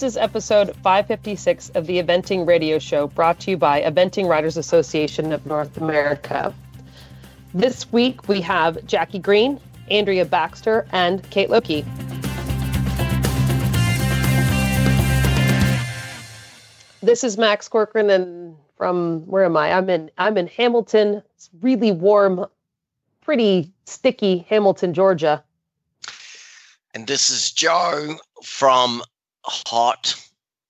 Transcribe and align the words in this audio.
This 0.00 0.14
is 0.14 0.16
episode 0.16 0.74
556 0.76 1.72
of 1.74 1.86
the 1.86 2.02
Eventing 2.02 2.46
Radio 2.46 2.78
Show, 2.78 3.08
brought 3.08 3.38
to 3.40 3.50
you 3.50 3.58
by 3.58 3.82
Eventing 3.82 4.26
Riders 4.26 4.56
Association 4.56 5.30
of 5.30 5.44
North 5.44 5.76
America. 5.76 6.54
This 7.52 7.92
week 7.92 8.26
we 8.26 8.40
have 8.40 8.82
Jackie 8.86 9.18
Green, 9.18 9.60
Andrea 9.90 10.24
Baxter, 10.24 10.86
and 10.92 11.22
Kate 11.28 11.50
Loki. 11.50 11.82
This 17.02 17.22
is 17.22 17.36
Max 17.36 17.68
Corcoran, 17.68 18.08
and 18.08 18.56
from 18.78 19.26
where 19.26 19.44
am 19.44 19.58
I? 19.58 19.74
I'm 19.74 19.90
in 19.90 20.10
I'm 20.16 20.38
in 20.38 20.46
Hamilton. 20.46 21.22
It's 21.34 21.50
really 21.60 21.92
warm, 21.92 22.46
pretty 23.20 23.70
sticky 23.84 24.46
Hamilton, 24.48 24.94
Georgia. 24.94 25.44
And 26.94 27.06
this 27.06 27.30
is 27.30 27.52
Joe 27.52 28.16
from 28.42 29.02
hot, 29.44 30.14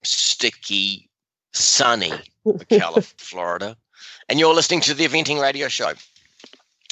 sticky, 0.02 1.08
sunny 1.52 2.12
Ocala, 2.46 3.04
Florida. 3.18 3.76
And 4.28 4.38
you're 4.38 4.54
listening 4.54 4.80
to 4.82 4.94
the 4.94 5.06
Eventing 5.06 5.40
Radio 5.40 5.68
Show. 5.68 5.92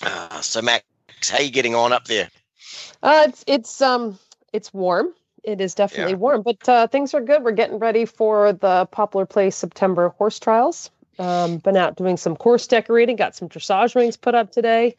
Uh, 0.02 0.40
so 0.40 0.60
Max, 0.62 0.84
how 1.28 1.38
you 1.38 1.50
getting 1.50 1.74
on 1.74 1.92
up 1.92 2.06
there? 2.06 2.28
Uh, 3.02 3.26
it's 3.28 3.44
it's 3.46 3.80
um 3.80 4.18
it's 4.52 4.72
warm. 4.74 5.14
It 5.44 5.60
is 5.60 5.74
definitely 5.74 6.12
Yeah. 6.12 6.18
warm, 6.18 6.42
but 6.42 6.68
uh, 6.68 6.86
things 6.88 7.14
are 7.14 7.20
good. 7.20 7.42
We're 7.42 7.52
getting 7.52 7.78
ready 7.78 8.04
for 8.04 8.52
the 8.52 8.86
Poplar 8.90 9.24
Place 9.24 9.56
September 9.56 10.10
horse 10.10 10.38
trials. 10.38 10.90
Um, 11.18 11.58
been 11.58 11.76
out 11.76 11.96
doing 11.96 12.16
some 12.16 12.36
course 12.36 12.66
decorating. 12.66 13.16
Got 13.16 13.34
some 13.34 13.48
dressage 13.48 13.94
rings 13.94 14.16
put 14.16 14.34
up 14.34 14.52
today. 14.52 14.96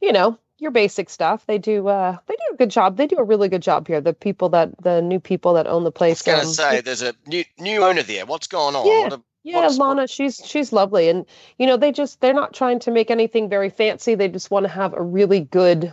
You 0.00 0.12
know 0.12 0.38
your 0.62 0.70
basic 0.70 1.10
stuff. 1.10 1.44
They 1.46 1.58
do. 1.58 1.88
Uh, 1.88 2.16
they 2.26 2.34
do 2.34 2.54
a 2.54 2.56
good 2.56 2.70
job. 2.70 2.96
They 2.96 3.06
do 3.06 3.16
a 3.16 3.24
really 3.24 3.48
good 3.48 3.62
job 3.62 3.88
here. 3.88 4.00
The 4.00 4.14
people 4.14 4.48
that 4.50 4.70
the 4.82 5.02
new 5.02 5.18
people 5.20 5.54
that 5.54 5.66
own 5.66 5.84
the 5.84 5.90
place. 5.90 6.26
I 6.26 6.38
was 6.38 6.56
to 6.56 6.62
um, 6.64 6.70
say, 6.70 6.80
there's 6.80 7.02
a 7.02 7.14
new 7.26 7.44
new 7.58 7.82
owner 7.82 8.02
there. 8.02 8.24
What's 8.24 8.46
going 8.46 8.74
on? 8.76 8.86
Yeah. 8.86 9.00
What 9.02 9.12
a, 9.14 9.22
Yeah, 9.42 9.56
What's- 9.62 9.78
what- 9.78 9.88
Lana, 9.88 10.06
she's 10.06 10.40
she's 10.44 10.72
lovely, 10.72 11.08
and 11.08 11.26
you 11.58 11.66
know 11.66 11.76
they 11.76 11.90
just 11.92 12.20
they're 12.20 12.32
not 12.32 12.54
trying 12.54 12.78
to 12.80 12.92
make 12.92 13.10
anything 13.10 13.48
very 13.48 13.70
fancy. 13.70 14.14
They 14.14 14.28
just 14.28 14.50
want 14.50 14.64
to 14.64 14.70
have 14.72 14.94
a 14.94 15.02
really 15.02 15.40
good 15.40 15.92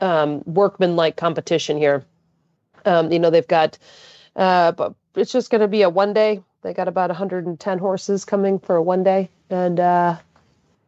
um, 0.00 0.42
workman-like 0.44 1.16
competition 1.16 1.78
here. 1.78 2.04
Um, 2.84 3.10
you 3.10 3.18
know 3.18 3.30
they've 3.30 3.48
got, 3.48 3.78
uh, 4.36 4.72
but 4.72 4.94
it's 5.14 5.32
just 5.32 5.50
going 5.50 5.62
to 5.62 5.68
be 5.68 5.82
a 5.82 5.88
one 5.88 6.12
day. 6.12 6.42
They 6.62 6.74
got 6.74 6.88
about 6.88 7.08
110 7.10 7.78
horses 7.78 8.24
coming 8.24 8.58
for 8.58 8.76
a 8.76 8.82
one 8.82 9.02
day, 9.04 9.30
and 9.48 9.80
uh, 9.80 10.16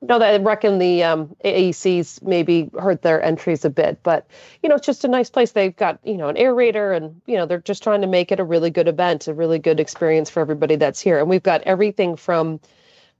know 0.02 0.18
I 0.18 0.36
reckon 0.38 0.78
the 0.78 1.02
um, 1.02 1.34
AECs 1.44 2.22
maybe 2.22 2.70
hurt 2.78 3.02
their 3.02 3.22
entries 3.22 3.64
a 3.64 3.70
bit, 3.70 4.02
but 4.02 4.26
you 4.62 4.68
know 4.68 4.76
it's 4.76 4.86
just 4.86 5.04
a 5.04 5.08
nice 5.08 5.30
place. 5.30 5.52
They've 5.52 5.74
got 5.74 5.98
you 6.04 6.16
know 6.16 6.28
an 6.28 6.36
aerator, 6.36 6.96
and 6.96 7.20
you 7.26 7.36
know 7.36 7.46
they're 7.46 7.60
just 7.60 7.82
trying 7.82 8.00
to 8.02 8.06
make 8.06 8.30
it 8.30 8.40
a 8.40 8.44
really 8.44 8.70
good 8.70 8.88
event, 8.88 9.28
a 9.28 9.34
really 9.34 9.58
good 9.58 9.80
experience 9.80 10.30
for 10.30 10.40
everybody 10.40 10.76
that's 10.76 11.00
here. 11.00 11.18
And 11.18 11.28
we've 11.28 11.42
got 11.42 11.62
everything 11.62 12.16
from 12.16 12.60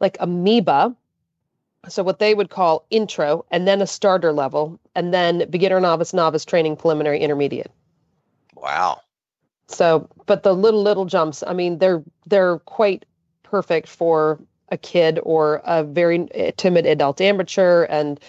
like 0.01 0.17
amoeba, 0.21 0.95
so 1.89 2.03
what 2.03 2.19
they 2.19 2.35
would 2.35 2.51
call 2.51 2.87
intro, 2.91 3.45
and 3.51 3.67
then 3.67 3.83
a 3.83 3.87
starter 3.87 4.33
level, 4.33 4.79
and 4.95 5.13
then 5.13 5.49
beginner, 5.51 5.81
novice, 5.81 6.15
novice 6.15 6.45
training, 6.45 6.77
preliminary, 6.77 7.21
intermediate. 7.21 7.73
wow. 8.57 9.01
So, 9.69 10.09
but 10.27 10.43
the 10.43 10.55
little 10.55 10.83
little 10.83 11.05
jumps, 11.05 11.43
I 11.47 11.53
mean, 11.53 11.79
they're 11.79 12.03
they're 12.27 12.59
quite 12.61 13.05
perfect 13.43 13.89
for 13.89 14.39
a 14.71 14.77
kid 14.79 15.21
or 15.23 15.63
a 15.65 15.85
very 15.85 16.29
timid 16.57 16.87
adult 16.87 17.21
amateur. 17.21 17.85
And 17.85 18.21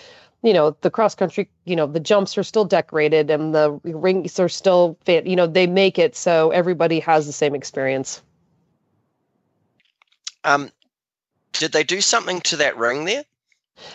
you 0.42 0.54
know 0.54 0.76
the 0.82 0.90
cross 0.90 1.16
country 1.16 1.50
you 1.66 1.76
know 1.76 1.86
the 1.86 2.00
jumps 2.00 2.38
are 2.38 2.44
still 2.44 2.66
decorated 2.66 3.30
and 3.30 3.54
the 3.54 3.72
rings 3.84 4.40
are 4.40 4.48
still 4.48 4.98
fit 5.04 5.28
you 5.28 5.36
know 5.36 5.46
they 5.46 5.68
make 5.68 6.00
it 6.00 6.16
so 6.16 6.50
everybody 6.52 7.00
has 7.00 7.26
the 7.26 7.34
same 7.34 7.56
experience. 7.56 8.22
Um, 10.46 10.72
did 11.52 11.74
they 11.74 11.84
do 11.84 12.00
something 12.00 12.40
to 12.42 12.58
that 12.58 12.78
ring 12.78 13.06
there? 13.06 13.26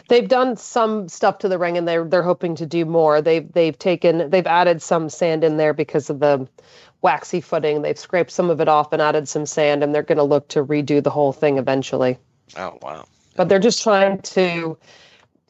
they've 0.08 0.28
done 0.28 0.56
some 0.56 1.08
stuff 1.08 1.38
to 1.38 1.48
the 1.48 1.58
ring 1.58 1.76
and 1.76 1.86
they're 1.86 2.04
they're 2.04 2.22
hoping 2.22 2.54
to 2.56 2.66
do 2.66 2.84
more. 2.84 3.20
They've 3.20 3.50
they've 3.52 3.78
taken 3.78 4.30
they've 4.30 4.46
added 4.46 4.82
some 4.82 5.08
sand 5.08 5.44
in 5.44 5.56
there 5.56 5.74
because 5.74 6.10
of 6.10 6.20
the 6.20 6.48
waxy 7.02 7.40
footing. 7.40 7.82
They've 7.82 7.98
scraped 7.98 8.30
some 8.30 8.50
of 8.50 8.60
it 8.60 8.68
off 8.68 8.92
and 8.92 9.02
added 9.02 9.28
some 9.28 9.46
sand 9.46 9.82
and 9.82 9.94
they're 9.94 10.02
going 10.02 10.18
to 10.18 10.24
look 10.24 10.48
to 10.48 10.64
redo 10.64 11.02
the 11.02 11.10
whole 11.10 11.32
thing 11.32 11.58
eventually 11.58 12.18
Oh 12.56 12.78
wow. 12.82 13.06
but 13.36 13.48
they're 13.48 13.58
just 13.58 13.82
trying 13.82 14.20
to 14.22 14.76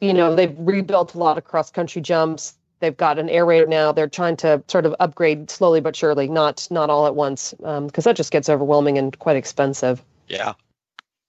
you 0.01 0.13
know 0.13 0.35
they've 0.35 0.55
rebuilt 0.57 1.13
a 1.13 1.17
lot 1.17 1.37
of 1.37 1.43
cross 1.43 1.69
country 1.71 2.01
jumps 2.01 2.53
they've 2.79 2.97
got 2.97 3.17
an 3.19 3.27
aerator 3.27 3.67
now 3.67 3.91
they're 3.91 4.09
trying 4.09 4.35
to 4.37 4.61
sort 4.67 4.85
of 4.85 4.95
upgrade 4.99 5.49
slowly 5.49 5.81
but 5.81 5.95
surely 5.95 6.27
not 6.27 6.67
not 6.71 6.89
all 6.89 7.05
at 7.07 7.15
once 7.15 7.53
because 7.85 8.03
that 8.03 8.15
just 8.15 8.31
gets 8.31 8.49
overwhelming 8.49 8.97
and 8.97 9.17
quite 9.19 9.35
expensive 9.37 10.01
Yeah. 10.27 10.53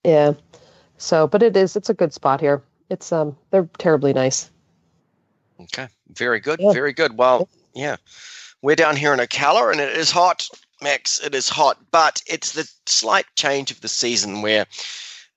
yeah 0.04 0.32
so 0.98 1.26
but 1.26 1.42
it 1.42 1.56
is 1.56 1.76
it's 1.76 1.90
a 1.90 1.94
good 1.94 2.12
spot 2.12 2.40
here 2.40 2.62
it's 2.90 3.12
um 3.12 3.36
they're 3.50 3.68
terribly 3.78 4.12
nice 4.12 4.50
Okay. 5.60 5.88
Very 6.12 6.38
good. 6.40 6.60
Yeah. 6.60 6.72
Very 6.74 6.92
good. 6.92 7.16
Well, 7.16 7.48
yeah. 7.74 7.96
We're 8.60 8.76
down 8.76 8.94
here 8.96 9.14
in 9.14 9.20
Ocala 9.20 9.72
and 9.72 9.80
it 9.80 9.96
is 9.96 10.10
hot, 10.10 10.46
Max. 10.82 11.18
It 11.24 11.34
is 11.34 11.48
hot, 11.48 11.78
but 11.90 12.22
it's 12.26 12.52
the 12.52 12.70
slight 12.84 13.24
change 13.36 13.70
of 13.70 13.80
the 13.80 13.88
season 13.88 14.42
where 14.42 14.66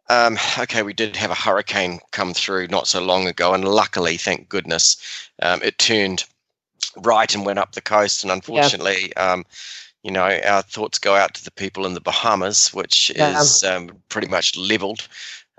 um, 0.09 0.37
okay, 0.57 0.81
we 0.83 0.93
did 0.93 1.15
have 1.15 1.31
a 1.31 1.35
hurricane 1.35 1.99
come 2.11 2.33
through 2.33 2.67
not 2.67 2.87
so 2.87 3.01
long 3.01 3.27
ago, 3.27 3.53
and 3.53 3.65
luckily, 3.65 4.17
thank 4.17 4.49
goodness, 4.49 4.97
um, 5.41 5.61
it 5.63 5.77
turned 5.77 6.25
right 6.97 7.33
and 7.33 7.45
went 7.45 7.59
up 7.59 7.73
the 7.73 7.81
coast. 7.81 8.23
And 8.23 8.31
unfortunately, 8.31 9.15
um, 9.15 9.45
you 10.03 10.11
know, 10.11 10.39
our 10.45 10.61
thoughts 10.63 10.97
go 10.97 11.15
out 11.15 11.33
to 11.35 11.43
the 11.43 11.51
people 11.51 11.85
in 11.85 11.93
the 11.93 12.01
Bahamas, 12.01 12.73
which 12.73 13.11
Yeah. 13.15 13.31
is 13.41 13.63
um, 13.63 13.89
pretty 14.09 14.27
much 14.27 14.55
leveled. 14.57 15.07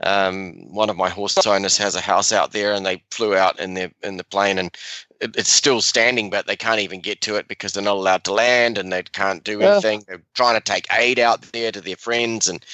Um, 0.03 0.55
one 0.73 0.89
of 0.89 0.97
my 0.97 1.11
horse 1.11 1.47
owners 1.47 1.77
has 1.77 1.95
a 1.95 2.01
house 2.01 2.33
out 2.33 2.53
there, 2.53 2.73
and 2.73 2.87
they 2.87 3.03
flew 3.11 3.37
out 3.37 3.61
in 3.61 3.75
the 3.75 3.93
in 4.03 4.17
the 4.17 4.25
plane, 4.25 4.59
and 4.59 4.75
it, 5.21 5.37
it's 5.37 5.53
still 5.53 5.83
standing, 5.83 6.31
but 6.31 6.47
they 6.47 6.57
can't 6.57 6.81
even 6.81 7.01
get 7.01 7.21
to 7.23 7.37
it 7.37 7.49
because 7.49 7.75
they're 7.75 7.85
not 7.85 7.97
allowed 7.97 8.25
to 8.25 8.33
land, 8.33 8.79
and 8.79 8.91
they 8.91 9.03
can't 9.03 9.45
do 9.45 9.61
Yeah. 9.61 9.73
anything. 9.73 10.05
They're 10.09 10.23
trying 10.35 10.57
to 10.57 10.63
take 10.63 10.87
aid 10.93 11.19
out 11.19 11.43
there 11.53 11.71
to 11.71 11.81
their 11.83 11.97
friends 11.97 12.49
and 12.49 12.65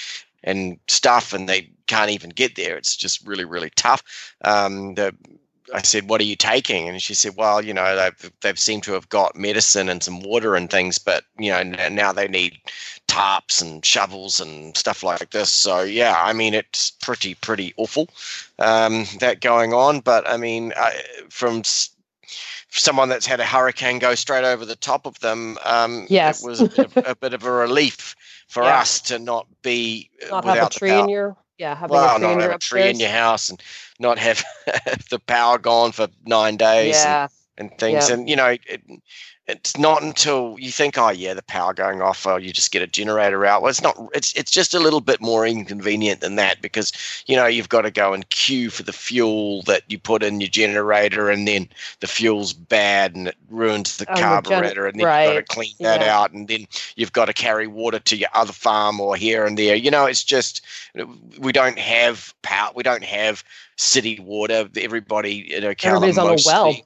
and 0.46 0.78
stuff, 0.88 1.32
and 1.34 1.48
they 1.48 1.70
can't 1.86 2.10
even 2.10 2.30
get 2.30 2.56
there. 2.56 2.76
It's 2.78 2.96
just 2.96 3.26
really 3.26 3.44
really 3.44 3.70
tough. 3.76 4.02
Um, 4.44 4.94
the 4.94 5.14
I 5.74 5.82
said, 5.82 6.08
"What 6.08 6.20
are 6.20 6.24
you 6.24 6.36
taking?" 6.36 6.88
And 6.88 7.02
she 7.02 7.12
said, 7.14 7.34
"Well, 7.36 7.64
you 7.64 7.74
know, 7.74 7.96
they've 7.96 8.32
they've 8.40 8.58
seemed 8.58 8.84
to 8.84 8.92
have 8.92 9.08
got 9.08 9.34
medicine 9.34 9.88
and 9.88 10.02
some 10.02 10.20
water 10.20 10.54
and 10.54 10.70
things, 10.70 10.98
but 10.98 11.24
you 11.38 11.50
know, 11.50 11.62
now 11.88 12.12
they 12.12 12.28
need 12.28 12.58
tarps 13.08 13.60
and 13.60 13.84
shovels 13.84 14.40
and 14.40 14.76
stuff 14.76 15.02
like 15.02 15.30
this. 15.30 15.50
So 15.50 15.82
yeah, 15.82 16.14
I 16.16 16.32
mean, 16.32 16.54
it's 16.54 16.92
pretty 16.92 17.34
pretty 17.34 17.74
awful 17.76 18.08
um, 18.60 19.06
that 19.18 19.40
going 19.40 19.72
on. 19.74 20.00
But 20.00 20.28
I 20.28 20.36
mean, 20.36 20.72
I, 20.76 21.02
from 21.30 21.58
s- 21.58 21.90
someone 22.70 23.08
that's 23.08 23.26
had 23.26 23.40
a 23.40 23.44
hurricane 23.44 23.98
go 23.98 24.14
straight 24.14 24.44
over 24.44 24.64
the 24.64 24.76
top 24.76 25.06
of 25.06 25.18
them, 25.20 25.58
um, 25.64 26.06
Yes. 26.08 26.42
it 26.42 26.46
was 26.46 26.60
a 26.60 26.68
bit, 26.68 26.78
of, 26.96 26.96
a 27.06 27.16
bit 27.16 27.34
of 27.34 27.44
a 27.44 27.50
relief 27.50 28.14
for 28.56 28.70
Yeah. 28.70 28.80
us 28.80 29.00
to 29.02 29.18
not 29.18 29.46
be 29.62 30.10
uh, 30.30 30.32
not 30.32 30.44
without 30.44 30.60
have 30.60 30.60
a 30.60 30.66
tree 30.66 30.98
in 30.98 31.08
your 31.08 31.36
yeah 31.58 31.74
having 31.74 32.02
well, 32.02 32.04
a 32.04 32.10
tree 32.10 32.32
in 32.32 32.40
your 32.40 32.52
have 32.52 32.52
a 32.52 32.58
tree 32.58 32.88
in 32.88 33.00
your 33.00 33.10
house 33.10 33.50
and 33.50 33.62
not 33.98 34.18
have 34.18 34.44
the 35.10 35.20
power 35.26 35.58
gone 35.58 35.92
for 35.92 36.08
nine 36.26 36.56
days 36.56 37.04
yeah 37.04 37.28
and, 37.56 37.70
and 37.70 37.78
things. 37.78 38.08
And 38.08 38.28
you 38.28 38.36
know, 38.36 38.46
it, 38.48 38.82
it's 39.48 39.76
not 39.78 40.02
until 40.02 40.56
you 40.58 40.72
think, 40.72 40.98
oh 40.98 41.10
yeah, 41.10 41.32
the 41.32 41.42
power 41.42 41.72
going 41.72 42.02
off, 42.02 42.26
or 42.26 42.40
you 42.40 42.52
just 42.52 42.72
get 42.72 42.82
a 42.82 42.86
generator 42.86 43.46
out. 43.46 43.62
Well, 43.62 43.70
it's 43.70 43.82
not. 43.82 43.96
It's 44.12 44.32
it's 44.32 44.50
just 44.50 44.74
a 44.74 44.80
little 44.80 45.00
bit 45.00 45.20
more 45.20 45.46
inconvenient 45.46 46.20
than 46.20 46.34
that 46.36 46.60
because 46.60 46.92
you 47.26 47.36
know 47.36 47.46
you've 47.46 47.68
got 47.68 47.82
to 47.82 47.90
go 47.92 48.12
and 48.12 48.28
queue 48.30 48.70
for 48.70 48.82
the 48.82 48.92
fuel 48.92 49.62
that 49.62 49.82
you 49.88 49.98
put 49.98 50.24
in 50.24 50.40
your 50.40 50.50
generator, 50.50 51.30
and 51.30 51.46
then 51.46 51.68
the 52.00 52.08
fuel's 52.08 52.52
bad 52.52 53.14
and 53.14 53.28
it 53.28 53.36
ruins 53.48 53.98
the 53.98 54.06
Oh, 54.08 54.14
the 54.14 54.20
gen- 54.20 54.24
carburetor, 54.42 54.86
and 54.86 54.98
then 54.98 55.06
you've 55.06 55.34
got 55.34 55.46
to 55.46 55.54
clean 55.54 55.74
that 55.80 56.00
Yeah. 56.00 56.18
out, 56.18 56.32
and 56.32 56.48
then 56.48 56.66
you've 56.96 57.12
got 57.12 57.26
to 57.26 57.32
carry 57.32 57.68
water 57.68 58.00
to 58.00 58.16
your 58.16 58.30
other 58.34 58.52
farm 58.52 59.00
or 59.00 59.14
here 59.14 59.46
and 59.46 59.56
there. 59.56 59.76
You 59.76 59.92
know, 59.92 60.06
it's 60.06 60.24
just 60.24 60.64
we 61.38 61.52
don't 61.52 61.78
have 61.78 62.34
power. 62.42 62.72
We 62.74 62.82
don't 62.82 63.04
have 63.04 63.44
city 63.76 64.18
water. 64.20 64.68
Everybody 64.76 65.54
in 65.54 65.62
Ocala 65.62 66.08
Everybody's 66.08 66.18
on 66.18 66.38
a 66.38 66.42
well. 66.44 66.76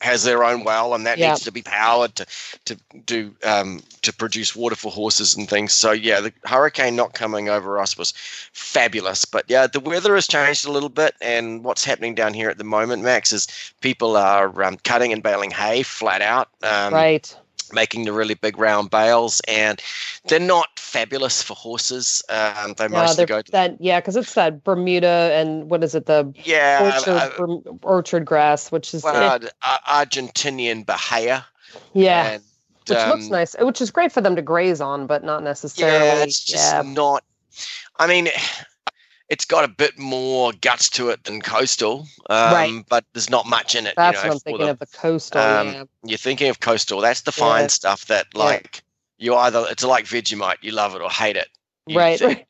Has 0.00 0.24
their 0.24 0.44
own 0.44 0.64
well, 0.64 0.94
and 0.94 1.06
that 1.06 1.18
Yeah. 1.18 1.30
needs 1.30 1.44
to 1.44 1.52
be 1.52 1.62
powered 1.62 2.14
to 2.16 2.26
to 2.66 2.76
do 3.06 3.34
um, 3.44 3.82
to 4.02 4.12
produce 4.12 4.56
water 4.56 4.76
for 4.76 4.90
horses 4.90 5.34
and 5.34 5.48
things. 5.48 5.72
So 5.72 5.92
yeah, 5.92 6.20
the 6.20 6.32
hurricane 6.44 6.96
not 6.96 7.14
coming 7.14 7.48
over 7.48 7.78
us 7.78 7.96
was 7.98 8.12
fabulous. 8.52 9.24
But 9.24 9.44
yeah, 9.48 9.66
the 9.66 9.80
weather 9.80 10.14
has 10.14 10.26
changed 10.26 10.66
a 10.66 10.72
little 10.72 10.88
bit, 10.88 11.14
and 11.20 11.64
what's 11.64 11.84
happening 11.84 12.14
down 12.14 12.34
here 12.34 12.50
at 12.50 12.58
the 12.58 12.64
moment, 12.64 13.02
Max, 13.02 13.32
is 13.32 13.46
people 13.80 14.16
are 14.16 14.62
um, 14.62 14.76
cutting 14.84 15.12
and 15.12 15.22
baling 15.22 15.50
hay 15.50 15.82
flat 15.82 16.22
out. 16.22 16.48
Um, 16.62 16.94
right 16.94 17.36
making 17.72 18.04
the 18.04 18.12
really 18.12 18.34
big 18.34 18.58
round 18.58 18.90
bales, 18.90 19.40
and 19.48 19.80
they're 20.26 20.40
not 20.40 20.78
fabulous 20.78 21.42
for 21.42 21.54
horses. 21.54 22.22
Um, 22.28 22.74
they 22.76 22.84
yeah 22.84 22.88
mostly 22.88 23.26
go 23.26 23.42
to 23.42 23.52
that 23.52 23.76
yeah 23.80 24.00
because 24.00 24.16
it's 24.16 24.34
that 24.34 24.64
bermuda 24.64 25.30
and 25.34 25.70
what 25.70 25.82
is 25.84 25.94
it 25.94 26.06
the 26.06 26.32
yeah, 26.44 26.94
orchard 26.96 27.10
uh, 27.10 27.30
Berm- 27.30 27.78
orchard 27.82 28.24
grass 28.24 28.70
which 28.72 28.94
is 28.94 29.02
well, 29.02 29.40
uh, 29.62 29.78
Argentinian 29.88 30.84
Bahia, 30.84 31.46
yeah 31.92 32.32
and 32.32 32.42
which 32.90 32.98
um, 32.98 33.10
looks 33.10 33.28
nice, 33.28 33.56
which 33.60 33.80
is 33.80 33.90
great 33.90 34.12
for 34.12 34.20
them 34.20 34.36
to 34.36 34.42
graze 34.42 34.80
on, 34.80 35.06
but 35.06 35.24
not 35.24 35.42
necessarily. 35.42 36.06
Yeah, 36.06 36.24
it's 36.24 36.44
just 36.44 36.74
yeah. 36.74 36.82
not. 36.82 37.24
I 37.98 38.06
mean, 38.06 38.28
it's 39.30 39.44
got 39.44 39.64
a 39.64 39.68
bit 39.68 39.96
more 39.98 40.52
guts 40.60 40.88
to 40.90 41.08
it 41.08 41.24
than 41.24 41.40
coastal, 41.40 42.06
um, 42.28 42.52
Right. 42.52 42.84
but 42.88 43.04
there's 43.14 43.30
not 43.30 43.46
much 43.46 43.74
in 43.76 43.86
it. 43.86 43.94
That's 43.96 44.18
you 44.18 44.22
know, 44.24 44.28
what 44.28 44.34
I'm 44.34 44.40
thinking 44.40 44.66
the, 44.66 44.70
of 44.72 44.78
the 44.80 44.86
coastal. 44.86 45.40
Um, 45.40 45.66
yeah. 45.68 45.84
You're 46.04 46.18
thinking 46.18 46.50
of 46.50 46.60
coastal. 46.60 47.00
That's 47.00 47.22
the 47.22 47.32
Yeah. 47.36 47.44
fine 47.44 47.68
stuff 47.68 48.06
that, 48.06 48.26
Yeah. 48.34 48.42
like, 48.44 48.82
you 49.18 49.34
either 49.36 49.64
it's 49.70 49.84
like 49.84 50.04
Vegemite, 50.06 50.56
you 50.62 50.72
love 50.72 50.94
it 50.96 51.00
or 51.02 51.10
hate 51.10 51.36
it. 51.36 51.48
You 51.86 51.98
Right, 51.98 52.18
think- 52.18 52.46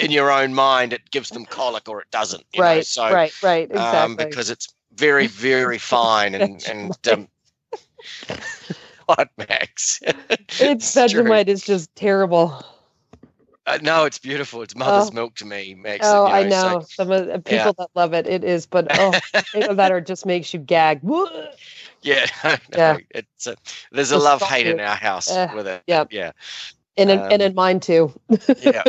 In 0.00 0.10
your 0.10 0.30
own 0.30 0.52
mind, 0.54 0.92
it 0.92 1.10
gives 1.10 1.30
them 1.30 1.46
colic 1.46 1.88
or 1.88 2.00
it 2.02 2.10
doesn't. 2.10 2.44
You 2.52 2.60
Know? 2.60 2.66
right, 2.66 2.86
So, 2.86 3.10
right, 3.12 3.32
right. 3.42 3.70
Exactly. 3.70 3.98
um, 3.98 4.16
because 4.16 4.50
it's 4.50 4.68
very, 4.94 5.26
very 5.26 5.78
fine 5.96 6.34
and 6.34 6.62
and 6.68 7.08
um, 7.08 7.28
what 9.06 9.30
Max? 9.38 10.00
it's. 10.60 10.94
Vegemite 10.94 11.48
is 11.48 11.62
just 11.62 11.94
terrible. 11.96 12.62
Uh, 13.70 13.78
no, 13.82 14.04
it's 14.04 14.18
beautiful. 14.18 14.62
It's 14.62 14.74
mother's 14.74 15.10
Oh. 15.10 15.14
milk 15.14 15.36
to 15.36 15.44
me, 15.44 15.74
Max. 15.74 16.04
Oh, 16.06 16.26
you 16.26 16.32
I 16.32 16.42
so- 16.42 16.48
know 16.48 16.80
some 16.80 17.10
of 17.12 17.26
the 17.26 17.38
people 17.44 17.74
that 17.78 17.90
love 17.94 18.12
it. 18.14 18.26
It 18.26 18.42
is, 18.44 18.66
but 18.66 18.88
oh, 18.98 19.12
that 19.74 19.92
it 19.92 20.06
just 20.06 20.26
makes 20.26 20.52
you 20.52 20.60
gag. 20.60 21.00
Yeah, 22.02 22.26
no, 22.44 22.56
Yeah. 22.74 22.96
It's 23.10 23.46
a, 23.46 23.56
there's 23.92 24.10
a 24.10 24.14
Just 24.14 24.24
love 24.24 24.40
hate 24.40 24.66
in 24.66 24.80
our 24.80 24.96
house 24.96 25.30
Eh, 25.30 25.54
with 25.54 25.66
it. 25.66 25.82
yep. 25.86 26.08
Yeah, 26.10 26.32
And 26.96 27.10
in, 27.10 27.18
and 27.18 27.32
Um, 27.34 27.40
in 27.42 27.54
mine 27.54 27.78
too. 27.80 28.18
yeah. 28.62 28.82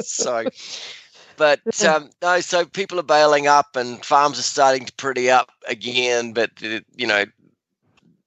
so, 0.00 0.46
but 1.36 1.60
um, 1.86 2.08
no, 2.22 2.40
so 2.40 2.64
people 2.64 2.98
are 2.98 3.02
bailing 3.02 3.48
up 3.48 3.76
and 3.76 4.02
farms 4.02 4.38
are 4.38 4.42
starting 4.42 4.86
to 4.86 4.92
pretty 4.94 5.30
up 5.30 5.50
again. 5.68 6.32
But 6.32 6.52
uh, 6.64 6.80
you 6.96 7.06
know, 7.06 7.24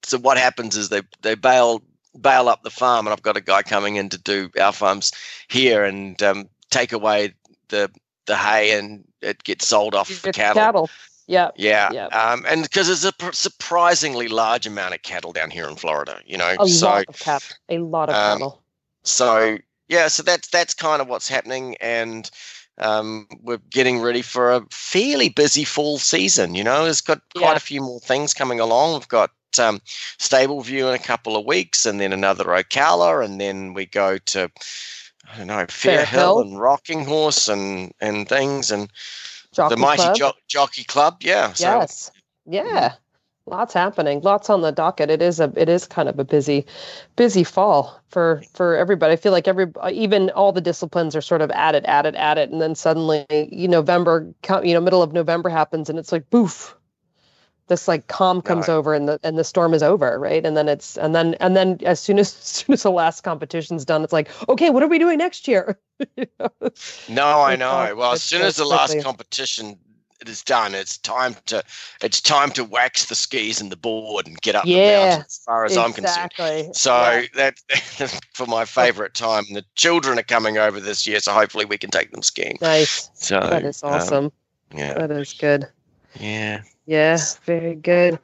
so 0.04 0.18
what 0.18 0.38
happens 0.38 0.76
is 0.76 0.88
they 0.90 1.02
they 1.22 1.34
bail 1.34 1.82
bail 2.20 2.48
up 2.48 2.62
the 2.62 2.70
farm, 2.70 3.06
and 3.06 3.12
I've 3.12 3.22
got 3.22 3.36
a 3.36 3.40
guy 3.40 3.62
coming 3.62 3.96
in 3.96 4.08
to 4.10 4.18
do 4.18 4.50
our 4.60 4.72
farms 4.72 5.12
here 5.48 5.84
and 5.84 6.20
um, 6.22 6.48
take 6.70 6.92
away 6.92 7.34
the 7.68 7.90
the 8.26 8.36
hay, 8.36 8.76
and 8.78 9.04
it 9.20 9.44
gets 9.44 9.66
sold 9.68 9.94
off 9.94 10.08
for 10.08 10.28
It's 10.28 10.36
cattle. 10.38 10.88
Yeah. 11.26 11.50
Yeah, 11.56 11.90
Yeah. 11.92 12.06
um, 12.08 12.44
and 12.46 12.62
because 12.62 12.86
there's 12.88 13.04
a 13.04 13.12
pr- 13.12 13.32
surprisingly 13.32 14.28
large 14.28 14.66
amount 14.66 14.94
of 14.94 15.02
cattle 15.02 15.32
down 15.32 15.50
here 15.50 15.66
in 15.68 15.76
Florida, 15.76 16.20
you 16.26 16.36
know, 16.36 16.54
A 16.60 16.68
so 16.68 16.86
lot 16.86 17.04
of 17.08 17.18
cattle. 17.18 17.56
A 17.70 17.78
lot 17.78 18.08
of 18.10 18.14
um, 18.14 18.38
cattle. 18.38 18.62
so 19.04 19.56
yeah, 19.88 20.08
so 20.08 20.22
that's 20.22 20.48
that's 20.48 20.74
kind 20.74 21.00
of 21.02 21.08
what's 21.08 21.28
happening, 21.28 21.76
and 21.80 22.30
um, 22.78 23.26
we're 23.42 23.60
getting 23.70 24.00
ready 24.00 24.20
for 24.22 24.52
a 24.52 24.66
fairly 24.70 25.28
busy 25.28 25.64
fall 25.64 25.98
season. 25.98 26.54
You 26.54 26.64
know, 26.64 26.84
it's 26.86 27.00
got 27.00 27.20
quite 27.34 27.50
Yeah. 27.52 27.56
a 27.56 27.60
few 27.60 27.80
more 27.80 28.00
things 28.00 28.34
coming 28.34 28.60
along. 28.60 28.94
We've 28.94 29.08
got 29.08 29.30
um, 29.58 29.80
Stable 30.18 30.60
View 30.62 30.88
in 30.88 30.94
a 30.94 30.98
couple 30.98 31.36
of 31.36 31.46
weeks, 31.46 31.86
and 31.86 32.00
then 32.00 32.12
another 32.12 32.44
Ocala, 32.44 33.24
and 33.24 33.40
then 33.40 33.74
we 33.74 33.86
go 33.86 34.18
to 34.18 34.50
I 35.32 35.38
don't 35.38 35.46
know 35.46 35.66
Fair, 35.68 35.68
Fair 35.68 36.04
Hill, 36.04 36.20
Hill. 36.20 36.40
and 36.40 36.60
Rocking 36.60 37.04
Horse 37.04 37.48
and 37.48 37.92
and 38.00 38.28
things, 38.28 38.70
and 38.70 38.90
Jockey 39.52 39.74
the 39.74 39.80
Mighty 39.80 40.02
Club. 40.02 40.16
jo- 40.16 40.32
Jockey 40.48 40.84
Club. 40.84 41.16
Yeah, 41.20 41.52
so 41.52 41.64
yes. 41.80 42.10
Yeah. 42.46 42.94
Lots 43.46 43.74
happening. 43.74 44.22
Lots 44.22 44.48
on 44.48 44.62
the 44.62 44.72
docket. 44.72 45.10
It 45.10 45.20
is 45.20 45.38
a 45.38 45.52
it 45.54 45.68
is 45.68 45.86
kind 45.86 46.08
of 46.08 46.18
a 46.18 46.24
busy 46.24 46.64
busy 47.14 47.44
fall 47.44 48.00
for 48.08 48.42
for 48.54 48.74
everybody. 48.74 49.12
I 49.12 49.16
feel 49.16 49.32
like 49.32 49.46
every 49.46 49.66
even 49.92 50.30
all 50.30 50.50
the 50.50 50.62
disciplines 50.62 51.14
are 51.14 51.20
sort 51.20 51.42
of 51.42 51.50
at 51.50 51.74
it 51.74 51.84
at 51.84 52.06
it 52.06 52.14
at 52.14 52.38
it 52.38 52.50
and 52.50 52.62
then 52.62 52.74
suddenly 52.74 53.26
you 53.30 53.68
know 53.68 53.80
November 53.80 54.32
you 54.62 54.72
know 54.72 54.80
middle 54.80 55.02
of 55.02 55.12
November 55.12 55.50
happens 55.50 55.90
and 55.90 55.98
it's 55.98 56.10
like 56.10 56.30
boof. 56.30 56.74
This 57.68 57.88
like 57.88 58.06
calm 58.08 58.42
comes 58.42 58.68
over 58.68 58.92
and 58.92 59.08
the 59.08 59.18
and 59.22 59.38
the 59.38 59.44
storm 59.44 59.72
is 59.72 59.82
over, 59.82 60.18
right? 60.18 60.44
And 60.44 60.56
then 60.56 60.68
it's 60.68 60.98
and 60.98 61.14
then 61.14 61.34
and 61.40 61.56
then 61.56 61.78
as 61.84 61.98
soon 61.98 62.18
as, 62.18 62.28
as 62.38 62.44
soon 62.44 62.72
as 62.74 62.82
the 62.82 62.90
last 62.90 63.22
competition's 63.22 63.84
done, 63.84 64.04
it's 64.04 64.12
like, 64.12 64.28
okay, 64.48 64.70
what 64.70 64.82
are 64.82 64.88
we 64.88 64.98
doing 64.98 65.18
next 65.18 65.48
year? 65.48 65.78
You 66.16 66.26
know? 66.40 66.50
No, 67.08 67.40
I 67.40 67.56
know. 67.56 67.94
Well, 67.96 68.12
as 68.12 68.22
soon 68.22 68.42
as 68.42 68.56
the 68.56 68.64
last 68.64 69.00
competition 69.00 69.78
is 70.26 70.42
done, 70.42 70.74
it's 70.74 70.98
time 70.98 71.36
to 71.46 71.62
it's 72.02 72.20
time 72.20 72.50
to 72.52 72.64
wax 72.64 73.06
the 73.06 73.14
skis 73.14 73.60
and 73.60 73.70
the 73.70 73.76
board 73.76 74.26
and 74.26 74.40
get 74.40 74.54
up 74.54 74.64
the 74.64 74.70
mountain. 74.74 75.20
As 75.20 75.40
far 75.44 75.64
as 75.64 75.76
I'm 75.76 75.92
concerned. 75.92 76.32
So 76.74 76.94
Yeah. 76.94 77.22
that 77.34 77.58
for 78.34 78.46
my 78.46 78.64
favourite 78.64 79.14
time. 79.14 79.44
The 79.52 79.64
children 79.76 80.18
are 80.18 80.22
coming 80.24 80.58
over 80.58 80.80
this 80.80 81.06
year, 81.06 81.20
so 81.20 81.32
hopefully 81.32 81.64
we 81.64 81.78
can 81.78 81.90
take 81.90 82.10
them 82.10 82.22
skiing. 82.22 82.58
nice. 82.60 83.08
So 83.14 83.40
That 83.40 83.64
is 83.64 83.82
um, 83.82 83.92
awesome. 83.92 84.32
yeah, 84.74 84.94
That 84.94 85.10
is 85.12 85.32
good. 85.34 85.68
yeah. 86.18 86.62
Yeah, 86.86 87.18
very 87.44 87.74
good. 87.76 88.18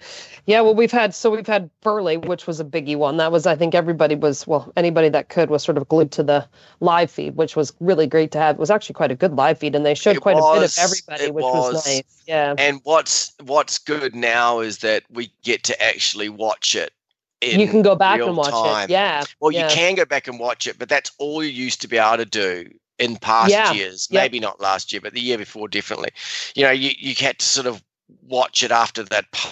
Yeah, 0.44 0.60
well, 0.60 0.74
we've 0.74 0.90
had 0.92 1.14
so 1.14 1.30
we've 1.30 1.46
had 1.46 1.70
Burghley, 1.80 2.18
which 2.18 2.46
was 2.46 2.60
a 2.60 2.64
biggie 2.64 2.96
one. 2.96 3.16
That 3.16 3.32
was, 3.32 3.46
I 3.46 3.56
think, 3.56 3.74
everybody 3.74 4.14
was 4.14 4.46
well, 4.46 4.70
anybody 4.76 5.08
that 5.08 5.30
could 5.30 5.48
was 5.48 5.62
sort 5.62 5.78
of 5.78 5.88
glued 5.88 6.12
to 6.12 6.22
the 6.22 6.46
live 6.80 7.10
feed, 7.10 7.36
which 7.36 7.56
was 7.56 7.72
really 7.80 8.06
great 8.06 8.32
to 8.32 8.38
have. 8.38 8.56
It 8.56 8.58
was 8.58 8.70
actually 8.70 8.94
quite 8.94 9.10
a 9.10 9.14
good 9.14 9.34
live 9.34 9.58
feed, 9.58 9.74
and 9.74 9.86
they 9.86 9.94
showed 9.94 10.16
It 10.16 10.20
quite 10.20 10.36
a 10.36 10.60
bit 10.60 10.64
of 10.64 10.78
everybody, 10.78 11.30
which 11.30 11.42
was. 11.42 11.74
was. 11.74 11.86
nice. 11.86 12.02
Yeah, 12.26 12.54
And 12.58 12.80
what's 12.84 13.32
what's 13.44 13.78
good 13.78 14.14
now 14.14 14.60
is 14.60 14.78
that 14.78 15.04
we 15.10 15.32
get 15.42 15.62
to 15.64 15.82
actually 15.82 16.28
watch 16.28 16.74
it. 16.74 16.92
In 17.40 17.58
you 17.58 17.66
can 17.68 17.80
go 17.80 17.96
back 17.96 18.20
and 18.20 18.36
watch 18.36 18.50
time. 18.50 18.84
it. 18.84 18.90
Yeah. 18.90 19.24
Well, 19.40 19.52
yeah. 19.52 19.68
you 19.68 19.74
can 19.74 19.94
go 19.94 20.04
back 20.04 20.28
and 20.28 20.38
watch 20.38 20.66
it, 20.66 20.78
but 20.78 20.90
that's 20.90 21.10
all 21.18 21.42
you 21.42 21.48
used 21.50 21.80
to 21.80 21.88
be 21.88 21.96
able 21.96 22.18
to 22.18 22.26
do 22.26 22.70
in 22.98 23.16
past 23.16 23.50
Yeah, 23.50 23.72
years. 23.72 24.08
Maybe 24.10 24.38
not 24.38 24.60
last 24.60 24.92
year, 24.92 25.00
but 25.00 25.14
the 25.14 25.20
year 25.20 25.38
before, 25.38 25.66
definitely. 25.66 26.10
You 26.54 26.64
know, 26.64 26.70
you, 26.70 26.90
you 26.98 27.14
had 27.18 27.38
to 27.38 27.46
sort 27.46 27.66
of 27.66 27.82
watch 28.28 28.62
it 28.62 28.70
after 28.70 29.02
that 29.04 29.30
po- 29.32 29.50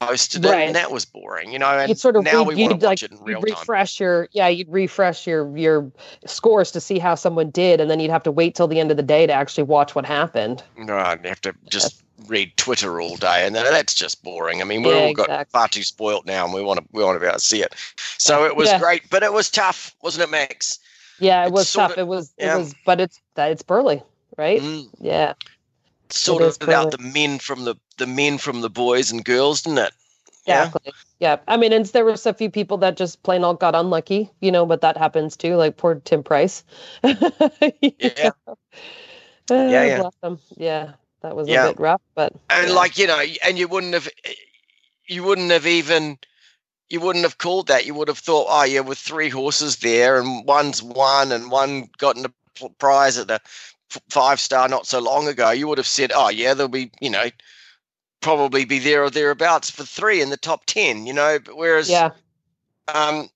posted 0.00 0.44
it, 0.44 0.48
Right. 0.48 0.60
and 0.66 0.76
that 0.76 0.90
was 0.92 1.04
boring. 1.04 1.52
You 1.52 1.58
know, 1.58 1.66
and 1.66 1.88
You'd 1.88 1.98
sort 1.98 2.16
of 2.16 2.24
now 2.24 2.44
re- 2.44 2.54
we 2.54 2.62
want 2.62 2.74
like 2.74 2.90
watch 2.90 3.02
it 3.02 3.10
in 3.10 3.18
real 3.22 3.40
time. 3.40 3.52
refresh 3.58 3.98
your 3.98 4.28
yeah 4.32 4.46
you'd 4.48 4.68
refresh 4.70 5.26
your 5.26 5.56
your 5.56 5.90
scores 6.26 6.70
to 6.72 6.80
see 6.80 6.98
how 6.98 7.14
someone 7.14 7.50
did, 7.50 7.80
and 7.80 7.90
then 7.90 7.98
you'd 8.00 8.10
have 8.10 8.22
to 8.24 8.30
wait 8.30 8.54
till 8.54 8.68
the 8.68 8.78
end 8.80 8.90
of 8.90 8.96
the 8.96 9.02
day 9.02 9.26
to 9.26 9.32
actually 9.32 9.64
watch 9.64 9.94
what 9.94 10.06
happened. 10.06 10.62
Right, 10.76 11.18
you 11.22 11.28
have 11.28 11.40
to 11.42 11.54
just 11.70 12.02
read 12.26 12.56
Twitter 12.56 13.00
all 13.00 13.16
day, 13.16 13.46
and 13.46 13.54
that's 13.54 13.94
just 13.94 14.22
boring. 14.24 14.60
I 14.60 14.64
mean, 14.64 14.82
we've 14.82 14.94
Yeah, 14.94 15.02
all 15.02 15.12
got 15.14 15.24
exactly. 15.30 15.50
far 15.52 15.68
too 15.68 15.82
spoilt 15.82 16.26
now, 16.26 16.44
and 16.44 16.52
we 16.54 16.62
want 16.62 16.78
to 16.80 16.86
we 16.92 17.02
want 17.02 17.16
to 17.16 17.20
be 17.20 17.26
able 17.26 17.38
to 17.38 17.44
see 17.44 17.62
it. 17.62 17.74
So 18.18 18.44
it 18.44 18.54
was 18.56 18.68
Yeah. 18.68 18.78
great, 18.78 19.08
but 19.10 19.22
it 19.22 19.32
was 19.32 19.50
tough, 19.50 19.94
wasn't 20.02 20.24
it, 20.24 20.30
Max? 20.30 20.78
Yeah, 21.20 21.42
it 21.42 21.46
It's 21.46 21.52
was 21.52 21.72
tough. 21.72 21.92
of- 21.92 21.98
it 21.98 22.06
was 22.06 22.32
yeah. 22.38 22.54
it 22.54 22.58
was, 22.58 22.74
but 22.86 23.00
it's 23.00 23.20
that 23.34 23.50
it's 23.50 23.62
Burghley, 23.62 24.02
right? 24.36 24.60
Mm, 24.60 24.88
Yeah. 25.00 25.32
Sort 26.12 26.42
It 26.42 26.62
about 26.62 26.90
the 26.92 26.98
men 26.98 27.38
from 27.38 27.64
the 27.64 27.76
the 27.98 28.06
men 28.06 28.38
from 28.38 28.60
the 28.60 28.70
boys 28.70 29.10
and 29.10 29.24
girls, 29.24 29.62
didn't 29.62 29.78
it? 29.78 29.92
Yeah. 30.46 30.66
Exactly. 30.66 30.92
Yeah. 31.20 31.36
I 31.48 31.56
mean, 31.56 31.72
and 31.72 31.84
there 31.86 32.04
was 32.04 32.24
a 32.26 32.32
few 32.32 32.50
people 32.50 32.78
that 32.78 32.96
just 32.96 33.22
plain 33.22 33.44
old 33.44 33.60
got 33.60 33.74
unlucky, 33.74 34.30
you 34.40 34.50
know, 34.50 34.64
but 34.64 34.80
that 34.80 34.96
happens 34.96 35.36
too, 35.36 35.56
like 35.56 35.76
poor 35.76 35.96
Tim 35.96 36.22
Price. 36.22 36.64
Yeah. 37.80 38.30
Yeah, 39.50 39.56
oh, 39.56 39.68
yeah. 39.68 40.00
bless 40.00 40.14
him. 40.22 40.38
Yeah. 40.56 40.92
That 41.22 41.34
was 41.36 41.48
Yeah. 41.48 41.66
a 41.66 41.68
bit 41.70 41.80
rough, 41.80 42.02
but 42.14 42.32
and 42.50 42.68
yeah. 42.68 42.74
like 42.74 42.98
you 42.98 43.06
know 43.06 43.22
and 43.44 43.58
you 43.58 43.66
wouldn't 43.68 43.94
have 43.94 44.08
you 45.06 45.22
wouldn't 45.24 45.50
have 45.50 45.66
even 45.66 46.18
you 46.90 47.00
wouldn't 47.00 47.24
have 47.24 47.38
called 47.38 47.68
that 47.68 47.86
you 47.86 47.94
would 47.94 48.08
have 48.08 48.18
thought 48.18 48.46
oh 48.48 48.64
yeah 48.64 48.80
with 48.80 48.98
three 48.98 49.28
horses 49.28 49.76
there 49.76 50.20
and 50.20 50.46
one's 50.46 50.82
won 50.82 51.32
and 51.32 51.50
one 51.50 51.88
got 51.98 52.16
a 52.18 52.32
prize 52.78 53.18
at 53.18 53.28
the 53.28 53.40
five 54.08 54.38
star 54.40 54.68
not 54.68 54.86
so 54.86 54.98
long 54.98 55.28
ago 55.28 55.50
you 55.50 55.66
would 55.66 55.78
have 55.78 55.86
said 55.86 56.12
oh 56.14 56.28
yeah 56.28 56.54
there'll 56.54 56.68
be 56.68 56.90
you 57.00 57.10
know 57.10 57.26
probably 58.20 58.64
be 58.64 58.78
there 58.78 59.04
or 59.04 59.10
thereabouts 59.10 59.70
for 59.70 59.84
three 59.84 60.20
in 60.20 60.30
the 60.30 60.36
top 60.36 60.64
10 60.66 61.06
you 61.06 61.12
know 61.12 61.38
but 61.44 61.56
whereas 61.56 61.88
yeah. 61.88 62.10
um 62.88 63.28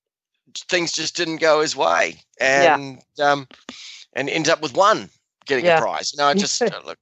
things 0.68 0.92
just 0.92 1.16
didn't 1.16 1.38
go 1.40 1.60
his 1.60 1.76
way 1.76 2.20
Yeah. 2.40 2.76
and 2.76 3.02
um 3.20 3.48
and 4.12 4.28
ends 4.28 4.48
up 4.48 4.60
with 4.60 4.74
one 4.74 5.08
getting 5.46 5.64
Yeah. 5.64 5.78
a 5.78 5.80
prize 5.80 6.12
you 6.12 6.18
know 6.18 6.34
just 6.34 6.60
uh, 6.62 6.80
look 6.84 6.98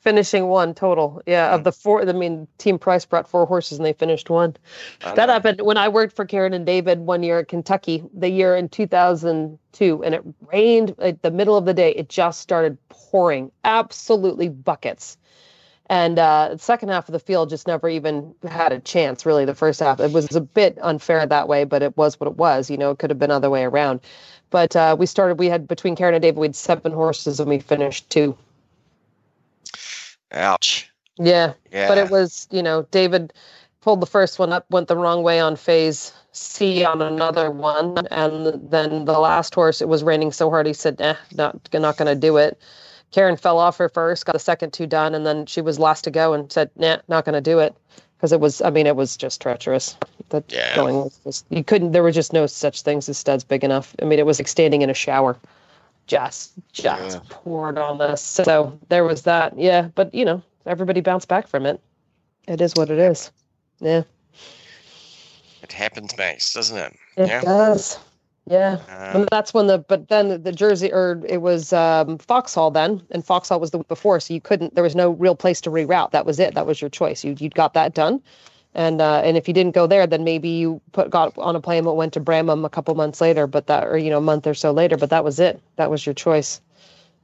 Finishing 0.00 0.46
one 0.46 0.74
total. 0.74 1.22
Yeah. 1.26 1.50
Mm. 1.50 1.54
Of 1.54 1.64
the 1.64 1.72
four, 1.72 2.08
I 2.08 2.12
mean, 2.12 2.48
Tim 2.58 2.78
Price 2.78 3.04
brought 3.04 3.28
four 3.28 3.44
horses 3.46 3.78
and 3.78 3.84
they 3.84 3.92
finished 3.92 4.30
one. 4.30 4.56
That 5.00 5.16
know. 5.16 5.26
happened 5.26 5.60
when 5.60 5.76
I 5.76 5.88
worked 5.88 6.16
for 6.16 6.24
Karen 6.24 6.54
and 6.54 6.64
David 6.64 7.00
one 7.00 7.22
year 7.22 7.40
at 7.40 7.48
Kentucky, 7.48 8.02
the 8.14 8.30
year 8.30 8.56
in 8.56 8.68
2002, 8.68 10.04
and 10.04 10.14
it 10.14 10.22
rained 10.50 10.94
at 10.98 11.22
the 11.22 11.30
middle 11.30 11.56
of 11.56 11.66
the 11.66 11.74
day. 11.74 11.90
It 11.90 12.08
just 12.08 12.40
started 12.40 12.78
pouring, 12.88 13.52
absolutely 13.64 14.48
buckets. 14.48 15.18
And 15.90 16.20
uh, 16.20 16.50
the 16.52 16.58
second 16.58 16.90
half 16.90 17.08
of 17.08 17.12
the 17.12 17.18
field 17.18 17.50
just 17.50 17.66
never 17.66 17.88
even 17.88 18.32
had 18.48 18.70
a 18.70 18.78
chance, 18.78 19.26
really. 19.26 19.44
The 19.44 19.56
first 19.56 19.80
half, 19.80 19.98
it 19.98 20.12
was 20.12 20.34
a 20.36 20.40
bit 20.40 20.78
unfair 20.80 21.26
that 21.26 21.48
way, 21.48 21.64
but 21.64 21.82
it 21.82 21.96
was 21.96 22.18
what 22.20 22.28
it 22.28 22.36
was. 22.36 22.70
You 22.70 22.78
know, 22.78 22.92
it 22.92 23.00
could 23.00 23.10
have 23.10 23.18
been 23.18 23.32
other 23.32 23.50
way 23.50 23.64
around. 23.64 23.98
But 24.50 24.76
uh, 24.76 24.94
we 24.96 25.06
started, 25.06 25.40
we 25.40 25.48
had 25.48 25.66
between 25.66 25.96
Karen 25.96 26.14
and 26.14 26.22
David, 26.22 26.38
we 26.38 26.46
had 26.46 26.54
seven 26.54 26.92
horses 26.92 27.40
and 27.40 27.48
we 27.48 27.58
finished 27.58 28.08
two. 28.08 28.36
Ouch 30.32 30.90
Yeah. 31.18 31.54
yeah 31.72 31.88
But 31.88 31.98
it 31.98 32.10
was, 32.10 32.48
you 32.50 32.62
know, 32.62 32.82
David 32.90 33.32
pulled 33.80 34.00
the 34.00 34.06
first 34.06 34.38
one 34.38 34.52
up, 34.52 34.66
went 34.70 34.88
the 34.88 34.96
wrong 34.96 35.22
way 35.22 35.40
on 35.40 35.56
phase 35.56 36.12
C 36.32 36.84
on 36.84 37.02
another 37.02 37.50
one, 37.50 38.06
and 38.10 38.70
then 38.70 39.04
the 39.04 39.18
last 39.18 39.54
horse, 39.54 39.80
it 39.80 39.88
was 39.88 40.04
raining 40.04 40.32
so 40.32 40.48
hard, 40.50 40.66
he 40.66 40.72
said, 40.72 41.00
"Eh, 41.00 41.16
not 41.34 41.56
not 41.72 41.96
going 41.96 42.06
to 42.06 42.14
do 42.14 42.36
it." 42.36 42.60
Karen 43.10 43.36
fell 43.36 43.58
off 43.58 43.78
her 43.78 43.88
first, 43.88 44.26
got 44.26 44.32
the 44.34 44.38
second 44.38 44.72
two 44.72 44.86
done, 44.86 45.14
and 45.14 45.26
then 45.26 45.46
she 45.46 45.60
was 45.60 45.80
last 45.80 46.02
to 46.04 46.10
go 46.10 46.32
and 46.32 46.52
said, 46.52 46.70
"Nah, 46.76 46.98
not 47.08 47.24
going 47.24 47.34
to 47.34 47.40
do 47.40 47.58
it." 47.58 47.74
because 48.20 48.32
it 48.32 48.40
was. 48.40 48.60
I 48.60 48.68
mean, 48.70 48.86
it 48.86 48.96
was 48.96 49.16
just 49.16 49.40
treacherous. 49.40 49.96
The 50.28 50.44
Yeah. 50.48 50.76
going 50.76 50.96
was 50.96 51.18
just 51.24 51.46
you 51.48 51.64
couldn't. 51.64 51.92
There 51.92 52.02
were 52.02 52.12
just 52.12 52.32
no 52.32 52.46
such 52.46 52.82
things 52.82 53.08
as 53.08 53.16
studs 53.16 53.44
big 53.44 53.64
enough. 53.64 53.94
I 54.02 54.04
mean, 54.04 54.18
it 54.18 54.26
was 54.26 54.38
like 54.38 54.48
standing 54.48 54.82
in 54.82 54.90
a 54.90 54.94
shower. 54.94 55.38
Just 56.10 56.54
just 56.72 57.18
Yeah. 57.18 57.20
poured 57.28 57.78
on 57.78 57.98
this. 57.98 58.20
So 58.20 58.76
there 58.88 59.04
was 59.04 59.22
that. 59.22 59.56
Yeah, 59.56 59.90
but 59.94 60.12
you 60.12 60.24
know, 60.24 60.42
everybody 60.66 61.00
bounced 61.00 61.28
back 61.28 61.46
from 61.46 61.66
it. 61.66 61.80
It 62.48 62.60
is 62.60 62.74
what 62.74 62.90
it 62.90 62.98
is. 62.98 63.30
Yeah, 63.78 64.02
It 65.62 65.70
happens, 65.70 66.16
Max, 66.18 66.52
doesn't 66.52 66.76
it? 66.76 66.96
it 67.16 67.28
Yeah. 67.28 67.40
does. 67.42 67.96
Yeah. 68.48 68.78
Um, 68.88 69.20
And 69.20 69.28
that's 69.30 69.54
when 69.54 69.68
the 69.68 69.78
but 69.78 70.08
then 70.08 70.42
the 70.42 70.50
Jersey 70.50 70.92
or 70.92 71.22
it 71.28 71.42
was 71.42 71.72
um, 71.72 72.18
Foxhall 72.18 72.72
then, 72.72 73.00
and 73.12 73.24
Foxhall 73.24 73.60
was 73.60 73.70
the 73.70 73.78
week 73.78 73.86
before, 73.86 74.18
so 74.18 74.34
you 74.34 74.40
couldn't. 74.40 74.74
There 74.74 74.82
was 74.82 74.96
no 74.96 75.10
real 75.10 75.36
place 75.36 75.60
to 75.60 75.70
reroute. 75.70 76.10
That 76.10 76.26
was 76.26 76.40
it. 76.40 76.54
That 76.56 76.66
was 76.66 76.80
your 76.80 76.90
choice. 76.90 77.22
You 77.22 77.36
you 77.38 77.50
got 77.50 77.74
that 77.74 77.94
done, 77.94 78.20
and 78.74 79.00
uh, 79.00 79.20
and 79.24 79.36
if 79.36 79.48
you 79.48 79.54
didn't 79.54 79.74
go 79.74 79.86
there, 79.86 80.06
then 80.06 80.24
maybe 80.24 80.48
you 80.48 80.80
put 80.92 81.10
got 81.10 81.36
on 81.38 81.56
a 81.56 81.60
plane 81.60 81.84
that 81.84 81.92
went 81.92 82.12
to 82.12 82.20
Bramham 82.20 82.64
a 82.64 82.68
couple 82.68 82.94
months 82.94 83.20
later, 83.20 83.46
but 83.46 83.66
that 83.66 83.86
or 83.86 83.98
you 83.98 84.10
know 84.10 84.18
a 84.18 84.22
month 84.22 84.46
or 84.46 84.54
so 84.54 84.70
later. 84.70 84.96
But 84.96 85.10
that 85.10 85.24
was 85.24 85.40
it. 85.40 85.60
That 85.76 85.90
was 85.90 86.06
your 86.06 86.14
choice. 86.14 86.60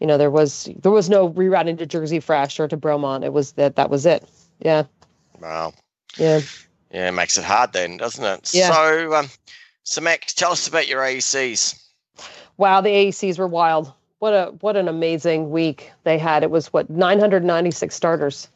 You 0.00 0.06
know 0.06 0.18
there 0.18 0.30
was 0.30 0.68
there 0.82 0.92
was 0.92 1.08
no 1.08 1.30
rerouting 1.30 1.78
to 1.78 1.86
Jersey 1.86 2.20
Fresh 2.20 2.58
or 2.58 2.68
to 2.68 2.76
Bromont. 2.76 3.24
It 3.24 3.32
was 3.32 3.52
that 3.52 3.76
that 3.76 3.90
was 3.90 4.06
it. 4.06 4.28
Yeah. 4.60 4.84
wow. 5.40 5.72
Yeah. 6.16 6.40
Yeah, 6.90 7.08
it 7.08 7.12
makes 7.12 7.36
it 7.36 7.44
hard 7.44 7.72
then, 7.72 7.96
doesn't 7.98 8.24
it? 8.24 8.54
Yeah. 8.54 8.72
So, 8.72 9.14
um, 9.14 9.28
so 9.82 10.00
Max, 10.00 10.32
tell 10.32 10.52
us 10.52 10.66
about 10.66 10.88
your 10.88 11.02
AECs. 11.02 11.82
Wow, 12.56 12.80
the 12.80 12.88
AECs 12.88 13.38
were 13.38 13.48
wild. 13.48 13.92
What 14.18 14.32
a 14.32 14.54
what 14.60 14.76
an 14.76 14.88
amazing 14.88 15.50
week 15.50 15.92
they 16.04 16.16
had. 16.16 16.42
It 16.42 16.50
was 16.50 16.72
what 16.72 16.88
996 16.88 17.94
starters. 17.94 18.48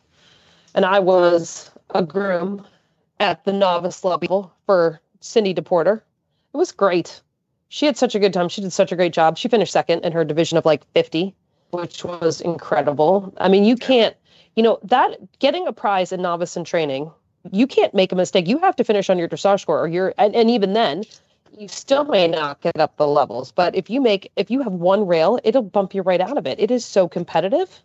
And 0.74 0.84
I 0.84 1.00
was 1.00 1.70
a 1.90 2.02
groom 2.02 2.64
at 3.20 3.44
the 3.44 3.52
novice 3.52 4.02
level 4.02 4.52
for 4.66 5.00
Cindy 5.20 5.54
DePorter. 5.54 5.98
It 6.52 6.56
was 6.56 6.72
great. 6.72 7.20
She 7.68 7.86
had 7.86 7.96
such 7.96 8.14
a 8.14 8.18
good 8.18 8.32
time. 8.32 8.48
She 8.48 8.62
did 8.62 8.72
such 8.72 8.90
a 8.90 8.96
great 8.96 9.12
job. 9.12 9.38
She 9.38 9.46
finished 9.48 9.72
second 9.72 10.04
in 10.04 10.12
her 10.12 10.24
division 10.24 10.58
of 10.58 10.64
like 10.64 10.84
50, 10.94 11.34
which 11.70 12.04
was 12.04 12.40
incredible. 12.40 13.32
I 13.38 13.48
mean, 13.48 13.64
you 13.64 13.76
can't, 13.76 14.16
you 14.56 14.62
know, 14.62 14.80
that 14.82 15.18
getting 15.38 15.68
a 15.68 15.72
prize 15.72 16.10
in 16.10 16.22
novice 16.22 16.56
in 16.56 16.64
training, 16.64 17.12
you 17.52 17.66
can't 17.66 17.94
make 17.94 18.10
a 18.10 18.16
mistake. 18.16 18.48
You 18.48 18.58
have 18.58 18.74
to 18.76 18.84
finish 18.84 19.08
on 19.08 19.18
your 19.18 19.28
dressage 19.28 19.60
score 19.60 19.78
or 19.78 19.86
you're 19.86 20.12
and, 20.18 20.34
and 20.34 20.50
even 20.50 20.72
then 20.72 21.04
you 21.56 21.68
still 21.68 22.04
may 22.04 22.26
not 22.26 22.60
get 22.60 22.78
up 22.80 22.96
the 22.96 23.06
levels. 23.06 23.52
But 23.52 23.76
if 23.76 23.88
you 23.90 24.00
make 24.00 24.32
if 24.34 24.50
you 24.50 24.62
have 24.62 24.72
one 24.72 25.06
rail, 25.06 25.38
it'll 25.44 25.62
bump 25.62 25.94
you 25.94 26.02
right 26.02 26.20
out 26.20 26.38
of 26.38 26.46
it. 26.46 26.58
It 26.58 26.70
is 26.70 26.84
so 26.84 27.06
competitive. 27.08 27.82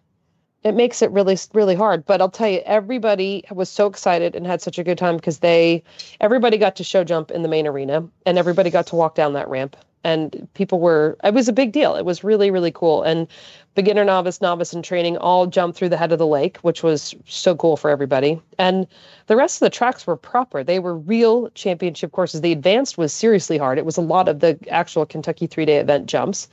It 0.66 0.74
makes 0.74 1.04
it 1.04 1.12
really 1.12 1.38
really 1.54 1.76
hard. 1.76 2.08
But 2.08 2.22
I'll 2.22 2.30
tell 2.30 2.50
you, 2.50 2.60
everybody 2.66 3.44
was 3.52 3.70
so 3.70 3.86
excited 3.86 4.36
and 4.36 4.48
had 4.48 4.64
such 4.64 4.80
a 4.80 4.84
good 4.84 4.98
time 4.98 5.16
because 5.16 5.40
they 5.40 5.84
everybody 6.20 6.58
got 6.58 6.76
to 6.78 6.84
show 6.84 7.04
jump 7.04 7.30
in 7.30 7.44
the 7.44 7.48
main 7.48 7.68
arena 7.68 8.04
and 8.26 8.40
everybody 8.40 8.72
got 8.72 8.88
to 8.88 8.96
walk 8.96 9.14
down 9.14 9.34
that 9.34 9.48
ramp. 9.48 9.78
And 10.04 10.48
people 10.56 10.80
were 10.80 11.18
it 11.24 11.36
was 11.36 11.48
a 11.48 11.54
big 11.54 11.72
deal. 11.72 11.96
It 11.96 12.04
was 12.04 12.24
really, 12.24 12.50
really 12.50 12.72
cool. 12.72 13.04
And 13.04 13.28
beginner, 13.76 14.04
novice, 14.04 14.42
novice, 14.42 14.74
and 14.74 14.84
training 14.84 15.18
all 15.18 15.46
jumped 15.46 15.78
through 15.78 15.90
the 15.90 15.98
head 15.98 16.12
of 16.12 16.18
the 16.18 16.26
lake, 16.26 16.58
which 16.58 16.82
was 16.82 17.14
so 17.28 17.56
cool 17.56 17.78
for 17.78 17.92
everybody. 17.92 18.42
And 18.58 18.88
the 19.28 19.36
rest 19.36 19.62
of 19.62 19.68
the 19.68 19.70
tracks 19.70 20.08
were 20.08 20.18
proper. 20.18 20.64
They 20.64 20.80
were 20.80 20.98
real 20.98 21.50
championship 21.52 22.12
courses. 22.12 22.42
The 22.42 22.52
advanced 22.52 22.98
was 22.98 23.14
seriously 23.14 23.60
hard. 23.60 23.78
It 23.78 23.86
was 23.86 23.98
a 23.98 24.02
lot 24.02 24.28
of 24.28 24.40
the 24.40 24.58
actual 24.72 25.06
Kentucky 25.06 25.46
three 25.46 25.66
day 25.66 25.78
event 25.78 26.08
jumps. 26.08 26.48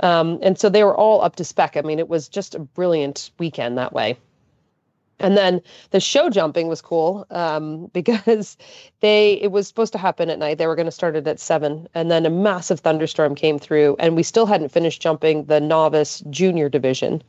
Um, 0.00 0.38
and 0.42 0.58
so 0.58 0.68
they 0.68 0.84
were 0.84 0.96
all 0.96 1.22
up 1.22 1.36
to 1.36 1.44
spec. 1.44 1.76
I 1.76 1.82
mean, 1.82 1.98
it 1.98 2.08
was 2.08 2.28
just 2.28 2.54
a 2.54 2.60
brilliant 2.60 3.30
weekend 3.38 3.78
that 3.78 3.92
way. 3.92 4.16
And 5.20 5.36
then 5.36 5.60
the 5.90 6.00
show 6.00 6.30
jumping 6.30 6.68
was 6.68 6.80
cool 6.80 7.26
um, 7.30 7.86
because 7.92 8.56
they 9.00 9.32
it 9.42 9.50
was 9.50 9.66
supposed 9.66 9.92
to 9.92 9.98
happen 9.98 10.30
at 10.30 10.38
night. 10.38 10.58
They 10.58 10.66
were 10.66 10.76
going 10.76 10.86
to 10.86 10.92
start 10.92 11.16
it 11.16 11.26
at 11.26 11.40
seven, 11.40 11.88
and 11.94 12.10
then 12.10 12.26
a 12.26 12.30
massive 12.30 12.80
thunderstorm 12.80 13.34
came 13.34 13.58
through, 13.58 13.96
and 13.98 14.16
we 14.16 14.22
still 14.22 14.46
hadn't 14.46 14.70
finished 14.70 15.02
jumping 15.02 15.44
the 15.44 15.60
novice 15.60 16.22
junior 16.30 16.68
division, 16.68 17.22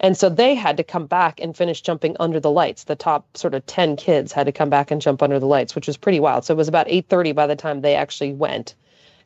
and 0.00 0.16
so 0.16 0.28
they 0.28 0.54
had 0.54 0.76
to 0.76 0.84
come 0.84 1.06
back 1.06 1.40
and 1.40 1.56
finish 1.56 1.80
jumping 1.80 2.16
under 2.20 2.40
the 2.40 2.50
lights. 2.50 2.84
The 2.84 2.96
top 2.96 3.36
sort 3.36 3.54
of 3.54 3.66
ten 3.66 3.96
kids 3.96 4.32
had 4.32 4.46
to 4.46 4.52
come 4.52 4.70
back 4.70 4.90
and 4.90 5.00
jump 5.00 5.22
under 5.22 5.38
the 5.38 5.46
lights, 5.46 5.74
which 5.74 5.86
was 5.86 5.96
pretty 5.96 6.20
wild. 6.20 6.44
So 6.44 6.54
it 6.54 6.58
was 6.58 6.68
about 6.68 6.86
eight 6.88 7.08
thirty 7.08 7.32
by 7.32 7.46
the 7.46 7.56
time 7.56 7.80
they 7.80 7.94
actually 7.94 8.32
went, 8.32 8.74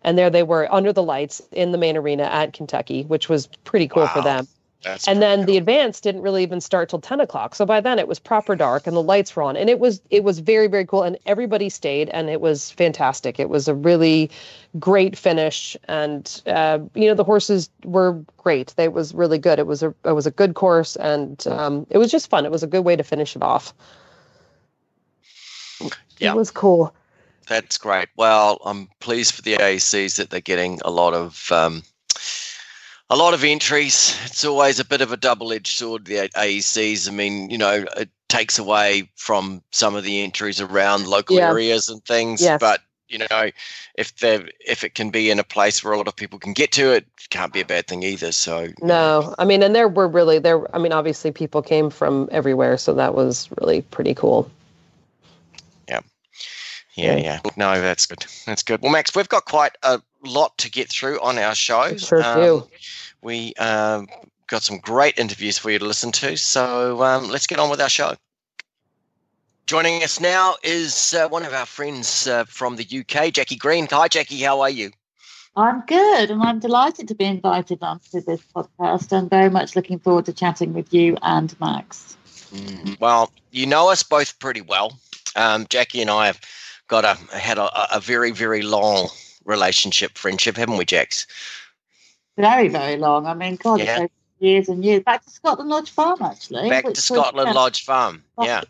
and 0.02 0.16
there 0.16 0.30
they 0.30 0.42
were 0.42 0.72
under 0.72 0.92
the 0.92 1.02
lights 1.02 1.42
in 1.52 1.72
the 1.72 1.78
main 1.78 1.96
arena 1.96 2.24
at 2.24 2.52
Kentucky, 2.52 3.04
which 3.04 3.28
was 3.28 3.46
pretty 3.64 3.88
cool 3.88 4.06
for 4.06 4.22
them. 4.22 4.48
That's 4.84 5.08
and 5.08 5.20
then 5.20 5.44
the 5.46 5.56
advance 5.56 6.00
didn't 6.00 6.22
really 6.22 6.44
even 6.44 6.60
start 6.60 6.88
till 6.88 7.00
10 7.00 7.20
o'clock. 7.20 7.56
So 7.56 7.66
by 7.66 7.80
then 7.80 7.98
it 7.98 8.06
was 8.06 8.20
proper 8.20 8.54
dark 8.54 8.86
and 8.86 8.94
the 8.94 9.02
lights 9.02 9.34
were 9.34 9.42
on. 9.42 9.56
And 9.56 9.68
it 9.68 9.80
was 9.80 10.00
it 10.08 10.22
was 10.22 10.38
very 10.38 10.68
very 10.68 10.86
cool 10.86 11.02
and 11.02 11.18
everybody 11.26 11.68
stayed 11.68 12.08
and 12.10 12.30
it 12.30 12.40
was 12.40 12.70
fantastic. 12.70 13.40
It 13.40 13.48
was 13.48 13.66
a 13.66 13.74
really 13.74 14.30
great 14.78 15.18
finish 15.18 15.76
and 15.88 16.42
uh, 16.46 16.78
you 16.94 17.08
know 17.08 17.14
the 17.14 17.24
horses 17.24 17.70
were 17.84 18.24
great. 18.36 18.72
They 18.76 18.86
was 18.86 19.12
really 19.12 19.38
good. 19.38 19.58
It 19.58 19.66
was 19.66 19.82
a 19.82 19.92
it 20.04 20.12
was 20.12 20.28
a 20.28 20.30
good 20.30 20.54
course 20.54 20.94
and 20.94 21.44
um, 21.48 21.86
it 21.90 21.98
was 21.98 22.12
just 22.12 22.30
fun. 22.30 22.44
It 22.44 22.52
was 22.52 22.62
a 22.62 22.68
good 22.68 22.84
way 22.84 22.94
to 22.94 23.02
finish 23.02 23.34
it 23.34 23.42
off. 23.42 23.74
Yeah. 26.18 26.32
it 26.32 26.36
was 26.36 26.50
cool 26.50 26.94
That's 27.48 27.78
great. 27.78 28.08
Well, 28.16 28.60
I'm 28.64 28.88
pleased 29.00 29.34
for 29.34 29.42
the 29.42 29.54
AECs 29.54 30.16
that 30.16 30.30
they're 30.30 30.40
getting 30.40 30.80
a 30.84 30.90
lot 30.90 31.14
of 31.14 31.50
um, 31.50 31.82
a 33.10 33.16
lot 33.16 33.34
of 33.34 33.42
entries. 33.44 34.18
It's 34.24 34.44
always 34.44 34.78
a 34.78 34.84
bit 34.84 35.00
of 35.00 35.12
a 35.12 35.16
double-edged 35.16 35.76
sword. 35.76 36.04
The 36.04 36.28
AECs. 36.36 37.08
I 37.08 37.12
mean, 37.12 37.48
you 37.50 37.58
know, 37.58 37.86
it 37.96 38.10
takes 38.28 38.58
away 38.58 39.10
from 39.16 39.62
some 39.72 39.94
of 39.94 40.04
the 40.04 40.22
entries 40.22 40.60
around 40.60 41.06
local 41.06 41.36
Yeah. 41.36 41.48
areas 41.48 41.88
and 41.88 42.04
things. 42.04 42.42
Yes. 42.42 42.60
But 42.60 42.82
you 43.08 43.18
know, 43.18 43.50
if 43.94 44.14
they 44.18 44.46
if 44.66 44.84
it 44.84 44.94
can 44.94 45.08
be 45.10 45.30
in 45.30 45.38
a 45.38 45.44
place 45.44 45.82
where 45.82 45.94
a 45.94 45.96
lot 45.96 46.08
of 46.08 46.14
people 46.14 46.38
can 46.38 46.52
get 46.52 46.72
to 46.72 46.92
it, 46.92 47.06
can't 47.30 47.52
be 47.52 47.60
a 47.60 47.64
bad 47.64 47.86
thing 47.86 48.02
either. 48.02 48.32
So 48.32 48.68
no 48.82 49.34
i 49.38 49.44
mean 49.44 49.62
and 49.62 49.74
there 49.74 49.88
were 49.88 50.08
really 50.08 50.38
there 50.38 50.74
i 50.74 50.78
mean 50.78 50.92
obviously 50.92 51.30
people 51.30 51.62
came 51.62 51.90
from 51.90 52.28
everywhere 52.32 52.76
so 52.76 52.94
that 52.94 53.14
was 53.14 53.48
really 53.60 53.82
pretty 53.82 54.14
cool 54.14 54.50
Yeah, 56.98 57.16
Yeah. 57.16 57.40
yeah. 57.44 57.50
No, 57.56 57.80
that's 57.80 58.06
good. 58.06 58.26
That's 58.46 58.62
good. 58.62 58.82
Well, 58.82 58.90
Max, 58.92 59.14
we've 59.14 59.28
got 59.28 59.44
quite 59.44 59.76
a 59.82 60.02
lot 60.24 60.56
to 60.58 60.70
get 60.70 60.88
through 60.88 61.20
on 61.20 61.38
our 61.38 61.54
show. 61.54 61.96
sure 61.96 62.22
Um, 62.22 62.40
do 62.40 62.68
We 63.22 63.54
um, 63.54 64.08
got 64.48 64.62
some 64.62 64.78
great 64.78 65.18
interviews 65.18 65.58
for 65.58 65.70
you 65.70 65.78
to 65.78 65.84
listen 65.84 66.10
to. 66.12 66.36
So 66.36 67.02
um, 67.02 67.28
let's 67.28 67.46
get 67.46 67.58
on 67.58 67.70
with 67.70 67.80
our 67.80 67.88
show. 67.88 68.14
Joining 69.66 70.02
us 70.02 70.18
now 70.18 70.56
is 70.62 71.14
uh, 71.14 71.28
one 71.28 71.44
of 71.44 71.52
our 71.52 71.66
friends 71.66 72.26
uh, 72.26 72.44
from 72.44 72.76
the 72.76 72.84
UK, 73.00 73.32
Jackie 73.32 73.56
Green. 73.56 73.86
Hi, 73.90 74.08
Jackie. 74.08 74.40
How 74.40 74.60
are 74.62 74.70
you? 74.70 74.90
I'm 75.56 75.82
good, 75.86 76.30
and 76.30 76.42
I'm 76.42 76.58
delighted 76.58 77.08
to 77.08 77.14
be 77.14 77.24
invited 77.24 77.82
onto 77.82 78.20
this 78.22 78.40
podcast. 78.54 79.12
I'm 79.12 79.28
very 79.28 79.50
much 79.50 79.76
looking 79.76 79.98
forward 79.98 80.24
to 80.26 80.32
chatting 80.32 80.72
with 80.72 80.94
you 80.94 81.16
and 81.22 81.54
Max. 81.60 82.16
Mm, 82.54 82.98
Well, 82.98 83.30
you 83.50 83.66
know 83.66 83.90
us 83.90 84.02
both 84.02 84.38
pretty 84.38 84.62
well. 84.62 84.98
Um, 85.36 85.66
Jackie 85.68 86.00
and 86.00 86.10
I 86.10 86.26
have 86.26 86.40
got 86.88 87.04
a 87.04 87.14
had 87.36 87.58
a, 87.58 87.96
a 87.96 88.00
very 88.00 88.32
very 88.32 88.62
long 88.62 89.08
relationship, 89.44 90.18
friendship, 90.18 90.56
haven't 90.56 90.76
we, 90.76 90.84
Jax? 90.84 91.26
Very, 92.36 92.68
very 92.68 92.96
long. 92.96 93.26
I 93.26 93.34
mean, 93.34 93.56
God, 93.56 93.80
Yeah. 93.80 94.06
years 94.38 94.68
and 94.68 94.84
years. 94.84 95.02
Back 95.02 95.24
to 95.24 95.30
Scotland 95.30 95.70
Lodge 95.70 95.90
Farm, 95.90 96.22
actually. 96.22 96.68
Back 96.68 96.84
to 96.84 96.90
was, 96.90 97.04
Scotland 97.04 97.48
yeah, 97.48 97.52
Lodge 97.52 97.84
Farm. 97.84 98.22
Yeah. 98.40 98.62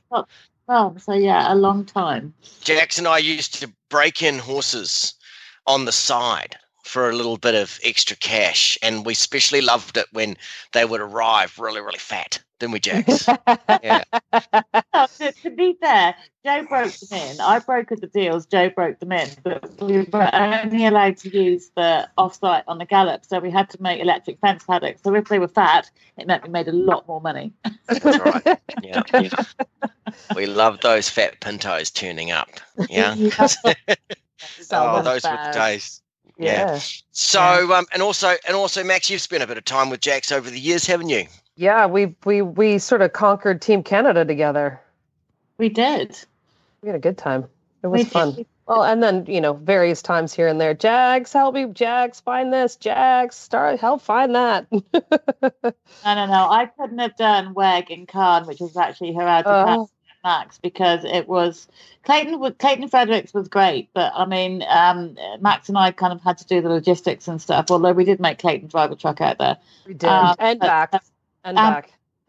Farm. 0.66 0.98
So 0.98 1.12
yeah, 1.12 1.52
a 1.52 1.56
long 1.56 1.84
time. 1.84 2.32
Jax 2.62 2.98
and 2.98 3.06
I 3.06 3.18
used 3.18 3.60
to 3.60 3.70
break 3.90 4.22
in 4.22 4.38
horses 4.38 5.14
on 5.66 5.84
the 5.84 5.92
side 5.92 6.56
for 6.88 7.10
a 7.10 7.14
little 7.14 7.36
bit 7.36 7.54
of 7.54 7.78
extra 7.84 8.16
cash, 8.16 8.78
and 8.82 9.04
we 9.04 9.12
especially 9.12 9.60
loved 9.60 9.98
it 9.98 10.06
when 10.12 10.36
they 10.72 10.86
would 10.86 11.02
arrive 11.02 11.58
really, 11.58 11.82
really 11.82 11.98
fat. 11.98 12.40
Didn't 12.58 12.72
we, 12.72 12.80
Jax? 12.80 13.28
yeah. 13.82 14.02
Oh, 14.32 15.06
to, 15.18 15.32
to 15.32 15.50
be 15.50 15.76
fair, 15.80 16.14
Joe 16.44 16.64
broke 16.64 16.92
them 16.94 17.18
in. 17.18 17.40
I 17.40 17.60
brokered 17.60 18.00
the 18.00 18.08
deals. 18.08 18.46
Joe 18.46 18.70
broke 18.70 18.98
them 18.98 19.12
in, 19.12 19.28
but 19.44 19.80
we 19.80 20.00
were 20.00 20.30
only 20.34 20.86
allowed 20.86 21.18
to 21.18 21.28
use 21.28 21.70
the 21.76 22.08
offsite 22.16 22.64
on 22.66 22.78
the 22.78 22.86
gallop, 22.86 23.26
so 23.26 23.38
we 23.38 23.50
had 23.50 23.68
to 23.70 23.82
make 23.82 24.00
electric 24.00 24.40
fence 24.40 24.64
paddocks. 24.64 25.02
So 25.02 25.14
if 25.14 25.28
they 25.28 25.38
were 25.38 25.46
fat, 25.46 25.90
it 26.16 26.26
meant 26.26 26.42
we 26.42 26.48
made 26.48 26.68
a 26.68 26.72
lot 26.72 27.06
more 27.06 27.20
money. 27.20 27.52
That's 27.86 28.04
right. 28.04 28.58
Yeah, 28.82 29.02
yeah. 29.12 29.74
We 30.34 30.46
love 30.46 30.80
those 30.80 31.10
fat 31.10 31.40
pintos 31.40 31.90
turning 31.90 32.30
up. 32.30 32.48
Yeah. 32.88 33.14
oh, 34.70 35.02
those 35.02 35.24
were 35.24 35.38
the 35.44 35.50
days. 35.52 36.00
Yeah. 36.38 36.72
yeah 36.72 36.80
So, 37.12 37.72
um, 37.72 37.86
and 37.92 38.02
also, 38.02 38.34
and 38.46 38.56
also, 38.56 38.84
Max, 38.84 39.10
you've 39.10 39.20
spent 39.20 39.42
a 39.42 39.46
bit 39.46 39.58
of 39.58 39.64
time 39.64 39.90
with 39.90 40.00
Jax 40.00 40.30
over 40.32 40.48
the 40.48 40.60
years, 40.60 40.86
haven't 40.86 41.08
you? 41.08 41.26
Yeah, 41.56 41.86
we 41.86 42.14
we 42.24 42.40
we 42.42 42.78
sort 42.78 43.02
of 43.02 43.12
conquered 43.12 43.60
Team 43.60 43.82
Canada 43.82 44.24
together. 44.24 44.80
We 45.58 45.68
did. 45.68 46.16
We 46.82 46.88
had 46.88 46.96
a 46.96 47.00
good 47.00 47.18
time. 47.18 47.44
It 47.82 47.88
We 47.88 47.98
was 47.98 48.02
did. 48.04 48.12
fun. 48.12 48.46
Well, 48.66 48.84
and 48.84 49.02
then 49.02 49.24
you 49.26 49.40
know, 49.40 49.54
various 49.54 50.02
times 50.02 50.32
here 50.34 50.46
and 50.46 50.60
there. 50.60 50.74
Jags, 50.74 51.32
help 51.32 51.54
me. 51.54 51.66
Jags, 51.72 52.20
find 52.20 52.52
this. 52.52 52.76
Jags, 52.76 53.34
start 53.34 53.80
help 53.80 54.02
find 54.02 54.34
that. 54.34 54.66
No, 56.04 56.14
no, 56.14 56.26
no. 56.26 56.48
I 56.50 56.66
couldn't 56.78 56.98
have 56.98 57.16
done 57.16 57.54
WEG 57.54 57.90
in 57.90 58.06
Caen, 58.06 58.46
which 58.46 58.60
is 58.60 58.76
actually 58.76 59.14
her 59.14 59.22
out 59.22 59.44
Oh, 59.46 59.88
Max 60.24 60.58
because 60.58 61.04
it 61.04 61.28
was 61.28 61.68
Clayton. 62.04 62.54
Clayton 62.54 62.88
Fredericks 62.88 63.32
was 63.32 63.48
great, 63.48 63.90
but 63.94 64.12
I 64.14 64.24
mean, 64.26 64.64
um, 64.68 65.16
Max 65.40 65.68
and 65.68 65.78
I 65.78 65.90
kind 65.92 66.12
of 66.12 66.20
had 66.22 66.38
to 66.38 66.46
do 66.46 66.60
the 66.60 66.68
logistics 66.68 67.28
and 67.28 67.40
stuff. 67.40 67.66
Although 67.70 67.92
we 67.92 68.04
did 68.04 68.20
make 68.20 68.38
Clayton 68.38 68.68
drive 68.68 68.90
a 68.90 68.96
truck 68.96 69.20
out 69.20 69.38
there. 69.38 69.58
We 69.86 69.94
did, 69.94 70.08
um, 70.08 70.34
and 70.38 70.60
back, 70.60 71.02
and 71.44 71.56
back. 71.56 71.92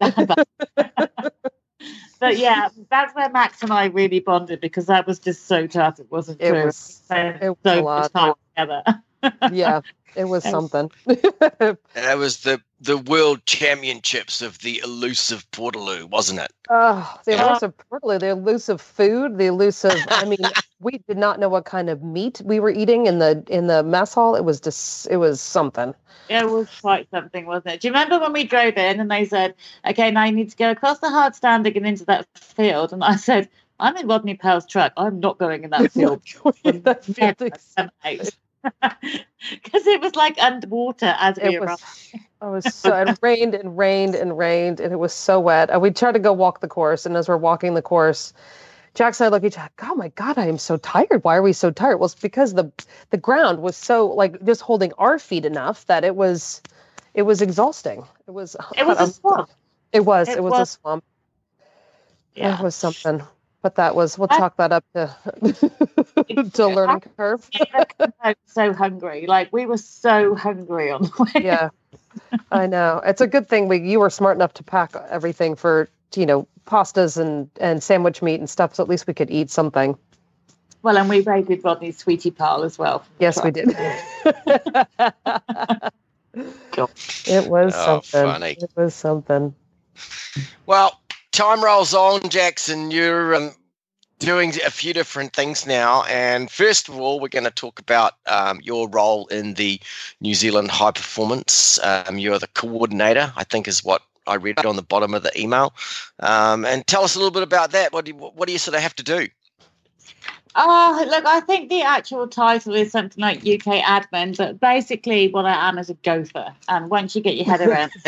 but 2.20 2.38
yeah, 2.38 2.68
that's 2.90 3.14
where 3.14 3.28
Max 3.30 3.62
and 3.62 3.72
I 3.72 3.86
really 3.86 4.20
bonded 4.20 4.60
because 4.60 4.86
that 4.86 5.06
was 5.06 5.18
just 5.18 5.46
so 5.46 5.66
tough. 5.66 6.00
It 6.00 6.10
wasn't 6.10 6.40
it 6.40 6.50
true. 6.50 6.64
Was, 6.64 7.02
it 7.10 7.42
was 7.42 7.56
so 7.64 7.80
a 7.80 7.82
lot. 7.82 8.12
time 8.12 8.34
together. 8.56 8.82
yeah, 9.52 9.80
it 10.14 10.24
was 10.24 10.44
something. 10.44 10.90
it 11.06 12.18
was 12.18 12.40
the 12.42 12.60
the 12.80 12.96
world 12.96 13.44
championships 13.44 14.40
of 14.40 14.58
the 14.60 14.80
elusive 14.82 15.48
Portaloo, 15.50 16.08
wasn't 16.08 16.40
it? 16.40 16.50
Oh, 16.70 17.18
the 17.26 17.32
elusive 17.32 17.74
Portaloo, 17.76 18.18
the 18.18 18.28
elusive 18.28 18.80
food, 18.80 19.36
the 19.36 19.46
elusive. 19.46 19.96
I 20.08 20.24
mean, 20.24 20.38
we 20.80 20.98
did 21.06 21.18
not 21.18 21.38
know 21.38 21.48
what 21.48 21.66
kind 21.66 21.90
of 21.90 22.02
meat 22.02 22.40
we 22.44 22.58
were 22.58 22.70
eating 22.70 23.06
in 23.06 23.18
the 23.18 23.44
in 23.48 23.66
the 23.66 23.82
mess 23.82 24.14
hall. 24.14 24.34
It 24.34 24.44
was 24.44 24.60
just, 24.60 25.06
it 25.10 25.18
was 25.18 25.40
something. 25.40 25.94
It 26.28 26.48
was 26.48 26.68
quite 26.80 27.08
something, 27.10 27.44
wasn't 27.44 27.74
it? 27.74 27.80
Do 27.80 27.88
you 27.88 27.92
remember 27.92 28.18
when 28.18 28.32
we 28.32 28.44
drove 28.44 28.76
in 28.76 29.00
and 29.00 29.10
they 29.10 29.24
said, 29.26 29.54
"Okay, 29.86 30.10
now 30.10 30.24
you 30.24 30.32
need 30.32 30.50
to 30.50 30.56
go 30.56 30.70
across 30.70 31.00
the 31.00 31.10
hard 31.10 31.34
stand 31.34 31.66
and 31.66 31.86
into 31.86 32.04
that 32.06 32.26
field," 32.34 32.92
and 32.92 33.04
I 33.04 33.16
said. 33.16 33.48
I'm 33.82 33.96
in 33.96 34.08
Rodney 34.08 34.34
Powell's 34.34 34.66
truck. 34.66 34.92
I'm 34.98 35.20
not 35.20 35.38
going 35.38 35.64
in 35.64 35.70
that 35.70 35.90
field. 35.94 36.20
that 36.84 37.02
field 37.02 38.30
because 38.82 39.86
it 39.86 40.00
was 40.00 40.14
like 40.14 40.38
underwater 40.38 41.14
as 41.18 41.38
we 41.42 41.56
it 41.56 41.60
was, 41.60 41.80
it 42.12 42.20
was 42.40 42.74
so 42.74 42.94
it 42.94 43.18
rained 43.22 43.54
and 43.54 43.76
rained 43.76 44.14
and 44.14 44.36
rained 44.36 44.80
and 44.80 44.92
it 44.92 44.98
was 44.98 45.12
so 45.12 45.40
wet. 45.40 45.70
And 45.70 45.80
we 45.80 45.90
tried 45.90 46.12
to 46.12 46.18
go 46.18 46.32
walk 46.32 46.60
the 46.60 46.68
course, 46.68 47.06
and 47.06 47.16
as 47.16 47.28
we're 47.28 47.36
walking 47.36 47.74
the 47.74 47.82
course, 47.82 48.32
Jackson 48.94 49.26
and 49.26 49.32
I 49.32 49.36
look 49.36 49.44
at 49.44 49.46
each 49.48 49.58
other. 49.58 49.70
Oh 49.82 49.94
my 49.94 50.08
god, 50.08 50.36
I 50.38 50.46
am 50.46 50.58
so 50.58 50.76
tired. 50.76 51.24
Why 51.24 51.36
are 51.36 51.42
we 51.42 51.52
so 51.52 51.70
tired? 51.70 51.98
Well, 51.98 52.06
it's 52.06 52.14
because 52.14 52.54
the 52.54 52.70
the 53.10 53.16
ground 53.16 53.60
was 53.60 53.76
so 53.76 54.08
like 54.08 54.44
just 54.44 54.60
holding 54.60 54.92
our 54.94 55.18
feet 55.18 55.44
enough 55.44 55.86
that 55.86 56.04
it 56.04 56.16
was 56.16 56.62
it 57.14 57.22
was 57.22 57.42
exhausting. 57.42 58.04
It 58.26 58.32
was 58.32 58.56
it 58.76 58.86
was 58.86 59.00
a 59.00 59.06
swamp. 59.12 59.50
It 59.92 60.04
was. 60.04 60.28
It, 60.28 60.36
it 60.36 60.42
was, 60.42 60.52
was, 60.52 60.68
a 60.68 60.72
swamp. 60.72 61.04
Yeah. 62.34 62.58
It 62.58 62.62
was 62.62 62.74
something 62.74 63.22
but 63.62 63.76
that 63.76 63.94
was 63.94 64.18
we'll 64.18 64.28
chalk 64.28 64.56
that 64.56 64.72
up 64.72 64.84
to 64.94 65.14
to 66.52 66.66
learning 66.66 67.02
curve. 67.16 67.48
so 68.46 68.72
hungry, 68.72 69.26
like 69.26 69.52
we 69.52 69.66
were 69.66 69.76
so 69.76 70.34
hungry 70.34 70.90
on 70.90 71.02
the 71.02 71.30
way. 71.34 71.44
Yeah, 71.44 71.70
I 72.50 72.66
know. 72.66 73.00
It's 73.04 73.20
a 73.20 73.26
good 73.26 73.48
thing 73.48 73.68
we 73.68 73.78
you 73.78 74.00
were 74.00 74.10
smart 74.10 74.36
enough 74.36 74.54
to 74.54 74.62
pack 74.62 74.94
everything 75.10 75.56
for 75.56 75.88
you 76.14 76.26
know 76.26 76.48
pastas 76.66 77.18
and 77.18 77.50
and 77.60 77.82
sandwich 77.82 78.22
meat 78.22 78.40
and 78.40 78.48
stuff, 78.48 78.74
so 78.74 78.82
at 78.82 78.88
least 78.88 79.06
we 79.06 79.14
could 79.14 79.30
eat 79.30 79.50
something. 79.50 79.96
Well, 80.82 80.96
and 80.96 81.10
we 81.10 81.20
raided 81.20 81.62
Rodney's 81.62 81.98
sweetie 81.98 82.30
pile 82.30 82.62
as 82.62 82.78
well. 82.78 83.04
Yes, 83.18 83.44
we 83.44 83.50
did. 83.50 83.68
it 83.74 83.76
was 87.48 87.74
oh, 87.76 87.84
something. 87.84 88.22
Funny. 88.22 88.52
It 88.52 88.70
was 88.74 88.94
something. 88.94 89.54
Well, 90.64 90.98
time 91.32 91.62
rolls 91.62 91.94
on, 91.94 92.28
Jackson. 92.28 92.90
You're 92.90 93.34
um, 93.34 93.54
doing 94.18 94.50
a 94.64 94.70
few 94.70 94.92
different 94.92 95.32
things 95.32 95.66
now. 95.66 96.04
And 96.04 96.50
first 96.50 96.88
of 96.88 96.98
all, 96.98 97.20
we're 97.20 97.28
going 97.28 97.44
to 97.44 97.50
talk 97.50 97.78
about 97.78 98.14
um, 98.26 98.60
your 98.62 98.88
role 98.88 99.26
in 99.28 99.54
the 99.54 99.80
New 100.20 100.34
Zealand 100.34 100.70
High 100.70 100.92
Performance. 100.92 101.78
Um, 101.82 102.18
you're 102.18 102.38
the 102.38 102.48
coordinator, 102.48 103.32
I 103.36 103.44
think, 103.44 103.66
is 103.66 103.84
what 103.84 104.02
I 104.26 104.34
read 104.34 104.64
on 104.64 104.76
the 104.76 104.82
bottom 104.82 105.14
of 105.14 105.22
the 105.22 105.40
email. 105.40 105.74
Um, 106.20 106.64
and 106.64 106.86
tell 106.86 107.02
us 107.02 107.14
a 107.14 107.18
little 107.18 107.32
bit 107.32 107.42
about 107.42 107.72
that. 107.72 107.92
What 107.92 108.04
do 108.04 108.12
you, 108.12 108.16
what 108.16 108.46
do 108.46 108.52
you 108.52 108.58
sort 108.58 108.76
of 108.76 108.82
have 108.82 108.94
to 108.96 109.02
do? 109.02 109.28
Oh, 110.56 111.06
look, 111.08 111.24
I 111.26 111.40
think 111.40 111.70
the 111.70 111.82
actual 111.82 112.26
title 112.26 112.74
is 112.74 112.90
something 112.90 113.22
like 113.22 113.38
UK 113.38 113.84
admin, 113.84 114.36
but 114.36 114.58
basically 114.58 115.28
what 115.28 115.44
I 115.46 115.68
am 115.68 115.78
is 115.78 115.90
a 115.90 115.94
gopher. 115.94 116.52
And 116.68 116.90
once 116.90 117.14
you 117.14 117.22
get 117.22 117.36
your 117.36 117.46
head 117.46 117.60
around 117.60 117.92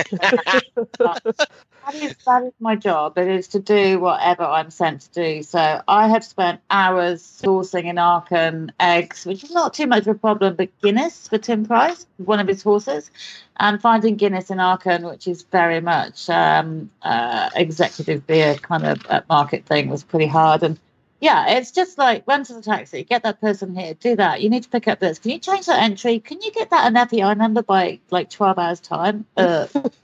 that 1.85 1.95
is 1.95 2.17
that 2.27 2.43
is 2.45 2.53
my 2.59 2.75
job. 2.75 3.17
It 3.17 3.29
is 3.29 3.47
to 3.49 3.61
do 3.61 4.01
whatever 4.01 4.43
I'm 4.43 4.71
sent 4.71 5.03
to 5.03 5.11
do. 5.11 5.43
So 5.43 5.83
I 5.87 6.09
have 6.09 6.25
spent 6.25 6.61
hours 6.71 7.23
sourcing 7.23 7.85
in 7.85 7.99
Aachen 7.99 8.73
eggs, 8.81 9.25
which 9.25 9.45
is 9.45 9.53
not 9.53 9.75
too 9.75 9.87
much 9.87 10.03
of 10.03 10.09
a 10.09 10.19
problem, 10.19 10.57
but 10.57 10.69
Guinness 10.81 11.29
for 11.29 11.39
Tim 11.39 11.65
Price, 11.65 12.07
one 12.17 12.41
of 12.41 12.49
his 12.49 12.63
horses, 12.63 13.11
and 13.59 13.81
finding 13.81 14.17
Guinness 14.17 14.51
in 14.51 14.59
Aachen, 14.59 15.05
which 15.05 15.29
is 15.29 15.43
very 15.43 15.81
much 15.81 16.29
um, 16.29 16.91
uh, 17.03 17.51
executive 17.55 18.27
beer 18.27 18.57
kind 18.57 18.85
of 18.85 19.29
market 19.29 19.65
thing, 19.65 19.89
was 19.89 20.03
pretty 20.03 20.27
hard. 20.27 20.63
And 20.65 20.79
yeah, 21.23 21.51
it's 21.51 21.71
just 21.71 21.99
like 21.99 22.25
run 22.27 22.43
to 22.43 22.53
the 22.53 22.61
taxi, 22.61 23.05
get 23.05 23.23
that 23.23 23.41
person 23.41 23.77
here, 23.77 23.95
do 23.95 24.17
that. 24.17 24.43
You 24.43 24.51
need 24.51 24.65
to 24.65 24.69
pick 24.69 24.89
up 24.89 24.99
this. 24.99 25.21
Can 25.21 25.31
you 25.31 25.39
change 25.39 25.67
that 25.67 25.81
entry? 25.81 26.19
Can 26.19 26.43
you 26.43 26.51
get 26.51 26.71
that 26.71 26.93
an 26.93 27.09
FEI 27.09 27.35
number 27.35 27.63
by 27.63 28.01
like 28.11 28.29
12 28.29 28.59
hours 28.59 28.81
time? 28.81 29.25
Uh, 29.37 29.69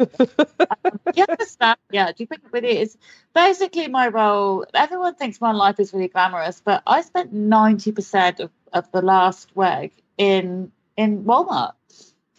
you 1.17 1.25
understand? 1.29 1.77
Yeah, 1.91 2.13
do 2.13 2.15
you 2.19 2.29
pick 2.29 2.45
up 2.45 2.53
with 2.53 2.63
it? 2.63 2.77
It's 2.77 2.97
basically 3.35 3.89
my 3.89 4.07
role. 4.07 4.65
Everyone 4.73 5.17
thinks 5.17 5.41
my 5.41 5.51
life 5.51 5.81
is 5.81 5.93
really 5.93 6.07
glamorous, 6.07 6.63
but 6.65 6.85
I 6.87 7.01
spent 7.03 7.35
90% 7.35 8.39
of, 8.39 8.53
of 8.73 8.89
the 8.93 9.03
last 9.03 9.57
week 9.57 10.05
in 10.19 10.71
in 10.97 11.25
Walmart. 11.25 11.73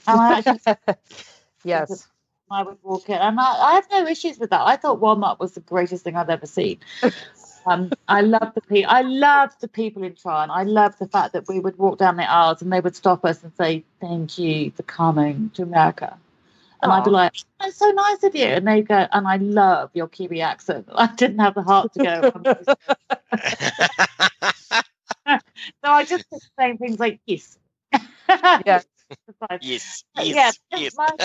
And 0.07 0.21
I 0.21 0.37
actually, 0.37 0.95
yes. 1.65 2.07
I 2.49 2.63
would 2.63 2.77
walk 2.81 3.09
in, 3.09 3.15
and 3.15 3.39
I, 3.39 3.43
I, 3.43 3.73
have 3.75 3.87
no 3.91 4.07
issues 4.07 4.39
with 4.39 4.49
that. 4.49 4.61
I 4.61 4.75
thought 4.75 4.99
Walmart 4.99 5.39
was 5.39 5.51
the 5.51 5.59
greatest 5.59 6.03
thing 6.03 6.15
I've 6.15 6.31
ever 6.31 6.47
seen. 6.47 6.79
Um, 7.65 7.91
I 8.07 8.21
love 8.21 8.53
the 8.55 8.61
people. 8.61 8.91
I 8.91 9.01
love 9.01 9.51
the 9.59 9.67
people 9.67 10.03
in 10.03 10.15
Tryon. 10.15 10.49
I 10.49 10.63
love 10.63 10.97
the 10.97 11.07
fact 11.07 11.33
that 11.33 11.47
we 11.47 11.59
would 11.59 11.77
walk 11.77 11.97
down 11.97 12.17
the 12.17 12.29
aisles 12.29 12.61
and 12.61 12.71
they 12.71 12.79
would 12.79 12.95
stop 12.95 13.25
us 13.25 13.43
and 13.43 13.53
say, 13.55 13.83
"Thank 13.99 14.37
you 14.37 14.71
for 14.71 14.83
coming 14.83 15.51
to 15.51 15.63
America." 15.63 16.17
And 16.81 16.91
Aww. 16.91 16.95
I'd 16.95 17.03
be 17.03 17.09
like, 17.11 17.33
"That's 17.59 17.77
so 17.77 17.89
nice 17.89 18.23
of 18.23 18.35
you." 18.35 18.45
And 18.45 18.67
they 18.67 18.81
go, 18.81 19.07
"And 19.11 19.27
I 19.27 19.37
love 19.37 19.91
your 19.93 20.07
Kiwi 20.07 20.41
accent." 20.41 20.87
I 20.93 21.07
didn't 21.15 21.39
have 21.39 21.55
the 21.55 21.63
heart 21.63 21.93
to 21.93 21.99
go. 21.99 22.31
so 25.27 25.35
I 25.83 26.05
just 26.05 26.25
saying 26.57 26.77
things 26.77 26.99
like, 26.99 27.19
"Yes, 27.25 27.57
yes, 28.65 28.85
yes, 29.61 30.03
yes, 30.15 30.59
yes." 30.71 30.95
My 30.97 31.15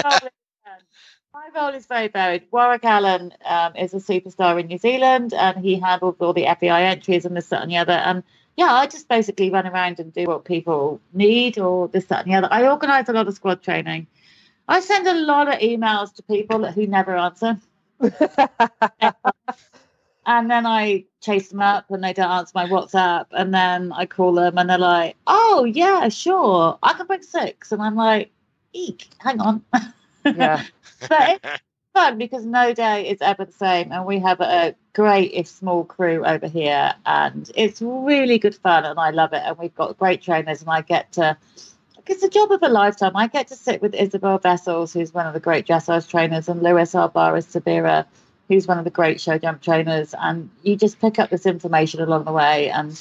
my 1.34 1.48
role 1.54 1.74
is 1.74 1.86
very 1.86 2.06
varied. 2.06 2.46
Warwick 2.52 2.84
Allen 2.84 3.32
um, 3.44 3.74
is 3.74 3.92
a 3.92 3.96
superstar 3.96 4.60
in 4.60 4.68
New 4.68 4.78
Zealand, 4.78 5.34
and 5.34 5.58
he 5.58 5.80
handles 5.80 6.14
all 6.20 6.32
the 6.32 6.46
FEI 6.60 6.84
entries 6.84 7.24
and 7.24 7.36
this, 7.36 7.48
that, 7.48 7.62
and 7.62 7.72
the 7.72 7.76
other. 7.76 7.92
And 7.92 8.22
yeah, 8.56 8.72
I 8.72 8.86
just 8.86 9.08
basically 9.08 9.50
run 9.50 9.66
around 9.66 9.98
and 9.98 10.12
do 10.12 10.26
what 10.26 10.44
people 10.44 11.00
need 11.12 11.58
or 11.58 11.88
this, 11.88 12.04
that, 12.06 12.24
and 12.24 12.32
the 12.32 12.36
other. 12.36 12.48
I 12.52 12.68
organise 12.68 13.08
a 13.08 13.12
lot 13.12 13.26
of 13.26 13.34
squad 13.34 13.62
training. 13.62 14.06
I 14.68 14.78
send 14.78 15.08
a 15.08 15.14
lot 15.14 15.48
of 15.48 15.58
emails 15.58 16.14
to 16.14 16.22
people 16.22 16.64
who 16.70 16.86
never 16.86 17.16
answer. 17.16 17.58
and 18.00 18.12
then 20.50 20.66
I 20.66 21.04
chase 21.20 21.48
them 21.48 21.60
up 21.60 21.90
and 21.90 22.02
they 22.02 22.12
don't 22.12 22.30
answer 22.30 22.52
my 22.54 22.66
WhatsApp. 22.66 23.26
And 23.32 23.52
then 23.52 23.92
I 23.92 24.06
call 24.06 24.34
them 24.34 24.56
and 24.56 24.70
they're 24.70 24.78
like, 24.78 25.16
oh, 25.26 25.64
yeah, 25.64 26.08
sure. 26.08 26.78
I 26.82 26.92
can 26.92 27.08
bring 27.08 27.22
six. 27.22 27.72
And 27.72 27.82
I'm 27.82 27.96
like, 27.96 28.30
eek, 28.72 29.08
hang 29.18 29.40
on. 29.40 29.64
yeah. 30.24 30.62
but 31.08 31.40
it's 31.42 31.62
fun 31.94 32.18
because 32.18 32.44
no 32.44 32.74
day 32.74 33.08
is 33.08 33.18
ever 33.20 33.44
the 33.44 33.52
same, 33.52 33.92
and 33.92 34.04
we 34.04 34.18
have 34.18 34.40
a 34.40 34.74
great, 34.92 35.32
if 35.32 35.46
small, 35.46 35.84
crew 35.84 36.24
over 36.24 36.46
here, 36.48 36.92
and 37.06 37.50
it's 37.54 37.80
really 37.80 38.38
good 38.38 38.54
fun, 38.54 38.84
and 38.84 38.98
I 38.98 39.10
love 39.10 39.32
it. 39.32 39.42
And 39.44 39.56
we've 39.58 39.74
got 39.74 39.98
great 39.98 40.22
trainers, 40.22 40.60
and 40.60 40.70
I 40.70 40.82
get 40.82 41.12
to. 41.12 41.36
It's 42.06 42.22
a 42.22 42.28
job 42.28 42.52
of 42.52 42.62
a 42.62 42.68
lifetime. 42.68 43.16
I 43.16 43.28
get 43.28 43.48
to 43.48 43.56
sit 43.56 43.80
with 43.80 43.94
Isobel 43.94 44.42
Wessels, 44.44 44.92
who's 44.92 45.14
one 45.14 45.26
of 45.26 45.32
the 45.32 45.40
great 45.40 45.66
dressage 45.66 46.08
trainers, 46.08 46.48
and 46.48 46.62
Luis 46.62 46.92
Álvarez 46.92 47.46
Cervera, 47.46 48.04
who's 48.48 48.66
one 48.66 48.78
of 48.78 48.84
the 48.84 48.90
great 48.90 49.20
show 49.20 49.38
jump 49.38 49.62
trainers. 49.62 50.14
And 50.18 50.50
you 50.62 50.76
just 50.76 51.00
pick 51.00 51.18
up 51.18 51.30
this 51.30 51.46
information 51.46 52.00
along 52.00 52.24
the 52.24 52.32
way. 52.32 52.68
And, 52.68 53.00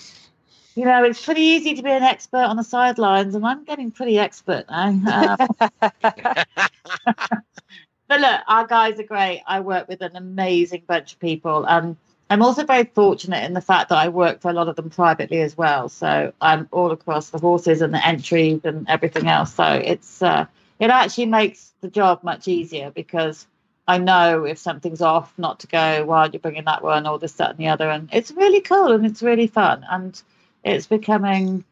you 0.76 0.86
know, 0.86 1.04
it's 1.04 1.24
pretty 1.24 1.42
easy 1.42 1.74
to 1.74 1.84
be 1.84 1.92
an 1.92 2.04
expert 2.04 2.46
on 2.46 2.56
the 2.56 2.64
sidelines, 2.64 3.36
and 3.36 3.46
I'm 3.46 3.66
getting 3.66 3.92
pretty 3.92 4.18
expert 4.20 4.66
now. 4.70 5.36
Um, 5.38 5.72
but 8.14 8.22
look, 8.22 8.42
our 8.48 8.68
guys 8.68 9.00
are 9.00 9.04
great. 9.04 9.42
I 9.48 9.62
work 9.62 9.88
with 9.88 10.02
an 10.02 10.16
amazing 10.16 10.84
bunch 10.86 11.14
of 11.14 11.20
people. 11.20 11.66
and 11.68 11.98
I'm 12.30 12.44
also 12.44 12.64
very 12.64 12.84
fortunate 12.84 13.44
in 13.44 13.54
the 13.54 13.62
fact 13.62 13.90
that 13.90 13.98
I 13.98 14.10
work 14.10 14.40
for 14.40 14.52
a 14.52 14.54
lot 14.54 14.68
of 14.68 14.76
them 14.76 14.92
privately 14.92 15.42
as 15.42 15.58
well. 15.58 15.90
So 15.90 16.32
I'm 16.40 16.68
all 16.72 16.92
across 16.92 17.32
the 17.32 17.40
horses 17.40 17.82
and 17.82 17.92
the 17.92 18.06
entries 18.06 18.62
and 18.66 18.88
everything 18.88 19.28
else. 19.28 19.56
So 19.56 19.66
it's 19.66 20.22
uh, 20.22 20.46
it 20.80 20.92
actually 20.92 21.26
makes 21.26 21.74
the 21.82 21.88
job 21.88 22.24
much 22.24 22.48
easier 22.48 22.92
because 22.92 23.48
I 23.88 23.98
know 23.98 24.46
if 24.46 24.60
something's 24.60 25.02
off, 25.02 25.34
not 25.40 25.60
to 25.62 25.68
go 25.68 26.06
while 26.06 26.30
you're 26.30 26.40
bringing 26.40 26.66
that 26.66 26.84
one 26.84 27.08
or 27.08 27.18
this, 27.18 27.34
that, 27.34 27.50
and 27.50 27.58
the 27.58 27.70
other. 27.70 27.90
And 27.90 28.10
it's 28.14 28.30
really 28.30 28.62
cool 28.62 28.92
and 28.92 29.08
it's 29.08 29.24
really 29.24 29.48
fun. 29.48 29.84
And 29.90 30.22
it's 30.64 30.86
becoming, 30.86 31.64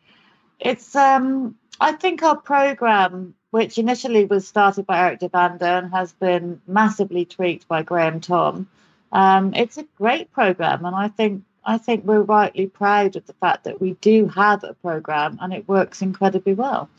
it's, 0.59 0.95
um, 0.95 1.55
I 1.79 1.91
think 1.91 2.23
our 2.23 2.35
program 2.35 3.35
which 3.51 3.77
initially 3.77 4.25
was 4.25 4.47
started 4.47 4.85
by 4.85 4.99
Erik 4.99 5.19
Duvander 5.19 5.79
and 5.79 5.91
has 5.91 6.11
been 6.13 6.61
massively 6.65 7.25
tweaked 7.25 7.67
by 7.67 7.83
Graeme 7.83 8.21
Thom. 8.21 8.67
Um, 9.11 9.53
it's 9.53 9.77
a 9.77 9.85
great 9.97 10.31
program, 10.31 10.85
and 10.85 10.95
I 10.95 11.09
think 11.09 11.43
I 11.63 11.77
think 11.77 12.05
we're 12.05 12.21
rightly 12.21 12.67
proud 12.67 13.15
of 13.15 13.27
the 13.27 13.33
fact 13.33 13.65
that 13.65 13.79
we 13.79 13.93
do 13.93 14.27
have 14.27 14.63
a 14.63 14.73
program 14.73 15.37
and 15.39 15.53
it 15.53 15.67
works 15.67 16.01
incredibly 16.01 16.53
well. 16.53 16.89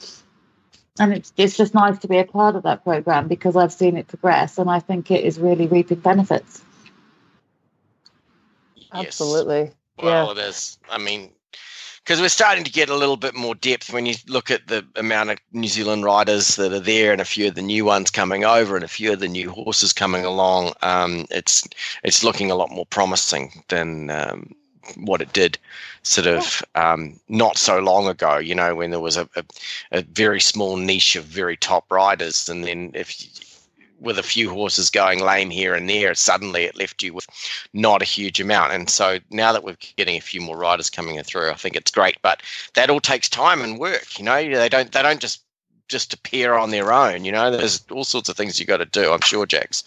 And 0.99 1.12
it's 1.15 1.33
it's 1.38 1.57
just 1.57 1.75
nice 1.75 1.99
to 2.01 2.09
be 2.09 2.19
a 2.19 2.25
part 2.25 2.55
of 2.55 2.65
that 2.65 2.85
program 2.85 3.27
because 3.27 3.57
I've 3.57 3.73
seen 3.73 3.97
it 3.97 4.07
progress, 4.07 4.59
and 4.59 4.71
I 4.71 4.81
think 4.81 5.11
it 5.11 5.25
is 5.25 5.38
really 5.38 5.67
reaping 5.67 6.01
benefits. 6.01 6.62
Absolutely. 8.93 9.73
Well, 9.97 10.27
yeah. 10.27 10.43
it 10.45 10.49
is. 10.49 10.79
I 10.91 10.99
mean, 10.99 11.33
because 12.05 12.21
we're 12.21 12.29
starting 12.29 12.65
to 12.65 12.73
get 12.73 12.88
a 12.88 12.97
little 12.97 13.17
bit 13.17 13.35
more 13.35 13.55
depth 13.55 13.93
when 13.93 14.07
you 14.07 14.15
look 14.27 14.51
at 14.51 14.67
the 14.67 14.85
amount 14.97 15.31
of 15.31 15.38
New 15.53 15.69
Zealand 15.69 16.05
riders 16.05 16.57
that 16.57 16.73
are 16.73 16.81
there, 16.81 17.12
and 17.12 17.21
a 17.21 17.25
few 17.25 17.49
of 17.49 17.55
the 17.55 17.62
new 17.62 17.85
ones 17.85 18.11
coming 18.11 18.45
over, 18.45 18.75
and 18.75 18.85
a 18.85 18.88
few 18.88 19.12
of 19.12 19.21
the 19.21 19.29
new 19.29 19.51
horses 19.51 19.93
coming 19.93 20.25
along. 20.25 20.73
Um, 20.83 21.27
it's 21.31 21.67
it's 22.03 22.25
looking 22.25 22.51
a 22.51 22.57
lot 22.57 22.71
more 22.71 22.87
promising 22.87 23.62
than 23.69 24.11
um, 24.11 24.53
what 24.97 25.21
it 25.21 25.33
did, 25.33 25.59
sort 26.03 26.27
of 26.27 26.62
um, 26.75 27.21
not 27.29 27.57
so 27.57 27.79
long 27.79 28.09
ago. 28.09 28.38
You 28.38 28.57
know, 28.57 28.75
when 28.75 28.91
there 28.91 29.01
was 29.01 29.17
a, 29.17 29.29
a, 29.37 29.45
a 29.93 30.03
very 30.03 30.41
small 30.41 30.77
niche 30.77 31.15
of 31.15 31.25
very 31.25 31.57
top 31.57 31.91
riders, 31.91 32.49
and 32.49 32.65
then 32.65 32.91
if 32.95 33.52
with 34.03 34.19
a 34.19 34.23
few 34.23 34.51
horses 34.51 34.91
going 34.91 35.21
lame 35.21 35.51
here 35.51 35.75
and 35.75 35.88
there, 35.88 36.15
suddenly 36.15 36.65
it 36.65 36.77
left 36.77 37.03
you 37.03 37.15
with 37.15 37.27
not 37.73 38.03
a 38.03 38.07
huge 38.07 38.41
amount. 38.41 38.73
And 38.73 38.91
so 38.91 39.19
now 39.31 39.53
that 39.53 39.65
we're 39.65 39.77
getting 39.97 40.17
a 40.17 40.21
few 40.21 40.41
more 40.41 40.57
riders 40.57 40.91
coming 40.91 41.23
through, 41.23 41.51
I 41.51 41.55
think 41.55 41.77
it's 41.77 41.91
great. 41.91 42.17
But 42.23 42.43
that 42.75 42.91
all 42.91 43.01
takes 43.01 43.29
time 43.29 43.62
and 43.62 43.79
work. 43.79 44.19
You 44.19 44.25
know, 44.25 44.43
they 44.43 44.69
don't 44.69 44.93
they 44.93 45.03
don't 45.03 45.21
just 45.21 45.42
just 45.93 46.15
appear 46.15 46.55
on 46.55 46.71
their 46.71 46.93
own. 46.93 47.25
You 47.25 47.31
know, 47.31 47.51
there's 47.51 47.85
all 47.91 48.03
sorts 48.03 48.29
of 48.31 48.37
things 48.37 48.59
you 48.59 48.65
got 48.65 48.79
to 48.79 48.87
do. 48.87 49.13
I'm 49.13 49.21
sure, 49.21 49.47
Jax. 49.47 49.85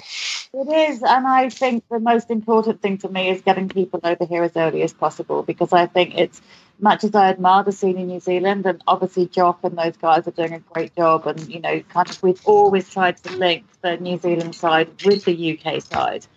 It 0.54 0.90
is, 0.90 1.02
and 1.02 1.28
I 1.28 1.50
think 1.50 1.84
the 1.90 2.00
most 2.00 2.30
important 2.30 2.82
thing 2.82 3.00
for 3.00 3.10
me 3.10 3.30
is 3.30 3.42
getting 3.42 3.68
people 3.68 4.00
over 4.04 4.26
here 4.26 4.44
as 4.44 4.56
early 4.56 4.84
as 4.84 4.94
possible 4.94 5.42
because 5.42 5.74
I 5.74 5.88
think 5.88 6.16
it's 6.16 6.42
much 6.80 7.04
as 7.04 7.16
I 7.16 7.30
admire 7.30 7.64
the 7.64 7.72
scene 7.72 7.98
in 7.98 8.08
New 8.08 8.20
Zealand, 8.20 8.66
and 8.66 8.82
obviously 8.88 9.26
Jock 9.28 9.60
and 9.64 9.78
those 9.78 9.98
guys 9.98 10.28
are 10.28 10.32
doing 10.32 10.54
a 10.54 10.60
great 10.60 10.96
job, 10.96 11.26
and 11.26 11.40
you 11.50 11.60
know, 11.60 11.82
kind 11.90 12.10
of 12.10 12.22
we've 12.22 12.46
always 12.46 12.90
tried 12.90 13.18
to 13.24 13.36
link 13.36 13.66
the 13.82 13.98
New 13.98 14.20
Zealand 14.20 14.56
side 14.56 14.90
with 15.04 15.26
the 15.26 15.36
UK 15.58 15.82
side. 15.82 16.28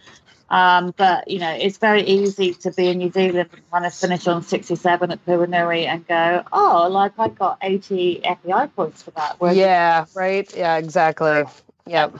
Um, 0.50 0.94
but 0.96 1.28
you 1.28 1.38
know, 1.38 1.50
it's 1.50 1.78
very 1.78 2.02
easy 2.02 2.54
to 2.54 2.70
be 2.72 2.88
in 2.88 2.98
New 2.98 3.10
Zealand 3.10 3.50
and 3.52 3.70
kind 3.70 3.84
of 3.84 3.94
finish 3.94 4.26
on 4.26 4.42
67 4.42 5.10
at 5.10 5.26
Puhinui 5.26 5.86
and 5.86 6.06
go, 6.06 6.42
oh, 6.52 6.88
like 6.90 7.12
I 7.18 7.28
got 7.28 7.58
80 7.60 8.22
FEI 8.22 8.68
points 8.74 9.02
for 9.02 9.10
that. 9.12 9.36
yeah, 9.54 10.06
right. 10.14 10.50
Yeah, 10.56 10.78
exactly. 10.78 11.44
Yep. 11.86 12.16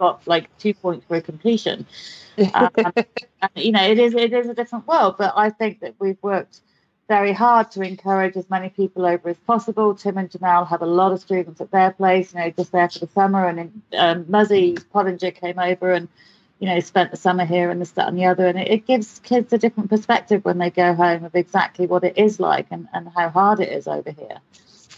Got 0.00 0.26
like 0.26 0.56
two 0.58 0.74
points 0.74 1.06
for 1.06 1.20
completion. 1.20 1.86
Um, 2.54 2.70
and, 2.76 3.50
you 3.56 3.72
know, 3.72 3.82
it 3.82 3.98
is 3.98 4.14
it 4.14 4.32
is 4.32 4.48
a 4.48 4.54
different 4.54 4.86
world, 4.86 5.16
but 5.18 5.32
I 5.34 5.50
think 5.50 5.80
that 5.80 5.96
we've 5.98 6.22
worked 6.22 6.60
very 7.08 7.32
hard 7.32 7.70
to 7.72 7.82
encourage 7.82 8.36
as 8.36 8.48
many 8.50 8.68
people 8.68 9.06
over 9.06 9.30
as 9.30 9.36
possible. 9.38 9.94
Tim 9.94 10.18
and 10.18 10.30
Janelle 10.30 10.68
have 10.68 10.82
a 10.82 10.86
lot 10.86 11.10
of 11.10 11.20
students 11.20 11.60
at 11.60 11.70
their 11.70 11.90
place, 11.90 12.32
you 12.32 12.40
know, 12.40 12.50
just 12.50 12.70
there 12.70 12.88
for 12.88 13.00
the 13.00 13.08
summer. 13.08 13.48
And 13.48 13.82
um, 13.96 14.26
Muzzy 14.28 14.76
Pottinger 14.92 15.30
came 15.32 15.58
over 15.58 15.92
and, 15.92 16.08
you 16.58 16.66
know, 16.68 16.80
spent 16.80 17.10
the 17.10 17.16
summer 17.16 17.44
here 17.44 17.70
and 17.70 17.80
the 17.80 18.24
other. 18.24 18.46
And 18.46 18.58
it, 18.58 18.68
it, 18.68 18.86
gives 18.86 19.20
kids 19.20 19.52
a 19.52 19.58
different 19.58 19.90
perspective 19.90 20.44
when 20.44 20.58
they 20.58 20.70
go 20.70 20.94
home 20.94 21.24
of 21.24 21.34
exactly 21.34 21.86
what 21.86 22.04
it 22.04 22.18
is 22.18 22.40
like 22.40 22.66
and, 22.70 22.88
and 22.92 23.08
how 23.14 23.28
hard 23.28 23.60
it 23.60 23.72
is 23.72 23.86
over 23.86 24.10
here. 24.10 24.38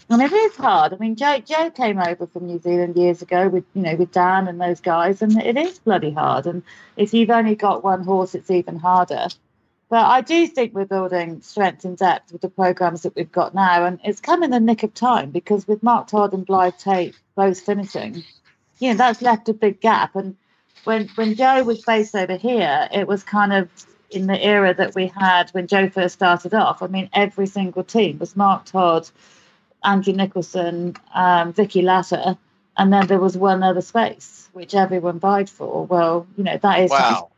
And 0.09 0.21
it 0.21 0.33
is 0.33 0.55
hard. 0.57 0.93
I 0.93 0.97
mean, 0.97 1.15
Joe 1.15 1.37
Joe 1.39 1.69
came 1.69 1.97
over 1.97 2.27
from 2.27 2.47
New 2.47 2.59
Zealand 2.59 2.97
years 2.97 3.21
ago 3.21 3.47
with 3.47 3.63
you 3.73 3.81
know 3.81 3.95
with 3.95 4.11
Dan 4.11 4.49
and 4.49 4.59
those 4.59 4.81
guys, 4.81 5.21
and 5.21 5.41
it 5.41 5.55
is 5.55 5.79
bloody 5.79 6.11
hard. 6.11 6.47
And 6.47 6.63
if 6.97 7.13
you've 7.13 7.29
only 7.29 7.55
got 7.55 7.81
one 7.81 8.03
horse, 8.03 8.35
it's 8.35 8.51
even 8.51 8.77
harder. 8.77 9.27
But 9.87 10.05
I 10.05 10.19
do 10.19 10.47
think 10.47 10.73
we're 10.73 10.83
building 10.83 11.41
strength 11.41 11.85
and 11.85 11.97
depth 11.97 12.33
with 12.33 12.41
the 12.41 12.49
programs 12.49 13.03
that 13.03 13.15
we've 13.15 13.31
got 13.31 13.55
now, 13.55 13.85
and 13.85 14.01
it's 14.03 14.19
come 14.19 14.43
in 14.43 14.51
the 14.51 14.59
nick 14.59 14.83
of 14.83 14.93
time 14.93 15.31
because 15.31 15.65
with 15.65 15.81
Mark 15.81 16.07
Todd 16.07 16.33
and 16.33 16.45
Blyth 16.45 16.79
Tait 16.79 17.15
both 17.35 17.61
finishing, 17.61 18.25
you 18.79 18.89
know, 18.89 18.95
that's 18.95 19.21
left 19.21 19.47
a 19.47 19.53
big 19.53 19.79
gap. 19.79 20.17
And 20.17 20.35
when 20.83 21.07
when 21.15 21.35
Joe 21.35 21.63
was 21.63 21.81
based 21.81 22.15
over 22.15 22.35
here, 22.35 22.87
it 22.91 23.07
was 23.07 23.23
kind 23.23 23.53
of 23.53 23.69
in 24.09 24.27
the 24.27 24.43
era 24.43 24.73
that 24.73 24.93
we 24.93 25.07
had 25.07 25.49
when 25.51 25.67
Joe 25.67 25.89
first 25.89 26.15
started 26.15 26.53
off. 26.53 26.81
I 26.81 26.87
mean, 26.87 27.09
every 27.13 27.47
single 27.47 27.83
team 27.83 28.19
was 28.19 28.35
Mark 28.35 28.65
Todd, 28.65 29.09
Andrew 29.83 30.13
Nicholson, 30.13 30.95
um, 31.13 31.53
Vicky 31.53 31.81
Latta, 31.81 32.37
and 32.77 32.91
then 32.91 33.07
there 33.07 33.19
was 33.19 33.37
one 33.37 33.63
other 33.63 33.81
space 33.81 34.41
which 34.53 34.75
everyone 34.75 35.19
vied 35.19 35.49
for. 35.49 35.85
Well, 35.85 36.27
you 36.37 36.43
know, 36.43 36.57
that 36.57 36.79
is 36.81 36.91
wow. 36.91 37.29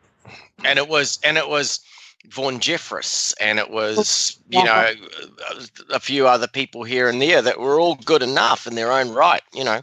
And 0.63 0.79
it 0.79 0.87
was 0.87 1.19
and 1.23 1.37
it 1.37 1.47
was 1.47 1.81
Vaughn 2.29 2.59
Jefferis, 2.59 3.33
and 3.39 3.59
it 3.59 3.69
was 3.69 4.37
you 4.49 4.63
know 4.63 4.93
a, 5.91 5.99
few 5.99 6.27
other 6.27 6.47
people 6.47 6.83
here 6.83 7.09
and 7.09 7.21
there 7.21 7.41
that 7.41 7.59
were 7.59 7.79
all 7.79 7.95
good 7.95 8.23
enough 8.23 8.65
in 8.65 8.75
their 8.75 8.91
own 8.91 9.09
right. 9.09 9.43
You 9.53 9.65
know, 9.65 9.81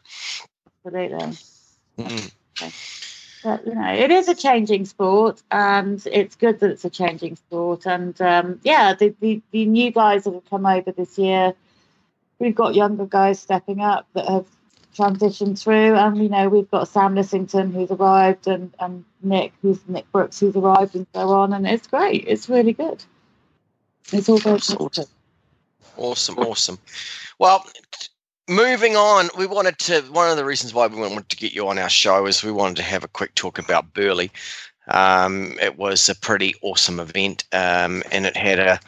absolutely. 0.85 1.37
Mm. 1.99 2.33
But 3.43 3.67
you 3.67 3.75
know, 3.75 3.93
it 3.93 4.11
is 4.11 4.29
a 4.29 4.35
changing 4.35 4.85
sport, 4.85 5.43
and 5.51 6.05
it's 6.07 6.37
good 6.37 6.61
that 6.61 6.71
it's 6.71 6.85
a 6.85 6.91
changing 6.91 7.37
sport. 7.37 7.87
And 7.87 8.21
um, 8.21 8.61
yeah, 8.63 8.95
the, 8.95 9.15
the 9.21 9.41
the 9.51 9.65
new 9.67 9.91
guys 9.91 10.25
that 10.25 10.35
have 10.35 10.49
come 10.51 10.67
over 10.67 10.93
this 10.93 11.19
year, 11.19 11.55
we've 12.39 12.55
got 12.55 12.75
younger 12.75 13.07
guys 13.07 13.41
stepping 13.41 13.81
up 13.81 14.07
that 14.13 14.29
have 14.29 14.47
transitioned 14.95 15.59
through. 15.59 15.95
And 15.95 16.19
you 16.19 16.29
know, 16.29 16.49
we've 16.49 16.71
got 16.71 16.89
Sam 16.89 17.15
Lissington 17.15 17.73
who's 17.73 17.91
arrived, 17.91 18.47
and 18.47 18.75
and 18.79 19.05
Nick 19.23 19.53
who's 19.63 19.79
Nick 19.89 20.11
Brooks 20.13 20.39
who's 20.41 20.57
arrived, 20.57 20.95
and 20.95 21.07
so 21.15 21.31
on. 21.31 21.55
And 21.55 21.67
it's 21.67 21.87
great. 21.87 22.25
It's 22.27 22.49
really 22.49 22.75
good. 22.75 23.03
It's 24.13 24.29
all 24.29 24.39
very 24.39 24.57
awesome. 24.57 25.07
Awesome, 25.97 26.39
awesome. 26.39 26.79
Well, 27.39 27.65
moving 28.51 28.97
on, 28.97 29.31
we 29.39 29.47
wanted 29.47 29.79
to. 29.79 30.01
One 30.13 30.31
of 30.31 30.37
the 30.37 30.45
reasons 30.45 30.75
why 30.75 30.87
we 30.89 31.01
wanted 31.01 31.29
to 31.29 31.37
get 31.37 31.53
you 31.53 31.69
on 31.69 31.79
our 31.79 31.89
show 31.89 32.27
is 32.27 32.43
we 32.43 32.53
wanted 32.53 32.77
to 32.77 32.83
have 32.83 33.05
a 33.05 33.09
quick 33.09 33.35
talk 33.35 33.59
about 33.59 33.95
Burghley. 33.95 34.31
Um, 34.89 35.57
it 35.61 35.79
was 35.79 36.09
a 36.09 36.15
pretty 36.15 36.55
awesome 36.63 36.99
event, 36.99 37.45
um, 37.53 38.03
and 38.11 38.27
it 38.27 38.37
had 38.37 38.59
a 38.59 38.81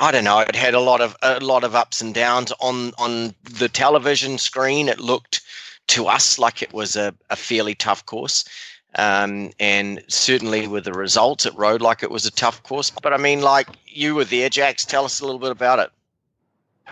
I 0.00 0.10
don't 0.12 0.24
know. 0.24 0.40
It 0.40 0.56
had 0.56 0.74
a 0.74 0.80
lot 0.80 1.00
of 1.00 1.16
a 1.22 1.40
lot 1.40 1.64
of 1.64 1.74
ups 1.74 2.00
and 2.00 2.14
downs 2.14 2.52
on 2.60 2.92
on 2.98 3.34
the 3.42 3.68
television 3.68 4.38
screen. 4.38 4.88
It 4.88 4.98
looked 4.98 5.40
to 5.88 6.06
us 6.06 6.38
like 6.38 6.62
it 6.62 6.72
was 6.72 6.96
a, 6.96 7.14
a 7.30 7.36
fairly 7.36 7.74
tough 7.74 8.04
course, 8.06 8.44
um, 8.96 9.50
and 9.60 10.02
certainly 10.08 10.66
with 10.66 10.84
the 10.84 10.92
results, 10.92 11.46
it 11.46 11.54
rode 11.54 11.80
like 11.80 12.02
it 12.02 12.10
was 12.10 12.26
a 12.26 12.30
tough 12.30 12.62
course. 12.62 12.90
But 12.90 13.12
I 13.12 13.18
mean, 13.18 13.40
like 13.40 13.68
you 13.86 14.14
were 14.14 14.24
there, 14.24 14.48
Jax. 14.48 14.84
Tell 14.84 15.04
us 15.04 15.20
a 15.20 15.24
little 15.24 15.40
bit 15.40 15.50
about 15.50 15.78
it. 15.78 15.90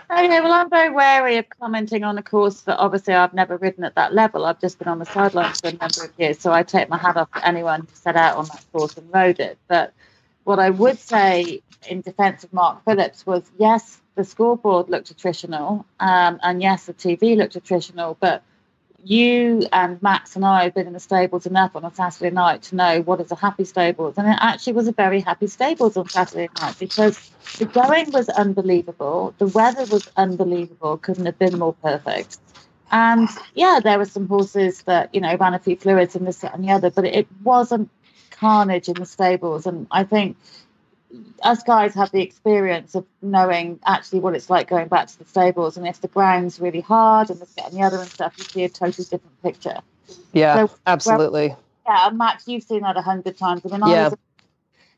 Okay, 0.09 0.39
well, 0.39 0.53
I'm 0.53 0.69
very 0.69 0.89
wary 0.89 1.37
of 1.37 1.45
commenting 1.49 2.03
on 2.03 2.17
a 2.17 2.23
course 2.23 2.61
that 2.61 2.77
obviously 2.77 3.13
I've 3.13 3.33
never 3.33 3.57
ridden 3.57 3.83
at 3.83 3.95
that 3.95 4.13
level. 4.13 4.45
I've 4.45 4.61
just 4.61 4.79
been 4.79 4.87
on 4.87 4.99
the 4.99 5.05
sidelines 5.05 5.59
for 5.59 5.67
a 5.67 5.73
number 5.73 6.05
of 6.05 6.11
years, 6.17 6.39
so 6.39 6.53
I 6.53 6.63
take 6.63 6.87
my 6.87 6.97
hat 6.97 7.17
off 7.17 7.31
to 7.33 7.45
anyone 7.45 7.81
who 7.81 7.87
set 7.93 8.15
out 8.15 8.37
on 8.37 8.45
that 8.45 8.65
course 8.71 8.95
and 8.97 9.13
rode 9.13 9.39
it. 9.39 9.57
But 9.67 9.93
what 10.45 10.59
I 10.59 10.69
would 10.69 10.97
say 10.97 11.61
in 11.89 12.01
defence 12.01 12.43
of 12.45 12.53
Mark 12.53 12.85
Phillips 12.85 13.25
was 13.25 13.43
yes, 13.57 13.99
the 14.15 14.23
scoreboard 14.23 14.89
looked 14.89 15.15
attritional, 15.15 15.83
um, 15.99 16.39
and 16.41 16.61
yes, 16.61 16.85
the 16.85 16.93
TV 16.93 17.35
looked 17.35 17.55
attritional, 17.55 18.15
but 18.19 18.43
you 19.03 19.67
and 19.71 20.01
Max 20.01 20.35
and 20.35 20.43
I 20.43 20.63
have 20.63 20.73
been 20.73 20.87
in 20.87 20.93
the 20.93 20.99
stables 20.99 21.45
enough 21.45 21.75
on 21.75 21.85
a 21.85 21.93
Saturday 21.93 22.31
night 22.33 22.63
to 22.63 22.75
know 22.75 23.01
what 23.01 23.21
is 23.21 23.31
a 23.31 23.35
happy 23.35 23.63
stables. 23.63 24.17
And 24.17 24.27
it 24.27 24.37
actually 24.39 24.73
was 24.73 24.87
a 24.87 24.91
very 24.91 25.21
happy 25.21 25.47
stables 25.47 25.97
on 25.97 26.09
Saturday 26.09 26.49
night 26.59 26.75
because 26.79 27.29
the 27.59 27.65
going 27.65 28.11
was 28.11 28.27
unbelievable. 28.29 29.33
The 29.37 29.47
weather 29.47 29.85
was 29.85 30.09
unbelievable, 30.17 30.97
couldn't 30.97 31.25
have 31.25 31.37
been 31.37 31.59
more 31.59 31.73
perfect. 31.73 32.37
And 32.91 33.29
yeah, 33.53 33.79
there 33.83 33.97
were 33.97 34.05
some 34.05 34.27
horses 34.27 34.81
that, 34.83 35.13
you 35.13 35.21
know, 35.21 35.35
ran 35.35 35.53
a 35.53 35.59
few 35.59 35.75
fluids 35.75 36.15
and 36.15 36.25
this 36.25 36.43
and 36.43 36.63
the 36.63 36.71
other, 36.71 36.89
but 36.89 37.05
it 37.05 37.27
wasn't 37.43 37.89
carnage 38.31 38.87
in 38.87 38.95
the 38.95 39.05
stables. 39.05 39.65
And 39.65 39.87
I 39.91 40.03
think 40.03 40.37
us 41.43 41.63
guys 41.63 41.93
have 41.93 42.11
the 42.11 42.21
experience 42.21 42.95
of 42.95 43.05
knowing 43.21 43.79
actually 43.85 44.19
what 44.19 44.35
it's 44.35 44.49
like 44.49 44.69
going 44.69 44.87
back 44.87 45.07
to 45.07 45.19
the 45.19 45.25
stables, 45.25 45.77
and 45.77 45.87
if 45.87 46.01
the 46.01 46.07
ground's 46.07 46.59
really 46.59 46.81
hard 46.81 47.29
and 47.29 47.39
this 47.39 47.53
and 47.63 47.73
the 47.73 47.81
other 47.81 47.97
and 47.97 48.09
stuff, 48.09 48.33
you 48.37 48.43
see 48.43 48.63
a 48.63 48.69
totally 48.69 49.05
different 49.05 49.41
picture. 49.41 49.79
Yeah, 50.33 50.67
so, 50.67 50.75
absolutely. 50.85 51.49
Well, 51.49 51.59
yeah, 51.87 52.09
Max, 52.13 52.47
you've 52.47 52.63
seen 52.63 52.81
that 52.81 52.97
a 52.97 53.01
hundred 53.01 53.37
times. 53.37 53.61
I 53.65 53.69
mean, 53.69 53.79
yeah. 53.81 53.85
I 53.85 54.03
was 54.03 54.13
at 54.13 54.19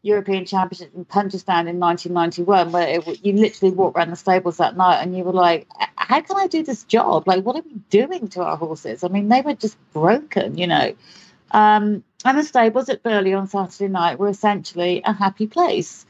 European 0.02 0.46
Championship 0.46 0.92
in 0.96 1.06
Punchestown 1.06 1.68
in 1.68 1.80
1991, 1.80 2.72
where 2.72 2.88
it, 2.88 3.26
you 3.26 3.34
literally 3.34 3.76
walked 3.76 3.98
around 3.98 4.10
the 4.10 4.16
stables 4.16 4.58
that 4.58 4.76
night, 4.76 5.02
and 5.02 5.16
you 5.16 5.24
were 5.24 5.34
like, 5.34 5.68
"How 5.96 6.22
can 6.22 6.38
I 6.38 6.48
do 6.48 6.64
this 6.64 6.84
job? 6.84 7.28
Like, 7.28 7.44
what 7.44 7.56
are 7.56 7.62
we 7.62 7.76
doing 7.90 8.30
to 8.30 8.42
our 8.42 8.58
horses? 8.58 9.04
I 9.04 9.10
mean, 9.10 9.30
they 9.30 9.42
were 9.42 9.56
just 9.56 9.78
broken, 9.94 10.58
you 10.58 10.68
know." 10.68 10.94
Um, 11.52 12.04
and 12.26 12.38
the 12.38 12.44
stables 12.44 12.90
at 12.90 13.02
Burghley 13.04 13.34
on 13.34 13.48
Saturday 13.48 13.88
night 13.88 14.20
were 14.20 14.28
essentially 14.28 15.02
a 15.06 15.14
happy 15.14 15.48
place. 15.48 16.06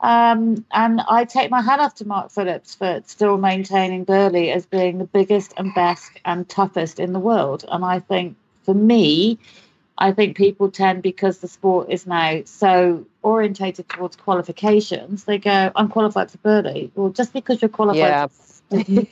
Um, 0.00 0.64
and 0.70 1.00
I 1.08 1.24
take 1.24 1.50
my 1.50 1.60
hat 1.60 1.80
off 1.80 1.96
to 1.96 2.06
Mark 2.06 2.30
Phillips 2.30 2.74
for 2.74 3.02
still 3.06 3.36
maintaining 3.38 4.04
Burghley 4.04 4.52
as 4.52 4.64
being 4.66 4.98
the 4.98 5.04
biggest 5.04 5.54
and 5.56 5.74
best 5.74 6.12
and 6.24 6.48
toughest 6.48 7.00
in 7.00 7.12
the 7.12 7.18
world. 7.18 7.64
And 7.68 7.84
I 7.84 7.98
think 7.98 8.36
for 8.62 8.74
me, 8.74 9.38
I 9.96 10.12
think 10.12 10.36
people 10.36 10.70
tend, 10.70 11.02
because 11.02 11.38
the 11.38 11.48
sport 11.48 11.90
is 11.90 12.06
now 12.06 12.42
so 12.44 13.04
orientated 13.22 13.88
towards 13.88 14.14
qualifications, 14.14 15.24
they 15.24 15.38
go, 15.38 15.72
I'm 15.74 15.88
qualified 15.88 16.30
for 16.30 16.38
Burghley. 16.38 16.92
Well, 16.94 17.10
just 17.10 17.32
because 17.32 17.60
you're 17.60 17.68
qualified, 17.68 18.30
Yeah. 18.70 19.08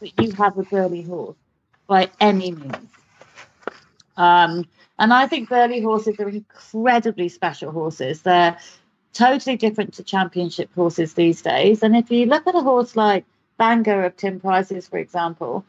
that 0.00 0.12
you 0.18 0.32
have 0.32 0.56
a 0.56 0.62
Burghley 0.62 1.02
horse 1.02 1.36
by 1.86 2.08
any 2.20 2.52
means. 2.52 2.88
Um, 4.16 4.66
and 4.98 5.12
I 5.12 5.26
think 5.26 5.48
Burghley 5.48 5.80
horses 5.80 6.18
are 6.20 6.28
incredibly 6.28 7.28
special 7.28 7.72
horses. 7.72 8.22
They're 8.22 8.58
totally 9.12 9.56
different 9.56 9.94
to 9.94 10.02
championship 10.02 10.72
horses 10.74 11.14
these 11.14 11.42
days. 11.42 11.82
And 11.82 11.96
if 11.96 12.10
you 12.10 12.26
look 12.26 12.46
at 12.46 12.54
a 12.54 12.60
horse 12.60 12.96
like 12.96 13.24
Bango 13.58 14.04
of 14.04 14.16
Tim 14.16 14.40
Price's, 14.40 14.88
for 14.88 14.98
example, 14.98 15.64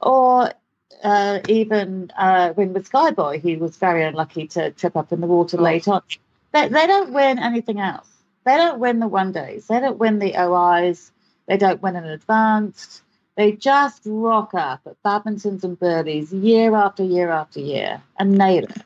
or 0.00 0.52
uh, 1.02 1.40
even 1.48 2.12
uh, 2.16 2.52
Ringwood 2.56 2.86
Sky 2.86 3.10
Boy, 3.10 3.40
he 3.40 3.56
was 3.56 3.76
very 3.76 4.04
unlucky 4.04 4.46
to 4.48 4.70
trip 4.72 4.96
up 4.96 5.12
in 5.12 5.20
the 5.20 5.26
water 5.26 5.56
late 5.56 5.88
on. 5.88 6.02
They, 6.52 6.68
they 6.68 6.86
don't 6.86 7.12
win 7.12 7.38
anything 7.38 7.80
else. 7.80 8.08
They 8.44 8.56
don't 8.56 8.78
win 8.78 9.00
the 9.00 9.08
one 9.08 9.32
days. 9.32 9.66
They 9.66 9.80
don't 9.80 9.98
win 9.98 10.18
the 10.18 10.34
OIs. 10.34 11.10
They 11.46 11.56
don't 11.56 11.82
win 11.82 11.96
an 11.96 12.04
advanced. 12.04 13.02
They 13.36 13.52
just 13.52 14.02
rock 14.04 14.54
up 14.54 14.82
at 14.86 15.02
badmintons 15.02 15.64
and 15.64 15.78
Burghleys 15.78 16.32
year 16.32 16.74
after 16.74 17.02
year 17.02 17.30
after 17.30 17.60
year 17.60 18.00
and 18.18 18.38
nail 18.38 18.64
it. 18.64 18.82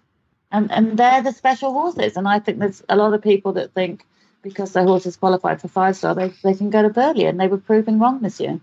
And 0.51 0.73
and 0.73 0.99
they're 0.99 1.23
the 1.23 1.33
special 1.33 1.73
horses. 1.73 2.17
And 2.17 2.27
I 2.27 2.39
think 2.39 2.59
there's 2.59 2.83
a 2.89 2.97
lot 2.97 3.13
of 3.13 3.23
people 3.23 3.53
that 3.53 3.75
think 3.75 4.07
because 4.43 4.73
their 4.73 4.85
horse 4.85 5.07
is 5.07 5.17
qualified 5.17 5.61
for 5.61 5.69
five 5.69 5.97
star, 5.97 6.15
they, 6.15 6.33
they 6.43 6.55
can 6.55 6.71
go 6.71 6.83
to 6.83 6.89
Burghley, 6.89 7.27
and 7.27 7.39
they 7.39 7.49
were 7.49 7.59
proven 7.59 7.99
wrong 7.99 8.21
this 8.21 8.41
year. 8.41 8.61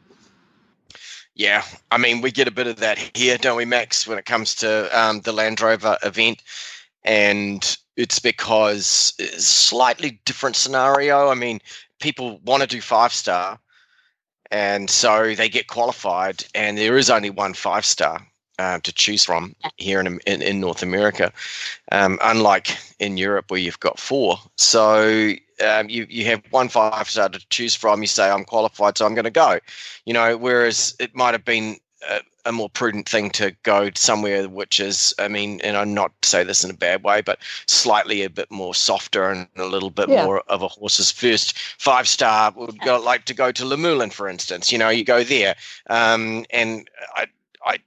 Yeah, 1.36 1.64
I 1.92 1.98
mean, 1.98 2.22
we 2.22 2.32
get 2.32 2.48
a 2.48 2.52
bit 2.52 2.68
of 2.68 2.78
that 2.78 2.98
here, 3.14 3.38
don't 3.38 3.58
we, 3.58 3.66
Max, 3.66 4.08
when 4.08 4.18
it 4.18 4.26
comes 4.26 4.56
to 4.56 4.90
um, 4.98 5.20
the 5.22 5.34
Land 5.34 5.60
Rover 5.60 5.98
event? 6.02 6.42
And 7.04 7.78
it's 7.98 8.20
because 8.20 9.14
it's 9.20 9.46
slightly 9.46 10.22
different 10.24 10.56
scenario. 10.56 11.30
I 11.30 11.36
mean, 11.36 11.60
people 12.00 12.40
want 12.46 12.62
to 12.62 12.68
do 12.68 12.80
five 12.80 13.12
star, 13.14 13.60
and 14.52 14.90
so 14.90 15.36
they 15.36 15.50
get 15.50 15.68
qualified, 15.68 16.46
and 16.54 16.78
there 16.78 16.98
is 16.98 17.10
only 17.10 17.30
one 17.30 17.54
five 17.54 17.86
star 17.86 18.26
uh, 18.60 18.80
to 18.80 18.94
choose 18.94 19.24
from 19.24 19.56
here 19.78 20.00
in, 20.00 20.20
in, 20.26 20.42
in 20.42 20.60
North 20.60 20.82
America, 20.82 21.32
um, 21.92 22.20
unlike 22.24 22.78
in 23.00 23.18
Europe 23.18 23.52
where 23.52 23.60
you've 23.60 23.80
got 23.80 24.00
four. 24.00 24.38
So 24.58 25.34
um, 25.66 25.90
you 25.90 26.06
you 26.10 26.26
have 26.26 26.42
one 26.52 26.70
five 26.70 27.10
star 27.10 27.30
to 27.30 27.46
choose 27.50 27.76
from. 27.76 28.02
You 28.02 28.08
say 28.08 28.30
I'm 28.30 28.46
qualified, 28.46 28.98
so 28.98 29.06
I'm 29.06 29.16
going 29.16 29.26
to 29.26 29.32
go. 29.32 29.60
You 30.06 30.14
know, 30.14 30.38
whereas 30.38 30.96
it 31.00 31.16
might 31.16 31.34
have 31.34 31.46
been 31.46 31.78
a, 32.10 32.22
a, 32.46 32.52
more 32.52 32.70
prudent 32.70 33.08
thing 33.10 33.30
to 33.32 33.56
go 33.64 33.90
somewhere 33.96 34.48
which 34.48 34.80
is, 34.80 35.14
I 35.20 35.28
mean, 35.28 35.60
and 35.62 35.76
I'm 35.78 35.94
not 35.94 36.12
to 36.22 36.30
say 36.30 36.44
this 36.44 36.64
in 36.64 36.70
a 36.72 36.74
bad 36.76 37.04
way, 37.04 37.22
but 37.22 37.40
slightly 37.68 38.24
a 38.24 38.30
bit 38.30 38.50
more 38.52 38.74
softer 38.76 39.30
and 39.30 39.48
a 39.58 39.66
little 39.66 39.90
bit 39.90 40.10
Yeah. 40.10 40.26
more 40.26 40.40
of 40.48 40.62
a 40.62 40.68
horse's 40.68 41.12
first 41.12 41.58
five 41.78 42.08
star. 42.08 42.52
Would 42.56 42.80
go 42.82 43.00
like 43.00 43.26
to 43.26 43.34
go 43.34 43.52
to 43.52 43.64
Luhmühlen, 43.64 44.12
for 44.14 44.28
instance. 44.28 44.72
You 44.72 44.78
know, 44.78 44.90
you 44.90 45.04
go 45.04 45.24
there, 45.24 45.56
um, 45.90 46.46
and 46.52 46.90
I 47.16 47.28
I 47.66 47.80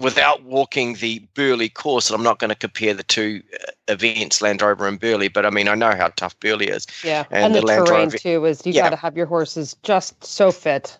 without 0.00 0.42
walking 0.42 0.94
the 0.96 1.20
Burghley 1.34 1.68
course, 1.70 2.10
and 2.10 2.16
I'm 2.16 2.22
not 2.22 2.38
going 2.38 2.50
to 2.50 2.54
compare 2.54 2.92
the 2.92 3.02
two 3.02 3.42
uh, 3.54 3.72
events, 3.88 4.42
Land 4.42 4.60
Rover 4.60 4.86
and 4.86 5.00
Burghley, 5.00 5.28
but 5.28 5.46
I 5.46 5.50
mean, 5.50 5.68
I 5.68 5.74
know 5.74 5.94
how 5.96 6.08
tough 6.16 6.38
Burghley 6.40 6.68
is. 6.68 6.86
Yeah, 7.02 7.24
And 7.30 7.46
and, 7.46 7.54
the 7.54 7.60
the, 7.60 7.66
Land 7.66 7.86
terrain 7.86 8.00
Rover- 8.08 8.18
too 8.18 8.44
is 8.44 8.66
you 8.66 8.72
Yeah. 8.72 8.82
got 8.82 8.90
to 8.90 8.96
have 8.96 9.16
your 9.16 9.24
horses 9.26 9.74
just 9.82 10.22
so 10.22 10.52
fit. 10.52 10.98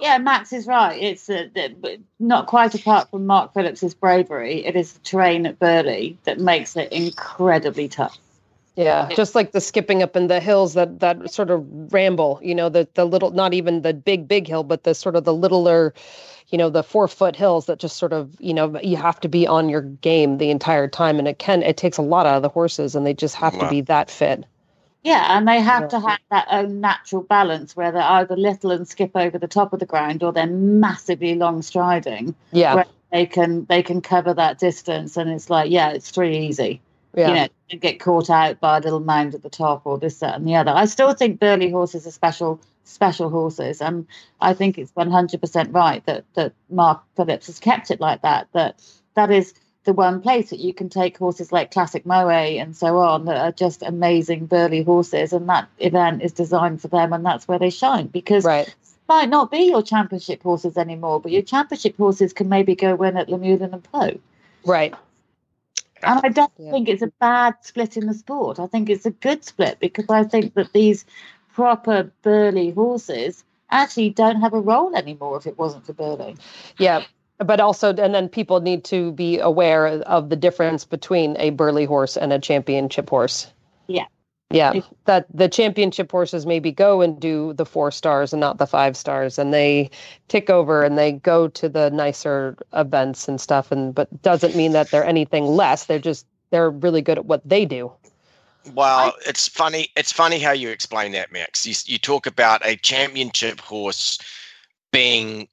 Yeah, 0.00 0.18
Max 0.18 0.52
is 0.52 0.66
right. 0.66 1.00
It's 1.00 1.28
uh, 1.28 1.48
th- 1.54 2.00
not 2.18 2.46
quite 2.46 2.74
apart 2.74 3.10
from 3.10 3.26
Mark 3.26 3.52
Phillips's 3.52 3.94
bravery. 3.94 4.64
It 4.64 4.76
is 4.76 4.94
the 4.94 5.00
terrain 5.00 5.46
at 5.46 5.58
Burghley 5.58 6.18
that 6.24 6.40
makes 6.40 6.76
it 6.76 6.92
incredibly 6.92 7.88
tough. 7.88 8.18
Yeah, 8.76 9.10
just 9.14 9.34
like 9.34 9.52
the 9.52 9.60
skipping 9.60 10.02
up 10.02 10.16
in 10.16 10.28
the 10.28 10.40
hills 10.40 10.74
that 10.74 11.00
that 11.00 11.30
sort 11.30 11.50
of 11.50 11.92
ramble, 11.92 12.40
you 12.42 12.54
know, 12.54 12.68
the 12.68 12.88
the 12.94 13.04
little 13.04 13.30
not 13.30 13.52
even 13.52 13.82
the 13.82 13.92
big 13.92 14.26
big 14.26 14.46
hill, 14.46 14.62
but 14.62 14.84
the 14.84 14.94
sort 14.94 15.16
of 15.16 15.24
the 15.24 15.34
littler, 15.34 15.92
you 16.48 16.56
know, 16.56 16.70
the 16.70 16.82
four 16.82 17.06
foot 17.06 17.36
hills 17.36 17.66
that 17.66 17.78
just 17.78 17.96
sort 17.96 18.12
of, 18.12 18.34
you 18.38 18.54
know, 18.54 18.80
you 18.80 18.96
have 18.96 19.20
to 19.20 19.28
be 19.28 19.46
on 19.46 19.68
your 19.68 19.82
game 19.82 20.38
the 20.38 20.50
entire 20.50 20.88
time, 20.88 21.18
and 21.18 21.28
it 21.28 21.38
can 21.38 21.62
it 21.62 21.76
takes 21.76 21.98
a 21.98 22.02
lot 22.02 22.26
out 22.26 22.36
of 22.36 22.42
the 22.42 22.48
horses, 22.48 22.94
and 22.94 23.04
they 23.04 23.12
just 23.12 23.34
have 23.34 23.58
to 23.58 23.68
be 23.68 23.82
that 23.82 24.10
fit. 24.10 24.44
Yeah, 25.02 25.36
and 25.36 25.48
they 25.48 25.60
have 25.60 25.82
Yeah. 25.84 25.88
to 25.88 26.00
have 26.00 26.18
that 26.30 26.46
own 26.50 26.80
natural 26.80 27.22
balance 27.22 27.74
where 27.74 27.90
they're 27.90 28.02
either 28.02 28.36
little 28.36 28.70
and 28.70 28.86
skip 28.86 29.12
over 29.14 29.38
the 29.38 29.48
top 29.48 29.72
of 29.72 29.80
the 29.80 29.86
ground, 29.86 30.22
or 30.22 30.32
they're 30.32 30.46
massively 30.46 31.34
long 31.34 31.62
striding. 31.62 32.34
Yeah. 32.52 32.84
They 33.10 33.26
can 33.26 33.64
they 33.64 33.82
can 33.82 34.00
cover 34.02 34.34
that 34.34 34.58
distance, 34.58 35.16
and 35.16 35.30
it's 35.30 35.50
like 35.50 35.70
yeah, 35.70 35.90
it's 35.90 36.12
pretty 36.12 36.36
easy. 36.38 36.80
yeah, 37.14 37.28
you 37.28 37.34
know, 37.34 37.48
you 37.70 37.78
get 37.78 37.98
caught 37.98 38.30
out 38.30 38.60
by 38.60 38.76
a 38.78 38.80
little 38.80 39.00
mound 39.00 39.34
at 39.34 39.42
the 39.42 39.50
top 39.50 39.82
or 39.84 39.98
this, 39.98 40.18
that, 40.20 40.36
and 40.36 40.46
the 40.46 40.54
other. 40.54 40.70
I 40.70 40.84
still 40.84 41.12
think 41.14 41.40
Burghley 41.40 41.70
horses 41.70 42.06
are 42.06 42.12
special, 42.12 42.60
special 42.84 43.28
horses, 43.30 43.80
and 43.80 44.06
I 44.40 44.54
think 44.54 44.78
it's 44.78 44.92
one 44.94 45.10
hundred 45.10 45.40
percent 45.40 45.72
right 45.72 46.04
that 46.06 46.24
that 46.34 46.52
Mark 46.68 47.02
Phillips 47.16 47.46
has 47.48 47.58
kept 47.58 47.90
it 47.90 48.00
like 48.00 48.22
that. 48.22 48.46
That 48.52 48.80
that 49.14 49.30
is 49.32 49.54
the 49.90 49.94
one 49.94 50.22
place 50.22 50.50
that 50.50 50.60
you 50.60 50.72
can 50.72 50.88
take 50.88 51.18
horses 51.18 51.50
like 51.50 51.72
Classic 51.72 52.06
Moe 52.06 52.28
and 52.28 52.76
so 52.76 52.98
on 52.98 53.24
that 53.24 53.38
are 53.38 53.50
just 53.50 53.82
amazing 53.82 54.46
Burghley 54.46 54.84
horses, 54.84 55.32
and 55.32 55.48
that 55.48 55.68
event 55.80 56.22
is 56.22 56.30
designed 56.32 56.80
for 56.80 56.86
them, 56.86 57.12
and 57.12 57.26
that's 57.26 57.48
where 57.48 57.58
they 57.58 57.70
shine 57.70 58.06
because 58.06 58.44
right. 58.44 58.72
might 59.08 59.28
not 59.28 59.50
be 59.50 59.64
your 59.64 59.82
championship 59.82 60.44
horses 60.44 60.76
anymore, 60.76 61.18
but 61.20 61.32
your 61.32 61.42
championship 61.42 61.96
horses 61.96 62.32
can 62.32 62.48
maybe 62.48 62.76
go 62.76 62.94
win 62.94 63.16
at 63.16 63.26
Luhmühlen 63.26 63.72
and 63.72 63.82
Pau. 63.82 64.12
Right. 64.64 64.94
And 66.04 66.20
I 66.22 66.28
don't 66.28 66.52
Yeah. 66.56 66.70
think 66.70 66.88
it's 66.88 67.02
a 67.02 67.12
bad 67.18 67.56
split 67.62 67.96
in 67.96 68.06
the 68.06 68.14
sport. 68.14 68.60
I 68.60 68.68
think 68.68 68.90
it's 68.90 69.06
a 69.06 69.10
good 69.10 69.44
split 69.44 69.80
because 69.80 70.08
I 70.08 70.22
think 70.22 70.54
that 70.54 70.72
these 70.72 71.04
proper 71.52 72.12
Burghley 72.22 72.70
horses 72.70 73.42
actually 73.72 74.10
don't 74.10 74.40
have 74.40 74.54
a 74.54 74.60
role 74.60 74.94
anymore 74.94 75.36
if 75.36 75.48
it 75.48 75.58
wasn't 75.58 75.84
for 75.84 75.94
Burghley. 75.94 76.36
Yeah. 76.78 77.02
But 77.44 77.58
also, 77.58 77.94
and 77.94 78.14
then 78.14 78.28
people 78.28 78.60
need 78.60 78.84
to 78.84 79.12
be 79.12 79.38
aware 79.38 79.86
of 79.86 80.28
the 80.28 80.36
difference 80.36 80.84
between 80.84 81.36
a 81.38 81.50
Burghley 81.50 81.86
horse 81.86 82.16
and 82.16 82.32
a 82.32 82.38
championship 82.38 83.08
horse. 83.08 83.46
Yeah. 83.86 84.06
Yeah. 84.50 84.80
That 85.06 85.26
the 85.32 85.48
championship 85.48 86.10
horses 86.10 86.44
maybe 86.44 86.70
go 86.70 87.00
and 87.00 87.18
do 87.18 87.54
the 87.54 87.64
four 87.64 87.90
stars 87.90 88.32
and 88.32 88.40
not 88.40 88.58
the 88.58 88.66
five 88.66 88.96
stars, 88.96 89.38
and 89.38 89.54
they 89.54 89.90
tick 90.28 90.50
over 90.50 90.82
and 90.82 90.98
they 90.98 91.12
go 91.12 91.48
to 91.48 91.68
the 91.68 91.88
nicer 91.90 92.56
events 92.74 93.26
and 93.28 93.40
stuff. 93.40 93.72
And 93.72 93.94
but 93.94 94.22
doesn't 94.22 94.56
mean 94.56 94.72
that 94.72 94.90
they're 94.90 95.04
anything 95.04 95.46
less. 95.46 95.86
They're 95.86 95.98
just 95.98 96.26
they're 96.50 96.70
really 96.70 97.00
good 97.00 97.16
at 97.16 97.26
what 97.26 97.48
they 97.48 97.64
do. 97.64 97.92
Well, 98.74 99.14
it's 99.26 99.48
funny. 99.48 99.88
It's 99.96 100.12
funny 100.12 100.38
how 100.38 100.52
you 100.52 100.68
explain 100.68 101.12
that, 101.12 101.32
Max. 101.32 101.64
You, 101.64 101.74
you 101.86 101.98
talk 101.98 102.26
about 102.26 102.66
a 102.66 102.76
championship 102.76 103.60
horse 103.60 104.18
being 104.92 105.48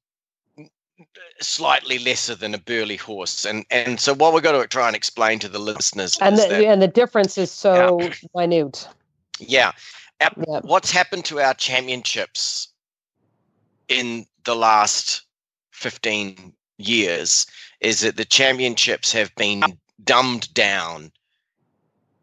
slightly 1.42 2.00
lesser 2.00 2.36
than 2.36 2.54
a 2.54 2.58
Burghley 2.58 2.96
horse, 2.98 3.46
and 3.46 3.66
and 3.70 4.00
so 4.00 4.14
what 4.14 4.34
we're 4.34 4.42
going 4.42 4.60
to 4.60 4.68
try 4.68 4.88
and 4.88 4.96
explain 4.96 5.40
to 5.40 5.50
the 5.50 5.60
listeners 5.60 6.18
And 6.20 6.36
is 6.36 6.44
the 6.44 6.50
that 6.50 6.64
and 6.66 6.82
the 6.82 6.88
difference 6.88 7.38
is 7.38 7.52
so 7.52 8.00
minute. 8.36 8.88
yeah, 9.40 9.72
Yeah. 10.20 10.60
what's 10.62 10.92
happened 10.92 11.26
to 11.26 11.40
our 11.40 11.54
championships 11.54 12.74
in 13.88 14.26
the 14.46 14.56
last 14.56 15.24
fifteen 15.72 16.54
years 16.78 17.46
is 17.80 18.02
that 18.02 18.18
the 18.18 18.26
championships 18.26 19.12
have 19.12 19.34
been 19.36 19.64
dumbed 20.04 20.54
down 20.54 21.12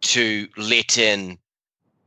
to 0.00 0.48
let 0.56 0.98
in 0.98 1.38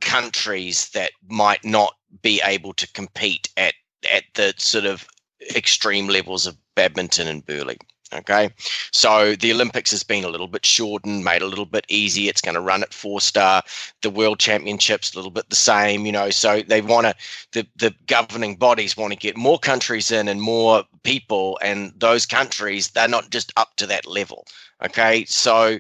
countries 0.02 0.90
that 0.90 1.12
might 1.30 1.64
not 1.66 1.96
be 2.22 2.42
able 2.44 2.74
to 2.74 2.92
compete 2.94 3.50
at 3.58 3.74
at 4.12 4.24
the 4.36 4.54
sort 4.58 4.86
of 4.86 5.08
extreme 5.56 6.08
levels 6.08 6.46
of 6.46 6.58
badminton 6.76 7.28
and 7.28 7.46
Burghley. 7.46 7.78
Okay, 8.14 8.50
so 8.92 9.36
the 9.36 9.52
Olympics 9.52 9.92
has 9.92 10.02
been 10.02 10.24
a 10.24 10.30
little 10.30 10.48
bit 10.48 10.66
shortened, 10.66 11.26
made 11.26 11.42
a 11.42 11.48
little 11.48 11.66
bit 11.66 11.86
easy. 11.90 12.30
It's 12.30 12.40
going 12.40 12.56
to 12.56 12.62
run 12.62 12.82
at 12.82 12.94
four 12.94 13.20
star. 13.20 13.64
The 14.02 14.10
World 14.10 14.40
Championships 14.40 15.14
a 15.14 15.18
little 15.18 15.32
bit 15.32 15.50
the 15.50 15.58
same, 15.58 16.06
you 16.06 16.14
know. 16.14 16.30
So 16.30 16.62
they 16.62 16.80
want 16.80 17.08
to 17.08 17.16
the 17.52 17.68
the 17.76 17.94
governing 18.08 18.56
bodies 18.56 18.96
want 18.96 19.12
to 19.12 19.20
get 19.20 19.36
more 19.36 19.60
countries 19.60 20.10
in 20.10 20.30
and 20.30 20.42
more 20.42 20.86
people, 21.04 21.60
and 21.62 21.92
those 21.98 22.26
countries 22.26 22.92
they're 22.92 23.10
not 23.10 23.30
just 23.30 23.52
up 23.58 23.76
to 23.76 23.86
that 23.88 24.06
level. 24.06 24.46
Okay, 24.86 25.26
so 25.26 25.78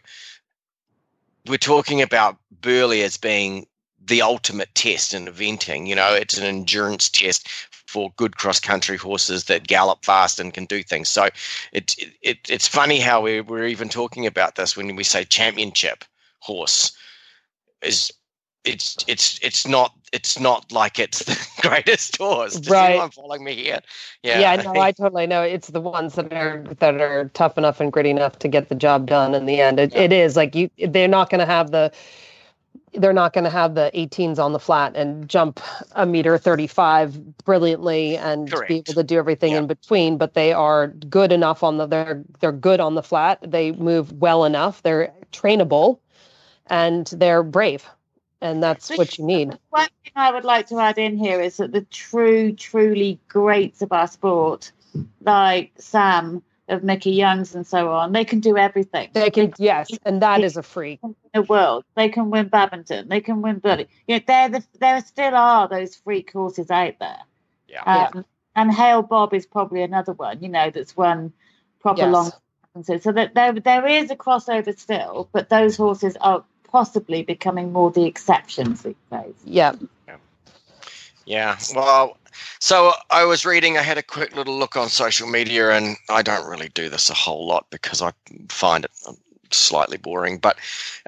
we're 1.48 1.58
talking 1.58 2.02
about 2.02 2.36
Burghley 2.60 3.04
as 3.04 3.16
being 3.16 3.68
the 4.08 4.22
ultimate 4.22 4.74
test 4.76 5.14
in 5.14 5.26
eventing. 5.26 5.88
You 5.88 5.96
know, 5.96 6.14
it's 6.14 6.38
an 6.38 6.44
endurance 6.46 7.10
test 7.10 7.48
for 7.88 8.12
good 8.18 8.38
cross 8.38 8.60
country 8.60 8.98
horses 8.98 9.46
that 9.46 9.68
gallop 9.68 10.04
fast 10.04 10.40
and 10.40 10.54
can 10.54 10.66
do 10.66 10.84
things. 10.84 11.10
So 11.10 11.30
it, 11.72 11.96
it 12.22 12.38
it's 12.50 12.68
funny 12.68 13.00
how 13.00 13.22
we're, 13.22 13.44
we're 13.44 13.66
even 13.66 13.90
talking 13.90 14.26
about 14.26 14.56
this 14.56 14.76
when 14.76 14.96
we 14.96 15.04
say 15.04 15.24
championship 15.24 16.04
horse 16.40 16.92
is 17.82 18.12
it's 18.66 18.98
it's 19.08 19.40
it's 19.42 19.66
not 19.68 19.94
it's 20.12 20.40
not 20.40 20.72
like 20.72 21.00
it's 21.00 21.24
the 21.24 21.38
greatest 21.62 22.18
horse. 22.18 22.60
Does 22.60 22.72
Right. 22.72 22.92
anyone 22.92 23.12
following 23.12 23.44
me 23.44 23.56
here? 23.56 23.80
Yeah. 24.24 24.40
Yeah, 24.40 24.56
no, 24.64 24.80
I 24.80 24.92
totally 24.92 25.28
know. 25.28 25.42
It's 25.42 25.70
the 25.70 25.80
ones 25.82 26.16
that 26.16 26.34
are 26.34 26.64
that 26.80 26.96
are 27.00 27.30
tough 27.34 27.58
enough 27.58 27.80
and 27.80 27.92
gritty 27.92 28.10
enough 28.10 28.40
to 28.40 28.48
get 28.48 28.70
the 28.70 28.76
job 28.76 29.08
done 29.08 29.34
in 29.34 29.46
the 29.46 29.62
end. 29.62 29.80
It, 29.80 29.94
Yeah. 29.94 30.02
it 30.02 30.14
is 30.14 30.36
like 30.36 30.56
you. 30.56 30.70
They're 30.78 31.08
not 31.08 31.30
going 31.30 31.40
to 31.40 31.46
have 31.46 31.72
the. 31.72 31.92
They're 32.94 33.14
not 33.14 33.34
going 33.34 33.44
to 33.44 33.50
have 33.50 33.76
the 33.76 33.92
18s 33.94 34.40
on 34.40 34.54
the 34.54 34.60
flat 34.60 34.96
and 34.96 35.28
jump 35.30 35.60
a 35.92 36.06
meter 36.06 36.38
35 36.38 37.38
brilliantly 37.40 38.18
and 38.18 38.50
Correct. 38.52 38.70
be 38.70 38.76
able 38.78 38.94
to 38.94 39.04
do 39.04 39.18
everything 39.18 39.52
Yeah. 39.52 39.60
in 39.60 39.68
between. 39.68 40.18
But 40.18 40.34
they 40.34 40.54
are 40.54 40.88
good 40.88 41.32
enough 41.32 41.64
on 41.64 41.78
the. 41.78 41.86
They're 41.86 42.24
they're 42.40 42.52
good 42.52 42.80
on 42.80 42.96
the 42.96 43.04
flat. 43.04 43.40
They 43.42 43.72
move 43.74 44.14
well 44.14 44.46
enough. 44.46 44.82
They're 44.84 45.14
trainable, 45.34 46.00
and 46.68 47.06
they're 47.08 47.44
brave, 47.44 47.86
and 48.42 48.64
that's 48.64 48.90
what 48.98 49.18
you 49.18 49.26
need. 49.26 49.58
One 49.70 49.88
thing 50.04 50.14
I 50.16 50.32
would 50.32 50.46
like 50.46 50.68
to 50.68 50.80
add 50.80 50.98
in 50.98 51.18
here 51.18 51.42
is 51.42 51.58
that 51.58 51.74
the 51.74 51.82
true, 51.82 52.54
truly 52.54 53.20
greats 53.28 53.82
of 53.82 53.92
our 53.92 54.08
sport, 54.08 54.72
like 55.22 55.74
Sam 55.78 56.42
of 56.70 56.82
Michi 56.82 57.16
Jung's 57.16 57.56
and 57.56 57.66
so 57.66 57.92
on, 57.92 58.12
they 58.12 58.26
can 58.26 58.40
do 58.40 58.58
everything. 58.58 59.10
They 59.14 59.30
can 59.30 59.54
yes, 59.58 59.90
and 60.06 60.22
that 60.22 60.44
is 60.44 60.58
a 60.58 60.64
freak. 60.64 61.00
in 61.04 61.16
the 61.34 61.42
world. 61.44 61.86
They 61.96 62.10
can 62.10 62.30
win 62.30 62.48
Badminton. 62.50 63.08
They 63.08 63.22
can 63.22 63.42
win 63.42 63.60
Burghley. 63.60 63.88
You 64.08 64.18
know, 64.18 64.24
there, 64.28 64.50
the, 64.50 64.64
there 64.80 65.02
still 65.02 65.36
are 65.36 65.68
those 65.68 65.96
freak 65.96 66.32
horses 66.32 66.70
out 66.70 66.96
there. 67.00 67.20
Yeah. 67.68 68.10
Um, 68.14 68.26
And 68.56 68.72
Hale 68.74 69.04
Bob 69.04 69.34
is 69.34 69.46
probably 69.46 69.84
another 69.84 70.14
one. 70.14 70.42
You 70.42 70.50
know, 70.50 70.70
that's 70.72 70.98
won 70.98 71.32
proper 71.80 72.02
Yes. 72.02 72.14
long 72.14 72.32
distances. 72.76 73.04
So 73.04 73.12
that 73.12 73.34
there, 73.34 73.54
there 73.54 73.88
is 73.88 74.12
a 74.12 74.16
crossover 74.16 74.78
still, 74.78 75.30
but 75.32 75.50
those 75.50 75.78
horses 75.78 76.18
are 76.22 76.44
possibly 76.70 77.24
becoming 77.24 77.72
more 77.72 77.92
the 77.92 78.06
exceptions 78.06 78.82
these 78.84 78.96
days. 79.12 79.36
Yeah. 79.46 79.74
Yeah. 81.28 81.58
Well, 81.76 82.18
so 82.60 82.94
I 83.10 83.26
was 83.26 83.46
reading, 83.46 83.78
I 83.78 83.82
had 83.82 83.98
a 83.98 84.04
quick 84.04 84.34
little 84.34 84.58
look 84.58 84.78
on 84.78 84.88
social 84.88 85.28
media, 85.28 85.72
and 85.72 85.98
I 86.10 86.22
don't 86.22 86.50
really 86.50 86.70
do 86.70 86.88
this 86.88 87.10
a 87.10 87.14
whole 87.14 87.46
lot 87.46 87.68
because 87.70 88.02
I 88.02 88.14
find 88.48 88.86
it 88.86 88.92
slightly 89.52 89.98
boring. 89.98 90.38
But 90.38 90.58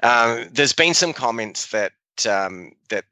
um, 0.02 0.46
there's 0.52 0.74
been 0.74 0.92
some 0.92 1.14
comments 1.14 1.68
that, 1.68 1.92
um, 2.28 2.72
that, 2.90 3.06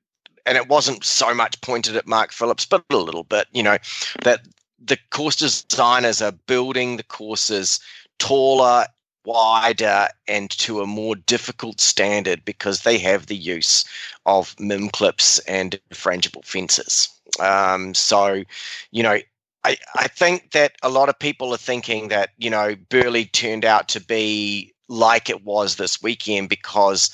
and 0.45 0.59
it 0.59 0.69
wasn't 0.69 1.03
so 1.03 1.33
much 1.33 1.59
pointed 1.63 1.97
at 1.97 2.07
Mark 2.07 2.31
Phillips, 2.31 2.67
but 2.67 2.85
a 2.91 2.99
little 2.99 3.25
bit, 3.25 3.47
you 3.53 3.63
know, 3.63 3.79
that 4.23 4.47
the 4.79 4.99
course 5.09 5.37
designers 5.37 6.21
are 6.21 6.33
building 6.33 6.99
the 6.99 7.03
courses 7.03 7.81
taller, 8.19 8.85
wider, 9.29 10.09
and 10.27 10.51
to 10.51 10.81
a 10.81 10.87
more 10.87 11.15
difficult 11.15 11.81
standard 11.81 12.45
because 12.45 12.83
they 12.83 12.97
have 12.99 13.27
the 13.27 13.37
use 13.37 13.85
of 14.25 14.59
MIM 14.59 14.89
clips 14.89 15.39
and 15.41 15.79
frangible 15.93 16.45
fences. 16.45 17.09
Um, 17.39 17.93
so, 17.95 18.43
you 18.91 19.03
know, 19.03 19.19
I, 19.65 19.77
I 19.95 20.09
think 20.09 20.53
that 20.53 20.73
a 20.83 20.89
lot 20.89 21.11
of 21.11 21.19
people 21.19 21.53
are 21.53 21.59
thinking 21.59 22.09
that, 22.09 22.31
you 22.39 22.49
know, 22.49 22.75
Burghley 22.89 23.27
turned 23.27 23.67
out 23.67 23.89
to 23.91 24.01
be 24.01 24.73
like 24.89 25.29
it 25.29 25.45
was 25.45 25.77
this 25.77 26.03
weekend 26.03 26.49
because 26.49 27.11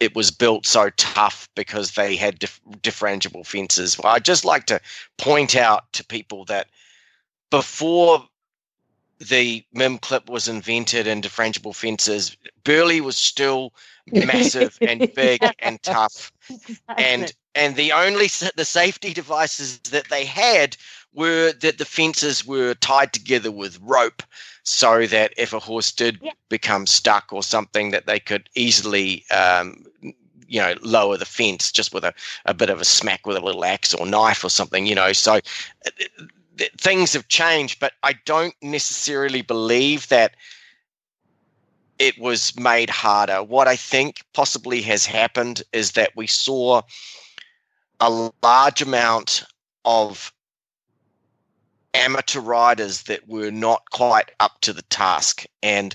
it 0.00 0.16
was 0.16 0.32
built 0.32 0.66
so 0.66 0.90
tough 0.96 1.48
because 1.54 1.92
they 1.92 2.16
had 2.16 2.40
dif- 2.40 2.60
differentiable 2.82 3.46
fences. 3.46 3.96
Well, 3.96 4.12
I'd 4.12 4.24
just 4.24 4.44
like 4.44 4.66
to 4.66 4.80
point 5.18 5.54
out 5.54 5.92
to 5.92 6.04
people 6.04 6.44
that 6.46 6.66
before 7.50 8.26
the 9.18 9.64
MIM 9.72 9.98
clip 9.98 10.28
was 10.28 10.48
invented 10.48 11.06
and 11.06 11.22
differentiable 11.22 11.74
fences, 11.74 12.36
Burghley 12.64 13.00
was 13.00 13.16
still 13.16 13.72
massive 14.06 14.78
and 14.84 15.04
big 15.14 15.52
and 15.58 15.82
tough. 15.82 16.32
And 16.96 17.32
and 17.54 17.76
the 17.76 17.92
only 17.92 18.28
the 18.56 18.64
safety 18.64 19.12
devices 19.12 19.78
that 19.80 20.08
they 20.08 20.24
had 20.24 20.76
were 21.12 21.52
that 21.52 21.78
the 21.78 21.84
fences 21.84 22.46
were 22.46 22.74
tied 22.74 23.12
together 23.12 23.50
with 23.50 23.78
rope 23.82 24.22
so 24.62 25.06
that 25.06 25.32
if 25.36 25.52
a 25.52 25.58
horse 25.58 25.92
did 25.92 26.20
Yeah. 26.20 26.32
become 26.48 26.86
stuck 26.86 27.32
or 27.32 27.42
something 27.42 27.90
that 27.90 28.06
they 28.06 28.18
could 28.20 28.48
easily 28.54 29.24
um, 29.30 29.84
you 30.46 30.60
know 30.60 30.74
lower 30.82 31.16
the 31.16 31.24
fence 31.24 31.70
just 31.72 31.92
with 31.92 32.04
a, 32.04 32.12
a 32.46 32.54
bit 32.54 32.70
of 32.70 32.80
a 32.80 32.84
smack 32.84 33.26
with 33.26 33.36
a 33.36 33.40
little 33.40 33.64
axe 33.64 33.94
or 33.94 34.06
knife 34.06 34.44
or 34.44 34.50
something 34.50 34.86
you 34.86 34.94
know. 34.94 35.12
So 35.12 35.34
uh, 35.34 35.90
th- 36.58 36.72
things 36.78 37.12
have 37.12 37.28
changed 37.28 37.80
but 37.80 37.92
i 38.02 38.12
don't 38.24 38.54
necessarily 38.62 39.42
believe 39.42 40.08
that 40.08 40.34
it 41.98 42.18
was 42.18 42.58
made 42.58 42.90
harder. 42.90 43.42
What 43.42 43.68
I 43.68 43.76
think 43.76 44.22
possibly 44.32 44.80
has 44.82 45.04
happened 45.04 45.62
is 45.72 45.92
that 45.92 46.12
we 46.14 46.26
saw 46.26 46.82
a 48.00 48.32
large 48.42 48.82
amount 48.82 49.44
of 49.84 50.32
amateur 51.94 52.40
riders 52.40 53.04
that 53.04 53.26
were 53.28 53.50
not 53.50 53.90
quite 53.90 54.30
up 54.38 54.60
to 54.60 54.72
the 54.72 54.82
task. 54.82 55.44
And 55.62 55.94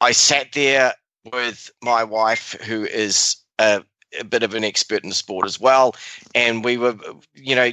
I 0.00 0.12
sat 0.12 0.52
there 0.52 0.94
with 1.30 1.70
my 1.82 2.02
wife, 2.02 2.52
who 2.62 2.84
is 2.84 3.36
a, 3.58 3.82
a 4.18 4.24
bit 4.24 4.42
of 4.42 4.54
an 4.54 4.64
expert 4.64 5.02
in 5.02 5.10
the 5.10 5.14
sport 5.14 5.46
as 5.46 5.60
well. 5.60 5.94
And 6.34 6.64
we 6.64 6.78
were, 6.78 6.96
you 7.34 7.54
know, 7.54 7.72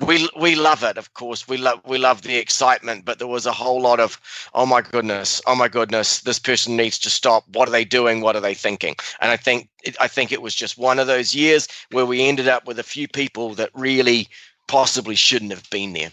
we 0.00 0.28
we 0.38 0.54
love 0.56 0.82
it 0.82 0.98
of 0.98 1.14
course. 1.14 1.46
We 1.46 1.56
love 1.56 1.80
we 1.86 1.98
love 1.98 2.22
the 2.22 2.36
excitement 2.36 3.04
but 3.04 3.18
there 3.18 3.28
was 3.28 3.46
a 3.46 3.52
whole 3.52 3.80
lot 3.80 4.00
of 4.00 4.20
oh 4.54 4.66
my 4.66 4.80
goodness 4.82 5.40
oh 5.46 5.54
my 5.54 5.68
goodness 5.68 6.20
this 6.20 6.38
person 6.38 6.76
needs 6.76 6.98
to 7.00 7.10
stop. 7.10 7.44
What 7.52 7.68
are 7.68 7.72
they 7.72 7.84
doing? 7.84 8.20
What 8.20 8.36
are 8.36 8.40
they 8.40 8.54
thinking? 8.54 8.96
And 9.20 9.30
i 9.30 9.36
think 9.36 9.68
it, 9.84 9.96
i 10.00 10.08
think 10.08 10.32
it 10.32 10.42
was 10.42 10.54
just 10.54 10.76
one 10.78 10.98
of 10.98 11.06
those 11.06 11.34
years 11.34 11.68
where 11.92 12.06
we 12.06 12.22
ended 12.26 12.48
up 12.48 12.66
with 12.66 12.78
a 12.78 12.82
few 12.82 13.06
people 13.08 13.54
that 13.54 13.70
really 13.74 14.28
possibly 14.66 15.14
shouldn't 15.14 15.52
have 15.52 15.68
been 15.70 15.92
there. 15.92 16.10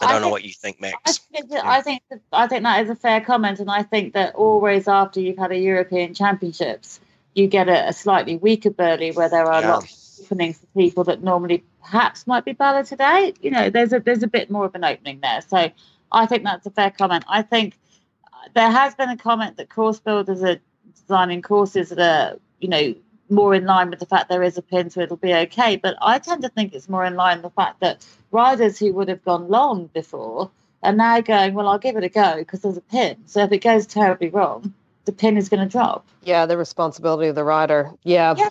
I 0.00 0.06
I 0.06 0.12
don't 0.12 0.20
know 0.20 0.26
think- 0.26 0.32
what 0.32 0.44
you 0.44 0.52
think 0.52 0.76
I 0.78 0.80
max 0.80 1.18
think, 1.18 1.50
that, 1.50 1.64
I 1.66 1.80
think 1.82 2.02
I 2.32 2.46
think 2.46 2.62
that 2.62 2.82
is 2.84 2.90
a 2.90 2.94
fair 2.96 3.20
comment, 3.20 3.60
and 3.60 3.70
I 3.70 3.82
think 3.82 4.14
that 4.14 4.34
always 4.34 4.88
after 4.88 5.20
you've 5.20 5.38
had 5.38 5.52
a 5.52 5.58
European 5.58 6.14
Championships, 6.14 7.00
you 7.34 7.46
get 7.46 7.68
a, 7.68 7.88
a 7.88 7.92
slightly 7.92 8.36
weaker 8.36 8.70
Burghley 8.70 9.10
where 9.12 9.28
there 9.28 9.44
are 9.46 9.60
Yeah. 9.60 9.70
lots 9.74 10.18
of 10.20 10.26
openings 10.32 10.58
for 10.58 10.66
people 10.80 11.04
that 11.04 11.22
normally 11.22 11.62
perhaps 11.86 12.26
might 12.26 12.44
be 12.44 12.52
better 12.52 12.82
today. 12.82 13.32
You 13.40 13.50
know, 13.50 13.70
there's 13.70 13.92
a 13.92 14.00
there's 14.00 14.22
a 14.22 14.26
bit 14.26 14.50
more 14.50 14.64
of 14.64 14.74
an 14.74 14.84
opening 14.84 15.20
there. 15.20 15.40
So 15.40 15.70
I 16.12 16.26
think 16.26 16.44
that's 16.44 16.66
a 16.66 16.70
fair 16.70 16.90
comment. 16.90 17.24
I 17.28 17.42
think 17.42 17.78
uh, 18.24 18.48
there 18.54 18.70
has 18.70 18.94
been 18.94 19.08
a 19.08 19.16
comment 19.16 19.56
that 19.56 19.70
course 19.70 20.00
builders 20.00 20.42
are 20.42 20.58
designing 21.00 21.42
courses 21.42 21.90
that 21.90 22.00
are 22.00 22.38
you 22.60 22.68
know 22.68 22.94
more 23.28 23.54
in 23.54 23.64
line 23.64 23.90
with 23.90 23.98
the 23.98 24.06
fact 24.06 24.28
there 24.28 24.42
is 24.42 24.56
a 24.58 24.62
pin, 24.62 24.90
so 24.90 25.00
it'll 25.00 25.16
be 25.16 25.34
okay. 25.34 25.76
But 25.76 25.96
I 26.00 26.18
tend 26.18 26.42
to 26.42 26.48
think 26.48 26.74
it's 26.74 26.88
more 26.88 27.04
in 27.04 27.14
line 27.14 27.38
with 27.38 27.54
the 27.54 27.60
fact 27.62 27.80
that 27.80 28.06
riders 28.30 28.78
who 28.78 28.92
would 28.94 29.08
have 29.08 29.24
gone 29.24 29.48
long 29.48 29.86
before 29.86 30.50
are 30.82 30.92
now 30.92 31.20
going, 31.20 31.54
well, 31.54 31.68
I'll 31.68 31.78
give 31.78 31.96
it 31.96 32.04
a 32.04 32.08
go 32.08 32.36
because 32.36 32.60
there's 32.60 32.76
a 32.76 32.82
pin. 32.82 33.16
So 33.26 33.42
if 33.42 33.50
it 33.50 33.58
goes 33.62 33.86
terribly 33.86 34.28
wrong, 34.28 34.72
the 35.06 35.12
pin 35.12 35.36
is 35.36 35.48
going 35.48 35.66
to 35.66 35.70
drop. 35.70 36.06
Yeah, 36.22 36.46
the 36.46 36.56
responsibility 36.56 37.28
of 37.28 37.34
the 37.34 37.42
rider. 37.42 37.90
Yeah. 38.04 38.34
Yeah. 38.36 38.48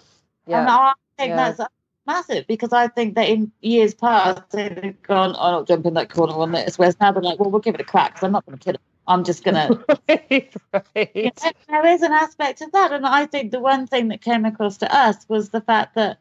Yeah. 0.48 0.60
And 0.62 0.70
I 0.70 0.94
think 1.18 1.30
Yeah. 1.30 1.36
that's 1.36 1.72
massive 2.08 2.48
because 2.48 2.74
I 2.74 2.88
think 2.88 3.16
that 3.16 3.30
in 3.30 3.52
years 3.62 3.94
past 3.94 4.42
they'd 4.52 4.84
have 4.84 5.02
gone, 5.04 5.36
oh, 5.38 5.40
I'll 5.40 5.64
jump 5.64 5.86
in 5.86 5.94
that 5.96 6.10
corner 6.10 6.34
on 6.34 6.52
this. 6.52 6.78
Whereas 6.78 7.00
now 7.00 7.12
they're 7.12 7.22
like, 7.24 7.40
well, 7.40 7.52
we'll 7.52 7.62
give 7.62 7.76
it 7.76 7.82
a 7.82 7.86
crack 7.86 8.14
because 8.14 8.24
I'm 8.24 8.32
not 8.32 8.46
going 8.46 8.58
to 8.58 8.64
kill 8.64 8.76
it. 8.76 8.82
I'm 9.08 9.24
just 9.24 9.44
going 9.44 9.56
to. 9.68 10.00
right, 10.10 10.54
right. 10.74 11.56
there 11.68 11.86
is 11.88 12.02
an 12.02 12.12
aspect 12.12 12.62
of 12.62 12.72
that. 12.72 12.92
And 12.92 13.06
I 13.06 13.26
think 13.26 13.52
the 13.52 13.60
one 13.60 13.88
thing 13.88 14.08
that 14.10 14.22
came 14.22 14.46
across 14.46 14.78
to 14.78 14.96
us 14.96 15.28
was 15.30 15.50
the 15.50 15.62
fact 15.62 15.96
that 15.96 16.20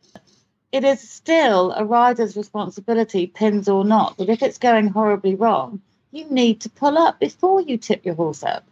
it 0.72 0.84
is 0.84 1.00
still 1.08 1.72
a 1.72 1.84
rider's 1.84 2.36
responsibility, 2.36 3.26
pins 3.26 3.68
or 3.68 3.84
not, 3.84 4.18
that 4.18 4.28
if 4.28 4.42
it's 4.42 4.58
going 4.58 4.88
horribly 4.88 5.34
wrong, 5.34 5.80
you 6.10 6.24
need 6.30 6.60
to 6.62 6.68
pull 6.68 6.98
up 6.98 7.20
before 7.20 7.60
you 7.60 7.78
tip 7.78 8.04
your 8.04 8.14
horse 8.14 8.42
up. 8.42 8.64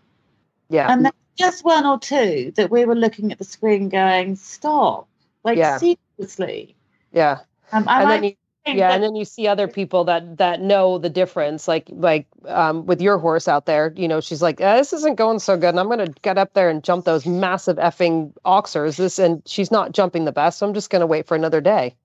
Yeah. 0.68 0.92
And 0.92 1.11
just 1.37 1.64
one 1.64 1.87
or 1.87 1.98
two 1.98 2.53
that 2.57 2.70
we 2.70 2.85
were 2.85 2.94
looking 2.94 3.33
at 3.33 3.38
the 3.38 3.44
screen 3.44 3.88
going, 3.88 4.37
stop. 4.37 5.09
Like, 5.45 5.59
Yeah. 5.59 5.78
seriously. 5.78 6.76
Yeah. 7.13 7.41
Um, 7.73 7.85
and 7.89 8.11
then 8.11 8.25
you 8.25 8.37
yeah, 8.71 8.89
that- 8.89 8.95
and 8.95 9.03
then 9.03 9.17
you 9.17 9.25
see 9.25 9.49
other 9.49 9.67
people 9.69 10.05
that 10.05 10.39
that 10.39 10.61
know 10.61 10.99
the 10.99 11.11
difference, 11.11 11.67
like 11.69 11.89
like 11.91 12.27
um, 12.47 12.87
with 12.87 13.01
your 13.03 13.19
horse 13.19 13.49
out 13.49 13.67
there. 13.67 13.93
You 13.97 14.09
know, 14.09 14.21
she's 14.21 14.43
like, 14.43 14.61
"Uh, 14.61 14.77
"This 14.77 14.93
isn't 14.93 15.17
going 15.17 15.41
so 15.41 15.57
good," 15.57 15.71
and 15.71 15.81
I'm 15.81 15.87
going 15.89 15.99
to 16.07 16.15
get 16.23 16.39
up 16.39 16.55
there 16.55 16.71
and 16.71 16.83
jump 16.85 17.05
those 17.05 17.27
massive 17.27 17.77
effing 17.79 18.33
oxers. 18.45 18.97
This 18.99 19.19
and 19.19 19.43
she's 19.47 19.71
not 19.73 19.93
jumping 19.93 20.25
the 20.27 20.33
best, 20.33 20.59
so 20.59 20.67
I'm 20.67 20.75
just 20.75 20.91
going 20.91 21.01
to 21.01 21.07
wait 21.07 21.27
for 21.27 21.35
another 21.35 21.61
day. 21.61 21.97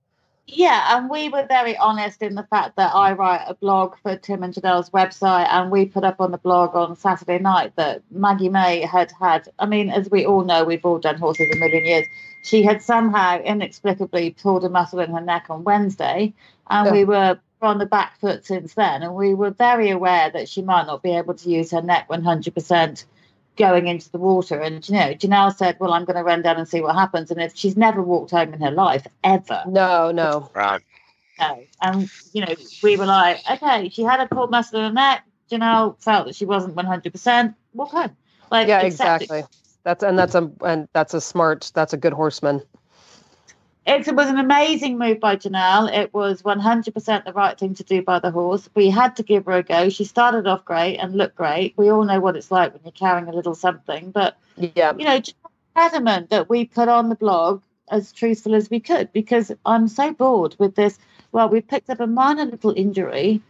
Yeah, 0.50 0.96
and 0.96 1.10
we 1.10 1.28
were 1.28 1.44
very 1.46 1.76
honest 1.76 2.22
in 2.22 2.34
the 2.34 2.42
fact 2.42 2.76
that 2.76 2.94
I 2.94 3.12
write 3.12 3.44
a 3.46 3.54
blog 3.54 3.96
for 4.02 4.16
Tim 4.16 4.42
and 4.42 4.54
Jonelle's 4.54 4.88
website, 4.88 5.46
and 5.50 5.70
we 5.70 5.84
put 5.84 6.04
up 6.04 6.22
on 6.22 6.30
the 6.30 6.38
blog 6.38 6.74
on 6.74 6.96
Saturday 6.96 7.38
night 7.38 7.76
that 7.76 8.02
Maggie 8.10 8.48
May 8.48 8.80
had 8.80 9.12
had. 9.20 9.46
I 9.58 9.66
mean, 9.66 9.90
as 9.90 10.10
we 10.10 10.24
all 10.24 10.44
know, 10.44 10.64
we've 10.64 10.84
all 10.86 10.98
done 10.98 11.18
horses 11.18 11.54
a 11.54 11.58
million 11.58 11.84
years. 11.84 12.06
She 12.42 12.62
had 12.62 12.82
somehow 12.82 13.42
inexplicably 13.42 14.30
pulled 14.30 14.64
a 14.64 14.70
muscle 14.70 15.00
in 15.00 15.10
her 15.10 15.20
neck 15.20 15.46
on 15.50 15.64
Wednesday, 15.64 16.32
and 16.70 16.92
we 16.92 17.04
were 17.04 17.38
on 17.60 17.76
the 17.76 17.86
back 17.86 18.18
foot 18.18 18.46
since 18.46 18.72
then. 18.72 19.02
And 19.02 19.14
we 19.14 19.34
were 19.34 19.50
very 19.50 19.90
aware 19.90 20.30
that 20.30 20.48
she 20.48 20.62
might 20.62 20.86
not 20.86 21.02
be 21.02 21.14
able 21.14 21.34
to 21.34 21.50
use 21.50 21.72
her 21.72 21.82
neck 21.82 22.08
100% 22.08 23.04
going 23.58 23.86
into 23.88 24.10
the 24.10 24.18
water. 24.18 24.60
And 24.60 24.86
you 24.88 24.94
know, 24.94 25.14
Jonelle 25.14 25.54
said, 25.54 25.76
"Well, 25.80 25.92
I'm 25.92 26.04
going 26.04 26.16
to 26.16 26.22
run 26.22 26.42
down 26.42 26.56
and 26.56 26.68
see 26.68 26.80
what 26.80 26.94
happens." 26.94 27.30
And 27.30 27.40
if 27.40 27.54
she's 27.56 27.76
never 27.76 28.02
walked 28.02 28.30
home 28.30 28.54
in 28.54 28.60
her 28.60 28.70
life 28.70 29.06
ever, 29.24 29.64
No, 29.66 30.10
no. 30.10 30.50
Right. 30.54 30.80
no. 31.38 31.64
And 31.82 32.08
you 32.32 32.46
know, 32.46 32.54
we 32.82 32.96
were 32.96 33.06
like, 33.06 33.40
"Okay, 33.50 33.90
she 33.90 34.02
had 34.02 34.20
a 34.20 34.26
pulled 34.26 34.50
muscle 34.50 34.78
in 34.78 34.86
her 34.86 34.92
neck." 34.92 35.24
Jonelle 35.50 36.00
felt 36.02 36.26
that 36.26 36.34
she 36.36 36.44
wasn't 36.44 36.74
100. 36.76 37.12
percent 37.12 37.54
Walk 37.74 37.90
home. 37.90 38.16
Like 38.50 38.68
Yeah, 38.68 38.80
accept 38.80 39.22
it. 39.22 39.30
exactly. 39.30 39.44
That's 39.84 40.02
and 40.04 40.18
that's 40.18 40.34
a 40.34 40.50
and 40.64 40.88
that's 40.92 41.14
a 41.14 41.20
smart. 41.20 41.70
That's 41.74 41.92
a 41.92 41.96
good 41.96 42.12
horseman. 42.12 42.62
It 43.88 44.14
was 44.14 44.28
an 44.28 44.38
amazing 44.38 44.98
move 44.98 45.18
by 45.18 45.36
Jonelle. 45.36 45.90
It 45.90 46.12
was 46.12 46.42
100% 46.42 47.24
the 47.24 47.32
right 47.32 47.58
thing 47.58 47.74
to 47.74 47.82
do 47.82 48.02
by 48.02 48.18
the 48.18 48.30
horse. 48.30 48.68
We 48.74 48.90
had 48.90 49.16
to 49.16 49.22
give 49.22 49.46
her 49.46 49.52
a 49.52 49.62
go. 49.62 49.88
She 49.88 50.04
started 50.04 50.46
off 50.46 50.66
great 50.66 50.98
and 50.98 51.16
looked 51.16 51.36
great. 51.36 51.72
We 51.78 51.90
all 51.90 52.04
know 52.04 52.20
what 52.20 52.36
it's 52.36 52.50
like 52.50 52.74
when 52.74 52.82
you're 52.84 52.92
carrying 52.92 53.28
a 53.28 53.32
little 53.32 53.54
something. 53.54 54.10
But, 54.10 54.36
Yeah, 54.56 54.92
you 54.98 55.06
know, 55.06 55.18
just 55.20 55.36
adamant 55.74 56.28
that 56.28 56.50
we 56.50 56.66
put 56.66 56.88
on 56.88 57.08
the 57.08 57.14
blog 57.14 57.62
as 57.90 58.12
truthful 58.12 58.54
as 58.54 58.68
we 58.68 58.78
could 58.78 59.10
because 59.14 59.50
I'm 59.64 59.88
so 59.88 60.12
bored 60.12 60.54
with 60.58 60.74
this. 60.74 60.98
Well, 61.32 61.48
we 61.48 61.62
picked 61.62 61.88
up 61.88 62.00
a 62.00 62.06
minor 62.06 62.44
little 62.44 62.74
injury. 62.76 63.40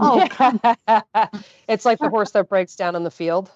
Oh, 0.00 0.26
oh 0.40 1.28
it's 1.68 1.84
like 1.84 2.00
the 2.00 2.10
horse 2.10 2.32
that 2.32 2.48
breaks 2.48 2.74
down 2.74 2.96
in 2.96 3.04
the 3.04 3.12
field. 3.12 3.48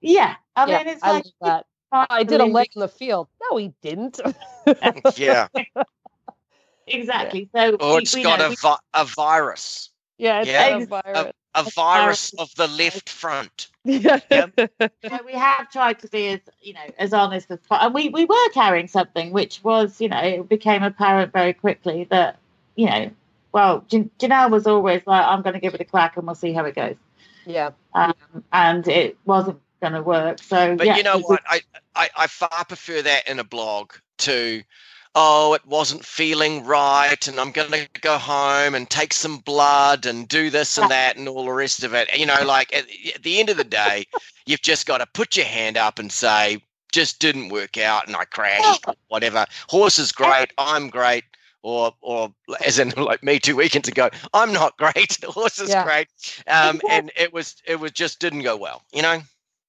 yeah. 0.00 0.36
I 0.54 0.66
yeah, 0.68 0.78
mean, 0.78 0.86
it's 0.86 1.02
I 1.02 1.22
like. 1.40 1.64
I 1.90 2.24
did 2.24 2.40
a 2.40 2.44
leg 2.46 2.70
in 2.74 2.80
the 2.80 2.88
field. 2.88 3.28
No, 3.54 3.58
he 3.58 3.72
didn't. 3.82 4.20
Yeah. 5.16 5.46
Exactly. 6.86 7.48
So, 7.54 7.76
Or 7.76 7.96
we- 7.96 8.02
it's 8.02 8.14
we 8.14 8.22
got 8.22 8.40
know 8.40 8.50
a, 8.52 8.54
vi- 8.60 8.76
a 8.92 9.04
virus. 9.06 9.88
yeah, 10.18 10.40
it's 10.40 10.50
Yeah. 10.50 10.76
a 10.76 10.86
virus. 10.86 11.04
A 11.18 11.32
A 11.54 11.62
virus 11.62 11.74
virus. 11.74 12.34
of 12.34 12.54
the 12.56 12.66
left 12.68 13.08
front. 13.08 13.68
Yeah. 13.84 14.18
So 14.58 15.18
we 15.24 15.32
have 15.32 15.70
tried 15.70 15.98
to 16.00 16.08
be 16.08 16.28
as 16.28 16.40
you 16.60 16.74
know 16.74 16.80
as 16.98 17.14
honest 17.14 17.50
as 17.50 17.58
possible, 17.60 17.86
and 17.86 17.94
we 17.94 18.08
we 18.10 18.24
were 18.26 18.48
carrying 18.52 18.86
something 18.88 19.30
which 19.32 19.62
was 19.64 19.98
you 20.00 20.08
know 20.10 20.18
it 20.20 20.48
became 20.48 20.82
apparent 20.82 21.32
very 21.32 21.54
quickly 21.54 22.04
that 22.10 22.38
you 22.76 22.86
know 22.86 23.10
well 23.52 23.84
Jan- 23.88 24.10
Jonelle 24.18 24.50
was 24.50 24.66
always 24.66 25.00
like 25.06 25.24
I'm 25.24 25.40
going 25.42 25.54
to 25.54 25.60
give 25.60 25.74
it 25.74 25.80
a 25.80 25.84
crack 25.86 26.16
and 26.18 26.26
we'll 26.26 26.34
see 26.34 26.52
how 26.52 26.64
it 26.66 26.74
goes, 26.74 26.96
yeah. 27.46 27.70
um, 27.94 28.14
and 28.52 28.86
it 28.88 29.16
wasn't 29.24 29.58
going 29.90 30.02
to 30.02 30.02
work. 30.02 30.42
So 30.42 30.76
But 30.76 30.86
yeah, 30.86 30.96
you 30.96 31.02
know 31.02 31.18
what? 31.18 31.42
I, 31.48 31.60
I, 31.94 32.08
I 32.16 32.26
far 32.26 32.64
prefer 32.64 33.02
that 33.02 33.28
in 33.28 33.38
a 33.38 33.44
blog 33.44 33.92
to, 34.18 34.62
oh, 35.14 35.54
it 35.54 35.64
wasn't 35.66 36.04
feeling 36.04 36.64
right, 36.64 37.28
and 37.28 37.38
I'm 37.38 37.50
going 37.52 37.70
to 37.70 37.88
go 38.00 38.18
home 38.18 38.74
and 38.74 38.88
take 38.88 39.12
some 39.12 39.38
blood 39.38 40.06
and 40.06 40.26
do 40.28 40.50
this 40.50 40.78
and 40.78 40.90
that 40.90 41.16
and 41.16 41.28
all 41.28 41.44
the 41.44 41.52
rest 41.52 41.84
of 41.84 41.94
it. 41.94 42.08
You 42.16 42.26
know, 42.26 42.42
like 42.46 42.74
at, 42.74 42.86
at 43.14 43.22
the 43.22 43.40
end 43.40 43.50
of 43.50 43.56
the 43.56 43.64
day, 43.64 44.06
you've 44.46 44.62
just 44.62 44.86
got 44.86 44.98
to 44.98 45.06
put 45.06 45.36
your 45.36 45.46
hand 45.46 45.76
up 45.76 45.98
and 45.98 46.10
say, 46.10 46.62
just 46.92 47.20
didn't 47.20 47.48
work 47.50 47.76
out, 47.76 48.06
and 48.06 48.16
I 48.16 48.24
crashed, 48.24 48.86
whatever. 49.08 49.46
Horse 49.68 49.98
is 49.98 50.12
great. 50.12 50.52
I'm 50.58 50.88
great. 50.88 51.24
Or, 51.62 51.94
or 52.02 52.30
as 52.64 52.78
in 52.78 52.90
like 52.90 53.22
me 53.22 53.38
two 53.38 53.56
weekends 53.56 53.88
ago, 53.88 54.10
I'm 54.34 54.52
not 54.52 54.76
great. 54.78 55.18
The 55.20 55.30
horse 55.30 55.58
is 55.58 55.70
Yeah. 55.70 55.82
great, 55.82 56.08
um, 56.46 56.80
and 56.90 57.10
it 57.16 57.32
was 57.32 57.56
it 57.66 57.80
was 57.80 57.90
just 57.92 58.20
didn't 58.20 58.42
go 58.42 58.54
well. 58.54 58.82
You 58.92 59.00
know, 59.00 59.22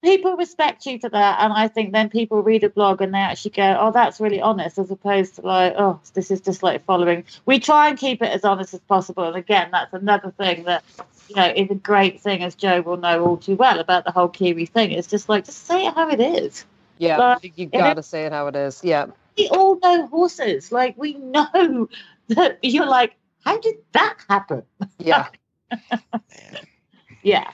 people 0.06 0.38
respect 0.38 0.86
you 0.86 1.00
for 1.00 1.10
that 1.10 1.40
and 1.42 1.52
i 1.52 1.68
think 1.68 1.92
then 1.92 2.10
people 2.10 2.44
read 2.44 2.64
a 2.64 2.70
blog 2.70 3.02
and 3.02 3.12
they 3.12 3.18
actually 3.18 3.50
go 3.50 3.76
oh 3.80 3.92
that's 3.92 4.20
really 4.20 4.40
honest 4.40 4.78
as 4.78 4.92
opposed 4.92 5.34
to 5.36 5.42
like 5.42 5.74
oh 5.80 6.00
this 6.14 6.30
is 6.30 6.42
just 6.42 6.62
like 6.62 6.86
following. 6.86 7.24
We 7.48 7.58
try 7.60 7.90
and 7.90 7.98
keep 7.98 8.22
it 8.22 8.30
as 8.32 8.46
honest 8.46 8.76
as 8.76 8.82
possible 8.82 9.24
and 9.24 9.36
again 9.36 9.70
that's 9.72 9.92
another 9.94 10.30
thing 10.38 10.66
that 10.66 10.84
you 11.28 11.36
know 11.36 11.52
is 11.56 11.72
a 11.72 11.76
great 11.76 12.22
thing 12.22 12.44
as 12.44 12.54
joe 12.54 12.82
will 12.82 12.98
know 12.98 13.26
all 13.26 13.38
too 13.38 13.56
well 13.56 13.80
about 13.80 14.06
the 14.06 14.12
whole 14.12 14.28
kiwi 14.30 14.68
thing. 14.68 14.92
It's 14.92 15.08
just 15.08 15.28
like 15.28 15.46
just 15.46 15.66
say 15.66 15.88
it 15.88 15.96
how 15.96 16.08
it 16.10 16.22
is. 16.22 16.66
Yeah, 17.00 17.18
Well, 17.18 17.40
you- 17.42 17.52
you 17.56 17.66
got 17.66 17.96
to 17.96 18.04
say 18.04 18.26
it 18.26 18.32
how 18.32 18.46
it 18.48 18.56
is. 18.56 18.84
Yeah, 18.84 19.08
we 19.38 19.50
all 19.50 19.80
know 19.80 20.06
horses. 20.06 20.72
Like 20.72 20.96
we 20.98 21.14
know 21.16 21.90
that 22.28 22.60
you're 22.62 22.86
like 22.86 23.16
how 23.44 23.58
did 23.60 23.78
that 23.94 24.18
happen? 24.30 24.62
Yeah, 25.00 25.28
yeah. 27.24 27.50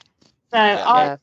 So 0.51 0.57
Yeah. 0.57 0.83
i 0.85 1.03
yeah. 1.05 1.17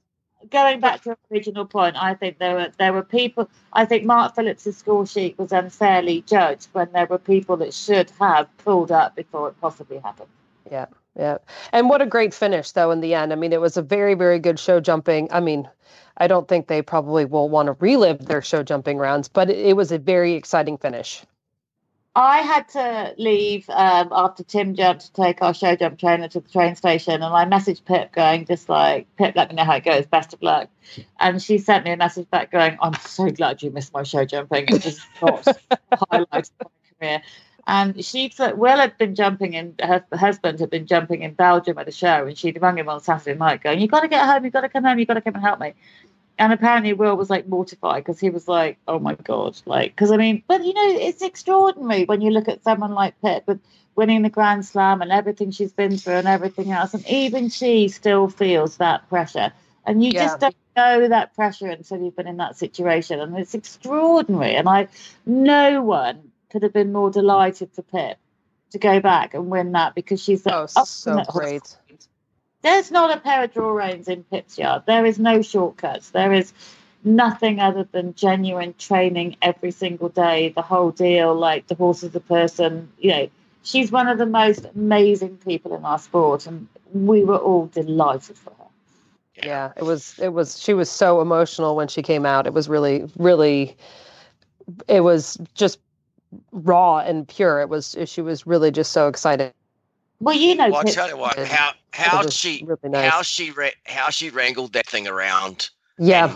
Going 0.51 0.81
back 0.81 1.03
to 1.03 1.11
the 1.11 1.35
original 1.35 1.65
point, 1.65 1.97
I 1.97 2.15
think 2.15 2.39
there 2.39 2.55
were 2.55 2.73
there 2.79 2.93
were 2.93 3.03
people. 3.03 3.49
I 3.73 3.85
think 3.85 4.05
Mark 4.05 4.35
Phillips's 4.35 4.77
score 4.77 5.07
sheet 5.07 5.39
was 5.39 5.53
unfairly 5.53 6.23
judged 6.23 6.69
when 6.73 6.91
there 6.93 7.07
were 7.07 7.19
people 7.19 7.57
that 7.59 7.75
should 7.75 8.11
have 8.21 8.49
pulled 8.59 8.93
up 8.93 9.17
before 9.17 9.49
it 9.49 9.61
possibly 9.61 9.99
happened. 9.99 10.31
Yeah. 10.71 10.87
Yeah, 11.17 11.39
and 11.73 11.89
what 11.89 12.01
a 12.01 12.07
great 12.07 12.33
finish, 12.33 12.71
though, 12.71 12.93
in 12.93 13.01
the 13.01 13.15
end. 13.15 13.33
I 13.33 13.37
mean, 13.37 13.53
it 13.53 13.61
was 13.61 13.77
a 13.77 13.83
very, 13.83 14.15
very 14.15 14.39
good 14.39 14.57
show 14.57 14.79
jumping. 14.79 15.27
I 15.33 15.41
mean, 15.41 15.69
I 16.17 16.29
don't 16.29 16.47
think 16.47 16.69
they 16.69 16.81
probably 16.81 17.25
will 17.25 17.49
want 17.49 17.67
to 17.67 17.73
relive 17.73 18.25
their 18.25 18.41
show 18.41 18.63
jumping 18.63 18.99
rounds, 18.99 19.27
but 19.29 19.51
it, 19.51 19.59
it 19.59 19.77
was 19.77 19.91
a 19.91 19.99
very 19.99 20.35
exciting 20.35 20.79
finish. 20.79 21.25
I 22.19 22.39
had 22.39 22.69
to 22.71 23.15
leave 23.17 23.71
um, 23.71 24.09
after 24.11 24.43
Tim 24.43 24.75
jumped 24.75 25.03
to 25.03 25.13
take 25.13 25.41
our 25.41 25.55
show 25.55 25.77
jump 25.77 26.01
trainer 26.01 26.27
to 26.27 26.41
the 26.41 26.49
train 26.49 26.75
station, 26.75 27.15
and 27.15 27.25
I 27.25 27.45
messaged 27.45 27.85
Pip 27.85 28.11
going 28.11 28.45
just 28.45 28.69
like 28.69 29.07
Pip, 29.17 29.37
let 29.37 29.49
me 29.49 29.55
know 29.55 29.63
how 29.63 29.77
it 29.77 29.85
goes. 29.85 30.05
Best 30.05 30.35
of 30.35 30.43
luck. 30.43 30.69
And 31.21 31.41
she 31.41 31.59
sent 31.59 31.85
me 31.85 31.93
a 31.93 31.97
message 31.97 32.29
back 32.29 32.51
going, 32.51 32.77
I'm 32.83 32.95
so 32.95 33.31
glad 33.31 33.63
you 33.63 33.71
missed 33.71 33.93
my 33.93 34.03
show 34.03 34.25
jumping. 34.25 34.65
It 34.67 34.83
just 34.83 35.01
got 35.21 35.45
highlighted 35.93 36.51
my 36.61 36.71
career. 36.99 37.23
And 37.69 38.05
she 38.05 38.31
thought 38.31 38.59
Will 38.59 38.79
had 38.79 38.99
been 38.99 39.15
jumping 39.15 39.53
in 39.53 39.77
her 39.81 40.05
husband 40.13 40.59
had 40.59 40.71
been 40.71 40.89
jumping 40.89 41.23
in 41.23 41.35
Belgium 41.35 41.79
at 41.79 41.87
a 41.87 41.93
show, 41.93 42.27
and 42.27 42.37
she'd 42.37 42.61
rung 42.61 42.79
him 42.79 42.89
on 42.89 43.01
Saturday 43.01 43.39
night 43.39 43.63
going, 43.63 43.79
"You 43.79 43.87
got 43.87 44.01
to 44.01 44.09
get 44.09 44.27
home. 44.27 44.43
You've 44.43 44.55
got 44.55 44.63
to 44.63 44.69
come 44.69 44.83
home. 44.83 44.99
You've 44.99 45.07
got 45.07 45.15
to 45.15 45.21
come 45.21 45.35
and 45.35 45.45
help 45.45 45.61
me." 45.61 45.75
And 46.39 46.53
apparently, 46.53 46.93
Will 46.93 47.17
was 47.17 47.31
like 47.31 47.49
mortified 47.49 48.05
because 48.05 48.21
he 48.21 48.31
was 48.31 48.47
like, 48.47 48.79
"Oh 48.87 48.99
my 48.99 49.15
god!" 49.15 49.61
Like, 49.67 49.93
because 49.93 50.13
I 50.13 50.17
mean, 50.17 50.43
but 50.47 50.65
you 50.65 50.73
know, 50.73 50.89
it's 50.89 51.23
extraordinary 51.23 52.05
when 52.05 52.21
you 52.21 52.31
look 52.31 52.49
at 52.49 52.63
someone 52.63 52.93
like 52.95 53.21
Pip 53.21 53.45
with 53.47 53.61
winning 53.97 54.23
the 54.23 54.31
Grand 54.31 54.65
Slam 54.65 55.03
and 55.03 55.11
everything 55.11 55.51
she's 55.51 55.73
been 55.73 55.99
through 55.99 56.15
and 56.15 56.29
everything 56.29 56.71
else, 56.71 56.95
and 56.95 57.05
even 57.09 57.49
she 57.49 57.89
still 57.89 58.29
feels 58.29 58.77
that 58.77 59.09
pressure. 59.09 59.53
And 59.85 60.05
you 60.05 60.13
Yeah. 60.13 60.23
just 60.25 60.41
don't 60.41 60.57
know 60.77 61.09
that 61.09 61.35
pressure 61.35 61.67
until 61.69 62.01
you've 62.03 62.15
been 62.15 62.29
in 62.29 62.37
that 62.37 62.57
situation, 62.57 63.21
and 63.21 63.37
it's 63.37 63.55
extraordinary. 63.55 64.55
And 64.55 64.69
I, 64.69 64.89
no 65.27 65.83
one 65.83 66.31
could 66.51 66.63
have 66.63 66.73
been 66.73 66.93
more 66.93 67.11
delighted 67.11 67.71
for 67.73 67.83
Pip 67.83 68.17
to 68.71 68.79
go 68.79 69.01
back 69.01 69.35
and 69.35 69.51
win 69.51 69.73
that 69.73 69.95
because 69.95 70.23
she's 70.23 70.43
the 70.43 70.55
Oh, 70.55 70.85
so 70.85 71.25
great. 71.33 71.77
There's 72.69 72.91
not 72.91 73.17
a 73.17 73.19
pair 73.19 73.45
of 73.45 73.55
draw 73.55 73.71
reins 73.71 74.09
in 74.09 74.23
Pip's 74.25 74.59
yard. 74.59 74.83
There 74.87 75.07
is 75.07 75.19
no 75.19 75.41
shortcuts. 75.41 76.11
There 76.11 76.35
is 76.35 76.53
nothing 77.03 77.61
other 77.61 77.89
than 77.93 78.15
genuine 78.15 78.75
training 78.79 79.37
every 79.41 79.71
single 79.71 80.11
day, 80.11 80.51
the 80.51 80.61
whole 80.61 80.91
deal, 80.91 81.35
like 81.35 81.67
the 81.69 81.75
horse 81.75 82.03
is 82.03 82.15
a 82.15 82.21
person. 82.21 82.93
You 82.99 83.11
know, 83.11 83.31
she's 83.63 83.91
one 83.91 84.07
of 84.07 84.19
the 84.19 84.27
most 84.27 84.67
amazing 84.75 85.39
people 85.39 85.75
in 85.77 85.85
our 85.87 85.99
sport, 85.99 86.47
and 86.47 86.69
we 86.93 87.25
were 87.25 87.39
all 87.39 87.69
delighted 87.69 88.37
for 88.37 88.51
her. 88.51 88.65
Yeah, 89.43 89.73
it 89.77 89.85
was, 89.85 90.19
it 90.19 90.35
was, 90.35 90.61
she 90.61 90.75
was 90.75 90.91
so 90.91 91.23
emotional 91.23 91.75
when 91.75 91.89
she 91.89 92.03
came 92.03 92.27
out. 92.27 92.47
It 92.47 92.53
was 92.53 92.69
really, 92.69 93.09
really, 93.17 93.79
it 94.89 95.01
was 95.01 95.39
just 95.55 95.79
raw 96.53 96.99
and 96.99 97.27
pure. 97.27 97.63
It 97.63 97.71
was, 97.71 97.97
she 98.05 98.21
was 98.21 98.47
really 98.47 98.71
just 98.71 98.93
so 98.93 99.09
excited. 99.09 99.55
Well, 100.21 100.35
you 100.35 100.55
know, 100.55 100.69
Well, 100.71 100.81
I 100.87 100.91
tell 100.91 101.09
you 101.09 101.17
what, 101.17 101.39
how 101.39 101.73
how 101.93 102.29
she 102.29 102.65
really 102.67 102.89
nice. 102.91 103.11
how 103.11 103.23
she 103.23 103.53
how 103.87 104.11
she 104.11 104.31
wrangled 104.31 104.73
that 104.73 104.87
thing 104.87 105.07
around 105.07 105.71
yeah, 105.99 106.29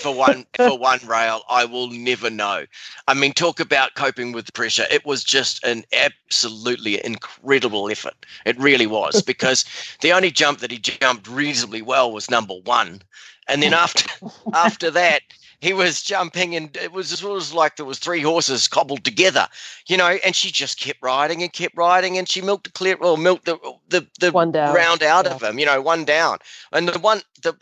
for 0.00 0.14
one 0.14 0.44
for 0.56 0.78
one 0.78 1.00
rail, 1.06 1.42
I 1.48 1.64
will 1.64 1.88
never 1.88 2.28
know. 2.28 2.66
I 3.08 3.14
mean, 3.14 3.32
talk 3.32 3.60
about 3.60 3.94
coping 3.94 4.32
with 4.32 4.52
pressure. 4.52 4.84
It 4.90 5.06
was 5.06 5.24
just 5.24 5.64
an 5.64 5.84
absolutely 5.94 7.02
incredible 7.02 7.88
effort. 7.90 8.26
It 8.44 8.58
really 8.58 8.86
was 8.86 9.22
because 9.22 9.64
the 10.02 10.12
only 10.12 10.30
jump 10.30 10.58
that 10.58 10.70
he 10.70 10.78
jumped 10.78 11.28
reasonably 11.28 11.80
well 11.80 12.12
was 12.12 12.30
number 12.30 12.54
one, 12.64 13.02
and 13.48 13.62
then 13.62 13.72
after 13.74 14.08
after 14.52 14.90
that. 14.90 15.22
He 15.60 15.72
was 15.72 16.02
jumping, 16.02 16.54
and 16.54 16.76
it 16.76 16.92
was, 16.92 17.12
it 17.12 17.22
was 17.22 17.52
like 17.54 17.76
there 17.76 17.86
was 17.86 17.98
three 17.98 18.20
horses 18.22 18.68
cobbled 18.68 19.04
together, 19.04 19.48
you 19.86 19.96
know. 19.96 20.18
And 20.24 20.34
she 20.36 20.50
just 20.50 20.78
kept 20.78 21.02
riding 21.02 21.42
and 21.42 21.52
kept 21.52 21.76
riding, 21.76 22.18
and 22.18 22.28
she 22.28 22.42
milked 22.42 22.64
the 22.64 22.70
clear, 22.72 22.96
well, 22.96 23.16
milked 23.16 23.46
the 23.46 23.58
the, 23.88 24.06
the 24.20 24.32
One 24.32 24.52
down, 24.52 24.74
round 24.74 25.02
out 25.02 25.26
yeah. 25.26 25.32
of 25.32 25.42
him, 25.42 25.58
you 25.58 25.66
know, 25.66 25.80
one 25.80 26.04
down. 26.04 26.38
And 26.72 26.88
the 26.88 26.98
one 26.98 27.22
the 27.42 27.54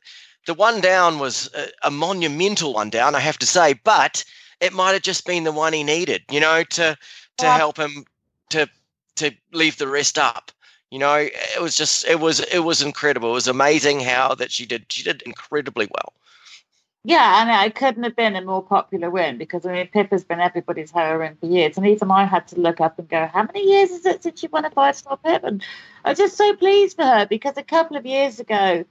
the 0.46 0.54
one 0.54 0.80
down 0.80 1.18
was 1.18 1.50
a, 1.54 1.68
a 1.84 1.90
monumental 1.90 2.74
one 2.74 2.90
down, 2.90 3.14
I 3.14 3.20
have 3.20 3.38
to 3.38 3.46
say, 3.46 3.74
but 3.84 4.24
it 4.60 4.72
might 4.72 4.92
have 4.92 5.02
just 5.02 5.24
been 5.26 5.44
the 5.44 5.52
one 5.52 5.72
he 5.72 5.82
needed, 5.84 6.22
you 6.30 6.40
know, 6.40 6.64
to 6.64 6.96
to 7.38 7.46
Yeah. 7.46 7.56
help 7.56 7.76
him 7.78 8.04
to 8.50 8.68
to 9.16 9.30
leave 9.52 9.78
the 9.78 9.88
rest 9.88 10.18
up. 10.18 10.50
You 10.90 10.98
know, 10.98 11.14
it 11.16 11.60
was 11.60 11.76
just 11.76 12.04
it 12.06 12.20
was 12.20 12.40
it 12.40 12.60
was 12.60 12.82
incredible. 12.82 13.30
It 13.30 13.34
was 13.34 13.48
amazing 13.48 14.00
how 14.00 14.34
that 14.34 14.50
she 14.52 14.66
did 14.66 14.86
she 14.92 15.02
did 15.02 15.22
incredibly 15.22 15.86
well. 15.90 16.12
Yeah, 17.06 17.20
I 17.22 17.44
mean, 17.44 17.66
it 17.66 17.74
couldn't 17.74 18.02
have 18.04 18.16
been 18.16 18.34
a 18.34 18.40
more 18.40 18.62
popular 18.62 19.10
win 19.10 19.36
because 19.36 19.66
I 19.66 19.72
mean 19.72 19.88
Pip 19.88 20.10
has 20.10 20.24
been 20.24 20.40
everybody's 20.40 20.90
heroine 20.90 21.36
for 21.36 21.44
years, 21.46 21.76
and 21.76 21.86
even 21.86 22.10
I 22.10 22.24
had 22.24 22.48
to 22.48 22.60
look 22.60 22.80
up 22.80 22.98
and 22.98 23.06
go, 23.08 23.26
how 23.26 23.42
many 23.42 23.62
years 23.62 23.90
is 23.90 24.06
it 24.06 24.22
since 24.22 24.40
she 24.40 24.46
won 24.46 24.64
a 24.64 24.70
five 24.70 24.96
star 24.96 25.18
Pip? 25.18 25.44
And 25.44 25.62
I 26.04 26.10
was 26.10 26.18
just 26.18 26.36
so 26.36 26.56
pleased 26.56 26.96
for 26.96 27.04
her 27.04 27.26
because 27.26 27.58
a 27.58 27.62
couple 27.62 27.98
of 27.98 28.06
years 28.06 28.40
ago 28.40 28.86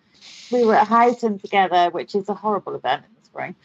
we 0.51 0.63
were 0.63 0.75
at 0.75 0.87
Houghton 0.87 1.39
together, 1.39 1.89
which 1.89 2.13
is 2.13 2.29
a 2.29 2.35
horrible 2.35 2.75
event 2.75 3.03
in 3.07 3.15
the 3.19 3.25
spring, 3.25 3.55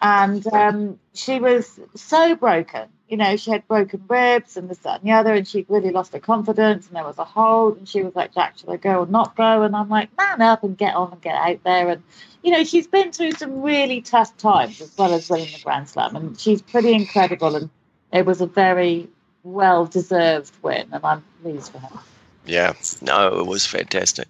and 0.00 0.46
um, 0.52 0.98
she 1.14 1.40
was 1.40 1.80
so 1.94 2.34
broken. 2.34 2.88
You 3.08 3.16
know, 3.16 3.36
she 3.36 3.52
had 3.52 3.66
broken 3.68 4.02
ribs 4.08 4.56
and 4.56 4.68
this, 4.68 4.78
that, 4.78 5.00
and 5.00 5.08
the 5.08 5.14
other, 5.14 5.32
and 5.32 5.46
she 5.46 5.64
really 5.68 5.90
lost 5.90 6.12
her 6.12 6.18
confidence. 6.18 6.88
And 6.88 6.96
there 6.96 7.04
was 7.04 7.18
a 7.18 7.24
hold, 7.24 7.78
and 7.78 7.88
she 7.88 8.02
was 8.02 8.14
like, 8.16 8.34
"Jack, 8.34 8.58
should 8.58 8.68
I 8.68 8.76
go 8.76 9.00
or 9.00 9.06
not 9.06 9.36
go?" 9.36 9.62
And 9.62 9.76
I'm 9.76 9.88
like, 9.88 10.16
"Man 10.16 10.42
up 10.42 10.64
and 10.64 10.76
get 10.76 10.94
on 10.94 11.12
and 11.12 11.22
get 11.22 11.36
out 11.36 11.62
there." 11.64 11.88
And 11.88 12.02
you 12.42 12.50
know, 12.50 12.64
she's 12.64 12.86
been 12.86 13.12
through 13.12 13.32
some 13.32 13.62
really 13.62 14.00
tough 14.02 14.36
times 14.38 14.80
as 14.80 14.96
well 14.98 15.14
as 15.14 15.30
winning 15.30 15.52
the 15.52 15.60
Grand 15.62 15.88
Slam, 15.88 16.16
and 16.16 16.38
she's 16.38 16.62
pretty 16.62 16.92
incredible. 16.92 17.54
And 17.54 17.70
it 18.12 18.26
was 18.26 18.40
a 18.40 18.46
very 18.46 19.08
well 19.44 19.86
deserved 19.86 20.52
win, 20.62 20.88
and 20.92 21.04
I'm 21.04 21.24
pleased 21.42 21.72
for 21.72 21.78
her. 21.78 22.00
Yeah, 22.44 22.74
no, 23.02 23.40
it 23.40 23.46
was 23.46 23.66
fantastic. 23.66 24.28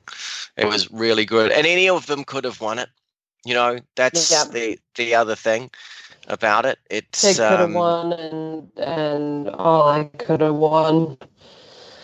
It 0.57 0.67
was 0.67 0.91
really 0.91 1.25
good, 1.25 1.53
and 1.53 1.67
any 1.67 1.89
of 1.89 2.07
them 2.07 2.25
could 2.25 2.45
have 2.45 2.61
won 2.61 2.79
it. 2.79 2.89
You 3.45 3.55
know, 3.55 3.79
that's 3.95 4.31
Yeah. 4.31 4.45
the 4.45 4.79
the 4.95 5.15
other 5.15 5.37
thing 5.37 5.71
about 6.29 6.67
it. 6.67 6.79
It's 6.91 7.23
Tig 7.23 7.37
could 7.37 7.61
have 7.61 7.69
um, 7.69 7.75
won, 7.75 8.13
and 8.13 8.71
and 8.79 9.49
all 9.51 9.89
I 9.89 10.05
could 10.19 10.41
have 10.41 10.55
won. 10.55 11.19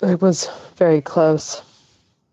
It 0.03 0.21
was 0.21 0.49
very 0.77 1.01
close. 1.01 1.63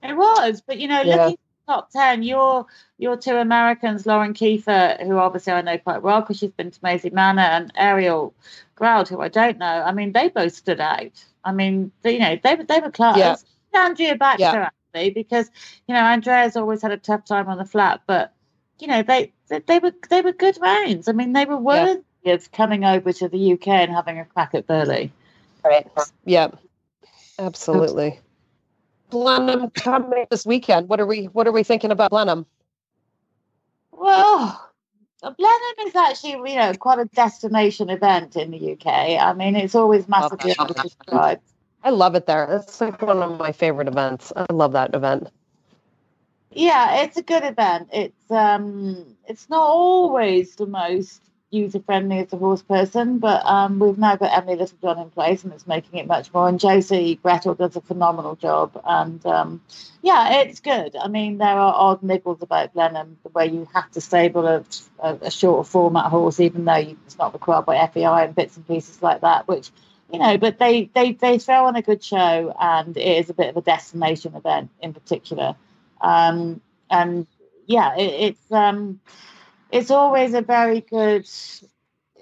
It 0.03 0.15
was, 0.15 0.61
but 0.61 0.77
you 0.79 0.87
know, 0.87 1.01
Yeah. 1.03 1.17
looking 1.17 1.33
at 1.33 1.39
the 1.67 1.73
top 1.73 1.89
ten, 1.91 2.23
your 2.23 2.65
your 2.97 3.17
two 3.17 3.35
Americans, 3.37 4.05
Lauren 4.05 4.33
Kieffer, 4.33 5.01
who 5.05 5.17
obviously 5.17 5.53
I 5.53 5.61
know 5.61 5.77
quite 5.77 6.01
well 6.01 6.21
because 6.21 6.37
she's 6.37 6.51
been 6.51 6.71
to 6.71 6.79
Maisie 6.81 7.09
Manor, 7.09 7.41
and 7.41 7.71
Ariel 7.75 8.33
Grald, 8.75 9.09
who 9.09 9.21
I 9.21 9.27
don't 9.27 9.57
know. 9.57 9.65
I 9.65 9.91
mean, 9.91 10.11
they 10.13 10.29
both 10.29 10.53
stood 10.53 10.79
out. 10.79 11.23
I 11.43 11.51
mean, 11.51 11.91
they, 12.01 12.13
you 12.13 12.19
know, 12.19 12.37
they 12.41 12.55
were 12.55 12.63
they 12.63 12.79
were 12.79 12.91
class. 12.91 13.17
Yeah. 13.17 13.35
Andrea 13.75 14.15
Baxter 14.15 14.43
Yeah. 14.43 14.69
actually, 14.95 15.11
because 15.11 15.51
you 15.87 15.93
know 15.93 16.01
Andrea's 16.01 16.55
always 16.55 16.81
had 16.81 16.91
a 16.91 16.97
tough 16.97 17.25
time 17.25 17.47
on 17.49 17.57
the 17.57 17.65
flat, 17.65 18.01
but 18.07 18.33
you 18.81 18.87
know 18.87 19.03
they 19.03 19.33
they, 19.49 19.59
they 19.59 19.79
were 19.79 19.93
they 20.09 20.21
were 20.21 20.31
good 20.31 20.57
rounds. 20.61 21.07
I 21.07 21.11
mean, 21.11 21.33
they 21.33 21.45
were 21.45 21.57
worthy 21.57 22.01
of 22.25 22.51
coming 22.51 22.85
over 22.85 23.13
to 23.13 23.27
the 23.29 23.53
UK 23.53 23.67
and 23.67 23.91
having 23.91 24.19
a 24.19 24.25
crack 24.25 24.53
at 24.53 24.67
Burghley. 24.67 25.11
Right. 25.63 25.87
Yep. 26.25 26.57
Absolutely. 27.37 28.19
Blenheim 29.09 29.69
coming 29.71 30.25
this 30.29 30.45
weekend. 30.45 30.89
What 30.89 30.99
are 30.99 31.05
we 31.05 31.25
What 31.25 31.47
are 31.47 31.51
we 31.51 31.63
thinking 31.63 31.91
about 31.91 32.11
Blenheim? 32.11 32.45
Well, 33.91 34.71
Blenheim 35.21 35.87
is 35.87 35.95
actually, 35.95 36.51
you 36.51 36.59
know, 36.59 36.73
quite 36.73 36.99
a 36.99 37.05
destination 37.05 37.89
event 37.89 38.35
in 38.35 38.51
the 38.51 38.73
UK. 38.73 38.87
I 39.19 39.33
mean, 39.33 39.55
it's 39.55 39.75
always 39.75 40.07
massively 40.07 40.51
Okay. 40.51 40.73
oversubscribed. 40.73 41.41
I 41.83 41.89
love 41.91 42.15
it 42.15 42.25
there. 42.25 42.45
It's 42.55 42.81
like 42.81 43.01
one 43.01 43.21
of 43.21 43.37
my 43.37 43.51
favorite 43.51 43.87
events. 43.87 44.31
I 44.35 44.45
love 44.51 44.73
that 44.73 44.93
event. 44.93 45.29
Yeah, 46.51 47.03
it's 47.03 47.17
a 47.17 47.21
good 47.21 47.43
event. 47.43 47.89
It's 47.93 48.31
um, 48.31 49.15
it's 49.27 49.49
not 49.49 49.61
always 49.61 50.55
the 50.55 50.65
most 50.65 51.21
user 51.51 51.79
friendly 51.79 52.19
as 52.19 52.33
a 52.33 52.37
horse 52.37 52.61
person, 52.61 53.19
but 53.19 53.43
um, 53.45 53.79
we've 53.79 53.97
now 53.97 54.15
got 54.15 54.35
Emily 54.35 54.55
Littlejohn 54.55 54.99
in 54.99 55.09
place, 55.11 55.43
and 55.43 55.53
it's 55.53 55.67
making 55.67 55.99
it 55.99 56.07
much 56.07 56.33
more. 56.33 56.47
And 56.47 56.59
Josie 56.59 57.19
Gretel 57.21 57.55
does 57.55 57.75
a 57.75 57.81
phenomenal 57.81 58.35
job, 58.35 58.79
and 58.83 59.23
um, 59.27 59.61
yeah, 60.01 60.41
it's 60.41 60.59
good. 60.59 60.95
I 60.95 61.07
mean, 61.07 61.37
there 61.37 61.47
are 61.47 61.73
odd 61.73 62.01
niggles 62.01 62.41
about 62.41 62.73
Blenheim, 62.73 63.17
way 63.33 63.47
you 63.47 63.67
have 63.73 63.91
to 63.91 64.01
stable 64.01 64.47
a, 64.47 64.63
a, 64.99 65.15
a 65.21 65.31
shorter 65.31 65.67
format 65.67 66.05
horse, 66.05 66.39
even 66.39 66.65
though 66.65 66.77
you, 66.77 66.97
it's 67.05 67.17
not 67.17 67.33
required 67.33 67.65
by 67.65 67.87
FEI 67.87 68.25
and 68.25 68.35
bits 68.35 68.57
and 68.57 68.67
pieces 68.67 69.01
like 69.01 69.21
that, 69.21 69.47
which. 69.47 69.71
You 70.11 70.17
know, 70.17 70.39
but 70.39 70.57
they, 70.57 70.89
they 70.95 71.11
they 71.11 71.37
throw 71.37 71.67
on 71.67 71.75
a 71.75 71.83
good 71.83 72.03
show, 72.03 72.55
and 72.59 72.97
it 72.97 73.19
is 73.19 73.29
a 73.29 73.33
bit 73.35 73.49
of 73.49 73.57
a 73.57 73.61
destination 73.61 74.33
event 74.33 74.71
in 74.81 74.91
particular. 74.91 75.55
Um, 76.01 76.61
and 76.89 77.27
yeah, 77.65 77.95
it, 77.97 78.31
it's 78.31 78.51
um, 78.51 78.99
it's 79.71 79.91
always 79.91 80.33
a 80.33 80.41
very 80.41 80.81
good. 80.81 81.29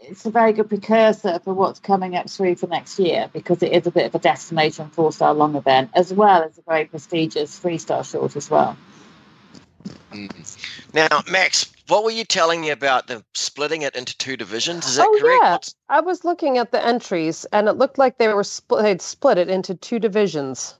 It's 0.02 0.26
a 0.26 0.32
very 0.32 0.54
good 0.54 0.70
precursor 0.70 1.40
for 1.40 1.54
what's 1.54 1.80
coming 1.80 2.16
up 2.16 2.30
through 2.30 2.56
for 2.56 2.68
next 2.68 3.00
year 3.00 3.30
because 3.34 3.64
it 3.64 3.74
is 3.74 3.88
a 3.88 3.92
bit 3.92 4.06
of 4.06 4.16
a 4.16 4.20
destination 4.20 4.90
four 4.90 5.12
star 5.12 5.34
long 5.34 5.56
event 5.56 5.92
as 5.96 6.14
well 6.14 6.44
as 6.44 6.58
a 6.58 6.62
very 6.64 6.86
prestigious 6.86 7.60
three 7.60 7.78
star 7.78 8.04
short 8.04 8.36
as 8.36 8.50
well. 8.50 8.78
mm. 10.14 10.58
Now, 10.94 11.24
Max, 11.32 11.72
what 11.88 12.04
were 12.04 12.12
you 12.12 12.26
telling 12.26 12.62
me 12.62 12.70
about 12.72 13.08
the 13.08 13.24
splitting 13.34 13.84
it 13.84 13.96
into 13.96 14.18
two 14.18 14.38
divisions? 14.38 14.88
Is 14.88 14.98
that 14.98 15.06
Oh, 15.08 15.20
correct? 15.20 15.76
yeah. 15.90 15.98
I 15.98 16.02
was 16.02 16.26
looking 16.26 16.58
at 16.60 16.72
the 16.72 16.86
entries, 16.86 17.46
and 17.54 17.68
it 17.68 17.74
looked 17.74 17.98
like 17.98 18.18
they 18.18 18.30
were 18.30 18.44
split. 18.46 18.84
They'd 18.84 19.02
split 19.02 19.38
it 19.40 19.50
into 19.50 19.76
two 19.76 20.00
divisions 20.00 20.76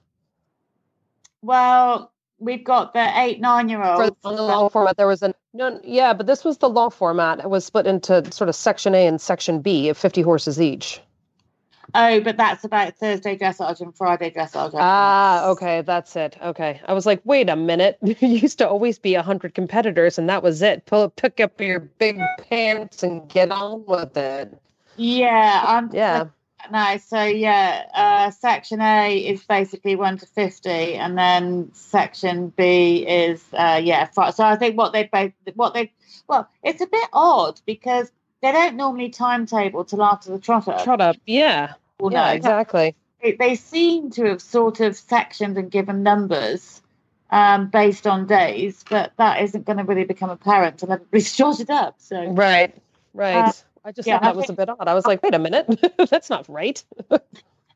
Well, 1.42 2.12
we've 2.38 2.64
got 2.64 2.94
the 2.94 3.20
eight 3.20 3.40
nine 3.40 3.68
year 3.68 3.82
for 3.82 4.04
olds. 4.04 4.16
on 4.24 4.36
the 4.36 4.42
long 4.42 4.70
format. 4.70 4.96
There 4.96 5.06
was 5.06 5.22
a 5.22 5.34
no, 5.52 5.80
yeah, 5.84 6.12
but 6.12 6.26
this 6.26 6.44
was 6.44 6.58
the 6.58 6.68
long 6.68 6.90
format. 6.90 7.40
It 7.40 7.50
was 7.50 7.64
split 7.64 7.86
into 7.86 8.30
sort 8.32 8.48
of 8.48 8.54
section 8.54 8.94
A 8.94 9.06
and 9.06 9.20
section 9.20 9.60
B 9.60 9.88
of 9.88 9.98
fifty 9.98 10.22
horses 10.22 10.60
each. 10.60 11.00
Oh, 11.94 12.20
but 12.20 12.36
that's 12.36 12.64
about 12.64 12.96
Thursday 12.96 13.36
dressage 13.36 13.80
and 13.80 13.96
Friday 13.96 14.30
dressage. 14.30 14.72
Ah, 14.74 15.48
okay, 15.48 15.80
that's 15.80 16.16
it. 16.16 16.36
Okay, 16.42 16.80
I 16.86 16.92
was 16.92 17.06
like, 17.06 17.20
wait 17.24 17.48
a 17.48 17.56
minute. 17.56 17.98
You 18.02 18.28
used 18.28 18.58
to 18.58 18.68
always 18.68 18.98
be 18.98 19.14
a 19.14 19.22
hundred 19.22 19.54
competitors, 19.54 20.18
and 20.18 20.28
that 20.28 20.42
was 20.42 20.60
it. 20.60 20.84
Pull, 20.86 21.08
pick 21.10 21.40
up 21.40 21.60
your 21.60 21.80
big 21.80 22.20
pants 22.48 23.02
and 23.02 23.28
get 23.28 23.50
on 23.50 23.84
with 23.86 24.16
it. 24.16 24.54
Yeah, 24.96 25.64
I'm 25.66 25.90
Yeah, 25.92 26.26
No, 26.70 26.96
so 26.98 27.22
yeah, 27.22 27.84
uh, 27.94 28.30
section 28.30 28.80
A 28.80 29.16
is 29.18 29.44
basically 29.44 29.96
one 29.96 30.18
to 30.18 30.26
fifty, 30.26 30.94
and 30.94 31.16
then 31.16 31.70
section 31.74 32.48
B 32.56 33.06
is 33.06 33.44
uh, 33.52 33.80
yeah. 33.82 34.06
fi- 34.06 34.30
So 34.30 34.44
I 34.44 34.56
think 34.56 34.76
what 34.76 34.92
they 34.92 35.04
both 35.04 35.32
what 35.54 35.74
they 35.74 35.92
well, 36.28 36.48
it's 36.62 36.80
a 36.80 36.86
bit 36.86 37.08
odd 37.12 37.60
because 37.66 38.10
they 38.42 38.52
don't 38.52 38.76
normally 38.76 39.08
timetable 39.10 39.84
till 39.84 40.02
after 40.02 40.30
the 40.30 40.38
trotter. 40.38 40.72
up. 40.72 41.16
Yeah, 41.26 41.74
Well, 41.98 42.12
yeah, 42.12 42.26
no, 42.28 42.32
exactly. 42.32 42.94
they, 43.22 43.32
they 43.32 43.54
seem 43.56 44.10
to 44.12 44.24
have 44.26 44.42
sort 44.42 44.80
of 44.80 44.96
sectioned 44.96 45.58
and 45.58 45.70
given 45.70 46.02
numbers 46.02 46.82
um, 47.30 47.68
based 47.68 48.06
on 48.06 48.26
days, 48.26 48.84
but 48.88 49.12
that 49.16 49.42
isn't 49.42 49.66
going 49.66 49.78
to 49.78 49.84
really 49.84 50.04
become 50.04 50.30
apparent 50.30 50.74
until 50.82 50.92
everybody's 50.94 51.32
jotted 51.36 51.70
up. 51.70 51.96
So 51.98 52.30
Right, 52.30 52.74
right. 53.14 53.48
Uh, 53.48 53.52
I 53.88 53.92
just 53.92 54.06
yeah, 54.06 54.18
thought 54.18 54.24
that 54.24 54.36
was 54.36 54.50
a 54.50 54.52
bit 54.52 54.68
odd. 54.68 54.86
I 54.86 54.92
was 54.92 55.06
like, 55.06 55.22
wait 55.22 55.34
a 55.34 55.38
minute, 55.38 55.66
that's 56.10 56.28
not 56.28 56.46
right. 56.48 56.82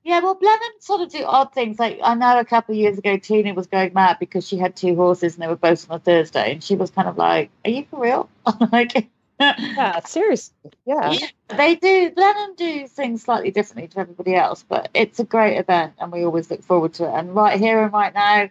Yeah, 0.04 0.18
well, 0.18 0.34
Blenheim 0.34 0.72
sort 0.80 1.00
of 1.00 1.12
do 1.12 1.22
odd 1.24 1.54
things. 1.54 1.78
Like 1.78 2.00
I 2.02 2.14
know 2.16 2.40
a 2.40 2.44
couple 2.44 2.74
of 2.74 2.76
years 2.80 2.98
ago, 2.98 3.18
Tina 3.18 3.54
was 3.54 3.68
going 3.68 3.94
mad 3.94 4.16
because 4.18 4.44
she 4.44 4.56
had 4.58 4.74
two 4.74 4.96
horses 4.96 5.34
and 5.34 5.42
they 5.44 5.46
were 5.46 5.54
both 5.54 5.88
on 5.88 5.94
a 5.94 6.00
Thursday, 6.00 6.54
and 6.54 6.64
she 6.64 6.74
was 6.74 6.90
kind 6.90 7.06
of 7.06 7.16
like, 7.16 7.50
"Are 7.64 7.70
you 7.70 7.86
for 7.88 8.00
real?" 8.00 8.28
I'm 8.44 8.68
like, 8.72 9.08
Yeah, 9.38 10.00
seriously. 10.00 10.72
Yeah. 10.84 11.12
Yeah, 11.12 11.56
they 11.56 11.76
do. 11.76 12.10
Blenheim 12.10 12.56
do 12.56 12.88
things 12.88 13.22
slightly 13.22 13.52
differently 13.52 13.86
to 13.86 14.00
everybody 14.00 14.34
else, 14.34 14.64
but 14.68 14.90
it's 14.92 15.20
a 15.20 15.24
great 15.24 15.56
event, 15.56 15.92
and 16.00 16.10
we 16.10 16.24
always 16.24 16.50
look 16.50 16.64
forward 16.64 16.94
to 16.94 17.04
it. 17.04 17.12
And 17.16 17.32
right 17.32 17.60
here 17.60 17.80
and 17.80 17.92
right 17.92 18.12
now, 18.12 18.48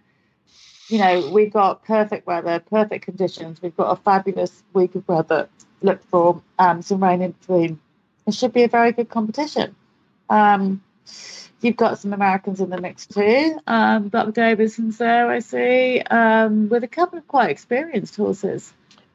you 0.88 1.00
know, 1.00 1.30
we've 1.34 1.52
got 1.52 1.84
perfect 1.84 2.26
weather, 2.26 2.62
perfect 2.62 3.04
conditions. 3.04 3.62
We've 3.62 3.76
got 3.76 3.92
a 3.92 4.02
fabulous 4.02 4.64
week 4.74 4.96
of 4.96 5.06
weather. 5.06 5.50
Look 5.82 6.04
for 6.06 6.42
um, 6.60 6.82
some 6.82 7.04
rain 7.04 7.22
in 7.22 7.32
between. 7.32 7.80
It 8.28 8.34
should 8.34 8.54
be 8.54 8.64
a 8.64 8.68
very 8.68 8.92
good 8.92 9.10
competition. 9.10 9.76
Um, 10.30 10.84
you've 11.62 11.76
got 11.76 12.00
some 12.00 12.14
Americans 12.14 12.60
in 12.60 12.70
the 12.70 12.80
mix 12.80 13.06
too. 13.08 13.60
Um, 13.68 14.10
Buck 14.10 14.34
Davidson's 14.34 14.98
there, 14.98 15.30
I 15.30 15.40
see, 15.40 16.02
um, 16.02 16.70
with 16.70 16.84
a 16.84 16.88
couple 16.88 17.18
of 17.20 17.28
quite 17.28 17.50
experienced 17.50 18.16
horses. 18.16 18.72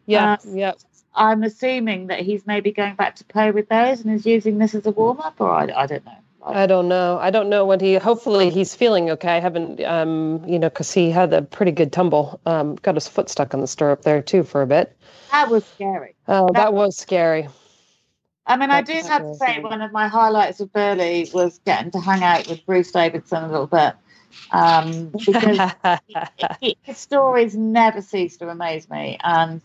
Yeah, 0.07 0.33
Uh, 0.33 0.37
yeah. 0.53 0.73
I'm 1.15 1.43
assuming 1.45 2.09
that 2.09 2.21
he's 2.21 2.47
maybe 2.47 2.73
going 2.73 2.95
back 2.95 3.17
to 3.17 3.25
Pau 3.25 3.51
with 3.51 3.69
those 3.69 4.03
and 4.03 4.15
is 4.15 4.27
using 4.27 4.59
this 4.59 4.75
as 4.75 4.85
a 4.87 4.91
warm 4.91 5.21
up, 5.21 5.41
or 5.41 5.51
I, 5.51 5.71
I 5.75 5.87
don't 5.87 6.05
know. 6.05 6.19
I 6.47 6.67
don't 6.67 6.89
know. 6.89 7.19
I 7.21 7.31
don't 7.31 7.49
know 7.49 7.65
what 7.65 7.81
he. 7.81 7.95
Hopefully, 7.95 8.51
he's 8.51 8.75
feeling 8.75 9.11
okay. 9.11 9.37
I 9.37 9.41
haven't, 9.41 9.83
um, 9.83 10.45
you 10.47 10.59
know, 10.59 10.69
because 10.69 10.93
he 10.93 11.11
had 11.11 11.33
a 11.33 11.43
pretty 11.43 11.73
good 11.73 11.93
tumble. 11.93 12.41
Um, 12.47 12.77
got 12.77 12.95
his 12.95 13.09
foot 13.09 13.29
stuck 13.29 13.53
in 13.53 13.61
the 13.61 13.67
stirrup 13.67 14.03
there 14.03 14.23
too 14.23 14.45
for 14.45 14.63
a 14.63 14.67
bit. 14.67 14.97
That 15.33 15.51
was 15.51 15.65
scary. 15.67 16.15
Uh, 16.29 16.47
that 16.53 16.73
was 16.73 16.97
scary. 16.97 17.49
I 18.47 18.57
mean, 18.57 18.71
I 18.71 18.83
do 18.83 18.93
have 18.93 19.23
to 19.23 19.35
say, 19.35 19.59
one 19.59 19.83
of 19.83 19.91
my 19.91 20.07
highlights 20.07 20.61
of 20.61 20.73
Burghley 20.73 21.29
was 21.35 21.59
getting 21.65 21.91
to 21.91 22.01
hang 22.01 22.23
out 22.23 22.47
with 22.47 22.65
Bruce 22.65 22.93
Davidson 22.93 23.43
a 23.43 23.49
little 23.51 23.67
bit. 23.67 23.95
Um, 24.53 25.09
because 25.09 25.73
his 26.83 26.99
stories 26.99 27.57
never 27.57 28.01
cease 28.03 28.37
to 28.37 28.49
amaze 28.49 28.89
me, 28.89 29.19
and 29.25 29.61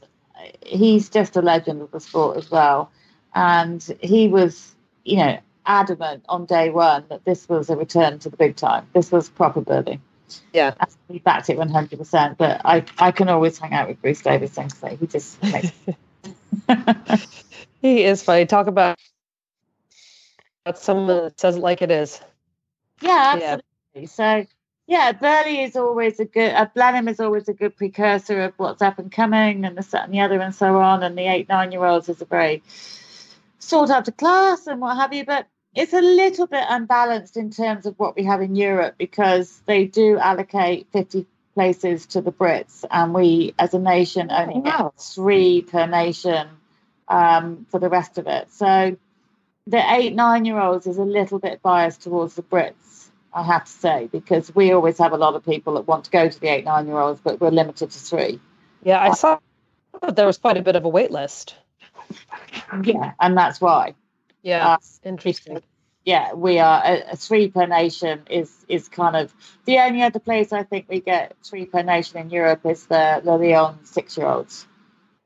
he's 0.66 1.10
just 1.10 1.36
a 1.36 1.42
legend 1.42 1.84
of 1.84 1.92
the 1.92 2.00
sport 2.00 2.38
as 2.38 2.50
well. 2.50 2.92
And 3.36 3.84
he 4.02 4.28
was, 4.28 4.76
you 5.06 5.18
know, 5.18 5.40
adamant 5.72 6.26
on 6.28 6.46
day 6.46 6.70
one 6.70 7.06
that 7.10 7.24
this 7.24 7.48
was 7.48 7.70
a 7.70 7.76
return 7.78 8.20
to 8.20 8.30
the 8.30 8.38
big 8.38 8.56
time. 8.56 8.88
This 8.94 9.12
was 9.12 9.30
proper 9.30 9.62
Burghley. 9.62 10.02
Yeah. 10.54 10.74
And 10.80 10.90
he 11.08 11.20
backed 11.20 11.50
it 11.50 11.58
one 11.58 11.70
hundred 11.70 11.98
percent. 12.00 12.38
But 12.38 12.62
I, 12.66 12.84
I 13.00 13.12
can 13.12 13.30
always 13.30 13.58
hang 13.58 13.74
out 13.74 13.88
with 13.88 14.02
Bruce 14.02 14.22
Davidson 14.22 14.68
because 14.68 15.00
he 15.00 15.08
just 15.08 15.42
makes. 15.44 15.72
he 17.82 18.04
is 18.04 18.22
funny. 18.24 18.46
Talk 18.46 18.68
about 18.68 18.98
that's 20.66 20.84
someone 20.84 21.08
that 21.08 21.40
says 21.40 21.56
it 21.56 21.62
like 21.62 21.82
it 21.82 21.90
is. 21.92 22.22
yeah, 23.02 23.38
Yeah. 23.40 23.58
absolutely. 23.96 24.06
So 24.08 24.46
Yeah, 24.88 25.14
Burghley 25.14 25.64
is 25.64 25.76
always 25.76 26.20
a 26.20 26.26
good. 26.26 26.54
Uh, 26.54 26.68
Blenheim 26.74 27.08
is 27.08 27.20
always 27.20 27.48
a 27.48 27.54
good 27.54 27.76
precursor 27.78 28.42
of 28.42 28.54
what's 28.58 28.82
up 28.82 29.00
and 29.00 29.12
coming, 29.12 29.66
and 29.66 29.78
this 29.78 29.94
and 29.94 30.14
the 30.14 30.20
other, 30.20 30.40
and 30.42 30.54
so 30.54 30.78
on. 30.78 31.02
And 31.04 31.18
the 31.18 31.28
eight 31.28 31.48
nine 31.50 31.72
year 31.72 31.86
olds 31.86 32.10
is 32.10 32.22
a 32.22 32.26
very 32.26 32.62
sought 33.60 33.90
after 33.90 34.12
class 34.12 34.68
and 34.68 34.82
what 34.82 34.98
have 34.98 35.14
you. 35.14 35.26
But 35.26 35.48
it's 35.76 35.94
a 35.94 36.02
little 36.02 36.48
bit 36.48 36.64
unbalanced 36.68 37.38
in 37.38 37.50
terms 37.50 37.86
of 37.86 37.98
what 37.98 38.16
we 38.16 38.24
have 38.24 38.42
in 38.42 38.56
Europe 38.56 38.96
because 38.98 39.62
they 39.66 39.86
do 39.86 40.18
allocate 40.18 40.88
50 40.92 41.26
places 41.54 42.06
to 42.08 42.22
the 42.22 42.32
Brits, 42.32 42.86
and 42.90 43.14
we 43.14 43.54
as 43.60 43.74
a 43.74 43.80
nation 43.80 44.32
only 44.32 44.56
oh, 44.56 44.60
wow. 44.60 44.92
get 44.96 45.02
three 45.02 45.62
per 45.62 45.86
nation 45.86 46.48
um, 47.08 47.66
for 47.70 47.80
the 47.80 47.90
rest 47.90 48.18
of 48.18 48.28
it. 48.28 48.52
So 48.52 48.98
the 49.68 49.94
eight, 49.94 50.14
nine 50.16 50.46
year 50.46 50.60
olds 50.60 50.88
is 50.88 50.98
a 50.98 51.04
little 51.04 51.40
bit 51.40 51.62
biased 51.62 52.02
towards 52.02 52.36
the 52.36 52.44
Brits, 52.44 53.10
I 53.34 53.44
have 53.44 53.66
to 53.66 53.72
say, 53.72 54.10
because 54.12 54.54
we 54.54 54.72
always 54.72 54.98
have 54.98 55.14
a 55.14 55.18
lot 55.18 55.36
of 55.36 55.46
people 55.46 55.76
that 55.76 55.88
want 55.88 56.06
to 56.06 56.12
go 56.12 56.28
to 56.28 56.40
the 56.40 56.48
eight, 56.48 56.66
nine 56.66 56.88
year 56.88 56.98
olds, 56.98 57.22
but 57.22 57.40
we're 57.40 57.52
limited 57.52 57.92
to 57.92 58.00
three. 58.00 58.40
Yeah, 58.84 59.02
I 59.02 59.14
saw 59.14 59.40
that 60.02 60.16
there 60.16 60.26
was 60.26 60.38
quite 60.38 60.58
a 60.58 60.62
bit 60.62 60.76
of 60.76 60.86
a 60.86 60.90
wait 60.90 61.12
list. 61.12 61.56
Yeah, 62.84 63.14
and 63.20 63.38
that's 63.38 63.62
why. 63.62 63.96
Yeah, 64.44 64.68
uh, 64.68 64.78
interesting. 65.04 65.62
Yeah, 66.04 66.34
we 66.34 66.58
are 66.58 66.82
a, 66.84 67.12
a, 67.12 67.16
three 67.16 67.50
per 67.50 67.68
nation 67.68 68.24
is 68.30 68.52
is 68.68 68.90
kind 68.90 69.16
of 69.16 69.34
the 69.66 69.78
only 69.80 70.02
other 70.02 70.20
place 70.20 70.52
I 70.52 70.64
think 70.64 70.88
we 70.90 71.00
get 71.00 71.36
three 71.44 71.66
per 71.66 71.84
nation 71.84 72.20
in 72.20 72.30
Europe 72.32 72.66
is 72.66 72.88
the, 72.88 73.22
the 73.24 73.38
Lion 73.38 73.86
six 73.86 74.18
year 74.18 74.28
olds. 74.28 74.66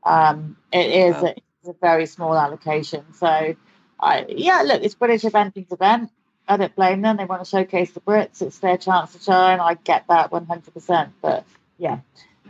Um, 0.03 0.57
it 0.73 0.87
is 0.87 1.15
wow. 1.15 1.33
a, 1.65 1.69
a 1.69 1.73
very 1.81 2.05
small 2.05 2.37
allocation. 2.37 3.05
So 3.13 3.55
I, 3.99 4.25
yeah, 4.27 4.63
look, 4.63 4.83
it's 4.83 4.95
British 4.95 5.23
eventing's 5.23 5.71
event. 5.71 6.11
I 6.47 6.57
don't 6.57 6.75
blame 6.75 7.01
them. 7.01 7.17
They 7.17 7.25
want 7.25 7.43
to 7.43 7.49
showcase 7.49 7.91
the 7.91 8.01
Brits. 8.01 8.41
It's 8.41 8.59
their 8.59 8.77
chance 8.77 9.13
to 9.13 9.19
shine. 9.19 9.59
I 9.59 9.75
get 9.75 10.05
that 10.09 10.29
100%. 10.29 11.09
But 11.21 11.45
yeah, 11.77 11.99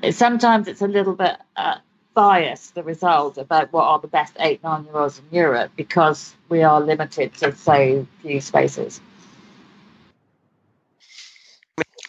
it, 0.02 0.16
sometimes 0.16 0.68
it's 0.68 0.82
a 0.82 0.88
little 0.88 1.16
bit 1.16 1.38
uh, 1.56 1.78
biased, 2.16 2.74
the 2.74 2.82
result 2.82 3.38
about 3.38 3.72
what 3.72 3.84
are 3.84 4.00
the 4.00 4.08
best 4.08 4.34
eight, 4.40 4.64
nine 4.64 4.86
year 4.86 4.98
olds 4.98 5.20
in 5.20 5.36
Europe 5.36 5.72
because 5.76 6.34
we 6.50 6.64
are 6.64 6.82
limited 6.82 7.34
to 7.36 7.56
so 7.56 8.08
few 8.22 8.42
spaces. 8.42 9.00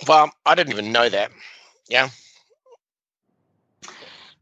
Well, 0.09 0.33
I 0.47 0.55
didn't 0.55 0.73
even 0.73 0.93
know 0.93 1.09
that. 1.09 1.33
Yeah. 1.89 2.09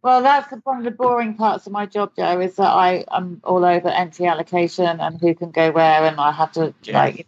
Well, 0.03 0.23
that's 0.23 0.53
one 0.65 0.79
of 0.79 0.85
the 0.85 0.91
boring 0.91 1.35
parts 1.35 1.67
of 1.67 1.73
my 1.73 1.87
job, 1.87 2.13
Joe, 2.15 2.39
is 2.39 2.57
that 2.57 2.69
I 2.69 3.07
am 3.11 3.41
all 3.43 3.65
over 3.65 3.89
entry 3.89 4.27
allocation 4.27 5.01
and 5.01 5.19
who 5.19 5.35
can 5.35 5.51
go 5.51 5.71
where, 5.71 6.05
and 6.05 6.21
I 6.21 6.31
have 6.31 6.53
to 6.53 6.75
yeah. 6.83 6.99
like. 6.99 7.27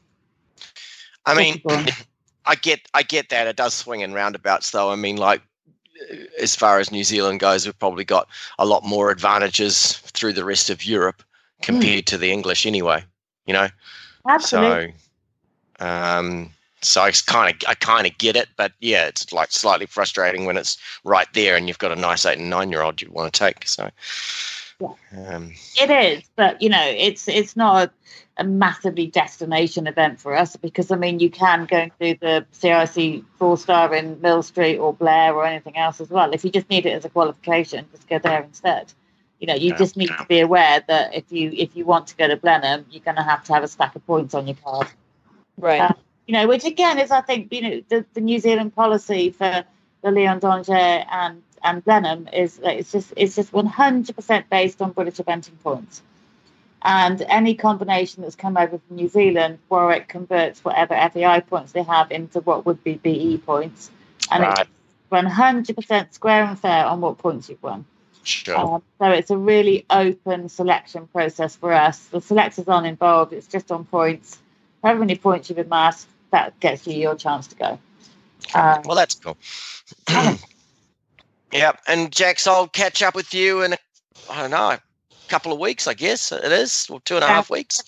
I 1.24 1.34
mean, 1.34 1.62
I 2.44 2.54
get, 2.54 2.86
I 2.92 3.02
get 3.02 3.30
that 3.30 3.46
it 3.46 3.56
does 3.56 3.72
swing 3.72 4.02
in 4.02 4.12
roundabouts, 4.12 4.70
though. 4.72 4.90
I 4.90 4.96
mean, 4.96 5.16
like 5.16 5.40
as 6.40 6.54
far 6.54 6.78
as 6.78 6.90
New 6.90 7.04
Zealand 7.04 7.40
goes, 7.40 7.66
we've 7.66 7.78
probably 7.78 8.04
got 8.04 8.28
a 8.58 8.66
lot 8.66 8.84
more 8.84 9.10
advantages 9.10 9.98
through 9.98 10.32
the 10.32 10.44
rest 10.44 10.70
of 10.70 10.84
Europe 10.84 11.22
compared 11.62 12.04
mm. 12.04 12.06
to 12.06 12.18
the 12.18 12.30
English, 12.30 12.66
anyway. 12.66 13.04
You 13.46 13.54
know, 13.54 13.68
Absolutely. 14.28 14.94
so 15.78 15.86
um, 15.86 16.50
so 16.82 17.02
I 17.02 17.10
kind 17.10 17.54
of 17.54 17.68
I 17.68 17.74
kind 17.74 18.06
of 18.06 18.16
get 18.18 18.36
it, 18.36 18.48
but 18.56 18.72
yeah, 18.80 19.06
it's 19.06 19.32
like 19.32 19.50
slightly 19.50 19.86
frustrating 19.86 20.44
when 20.44 20.56
it's 20.56 20.78
right 21.04 21.28
there 21.32 21.56
and 21.56 21.68
you've 21.68 21.78
got 21.78 21.92
a 21.92 21.96
nice 21.96 22.24
eight 22.26 22.38
and 22.38 22.50
nine 22.50 22.70
year 22.70 22.82
old 22.82 23.02
you 23.02 23.10
want 23.10 23.32
to 23.32 23.38
take. 23.38 23.66
So 23.66 23.90
yeah. 24.80 24.88
Um, 25.28 25.52
it 25.80 25.90
is, 25.90 26.28
but 26.36 26.60
you 26.60 26.68
know, 26.68 26.82
it's 26.84 27.28
it's 27.28 27.56
not 27.56 27.88
a, 27.88 28.42
a, 28.42 28.44
massively 28.44 29.06
destination 29.06 29.86
event 29.86 30.20
for 30.20 30.36
us 30.36 30.56
because 30.56 30.90
I 30.90 30.96
mean, 30.96 31.18
you 31.18 31.30
can 31.30 31.66
go 31.66 31.76
and 31.76 31.92
do 31.98 32.16
the 32.20 32.46
CIC 32.52 33.24
four 33.38 33.56
star 33.56 33.94
in 33.94 34.20
Millstreet 34.20 34.78
or 34.78 34.92
Blair 34.92 35.34
or 35.34 35.46
anything 35.46 35.76
else 35.76 36.00
as 36.00 36.10
well. 36.10 36.32
If 36.32 36.44
you 36.44 36.50
just 36.50 36.68
need 36.68 36.86
it 36.86 36.92
as 36.92 37.04
a 37.04 37.08
qualification, 37.08 37.86
just 37.92 38.08
go 38.08 38.18
there 38.18 38.42
instead. 38.42 38.92
You 39.38 39.46
know, 39.46 39.54
you 39.54 39.70
yeah, 39.70 39.76
just 39.76 39.96
need 39.96 40.10
yeah. 40.10 40.16
to 40.16 40.26
be 40.26 40.40
aware 40.40 40.82
that 40.88 41.14
if 41.14 41.30
you 41.30 41.50
if 41.54 41.76
you 41.76 41.84
want 41.84 42.08
to 42.08 42.16
go 42.16 42.28
to 42.28 42.36
Blenheim, 42.36 42.86
you're 42.90 43.02
going 43.02 43.16
to 43.16 43.22
have 43.22 43.44
to 43.44 43.54
have 43.54 43.62
a 43.62 43.68
stack 43.68 43.94
of 43.96 44.06
points 44.06 44.34
on 44.34 44.46
your 44.46 44.56
card. 44.56 44.88
Right. 45.58 45.80
Um, 45.80 45.94
you 46.26 46.34
know, 46.34 46.48
which 46.48 46.64
again 46.64 46.98
is, 46.98 47.10
I 47.10 47.20
think, 47.20 47.52
you 47.52 47.62
know, 47.62 47.82
the, 47.88 48.04
the 48.14 48.20
New 48.20 48.38
Zealand 48.40 48.74
policy 48.74 49.30
for 49.30 49.64
the 50.02 50.10
Lion 50.10 50.38
d'Angers 50.38 51.04
and 51.10 51.42
and 51.66 51.84
Blenheim 51.84 52.28
is 52.32 52.60
it's 52.62 52.92
just 52.92 53.12
it's 53.16 53.34
just 53.34 53.52
100% 53.52 54.44
based 54.48 54.80
on 54.80 54.92
British 54.92 55.16
eventing 55.16 55.60
points. 55.62 56.00
And 56.82 57.20
any 57.22 57.54
combination 57.54 58.22
that's 58.22 58.36
come 58.36 58.56
over 58.56 58.78
from 58.78 58.96
New 58.96 59.08
Zealand, 59.08 59.58
Warwick 59.68 60.06
converts 60.06 60.64
whatever 60.64 60.94
FEI 61.12 61.40
points 61.40 61.72
they 61.72 61.82
have 61.82 62.12
into 62.12 62.40
what 62.40 62.64
would 62.64 62.84
be 62.84 62.94
BE 62.94 63.38
points, 63.38 63.90
and 64.30 64.42
right. 64.44 64.60
it's 64.60 64.70
100% 65.10 66.12
square 66.12 66.44
and 66.44 66.58
fair 66.58 66.86
on 66.86 67.00
what 67.00 67.18
points 67.18 67.48
you've 67.48 67.62
won. 67.62 67.84
Sure. 68.22 68.56
Um, 68.56 68.82
so 69.00 69.10
it's 69.10 69.30
a 69.30 69.36
really 69.36 69.86
open 69.90 70.48
selection 70.48 71.08
process 71.08 71.56
for 71.56 71.72
us. 71.72 71.98
The 72.06 72.20
selectors 72.20 72.68
aren't 72.68 72.86
involved; 72.86 73.32
it's 73.32 73.48
just 73.48 73.72
on 73.72 73.84
points. 73.84 74.38
However 74.84 75.00
many 75.00 75.16
points 75.16 75.50
you've 75.50 75.58
amassed, 75.58 76.06
that 76.30 76.60
gets 76.60 76.86
you 76.86 76.94
your 76.94 77.16
chance 77.16 77.48
to 77.48 77.56
go. 77.56 77.78
Um, 78.54 78.82
well, 78.84 78.96
that's 78.96 79.16
cool. 79.16 79.36
yeah, 81.52 81.72
and 81.86 82.12
Jax, 82.12 82.46
I'll 82.46 82.68
catch 82.68 83.02
up 83.02 83.14
with 83.14 83.32
you 83.34 83.62
in 83.62 83.72
a, 83.72 83.78
I 84.30 84.42
don't 84.42 84.50
know, 84.50 84.70
a 84.70 84.80
couple 85.28 85.52
of 85.52 85.58
weeks, 85.58 85.86
I 85.86 85.94
guess 85.94 86.32
it 86.32 86.52
is, 86.52 86.88
or 86.90 87.00
two 87.00 87.16
and 87.16 87.24
a 87.24 87.28
half 87.28 87.50
weeks. 87.50 87.82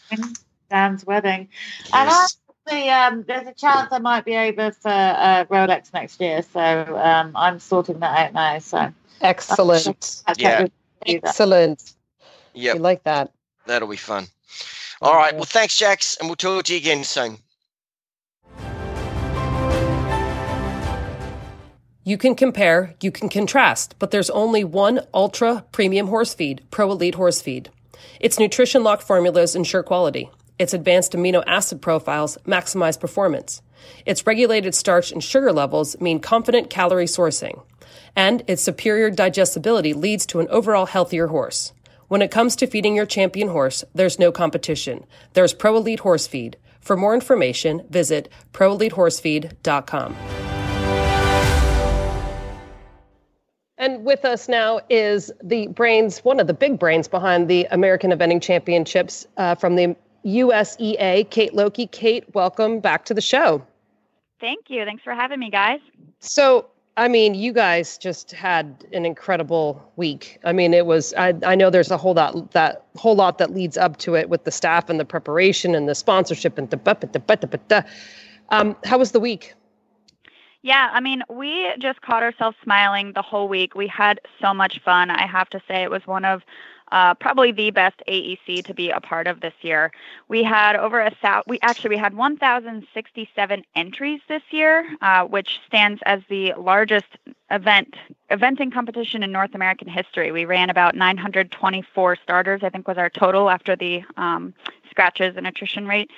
Dan's 0.70 1.04
wedding, 1.06 1.48
yes. 1.92 1.92
and 1.92 2.10
actually, 2.10 2.90
um, 2.90 3.24
there's 3.26 3.46
a 3.46 3.54
chance 3.54 3.88
I 3.90 3.98
might 3.98 4.24
be 4.24 4.36
over 4.36 4.70
for 4.72 4.90
uh, 4.90 5.44
Rolex 5.46 5.92
next 5.94 6.20
year, 6.20 6.42
so 6.42 6.60
um, 7.02 7.32
I'm 7.34 7.58
sorting 7.58 8.00
that 8.00 8.18
out 8.18 8.34
now. 8.34 8.58
So 8.58 8.92
excellent, 9.20 10.22
yeah, 10.36 10.66
excellent. 11.06 11.94
Yeah, 12.52 12.74
you 12.74 12.80
like 12.80 13.04
that? 13.04 13.32
That'll 13.66 13.88
be 13.88 13.96
fun. 13.96 14.26
All 15.00 15.14
right. 15.14 15.32
Well, 15.32 15.44
thanks, 15.44 15.78
Jax, 15.78 16.16
and 16.16 16.28
we'll 16.28 16.36
talk 16.36 16.64
to 16.64 16.72
you 16.72 16.78
again 16.78 17.04
soon. 17.04 17.38
You 22.08 22.16
can 22.16 22.36
compare, 22.36 22.94
you 23.02 23.12
can 23.12 23.28
contrast, 23.28 23.94
but 23.98 24.12
there's 24.12 24.30
only 24.30 24.64
one 24.64 25.02
ultra 25.12 25.66
premium 25.72 26.06
horse 26.06 26.32
feed, 26.32 26.62
Pro 26.70 26.90
Elite 26.90 27.16
Horse 27.16 27.42
Feed. 27.42 27.68
Its 28.18 28.38
nutrition 28.38 28.82
lock 28.82 29.02
formulas 29.02 29.54
ensure 29.54 29.82
quality. 29.82 30.30
Its 30.58 30.72
advanced 30.72 31.12
amino 31.12 31.44
acid 31.46 31.82
profiles 31.82 32.38
maximize 32.46 32.98
performance. 32.98 33.60
Its 34.06 34.26
regulated 34.26 34.74
starch 34.74 35.12
and 35.12 35.22
sugar 35.22 35.52
levels 35.52 36.00
mean 36.00 36.18
confident 36.18 36.70
calorie 36.70 37.04
sourcing. 37.04 37.62
And 38.16 38.42
its 38.46 38.62
superior 38.62 39.10
digestibility 39.10 39.92
leads 39.92 40.24
to 40.28 40.40
an 40.40 40.48
overall 40.48 40.86
healthier 40.86 41.26
horse. 41.26 41.74
When 42.06 42.22
it 42.22 42.30
comes 42.30 42.56
to 42.56 42.66
feeding 42.66 42.96
your 42.96 43.04
champion 43.04 43.48
horse, 43.48 43.84
there's 43.94 44.18
no 44.18 44.32
competition. 44.32 45.04
There's 45.34 45.52
Pro 45.52 45.76
Elite 45.76 46.00
Horse 46.00 46.26
Feed. 46.26 46.56
For 46.80 46.96
more 46.96 47.12
information, 47.12 47.82
visit 47.90 48.30
proelitehorsefeed.com. 48.54 50.47
And 53.78 54.04
with 54.04 54.24
us 54.24 54.48
now 54.48 54.80
is 54.90 55.30
the 55.42 55.68
brains, 55.68 56.18
one 56.24 56.40
of 56.40 56.48
the 56.48 56.54
big 56.54 56.78
brains 56.78 57.06
behind 57.06 57.48
the 57.48 57.66
American 57.70 58.10
Eventing 58.10 58.42
Championships 58.42 59.26
uh, 59.36 59.54
from 59.54 59.76
the 59.76 59.94
USEA, 60.26 61.30
Kate 61.30 61.54
Loki. 61.54 61.86
Kate, 61.86 62.24
welcome 62.34 62.80
back 62.80 63.04
to 63.04 63.14
the 63.14 63.20
show. 63.20 63.64
Thank 64.40 64.68
you. 64.68 64.84
Thanks 64.84 65.04
for 65.04 65.14
having 65.14 65.38
me, 65.38 65.48
guys. 65.48 65.78
So, 66.18 66.66
I 66.96 67.06
mean, 67.06 67.36
you 67.36 67.52
guys 67.52 67.96
just 67.96 68.32
had 68.32 68.84
an 68.92 69.06
incredible 69.06 69.92
week. 69.94 70.40
I 70.44 70.52
mean, 70.52 70.74
it 70.74 70.86
was. 70.86 71.14
I, 71.14 71.34
I 71.44 71.54
know 71.54 71.70
there's 71.70 71.92
a 71.92 71.96
whole 71.96 72.14
lot 72.14 72.50
that 72.52 72.84
whole 72.96 73.14
lot 73.14 73.38
that 73.38 73.54
leads 73.54 73.76
up 73.76 73.96
to 73.98 74.16
it 74.16 74.28
with 74.28 74.42
the 74.42 74.50
staff 74.50 74.90
and 74.90 74.98
the 74.98 75.04
preparation 75.04 75.76
and 75.76 75.88
the 75.88 75.94
sponsorship 75.94 76.58
and 76.58 76.68
the 76.70 76.76
but 76.76 77.00
the 77.00 77.20
but 77.20 77.40
the. 77.68 77.84
Um, 78.50 78.76
how 78.84 78.98
was 78.98 79.12
the 79.12 79.20
week? 79.20 79.54
Yeah, 80.68 80.90
I 80.92 81.00
mean, 81.00 81.22
we 81.30 81.72
just 81.78 82.02
caught 82.02 82.22
ourselves 82.22 82.54
smiling 82.62 83.14
the 83.14 83.22
whole 83.22 83.48
week. 83.48 83.74
We 83.74 83.86
had 83.86 84.20
so 84.38 84.52
much 84.52 84.82
fun. 84.84 85.08
I 85.08 85.26
have 85.26 85.48
to 85.48 85.62
say, 85.66 85.82
it 85.82 85.90
was 85.90 86.06
one 86.06 86.26
of 86.26 86.42
uh, 86.92 87.14
probably 87.14 87.52
the 87.52 87.70
best 87.70 88.02
AEC 88.06 88.66
to 88.66 88.74
be 88.74 88.90
a 88.90 89.00
part 89.00 89.28
of 89.28 89.40
this 89.40 89.54
year. 89.62 89.90
We 90.28 90.42
had 90.42 90.76
over 90.76 91.00
a 91.00 91.10
thousand. 91.22 91.44
We 91.46 91.58
actually 91.62 91.88
we 91.88 91.96
had 91.96 92.14
1,067 92.14 93.64
entries 93.76 94.20
this 94.28 94.42
year, 94.50 94.86
uh, 95.00 95.24
which 95.24 95.58
stands 95.66 96.02
as 96.04 96.20
the 96.28 96.52
largest 96.58 97.16
event 97.50 97.96
eventing 98.30 98.70
competition 98.70 99.22
in 99.22 99.32
North 99.32 99.54
American 99.54 99.88
history. 99.88 100.32
We 100.32 100.44
ran 100.44 100.68
about 100.68 100.94
924 100.94 102.16
starters, 102.22 102.60
I 102.62 102.68
think 102.68 102.86
was 102.86 102.98
our 102.98 103.08
total 103.08 103.48
after 103.48 103.74
the 103.74 104.02
um, 104.18 104.52
scratches 104.90 105.34
and 105.38 105.46
attrition 105.46 105.86
rate. 105.88 106.10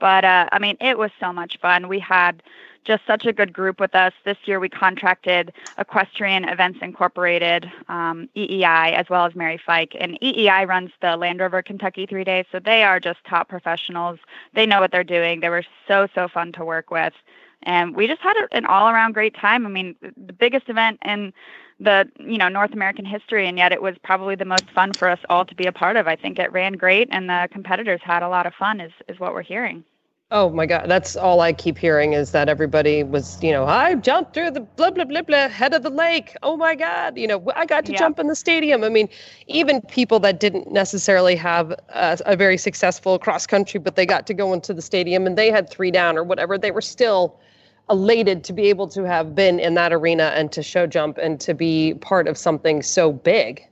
But 0.00 0.24
uh, 0.24 0.48
I 0.52 0.58
mean, 0.58 0.76
it 0.80 0.98
was 0.98 1.10
so 1.20 1.32
much 1.32 1.58
fun. 1.60 1.86
We 1.88 2.00
had 2.00 2.42
just 2.84 3.06
such 3.06 3.26
a 3.26 3.32
good 3.32 3.52
group 3.52 3.78
with 3.78 3.94
us. 3.94 4.14
This 4.24 4.38
year 4.46 4.58
we 4.58 4.70
contracted 4.70 5.52
Equestrian 5.76 6.48
Events 6.48 6.78
Incorporated, 6.80 7.70
um, 7.88 8.28
EEI, 8.34 8.94
as 8.94 9.10
well 9.10 9.26
as 9.26 9.34
Mary 9.34 9.60
Fike. 9.64 9.94
And 10.00 10.18
EEI 10.20 10.66
runs 10.66 10.90
the 11.02 11.16
Land 11.18 11.40
Rover 11.40 11.62
Kentucky 11.62 12.06
three 12.06 12.24
days, 12.24 12.46
so 12.50 12.58
they 12.58 12.82
are 12.82 12.98
just 12.98 13.18
top 13.28 13.48
professionals. 13.50 14.18
They 14.54 14.64
know 14.64 14.80
what 14.80 14.92
they're 14.92 15.04
doing. 15.04 15.40
They 15.40 15.50
were 15.50 15.64
so, 15.86 16.08
so 16.14 16.26
fun 16.26 16.52
to 16.52 16.64
work 16.64 16.90
with. 16.90 17.12
and 17.62 17.94
we 17.94 18.06
just 18.06 18.22
had 18.22 18.34
an 18.52 18.64
all-around 18.64 19.12
great 19.12 19.34
time. 19.34 19.66
I 19.66 19.68
mean, 19.68 19.94
the 20.00 20.32
biggest 20.32 20.68
event 20.68 20.98
in 21.04 21.32
the 21.80 22.08
you 22.18 22.38
know 22.38 22.48
North 22.48 22.72
American 22.72 23.04
history, 23.04 23.48
and 23.48 23.56
yet 23.58 23.72
it 23.72 23.82
was 23.82 23.96
probably 24.04 24.36
the 24.36 24.44
most 24.44 24.70
fun 24.74 24.92
for 24.92 25.08
us 25.08 25.18
all 25.28 25.44
to 25.44 25.54
be 25.54 25.66
a 25.66 25.72
part 25.72 25.96
of. 25.96 26.06
I 26.06 26.16
think 26.16 26.38
it 26.38 26.52
ran 26.52 26.74
great, 26.74 27.08
and 27.10 27.28
the 27.28 27.48
competitors 27.50 28.00
had 28.04 28.22
a 28.22 28.28
lot 28.28 28.46
of 28.46 28.54
fun. 28.54 28.80
Is 28.80 28.92
is 29.08 29.18
what 29.18 29.32
we're 29.32 29.42
hearing. 29.42 29.84
Oh 30.32 30.48
my 30.48 30.64
God, 30.64 30.84
that's 30.86 31.16
all 31.16 31.40
I 31.40 31.52
keep 31.52 31.76
hearing 31.76 32.12
is 32.12 32.30
that 32.30 32.48
everybody 32.48 33.02
was, 33.02 33.42
you 33.42 33.50
know, 33.50 33.64
I 33.64 33.96
jumped 33.96 34.32
through 34.32 34.52
the 34.52 34.60
blah 34.60 34.92
blah 34.92 35.04
blah 35.04 35.22
blah 35.22 35.48
head 35.48 35.74
of 35.74 35.82
the 35.82 35.90
lake. 35.90 36.36
Oh 36.44 36.56
my 36.56 36.76
God, 36.76 37.18
you 37.18 37.26
know, 37.26 37.42
I 37.56 37.66
got 37.66 37.84
to 37.86 37.92
yeah. 37.92 37.98
jump 37.98 38.20
in 38.20 38.28
the 38.28 38.36
stadium. 38.36 38.84
I 38.84 38.90
mean, 38.90 39.08
even 39.48 39.80
people 39.82 40.20
that 40.20 40.38
didn't 40.38 40.70
necessarily 40.70 41.34
have 41.34 41.72
a, 41.88 42.16
a 42.26 42.36
very 42.36 42.58
successful 42.58 43.18
cross 43.18 43.44
country, 43.44 43.80
but 43.80 43.96
they 43.96 44.06
got 44.06 44.28
to 44.28 44.34
go 44.34 44.52
into 44.52 44.72
the 44.72 44.82
stadium 44.82 45.26
and 45.26 45.36
they 45.36 45.50
had 45.50 45.68
three 45.68 45.90
down 45.90 46.16
or 46.16 46.22
whatever, 46.22 46.56
they 46.56 46.70
were 46.70 46.80
still 46.80 47.40
elated 47.90 48.44
to 48.44 48.52
be 48.52 48.68
able 48.68 48.88
to 48.88 49.02
have 49.02 49.34
been 49.34 49.58
in 49.58 49.74
that 49.74 49.92
arena 49.92 50.32
and 50.34 50.52
to 50.52 50.62
show 50.62 50.86
jump 50.86 51.18
and 51.18 51.40
to 51.40 51.54
be 51.54 51.94
part 51.94 52.28
of 52.28 52.38
something 52.38 52.82
so 52.82 53.12
big. 53.12 53.66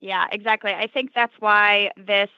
Yeah, 0.00 0.26
exactly. 0.32 0.72
I 0.72 0.86
think 0.86 1.12
that's 1.14 1.32
why 1.40 1.90
this 1.96 2.28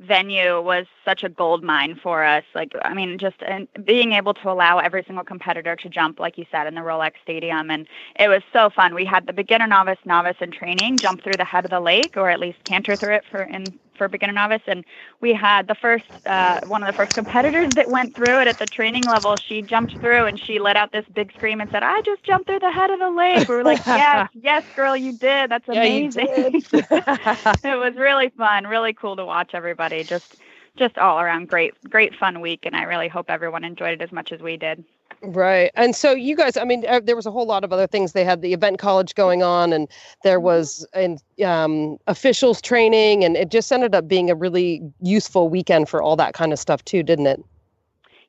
venue 0.00 0.60
was 0.60 0.86
such 1.04 1.22
a 1.22 1.28
gold 1.28 1.62
mine 1.62 1.98
for 2.02 2.22
us. 2.24 2.44
Like, 2.54 2.72
I 2.82 2.92
mean, 2.92 3.18
just 3.18 3.36
and 3.46 3.66
being 3.84 4.12
able 4.12 4.34
to 4.34 4.50
allow 4.50 4.78
every 4.78 5.02
single 5.06 5.24
competitor 5.24 5.76
to 5.76 5.88
jump, 5.88 6.18
like 6.18 6.36
you 6.36 6.44
said, 6.50 6.66
in 6.66 6.74
the 6.74 6.82
Rolex 6.82 7.12
Stadium, 7.22 7.70
and 7.70 7.86
it 8.18 8.28
was 8.28 8.42
so 8.52 8.68
fun. 8.68 8.94
We 8.94 9.06
had 9.06 9.26
the 9.26 9.32
beginner, 9.32 9.66
novice, 9.66 9.98
novice, 10.04 10.36
and 10.40 10.52
training 10.52 10.98
jump 10.98 11.22
through 11.22 11.38
the 11.38 11.44
head 11.44 11.64
of 11.64 11.70
the 11.70 11.80
lake, 11.80 12.16
or 12.16 12.28
at 12.28 12.40
least 12.40 12.62
canter 12.64 12.96
through 12.96 13.14
it 13.14 13.24
for 13.30 13.42
in 13.42 13.64
for 13.96 14.08
beginner 14.08 14.32
novice 14.32 14.62
and 14.66 14.84
we 15.20 15.32
had 15.34 15.66
the 15.68 15.74
first 15.74 16.04
uh, 16.26 16.60
one 16.66 16.82
of 16.82 16.86
the 16.86 16.92
first 16.92 17.14
competitors 17.14 17.74
that 17.74 17.90
went 17.90 18.14
through 18.14 18.40
it 18.40 18.48
at 18.48 18.58
the 18.58 18.66
training 18.66 19.06
level. 19.06 19.36
She 19.48 19.62
jumped 19.62 19.96
through 20.00 20.26
and 20.26 20.38
she 20.38 20.58
let 20.58 20.76
out 20.76 20.92
this 20.92 21.04
big 21.14 21.32
scream 21.34 21.60
and 21.60 21.70
said 21.70 21.82
i 21.82 22.00
just 22.02 22.22
jumped 22.24 22.48
through 22.48 22.60
the 22.60 22.70
head 22.72 22.90
of 22.90 22.98
the 23.00 23.10
lake. 23.10 23.48
We 23.48 23.56
were 23.56 23.64
like 23.64 23.82
yes 23.86 24.28
yes 24.34 24.64
girl 24.74 24.96
you 24.96 25.12
did. 25.12 25.50
That's 25.50 25.68
amazing. 25.68 26.28
yeah, 26.28 26.50
did. 26.50 26.54
it 27.64 27.78
was 27.78 27.94
really 27.96 28.30
fun 28.36 28.66
really 28.66 28.92
cool 28.92 29.16
to 29.16 29.24
watch 29.24 29.52
everybody 29.54 30.04
just 30.04 30.36
just 30.76 30.98
all 30.98 31.20
around. 31.20 31.48
Great 31.48 31.74
great 31.88 32.14
fun 32.14 32.40
week 32.40 32.60
and 32.64 32.76
i 32.76 32.82
really 32.82 33.08
hope 33.08 33.30
everyone 33.30 33.64
enjoyed 33.64 34.00
it 34.00 34.02
as 34.02 34.12
much 34.12 34.32
as 34.32 34.40
we 34.40 34.56
did 34.56 34.84
Right. 35.22 35.70
And 35.74 35.96
so 35.96 36.12
you 36.12 36.36
guys, 36.36 36.56
I 36.56 36.64
mean, 36.64 36.84
uh, 36.86 37.00
there 37.02 37.16
was 37.16 37.26
a 37.26 37.30
whole 37.30 37.46
lot 37.46 37.64
of 37.64 37.72
other 37.72 37.86
things. 37.86 38.12
They 38.12 38.24
had 38.24 38.42
the 38.42 38.52
event 38.52 38.78
college 38.78 39.14
going 39.14 39.42
on 39.42 39.72
and 39.72 39.88
there 40.22 40.38
mm-hmm. 40.38 40.44
was 40.44 40.86
an 40.92 41.18
um, 41.44 41.98
officials 42.06 42.60
training 42.60 43.24
and 43.24 43.36
it 43.36 43.50
just 43.50 43.72
ended 43.72 43.94
up 43.94 44.06
being 44.06 44.30
a 44.30 44.34
really 44.34 44.82
useful 45.00 45.48
weekend 45.48 45.88
for 45.88 46.02
all 46.02 46.16
that 46.16 46.34
kind 46.34 46.52
of 46.52 46.58
stuff 46.58 46.84
too, 46.84 47.02
didn't 47.02 47.26
it? 47.26 47.42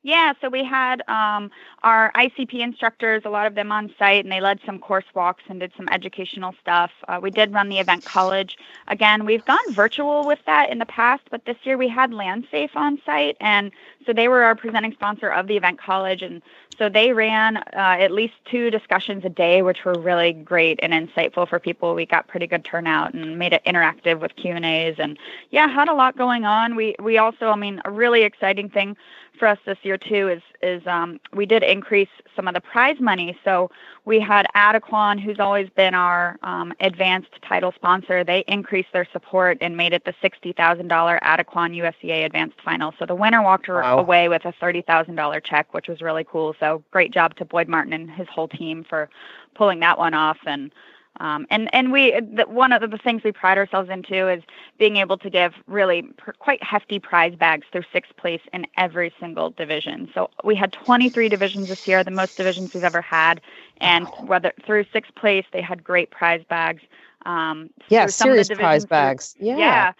Yeah, 0.02 0.32
so 0.40 0.48
we 0.48 0.62
had 0.62 1.02
um, 1.08 1.50
our 1.82 2.12
ICP 2.14 2.60
instructors, 2.60 3.22
a 3.24 3.30
lot 3.30 3.48
of 3.48 3.56
them 3.56 3.72
on 3.72 3.92
site, 3.98 4.24
and 4.24 4.30
they 4.30 4.40
led 4.40 4.60
some 4.64 4.78
course 4.78 5.04
walks 5.12 5.42
and 5.48 5.58
did 5.58 5.72
some 5.76 5.88
educational 5.88 6.54
stuff. 6.60 6.92
Uh, 7.08 7.18
we 7.20 7.30
did 7.30 7.52
run 7.52 7.68
the 7.68 7.80
event 7.80 8.04
college. 8.04 8.56
Again, 8.86 9.26
we've 9.26 9.44
gone 9.44 9.58
virtual 9.70 10.24
with 10.24 10.38
that 10.46 10.70
in 10.70 10.78
the 10.78 10.86
past, 10.86 11.24
but 11.32 11.44
this 11.46 11.56
year 11.64 11.76
we 11.76 11.88
had 11.88 12.12
LandSafe 12.12 12.76
on 12.76 13.00
site, 13.04 13.36
and 13.40 13.72
so 14.06 14.12
they 14.12 14.28
were 14.28 14.44
our 14.44 14.54
presenting 14.54 14.92
sponsor 14.92 15.28
of 15.30 15.48
the 15.48 15.56
event 15.56 15.80
college, 15.80 16.22
and 16.22 16.42
so 16.78 16.88
they 16.88 17.12
ran 17.12 17.56
uh, 17.56 17.62
at 17.74 18.12
least 18.12 18.34
two 18.48 18.70
discussions 18.70 19.24
a 19.24 19.28
day, 19.28 19.62
which 19.62 19.84
were 19.84 19.98
really 19.98 20.32
great 20.32 20.78
and 20.80 20.92
insightful 20.92 21.48
for 21.48 21.58
people. 21.58 21.96
We 21.96 22.06
got 22.06 22.28
pretty 22.28 22.46
good 22.46 22.64
turnout 22.64 23.14
and 23.14 23.36
made 23.36 23.52
it 23.52 23.64
interactive 23.66 24.20
with 24.20 24.36
Q 24.36 24.52
and 24.52 24.64
A's, 24.64 24.94
and 24.98 25.18
yeah, 25.50 25.66
had 25.66 25.88
a 25.88 25.94
lot 25.94 26.16
going 26.16 26.44
on. 26.44 26.76
We 26.76 26.94
we 27.02 27.18
also, 27.18 27.48
I 27.48 27.56
mean, 27.56 27.82
a 27.84 27.90
really 27.90 28.22
exciting 28.22 28.68
thing 28.70 28.96
for 29.38 29.46
us 29.46 29.58
this 29.64 29.78
year 29.82 29.96
too 29.96 30.28
is 30.28 30.42
is 30.62 30.86
um, 30.86 31.20
we 31.32 31.46
did 31.46 31.62
increase 31.62 32.08
some 32.34 32.48
of 32.48 32.54
the 32.54 32.60
prize 32.60 32.98
money. 33.00 33.38
So 33.44 33.70
we 34.04 34.20
had 34.20 34.46
Adequan, 34.54 35.20
who's 35.20 35.38
always 35.38 35.68
been 35.70 35.94
our 35.94 36.38
um, 36.42 36.72
advanced 36.80 37.30
title 37.42 37.72
sponsor. 37.72 38.24
They 38.24 38.44
increased 38.48 38.88
their 38.92 39.06
support 39.12 39.58
and 39.60 39.76
made 39.76 39.92
it 39.92 40.04
the 40.04 40.14
sixty 40.20 40.52
thousand 40.52 40.88
dollar 40.88 41.20
Adequan 41.22 41.76
USEA 41.76 42.24
Advanced 42.24 42.60
Final. 42.64 42.92
So 42.98 43.06
the 43.06 43.14
winner 43.14 43.42
walked 43.42 43.68
wow. 43.68 43.98
away 43.98 44.28
with 44.28 44.44
a 44.44 44.52
thirty 44.60 44.82
thousand 44.82 45.14
dollar 45.14 45.40
check, 45.40 45.72
which 45.72 45.88
was 45.88 46.00
really 46.00 46.24
cool. 46.24 46.54
So 46.58 46.82
great 46.90 47.12
job 47.12 47.36
to 47.36 47.44
Boyd 47.44 47.68
Martin 47.68 47.92
and 47.92 48.10
his 48.10 48.28
whole 48.28 48.48
team 48.48 48.84
for 48.88 49.08
pulling 49.54 49.80
that 49.80 49.98
one 49.98 50.14
off 50.14 50.38
and 50.46 50.72
um, 51.20 51.46
and 51.50 51.72
and 51.74 51.92
we 51.92 52.12
the, 52.20 52.44
one 52.46 52.72
of 52.72 52.90
the 52.90 52.98
things 52.98 53.22
we 53.24 53.32
pride 53.32 53.58
ourselves 53.58 53.90
into 53.90 54.28
is 54.28 54.42
being 54.78 54.96
able 54.96 55.18
to 55.18 55.30
give 55.30 55.54
really 55.66 56.02
pr- 56.02 56.32
quite 56.38 56.62
hefty 56.62 56.98
prize 56.98 57.34
bags 57.34 57.66
through 57.72 57.82
sixth 57.92 58.16
place 58.16 58.40
in 58.52 58.66
every 58.76 59.12
single 59.18 59.50
division. 59.50 60.08
So 60.14 60.30
we 60.44 60.54
had 60.54 60.72
23 60.72 61.28
divisions 61.28 61.68
this 61.68 61.78
year, 61.86 62.04
the 62.04 62.10
most 62.10 62.36
divisions 62.36 62.72
we've 62.74 62.84
ever 62.84 63.02
had, 63.02 63.40
and 63.80 64.06
whether 64.26 64.52
through 64.64 64.84
sixth 64.92 65.14
place 65.14 65.44
they 65.52 65.62
had 65.62 65.82
great 65.82 66.10
prize 66.10 66.44
bags. 66.48 66.82
Um, 67.26 67.70
yeah, 67.88 68.06
serious 68.06 68.48
prize 68.48 68.86
bags. 68.86 69.36
Yeah. 69.38 69.56
yeah. 69.58 69.92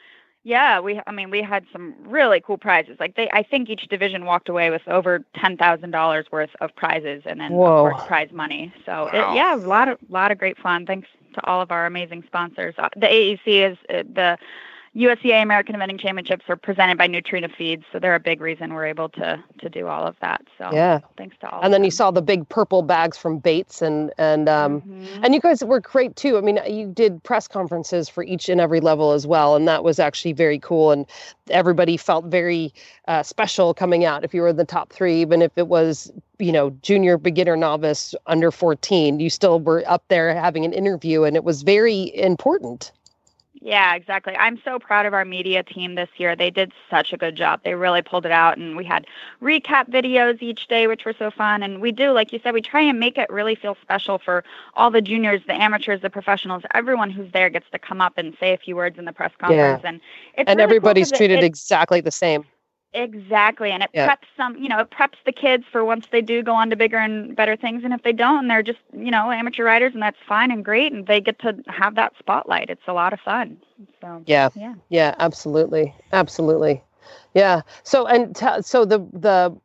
Yeah, 0.49 0.81
we 0.81 0.99
I 1.07 1.13
mean 1.13 1.29
we 1.29 1.43
had 1.43 1.67
some 1.71 1.95
really 2.07 2.41
cool 2.41 2.57
prizes. 2.57 2.97
Like 2.99 3.17
they 3.17 3.29
I 3.35 3.43
think 3.43 3.69
each 3.69 3.87
division 3.89 4.25
walked 4.25 4.49
away 4.49 4.71
with 4.71 4.81
over 4.89 5.23
ten 5.35 5.59
thousand 5.59 5.91
dollars 5.91 6.25
worth 6.33 6.49
of 6.63 6.75
prizes 6.75 7.23
and 7.27 7.39
then 7.39 7.53
Whoa. 7.53 7.89
of 7.89 7.93
course 7.93 8.07
prize 8.07 8.31
money. 8.33 8.73
So 8.87 8.93
wow. 8.93 9.33
it, 9.33 9.37
yeah, 9.37 9.55
a 9.55 9.59
lot 9.59 9.89
of 9.89 9.99
lot 10.09 10.33
of 10.33 10.39
great 10.39 10.57
fun. 10.57 10.87
Thanks 10.87 11.07
to 11.35 11.47
all 11.47 11.61
of 11.61 11.71
our 11.71 11.85
amazing 11.85 12.25
sponsors. 12.27 12.75
Uh, 12.79 12.89
the 12.97 13.07
AEC 13.07 13.73
is 13.73 13.77
uh, 13.91 14.05
the 14.11 14.39
USEA 14.99 15.41
American 15.43 15.77
Eventing 15.77 16.01
Championships 16.01 16.47
are 16.49 16.57
presented 16.57 16.99
by 16.99 17.07
Nutrena 17.07 17.55
Feeds, 17.55 17.85
so 17.93 18.01
they're 18.01 18.17
a 18.17 18.21
big 18.21 18.41
reason 18.41 18.75
we're 18.75 18.87
able 18.87 19.09
to 19.11 19.43
to 19.61 19.69
do 19.69 19.87
all 19.87 20.05
of 20.05 20.17
that. 20.21 20.43
So 20.59 20.71
yeah, 20.73 20.99
thanks 21.17 21.37
to 21.41 21.51
all. 21.51 21.61
And 21.63 21.73
then 21.73 21.85
you 21.85 21.93
saw 21.93 22.11
the 22.11 22.21
big 22.21 22.49
purple 22.49 22.83
bags 22.83 23.17
from 23.17 23.39
Bates, 23.39 23.81
and 23.81 24.13
and 24.19 24.49
um 24.49 24.81
mm-hmm. 24.81 25.25
and 25.25 25.35
you 25.35 25.41
guys 25.41 25.63
were 25.63 25.79
great 25.79 26.17
too. 26.17 26.37
I 26.37 26.41
mean, 26.41 26.59
you 26.67 26.89
did 26.89 27.23
press 27.23 27.47
conferences 27.47 28.09
for 28.09 28.25
each 28.25 28.49
and 28.49 28.61
every 28.61 28.81
level 28.81 29.13
as 29.13 29.25
well, 29.25 29.55
and 29.55 29.69
that 29.69 29.85
was 29.85 30.01
actually 30.01 30.33
very 30.33 30.59
cool. 30.59 30.91
And 30.91 31.07
everybody 31.49 31.97
felt 31.97 32.25
very 32.25 32.75
uh, 33.07 33.23
special 33.23 33.75
coming 33.75 34.05
out. 34.05 34.25
If 34.25 34.35
you 34.35 34.43
were 34.43 34.49
in 34.49 34.57
the 34.57 34.65
top 34.65 34.93
three, 34.93 35.21
even 35.21 35.43
if 35.43 35.53
it 35.57 35.69
was 35.69 36.11
you 36.41 36.51
know 36.51 36.71
junior, 36.83 37.19
beginner, 37.19 37.57
novice, 37.57 38.17
under 38.27 38.51
fourteen, 38.51 39.21
you 39.21 39.31
still 39.31 39.61
were 39.61 39.85
up 39.87 40.03
there 40.09 40.35
having 40.35 40.65
an 40.65 40.73
interview, 40.73 41.23
and 41.23 41.37
it 41.37 41.45
was 41.45 41.63
very 41.63 42.13
important. 42.17 42.91
Yeah, 43.61 43.95
exactly. 43.95 44.37
I'm 44.37 44.61
so 44.65 44.79
proud 44.79 45.07
of 45.07 45.15
our 45.15 45.25
media 45.25 45.63
team 45.63 45.95
this 45.95 46.09
year. 46.17 46.37
They 46.37 46.51
did 46.51 46.73
such 46.89 47.13
a 47.13 47.17
good 47.17 47.35
job. 47.35 47.61
They 47.65 47.75
really 47.75 48.03
pulled 48.03 48.25
it 48.25 48.33
out. 48.33 48.57
And 48.57 48.77
we 48.77 48.85
had 48.85 49.07
recap 49.43 49.91
videos 49.91 50.41
each 50.41 50.69
day, 50.69 50.87
which 50.87 51.05
were 51.05 51.15
so 51.19 51.31
fun. 51.31 51.63
And 51.63 51.81
we 51.81 51.91
do, 51.91 52.13
like 52.13 52.33
you 52.33 52.41
said, 52.43 52.55
we 52.55 52.63
try 52.63 52.81
and 52.83 53.01
make 53.01 53.19
it 53.19 53.29
really 53.31 53.55
feel 53.55 53.77
special 53.83 54.19
for 54.19 54.45
all 54.75 54.91
the 54.91 55.03
juniors, 55.03 55.41
the 55.47 55.55
amateurs, 55.55 56.03
the 56.03 56.11
professionals. 56.11 56.63
Everyone 56.75 57.11
who's 57.11 57.33
there 57.33 57.51
gets 57.51 57.69
to 57.71 57.79
come 57.79 58.01
up 58.01 58.17
and 58.17 58.37
say 58.39 58.53
a 58.53 58.59
few 58.59 58.77
words 58.77 58.99
in 58.99 59.05
the 59.05 59.13
press 59.13 59.33
conference. 59.39 59.81
Yeah. 59.83 59.89
And 59.89 60.01
it's 60.35 60.49
and 60.49 60.59
really 60.59 60.63
everybody's 60.63 61.11
cool 61.11 61.19
treated 61.19 61.39
it, 61.39 61.45
exactly 61.45 62.01
the 62.01 62.13
same. 62.13 62.45
Exactly. 62.95 63.71
And 63.71 63.83
it 63.83 63.91
yeah. 63.93 64.09
preps 64.09 64.27
some, 64.37 64.57
you 64.57 64.69
know, 64.69 64.79
it 64.79 64.91
preps 64.91 65.17
the 65.27 65.33
kids 65.33 65.65
for 65.71 65.85
once 65.85 66.07
they 66.11 66.23
do 66.23 66.43
go 66.43 66.55
on 66.55 66.71
to 66.71 66.77
bigger 66.77 66.97
and 66.97 67.37
better 67.37 67.57
things. 67.57 67.85
And 67.85 67.93
if 67.93 68.03
they 68.03 68.13
don't, 68.13 68.49
they're 68.49 68.63
just, 68.63 68.79
you 68.93 69.11
know, 69.11 69.31
amateur 69.31 69.65
riders 69.65 69.93
and 69.93 70.03
that's 70.03 70.17
fine 70.27 70.51
and 70.51 70.65
great. 70.65 70.93
And 70.93 71.07
they 71.07 71.21
get 71.21 71.39
to 71.41 71.63
have 71.67 71.97
that 71.97 72.15
spotlight. 72.19 72.71
It's 72.71 72.87
a 72.87 72.93
lot 72.93 73.13
of 73.13 73.21
fun. 73.21 73.59
So, 74.01 74.23
yeah. 74.27 74.49
Yeah. 74.55 74.75
Yeah. 74.89 75.15
Absolutely. 75.19 75.95
Absolutely. 76.13 76.83
Yeah. 77.35 77.63
So, 77.83 78.07
and 78.07 78.35
t- 78.35 78.63
so 78.63 78.85
the, 78.85 78.99
the, 79.13 79.57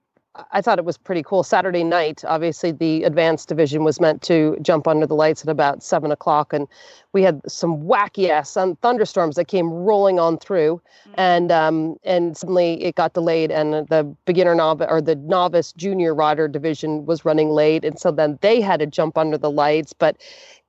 I 0.52 0.62
thought 0.62 0.80
it 0.80 0.86
was 0.86 0.98
pretty 0.98 1.22
cool. 1.22 1.44
Saturday 1.44 1.84
night, 1.84 2.24
obviously, 2.28 2.72
the 2.72 3.04
advanced 3.04 3.50
division 3.50 3.84
was 3.84 4.00
meant 4.00 4.24
to 4.24 4.58
jump 4.64 4.88
under 4.88 5.06
the 5.06 5.14
lights 5.14 5.44
at 5.44 5.50
about 5.50 5.84
seven 5.84 6.12
o'clock, 6.12 6.54
and 6.54 6.68
we 7.12 7.22
had 7.22 7.40
some 7.48 7.84
wacky 7.84 8.30
ass 8.30 8.58
thunderstorms 8.82 9.36
that 9.36 9.46
came 9.46 9.70
rolling 9.70 10.20
on 10.20 10.40
through, 10.40 10.82
mm-hmm. 11.08 11.14
and 11.18 11.52
um, 11.52 11.98
and 12.04 12.36
suddenly 12.36 12.84
it 12.84 12.96
got 12.96 13.14
delayed, 13.14 13.52
and 13.52 13.88
the 13.90 14.04
beginner 14.26 14.56
novice 14.56 14.88
or 14.90 15.02
the 15.02 15.16
novice 15.16 15.72
junior 15.74 16.16
rider 16.16 16.48
division 16.48 17.06
was 17.06 17.24
running 17.24 17.50
late, 17.52 17.86
and 17.86 18.00
so 18.00 18.12
then 18.12 18.40
they 18.42 18.60
had 18.60 18.80
to 18.80 18.88
jump 18.88 19.20
under 19.20 19.38
the 19.38 19.52
lights, 19.52 19.94
but 19.94 20.18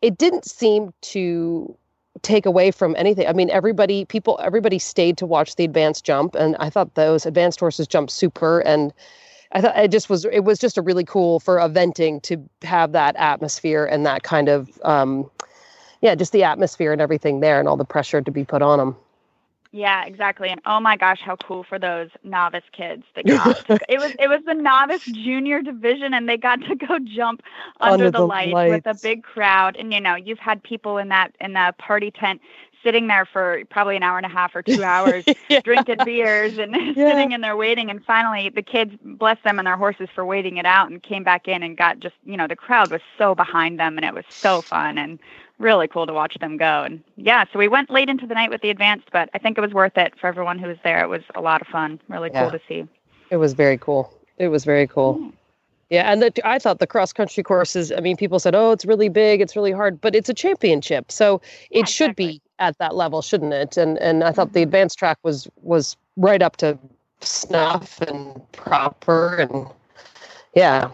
it 0.03 0.19
didn't 0.19 0.45
seem 0.45 0.93
to 1.01 1.75
take 2.21 2.45
away 2.45 2.71
from 2.71 2.95
anything. 2.99 3.27
I 3.27 3.33
mean, 3.33 3.51
everybody, 3.51 4.05
people, 4.05 4.39
everybody 4.43 4.79
stayed 4.79 5.17
to 5.19 5.27
watch 5.27 5.57
the 5.57 5.65
advanced 5.65 6.05
jump, 6.05 6.35
and 6.35 6.55
I 6.57 6.69
thought 6.69 6.97
those 6.97 7.25
advanced 7.25 7.61
horses 7.61 7.87
jumped 7.87 8.13
super 8.13 8.61
and 8.61 8.93
I 9.55 9.61
thought 9.61 9.79
it 9.79 9.91
just 9.91 10.11
was 10.11 10.25
it 10.25 10.41
was 10.41 10.59
just 10.59 10.77
a 10.77 10.83
really 10.83 11.05
cool 11.05 11.41
for 11.41 11.59
eventing 11.59 12.23
to 12.23 12.49
have 12.63 12.93
that 12.93 13.15
atmosphere 13.17 13.85
and 13.85 14.05
that 14.05 14.25
kind 14.25 14.49
of 14.49 14.69
um, 14.83 15.31
yeah, 16.01 16.15
just 16.15 16.33
the 16.33 16.43
atmosphere 16.43 16.93
and 16.93 17.01
everything 17.01 17.41
there 17.41 17.61
and 17.61 17.69
all 17.69 17.77
the 17.77 17.85
pressure 17.85 18.21
to 18.21 18.31
be 18.31 18.45
put 18.45 18.63
on 18.63 18.79
them. 18.79 18.97
Yeah, 19.71 20.05
exactly. 20.05 20.51
And 20.51 20.61
oh 20.67 20.79
my 20.79 20.97
gosh, 20.97 21.21
how 21.21 21.35
cool 21.35 21.65
for 21.65 21.81
those 21.81 22.09
novice 22.23 22.63
kids 22.71 23.03
that 23.17 23.27
got 23.27 23.57
to, 23.67 23.81
it 23.89 23.99
was 23.99 24.13
it 24.21 24.29
was 24.29 24.41
the 24.47 24.55
novice 24.55 25.05
junior 25.05 25.63
division 25.63 26.15
and 26.15 26.29
they 26.29 26.37
got 26.37 26.61
to 26.61 26.77
go 26.77 26.99
jump 27.01 27.43
under, 27.81 27.95
Under 27.95 28.11
the, 28.11 28.19
the 28.19 28.27
lights, 28.27 28.71
with 28.71 28.87
a 28.87 28.95
big 29.03 29.25
crowd. 29.25 29.77
And 29.77 29.93
you 29.93 30.01
know, 30.01 30.15
you've 30.15 30.39
had 30.39 30.63
people 30.63 30.99
in 30.99 31.09
that 31.09 31.35
in 31.41 31.55
the 31.55 31.75
party 31.79 32.11
tent 32.13 32.41
sitting 32.85 33.09
there 33.09 33.25
for 33.25 33.63
probably 33.71 33.97
an 33.97 34.03
hour 34.05 34.17
and 34.19 34.27
a 34.27 34.29
half 34.29 34.55
or 34.55 34.63
two 34.63 34.85
hours 34.85 35.25
Yeah. 35.49 35.61
drinking 35.63 36.05
beers 36.05 36.59
and 36.59 36.77
Yeah. 36.97 37.11
sitting 37.11 37.33
in 37.33 37.41
there 37.41 37.57
waiting 37.57 37.91
and 37.91 38.05
finally 38.05 38.51
the 38.51 38.63
kids 38.63 38.93
bless 39.03 39.39
them 39.43 39.59
and 39.59 39.67
their 39.67 39.77
horses 39.77 40.09
for 40.15 40.25
waiting 40.25 40.59
it 40.59 40.67
out 40.67 40.91
and 40.91 41.03
came 41.03 41.25
back 41.25 41.49
in 41.49 41.63
and 41.65 41.77
got 41.77 41.99
just 41.99 42.15
you 42.25 42.37
know 42.37 42.47
the 42.47 42.55
crowd 42.57 42.91
was 42.93 43.01
so 43.19 43.35
behind 43.35 43.81
them 43.81 43.97
and 43.97 44.05
it 44.05 44.15
was 44.15 44.25
so 44.43 44.63
fun 44.69 44.99
and 44.99 45.19
really 45.59 45.89
cool 45.89 46.07
to 46.07 46.13
watch 46.13 46.37
them 46.41 46.57
go 46.57 46.83
and 46.83 47.03
yeah 47.17 47.45
so 47.53 47.59
we 47.59 47.69
went 47.69 47.89
late 47.91 48.09
into 48.11 48.27
the 48.27 48.35
night 48.35 48.51
with 48.51 48.61
the 48.61 48.71
advanced 48.71 49.09
but 49.13 49.29
i 49.35 49.39
think 49.39 49.57
it 49.57 49.61
was 49.63 49.73
worth 49.73 49.97
it 49.97 50.13
for 50.21 50.27
everyone 50.27 50.59
who 50.59 50.67
was 50.69 50.77
there 50.85 51.03
it 51.03 51.09
was 51.09 51.23
a 51.35 51.41
lot 51.41 51.61
of 51.63 51.67
fun 51.69 51.99
really 52.09 52.31
Yeah. 52.33 52.43
cool 52.43 52.51
to 52.59 52.61
see 52.69 52.87
It 53.31 53.37
was 53.39 53.55
very 53.55 53.79
cool. 53.79 54.13
It 54.39 54.49
was 54.49 54.65
very 54.65 54.87
cool. 54.87 55.31
Yeah, 55.91 56.11
and 56.11 56.23
the, 56.23 56.33
I 56.45 56.59
thought 56.59 56.79
the 56.81 56.87
cross 56.87 57.13
country 57.13 57.43
courses. 57.43 57.93
I 57.93 58.01
mean, 58.01 58.17
people 58.17 58.39
said, 58.41 58.55
"Oh, 58.55 58.73
it's 58.73 58.85
really 58.85 59.09
big, 59.09 59.41
it's 59.41 59.55
really 59.55 59.71
hard," 59.71 60.01
but 60.01 60.15
it's 60.17 60.29
a 60.29 60.35
championship, 60.35 61.13
so 61.13 61.41
it 61.71 61.79
Yeah, 61.81 61.85
should 61.85 62.11
exactly. 62.11 62.27
be 62.27 62.43
at 62.59 62.79
that 62.79 62.95
level, 62.95 63.23
shouldn't 63.23 63.53
it? 63.53 63.77
And 63.77 63.99
and 63.99 64.25
I 64.25 64.33
thought 64.33 64.53
the 64.53 64.61
mm-hmm. 64.61 64.69
advanced 64.69 64.99
track 64.99 65.19
was 65.23 65.49
was 65.63 65.97
right 66.17 66.43
up 66.43 66.57
to 66.59 66.79
snuff 67.21 68.01
and 68.01 68.41
proper, 68.53 69.37
and 69.37 69.67
yeah, 70.55 70.91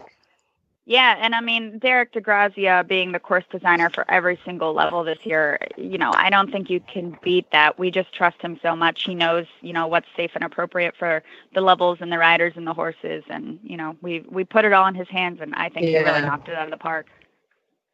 Yeah, 0.85 1.15
and 1.21 1.35
I 1.35 1.41
mean 1.41 1.77
Derek 1.77 2.11
di 2.11 2.19
Grazia 2.19 2.83
being 2.87 3.11
the 3.11 3.19
course 3.19 3.45
designer 3.51 3.89
for 3.89 4.09
every 4.11 4.39
single 4.43 4.73
level 4.73 5.03
this 5.03 5.19
year, 5.23 5.59
you 5.77 5.97
know, 5.97 6.11
I 6.15 6.29
don't 6.29 6.51
think 6.51 6.69
you 6.69 6.79
can 6.81 7.17
beat 7.21 7.49
that. 7.51 7.77
We 7.77 7.91
just 7.91 8.13
trust 8.13 8.41
him 8.41 8.59
so 8.61 8.75
much. 8.75 9.03
He 9.03 9.13
knows, 9.13 9.45
you 9.61 9.73
know, 9.73 9.87
what's 9.87 10.07
safe 10.17 10.31
and 10.35 10.43
appropriate 10.43 10.95
for 10.97 11.23
the 11.53 11.61
levels 11.61 11.99
and 12.01 12.11
the 12.11 12.17
riders 12.17 12.53
and 12.55 12.65
the 12.65 12.73
horses 12.73 13.23
and, 13.29 13.59
you 13.63 13.77
know, 13.77 13.95
we 14.01 14.25
we 14.27 14.43
put 14.43 14.65
it 14.65 14.73
all 14.73 14.87
in 14.87 14.95
his 14.95 15.07
hands 15.07 15.39
and 15.39 15.53
I 15.55 15.69
think 15.69 15.85
he 15.85 15.97
really 15.97 16.21
knocked 16.21 16.49
it 16.49 16.55
out 16.55 16.65
of 16.65 16.71
the 16.71 16.77
park. 16.77 17.07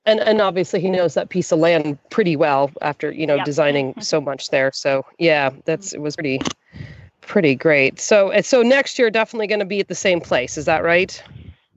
And 0.07 0.19
and 0.21 0.41
obviously 0.41 0.79
he 0.79 0.89
knows 0.89 1.13
that 1.13 1.29
piece 1.29 1.51
of 1.51 1.59
land 1.59 1.99
pretty 2.09 2.35
well 2.35 2.71
after 2.81 3.11
you 3.11 3.27
know 3.27 3.35
Yep. 3.35 3.45
designing 3.45 3.93
so 4.01 4.19
much 4.19 4.49
there. 4.49 4.71
So 4.73 5.05
yeah, 5.19 5.51
that's 5.65 5.93
it 5.93 6.01
was 6.01 6.15
pretty 6.15 6.39
pretty 7.21 7.53
great. 7.53 7.99
So 7.99 8.31
so 8.41 8.63
next 8.63 8.97
year 8.97 9.11
definitely 9.11 9.47
going 9.47 9.59
to 9.59 9.65
be 9.65 9.79
at 9.79 9.89
the 9.89 9.95
same 9.95 10.19
place. 10.21 10.57
Is 10.57 10.65
that 10.65 10.83
right? 10.83 11.21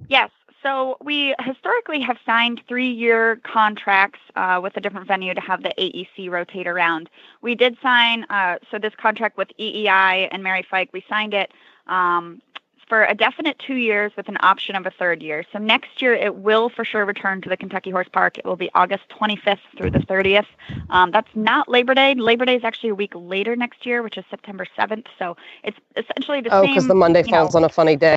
Yes. 0.08 0.30
So 0.62 0.98
we 1.02 1.34
historically 1.40 2.00
have 2.02 2.18
signed 2.26 2.60
three-year 2.68 3.40
contracts 3.44 4.20
uh, 4.36 4.60
with 4.62 4.76
a 4.76 4.80
different 4.80 5.08
venue 5.08 5.32
to 5.32 5.40
have 5.40 5.62
the 5.62 5.72
AEC 5.78 6.28
rotate 6.30 6.66
around. 6.66 7.08
We 7.40 7.54
did 7.54 7.78
sign 7.82 8.24
uh, 8.24 8.58
so 8.70 8.78
this 8.78 8.92
contract 9.00 9.38
with 9.38 9.48
EEI 9.58 10.28
and 10.30 10.42
Mary 10.42 10.64
Fike. 10.70 10.90
We 10.92 11.02
signed 11.08 11.32
it 11.32 11.50
um, 11.86 12.42
for 12.90 13.04
a 13.04 13.14
definite 13.14 13.56
two 13.60 13.76
years 13.76 14.10
with 14.16 14.28
an 14.28 14.36
option 14.40 14.74
of 14.74 14.84
a 14.84 14.90
third 14.90 15.22
year. 15.22 15.44
So 15.52 15.60
next 15.60 16.02
year 16.02 16.12
it 16.12 16.34
will 16.34 16.68
for 16.68 16.84
sure 16.84 17.06
return 17.06 17.40
to 17.42 17.48
the 17.48 17.56
Kentucky 17.56 17.90
Horse 17.90 18.08
Park. 18.12 18.36
It 18.36 18.44
will 18.44 18.56
be 18.56 18.68
August 18.74 19.04
25th 19.18 19.60
through 19.78 19.92
the 19.92 20.00
30th. 20.00 20.46
Um, 20.90 21.12
that's 21.12 21.30
not 21.36 21.68
Labor 21.68 21.94
Day. 21.94 22.14
Labor 22.16 22.44
Day 22.44 22.56
is 22.56 22.64
actually 22.64 22.90
a 22.90 22.94
week 22.96 23.12
later 23.14 23.54
next 23.54 23.86
year, 23.86 24.02
which 24.02 24.18
is 24.18 24.24
September 24.28 24.66
7th. 24.76 25.06
So 25.20 25.36
it's 25.62 25.78
essentially 25.96 26.40
the 26.40 26.50
Oh, 26.52 26.62
same. 26.62 26.70
Oh, 26.70 26.74
because 26.74 26.88
the 26.88 26.94
Monday 26.96 27.22
you 27.24 27.30
know, 27.30 27.38
falls 27.38 27.54
on 27.54 27.62
a 27.62 27.68
funny 27.68 27.94
day. 27.94 28.16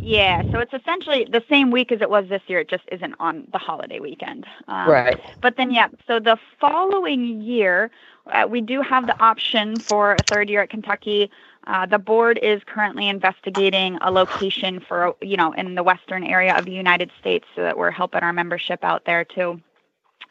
yeah, 0.00 0.42
so 0.50 0.58
it's 0.58 0.74
essentially 0.74 1.28
the 1.30 1.44
same 1.48 1.70
week 1.70 1.92
as 1.92 2.00
it 2.00 2.10
was 2.10 2.28
this 2.28 2.42
year. 2.48 2.58
It 2.58 2.68
just 2.68 2.84
isn't 2.90 3.14
on 3.20 3.46
the 3.52 3.58
holiday 3.58 4.00
weekend. 4.00 4.46
Um, 4.66 4.90
right. 4.90 5.20
But 5.40 5.56
then, 5.56 5.70
yeah, 5.70 5.88
so 6.08 6.18
the 6.18 6.38
following 6.60 7.40
year, 7.40 7.92
uh, 8.26 8.46
we 8.48 8.60
do 8.60 8.82
have 8.82 9.06
the 9.06 9.18
option 9.22 9.78
for 9.86 10.14
a 10.16 10.22
third 10.24 10.50
year 10.50 10.62
at 10.62 10.70
Kentucky. 10.70 11.30
Uh, 11.66 11.86
the 11.86 11.98
board 11.98 12.38
is 12.42 12.62
currently 12.66 13.08
investigating 13.08 13.96
a 14.02 14.10
location 14.10 14.80
for, 14.80 15.14
you 15.22 15.36
know, 15.36 15.52
in 15.52 15.74
the 15.74 15.82
western 15.82 16.24
area 16.24 16.56
of 16.58 16.64
the 16.64 16.72
United 16.72 17.10
States 17.20 17.46
so 17.54 17.62
that 17.62 17.76
we're 17.78 17.90
helping 17.90 18.20
our 18.22 18.32
membership 18.32 18.82
out 18.84 19.04
there 19.04 19.24
too. 19.24 19.60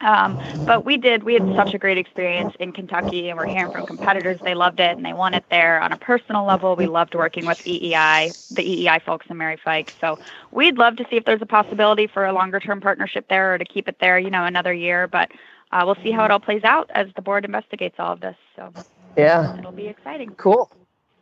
Um, 0.00 0.36
but 0.66 0.84
we 0.84 0.96
did, 0.96 1.22
we 1.22 1.34
had 1.34 1.46
such 1.54 1.74
a 1.74 1.78
great 1.78 1.96
experience 1.98 2.52
in 2.58 2.72
Kentucky, 2.72 3.28
and 3.28 3.38
we're 3.38 3.46
hearing 3.46 3.70
from 3.70 3.84
competitors 3.84 4.40
they 4.44 4.54
loved 4.54 4.80
it 4.80 4.96
and 4.96 5.06
they 5.06 5.12
want 5.12 5.34
it 5.36 5.44
there. 5.50 5.80
On 5.80 5.92
a 5.92 5.96
personal 5.96 6.44
level, 6.44 6.76
we 6.76 6.86
loved 6.86 7.14
working 7.14 7.46
with 7.46 7.58
EEI, 7.66 8.34
the 8.50 8.62
EEI 8.62 9.02
folks 9.04 9.26
and 9.28 9.38
Mary 9.38 9.58
Fike. 9.64 9.92
So 10.00 10.18
we'd 10.50 10.76
love 10.78 10.96
to 10.96 11.04
see 11.08 11.16
if 11.16 11.24
there's 11.24 11.42
a 11.42 11.46
possibility 11.46 12.06
for 12.08 12.26
a 12.26 12.32
longer 12.32 12.60
term 12.60 12.80
partnership 12.80 13.26
there 13.28 13.54
or 13.54 13.58
to 13.58 13.64
keep 13.64 13.88
it 13.88 13.96
there, 14.00 14.18
you 14.18 14.30
know, 14.30 14.44
another 14.44 14.72
year. 14.72 15.06
But 15.06 15.30
uh, 15.70 15.82
we'll 15.84 15.96
see 16.02 16.10
how 16.10 16.24
it 16.24 16.30
all 16.30 16.40
plays 16.40 16.64
out 16.64 16.90
as 16.94 17.08
the 17.14 17.22
board 17.22 17.44
investigates 17.44 17.96
all 17.98 18.12
of 18.12 18.20
this. 18.20 18.36
So 18.56 18.74
Yeah. 19.16 19.56
it'll 19.58 19.72
be 19.72 19.86
exciting. 19.86 20.34
Cool. 20.36 20.70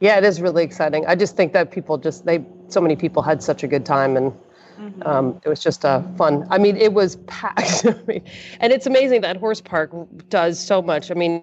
Yeah, 0.00 0.16
it 0.16 0.24
is 0.24 0.40
really 0.40 0.64
exciting. 0.64 1.06
I 1.06 1.14
just 1.14 1.36
think 1.36 1.52
that 1.52 1.70
people 1.70 1.98
just 1.98 2.24
they 2.24 2.44
so 2.68 2.80
many 2.80 2.96
people 2.96 3.22
had 3.22 3.42
such 3.42 3.62
a 3.62 3.68
good 3.68 3.84
time 3.86 4.16
and 4.16 4.32
Mhm. 4.80 5.06
um, 5.06 5.40
it 5.44 5.48
was 5.50 5.60
just 5.62 5.84
uh, 5.84 6.00
fun. 6.16 6.46
I 6.50 6.56
mean, 6.56 6.76
it 6.78 6.94
was 6.94 7.16
packed, 7.26 7.84
I 7.86 7.94
mean, 8.06 8.22
and 8.60 8.72
it's 8.72 8.86
amazing 8.86 9.20
that 9.20 9.36
Horse 9.36 9.60
Park 9.60 9.90
does 10.30 10.58
so 10.58 10.80
much. 10.80 11.10
I 11.10 11.14
mean, 11.14 11.42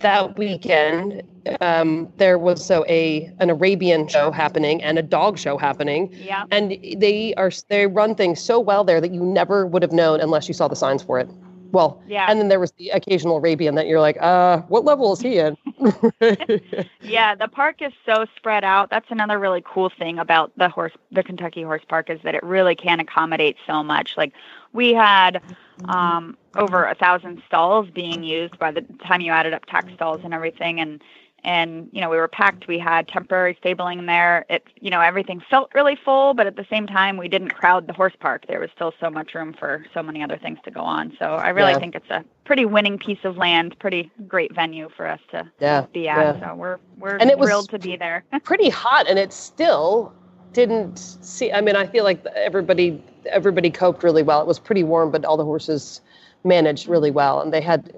that 0.00 0.36
weekend 0.36 1.22
um, 1.62 2.12
there 2.18 2.38
was 2.38 2.64
so 2.64 2.84
a 2.86 3.32
an 3.40 3.48
Arabian 3.48 4.06
show 4.08 4.30
happening 4.30 4.82
and 4.82 4.98
a 4.98 5.02
dog 5.02 5.38
show 5.38 5.56
happening, 5.56 6.10
yeah. 6.12 6.44
and 6.50 6.76
they 6.98 7.32
are 7.36 7.50
they 7.68 7.86
run 7.86 8.14
things 8.14 8.40
so 8.42 8.60
well 8.60 8.84
there 8.84 9.00
that 9.00 9.10
you 9.12 9.22
never 9.22 9.66
would 9.66 9.82
have 9.82 9.92
known 9.92 10.20
unless 10.20 10.48
you 10.48 10.54
saw 10.54 10.68
the 10.68 10.76
signs 10.76 11.02
for 11.02 11.18
it. 11.18 11.30
Well, 11.76 12.02
Yeah. 12.06 12.24
and 12.26 12.40
then 12.40 12.48
there 12.48 12.58
was 12.58 12.72
the 12.78 12.88
occasional 12.88 13.36
Arabian 13.36 13.74
that 13.74 13.86
you're 13.86 14.00
like, 14.00 14.16
uh, 14.18 14.62
what 14.68 14.86
level 14.86 15.12
is 15.12 15.20
he 15.20 15.36
in? 15.36 15.58
Yeah, 17.02 17.34
the 17.34 17.48
park 17.48 17.82
is 17.82 17.92
so 18.06 18.24
spread 18.34 18.64
out. 18.64 18.88
That's 18.88 19.10
another 19.10 19.38
really 19.38 19.62
cool 19.64 19.90
thing 19.90 20.18
about 20.18 20.52
the 20.56 20.70
horse, 20.70 20.94
the 21.12 21.22
Kentucky 21.22 21.62
Horse 21.62 21.82
Park, 21.86 22.08
is 22.08 22.18
that 22.24 22.34
it 22.34 22.42
really 22.42 22.74
can 22.74 22.98
accommodate 22.98 23.56
so 23.66 23.82
much. 23.82 24.14
Like 24.16 24.32
we 24.72 24.94
had 24.94 25.42
um, 25.86 26.36
over 26.56 26.86
a 26.86 26.94
thousand 26.94 27.42
stalls 27.46 27.90
being 27.90 28.22
used 28.24 28.58
by 28.58 28.70
the 28.70 28.80
time 29.06 29.20
you 29.20 29.30
added 29.30 29.52
up 29.52 29.66
tax 29.66 29.92
stalls 29.94 30.22
and 30.24 30.32
everything, 30.32 30.80
and 30.80 31.02
and 31.46 31.88
you 31.92 32.00
know 32.02 32.10
we 32.10 32.18
were 32.18 32.28
packed. 32.28 32.68
We 32.68 32.78
had 32.78 33.08
temporary 33.08 33.56
stabling 33.60 34.04
there. 34.06 34.44
It 34.50 34.64
you 34.80 34.90
know 34.90 35.00
everything 35.00 35.40
felt 35.48 35.70
really 35.74 35.96
full, 35.96 36.34
but 36.34 36.46
at 36.46 36.56
the 36.56 36.66
same 36.68 36.86
time 36.86 37.16
we 37.16 37.28
didn't 37.28 37.50
crowd 37.50 37.86
the 37.86 37.94
horse 37.94 38.14
park. 38.20 38.44
There 38.48 38.60
was 38.60 38.70
still 38.74 38.92
so 39.00 39.08
much 39.08 39.34
room 39.34 39.54
for 39.58 39.86
so 39.94 40.02
many 40.02 40.22
other 40.22 40.36
things 40.36 40.58
to 40.64 40.70
go 40.70 40.80
on. 40.80 41.16
So 41.18 41.26
I 41.36 41.50
really 41.50 41.72
Yeah. 41.72 41.78
think 41.78 41.94
it's 41.94 42.10
a 42.10 42.24
pretty 42.44 42.66
winning 42.66 42.98
piece 42.98 43.24
of 43.24 43.36
land, 43.38 43.78
pretty 43.78 44.10
great 44.28 44.54
venue 44.54 44.90
for 44.96 45.06
us 45.06 45.20
to 45.30 45.50
yeah. 45.60 45.86
be 45.92 46.08
at. 46.08 46.36
Yeah. 46.36 46.40
So 46.50 46.54
we're 46.56 46.78
we're 46.98 47.16
And 47.16 47.30
it 47.30 47.38
thrilled 47.38 47.70
to 47.70 47.78
be 47.78 47.96
there. 47.96 48.24
pretty 48.44 48.68
hot 48.68 49.08
and 49.08 49.18
it 49.18 49.32
still 49.32 50.12
didn't 50.52 50.98
see 51.20 51.52
i 51.52 51.60
mean 51.60 51.76
i 51.76 51.86
feel 51.86 52.02
like 52.04 52.24
everybody 52.34 53.02
everybody 53.26 53.70
coped 53.70 54.02
really 54.02 54.22
well 54.22 54.40
it 54.40 54.46
was 54.46 54.58
pretty 54.58 54.82
warm 54.82 55.10
but 55.10 55.24
all 55.24 55.36
the 55.36 55.44
horses 55.44 56.00
managed 56.46 56.88
really 56.88 57.10
well 57.10 57.40
and 57.40 57.52
they 57.52 57.60
had 57.60 57.92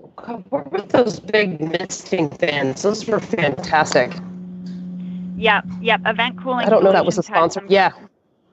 what 0.50 0.72
were 0.72 0.80
those 0.82 1.20
big 1.20 1.60
misting 1.60 2.28
fans 2.30 2.82
those 2.82 3.06
were 3.06 3.20
fantastic 3.20 4.12
yep, 5.36 5.64
yep. 5.80 6.00
Event 6.06 6.36
cooling. 6.42 6.66
i 6.66 6.70
don't 6.70 6.82
know 6.82 6.92
that 6.92 7.06
was 7.06 7.18
a 7.18 7.22
sponsor 7.22 7.60
some- 7.60 7.70
yeah 7.70 7.92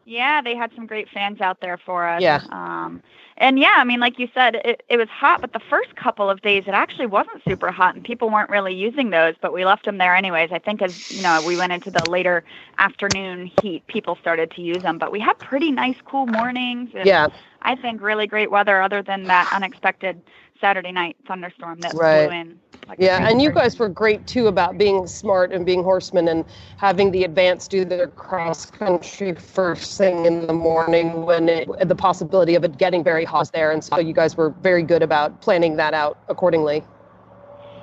Yeah, 0.08 0.42
they 0.44 0.56
had 0.56 0.72
some 0.76 0.86
great 0.86 1.10
fans 1.10 1.42
out 1.42 1.62
there 1.62 1.78
for 1.80 2.08
us. 2.08 2.22
Yeah. 2.22 2.42
Um, 2.52 3.02
and 3.38 3.58
yeah, 3.58 3.74
I 3.78 3.84
mean, 3.84 4.00
like 4.00 4.20
you 4.20 4.30
said, 4.36 4.54
it, 4.64 4.84
it 4.88 4.98
was 4.98 5.10
hot, 5.10 5.42
but 5.42 5.52
the 5.52 5.60
first 5.60 5.96
couple 5.96 6.30
of 6.30 6.42
days 6.42 6.66
it 6.68 6.76
actually 6.76 7.08
wasn't 7.08 7.44
super 7.44 7.72
hot, 7.72 7.96
and 7.96 8.04
people 8.04 8.30
weren't 8.30 8.52
really 8.52 8.74
using 8.76 9.10
those. 9.10 9.34
But 9.42 9.52
we 9.52 9.66
left 9.66 9.86
them 9.86 9.98
there 9.98 10.16
anyways. 10.16 10.52
I 10.52 10.60
think 10.60 10.84
as 10.84 11.12
you 11.12 11.24
know, 11.24 11.42
we 11.46 11.58
went 11.58 11.74
into 11.74 11.90
the 11.90 12.06
later 12.08 12.44
afternoon 12.78 13.48
heat, 13.48 13.82
people 13.88 14.16
started 14.22 14.52
to 14.52 14.62
use 14.62 14.84
them. 14.84 15.00
But 15.00 15.12
we 15.12 15.20
had 15.20 15.40
pretty 15.40 15.72
nice, 15.72 15.98
cool 16.06 16.28
mornings. 16.28 16.92
And 16.94 17.08
yeah 17.08 17.28
I 17.66 17.76
think 17.76 18.02
really 18.02 18.28
great 18.28 18.52
weather, 18.52 18.82
other 18.82 19.02
than 19.02 19.26
that 19.28 19.48
unexpected 19.52 20.22
Saturday 20.62 20.92
night 20.92 21.18
thunderstorm 21.28 21.82
that 21.82 21.96
Right. 21.96 22.28
blew 22.30 22.38
in. 22.38 22.60
like 22.88 23.00
yeah 23.00 23.28
and 23.28 23.42
you 23.42 23.52
guys 23.52 23.78
were 23.80 23.90
great 23.90 24.26
too 24.28 24.48
about 24.48 24.78
being 24.78 25.08
smart 25.08 25.52
and 25.52 25.66
being 25.66 25.84
horsemen 25.84 26.28
and 26.28 26.46
having 26.78 27.12
the 27.12 27.24
advance 27.24 27.68
do 27.68 27.84
their 27.84 28.08
cross 28.08 28.66
country 28.68 29.34
first 29.34 29.98
thing 29.98 30.26
in 30.26 30.46
the 30.46 30.54
morning 30.54 31.26
when 31.26 31.50
it, 31.50 31.68
the 31.88 31.96
possibility 31.96 32.56
of 32.56 32.64
it 32.64 32.78
getting 32.78 33.04
very 33.04 33.26
hot 33.26 33.52
there 33.54 33.72
and 33.72 33.84
so 33.84 33.98
you 34.00 34.14
guys 34.14 34.38
were 34.38 34.52
very 34.62 34.84
good 34.84 35.02
about 35.04 35.42
planning 35.42 35.76
that 35.76 35.94
out 35.94 36.20
accordingly 36.30 36.84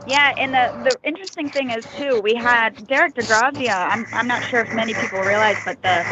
Yeah, 0.04 0.32
and 0.36 0.54
the, 0.54 0.70
the 0.74 0.98
interesting 1.08 1.50
thing 1.50 1.70
is 1.70 1.84
too, 1.96 2.18
we 2.20 2.34
had 2.34 2.86
Derek 2.86 3.14
di 3.14 3.22
Grazia. 3.22 3.72
I'm 3.72 4.08
I'm 4.12 4.26
not 4.26 4.42
sure 4.44 4.60
if 4.60 4.72
many 4.72 4.94
people 4.94 5.22
realize, 5.24 5.58
but 5.64 5.82
the 5.82 6.06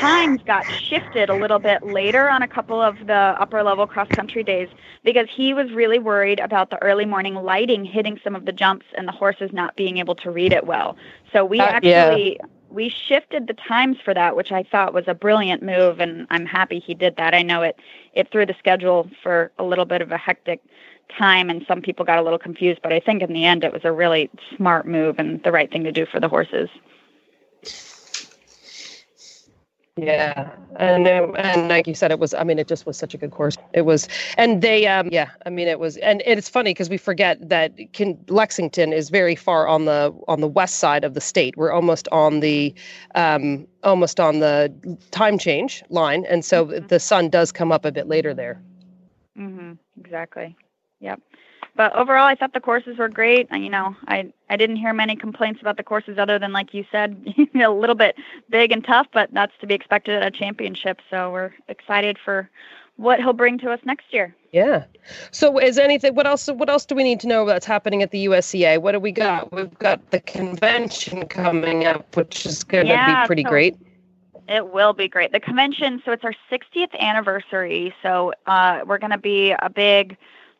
times 0.00 0.42
got 0.46 0.66
shifted 0.70 1.28
a 1.28 1.34
little 1.34 1.58
bit 1.60 1.82
later 1.82 2.28
on 2.28 2.42
a 2.42 2.48
couple 2.48 2.80
of 2.82 2.98
the 3.06 3.14
upper 3.38 3.62
level 3.62 3.86
cross 3.86 4.08
country 4.12 4.42
days 4.42 4.68
because 5.04 5.28
he 5.34 5.54
was 5.54 5.70
really 5.72 5.98
worried 5.98 6.40
about 6.40 6.70
the 6.70 6.82
early 6.82 7.04
morning 7.06 7.34
lighting 7.34 7.84
hitting 7.84 8.18
some 8.24 8.34
of 8.34 8.46
the 8.46 8.52
jumps 8.52 8.86
and 8.96 9.06
the 9.06 9.12
horses 9.12 9.50
not 9.52 9.76
being 9.76 9.98
able 9.98 10.14
to 10.16 10.30
read 10.30 10.52
it 10.52 10.66
well. 10.66 10.96
So 11.32 11.44
we 11.44 11.64
Uh, 11.64 11.74
yeah. 11.80 12.18
actually 12.18 12.40
we 12.68 12.88
shifted 12.88 13.46
the 13.46 13.54
times 13.54 13.98
for 14.04 14.12
that, 14.14 14.34
which 14.36 14.50
I 14.52 14.64
thought 14.64 14.92
was 14.92 15.04
a 15.06 15.14
brilliant 15.14 15.62
move, 15.62 16.00
and 16.00 16.26
I'm 16.30 16.46
happy 16.46 16.80
he 16.80 16.94
did 16.94 17.16
that. 17.16 17.34
I 17.34 17.42
know 17.42 17.62
it 17.62 17.78
it 18.12 18.30
threw 18.32 18.44
the 18.46 18.54
schedule 18.58 19.08
for 19.22 19.52
a 19.58 19.64
little 19.64 19.84
bit 19.84 20.02
of 20.02 20.10
a 20.10 20.18
hectic 20.18 20.60
time 21.18 21.50
and 21.50 21.64
some 21.66 21.80
people 21.80 22.04
got 22.04 22.18
a 22.18 22.22
little 22.22 22.38
confused, 22.38 22.80
but 22.82 22.92
I 22.92 23.00
think 23.00 23.22
in 23.22 23.32
the 23.32 23.44
end 23.44 23.64
it 23.64 23.72
was 23.72 23.84
a 23.84 23.92
really 23.92 24.30
smart 24.56 24.86
move 24.86 25.18
and 25.18 25.42
the 25.42 25.52
right 25.52 25.70
thing 25.70 25.84
to 25.84 25.92
do 25.92 26.06
for 26.06 26.20
the 26.20 26.28
horses. 26.28 26.68
Yeah, 29.98 30.50
and 30.78 31.06
it, 31.06 31.30
and 31.38 31.68
like 31.68 31.86
you 31.86 31.94
said, 31.94 32.10
it 32.10 32.18
was. 32.18 32.34
I 32.34 32.44
mean, 32.44 32.58
it 32.58 32.68
just 32.68 32.84
was 32.84 32.98
such 32.98 33.14
a 33.14 33.16
good 33.16 33.30
course. 33.30 33.56
It 33.72 33.86
was, 33.86 34.08
and 34.36 34.60
they, 34.60 34.86
um, 34.86 35.08
yeah. 35.10 35.30
I 35.46 35.48
mean, 35.48 35.68
it 35.68 35.80
was, 35.80 35.96
and 35.96 36.22
it's 36.26 36.50
funny 36.50 36.74
because 36.74 36.90
we 36.90 36.98
forget 36.98 37.48
that 37.48 37.72
can, 37.94 38.22
Lexington 38.28 38.92
is 38.92 39.08
very 39.08 39.34
far 39.34 39.66
on 39.66 39.86
the 39.86 40.14
on 40.28 40.42
the 40.42 40.48
west 40.48 40.80
side 40.80 41.02
of 41.02 41.14
the 41.14 41.20
state. 41.22 41.56
We're 41.56 41.72
almost 41.72 42.08
on 42.12 42.40
the, 42.40 42.74
um, 43.14 43.66
almost 43.84 44.20
on 44.20 44.40
the 44.40 44.70
time 45.12 45.38
change 45.38 45.82
line, 45.88 46.26
and 46.28 46.44
so 46.44 46.66
mm-hmm. 46.66 46.88
the 46.88 47.00
sun 47.00 47.30
does 47.30 47.50
come 47.50 47.72
up 47.72 47.86
a 47.86 47.90
bit 47.90 48.06
later 48.06 48.34
there. 48.34 48.60
Mm-hmm. 49.38 49.72
Exactly. 49.98 50.54
Yep 51.00 51.20
but 51.76 51.94
overall, 51.94 52.24
I 52.24 52.34
thought 52.34 52.54
the 52.54 52.60
courses 52.60 52.96
were 52.96 53.08
great. 53.08 53.48
You 53.52 53.68
know, 53.68 53.94
I 54.08 54.32
I 54.48 54.56
didn't 54.56 54.76
hear 54.76 54.92
many 54.92 55.14
complaints 55.14 55.60
about 55.60 55.76
the 55.76 55.82
courses 55.82 56.18
other 56.18 56.38
than, 56.38 56.52
like 56.52 56.72
you 56.72 56.84
said, 56.90 57.34
a 57.54 57.68
little 57.68 57.94
bit 57.94 58.16
big 58.48 58.72
and 58.72 58.84
tough, 58.84 59.06
but 59.12 59.32
that's 59.32 59.52
to 59.60 59.66
be 59.66 59.74
expected 59.74 60.14
at 60.20 60.26
a 60.26 60.36
championship. 60.36 61.00
So 61.10 61.30
we're 61.30 61.52
excited 61.68 62.18
for 62.18 62.48
what 62.96 63.20
he'll 63.20 63.34
bring 63.34 63.58
to 63.58 63.70
us 63.70 63.80
next 63.84 64.06
year. 64.12 64.34
Yeah. 64.52 64.84
So 65.30 65.58
is 65.58 65.76
anything 65.76 66.14
what 66.14 66.26
else 66.26 66.46
what 66.48 66.70
else 66.70 66.86
do 66.86 66.94
we 66.94 67.04
need 67.04 67.20
to 67.20 67.28
know 67.28 67.44
that's 67.44 67.66
happening 67.66 68.02
at 68.02 68.10
the 68.10 68.24
USEA? 68.26 68.80
What 68.80 68.92
do 68.92 69.00
we 69.00 69.12
got? 69.12 69.52
We've 69.52 69.78
got 69.78 70.10
the 70.10 70.20
convention 70.20 71.26
coming 71.28 71.84
up, 71.84 72.16
which 72.16 72.46
is 72.46 72.64
going 72.64 72.86
to 72.86 72.92
yeah, 72.92 73.22
be 73.22 73.26
pretty 73.26 73.42
so 73.42 73.50
great. 73.50 73.76
It 74.48 74.72
will 74.72 74.92
be 74.92 75.08
great. 75.08 75.32
The 75.32 75.40
convention, 75.40 76.00
so 76.04 76.12
it's 76.12 76.22
our 76.22 76.34
60th 76.50 76.96
anniversary. 77.00 77.92
So 78.00 78.32
uh, 78.46 78.82
we're 78.86 78.98
going 78.98 79.10
to 79.10 79.18
be 79.18 79.50
a 79.50 79.68
big 79.68 80.16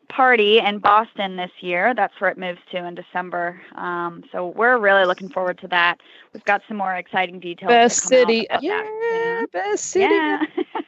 party 0.09 0.59
in 0.59 0.79
Boston 0.79 1.35
this 1.35 1.51
year. 1.59 1.93
That's 1.93 2.19
where 2.19 2.29
it 2.29 2.37
moves 2.37 2.59
to 2.71 2.85
in 2.85 2.95
December. 2.95 3.61
Um, 3.75 4.23
so 4.31 4.47
we're 4.47 4.77
really 4.77 5.05
looking 5.05 5.29
forward 5.29 5.57
to 5.59 5.67
that. 5.69 5.99
We've 6.33 6.45
got 6.45 6.61
some 6.67 6.77
more 6.77 6.95
exciting 6.95 7.39
details. 7.39 7.69
Best 7.69 8.03
city, 8.03 8.47
yeah, 8.61 9.45
best 9.51 9.85
city. 9.85 10.13
Yeah. 10.13 10.43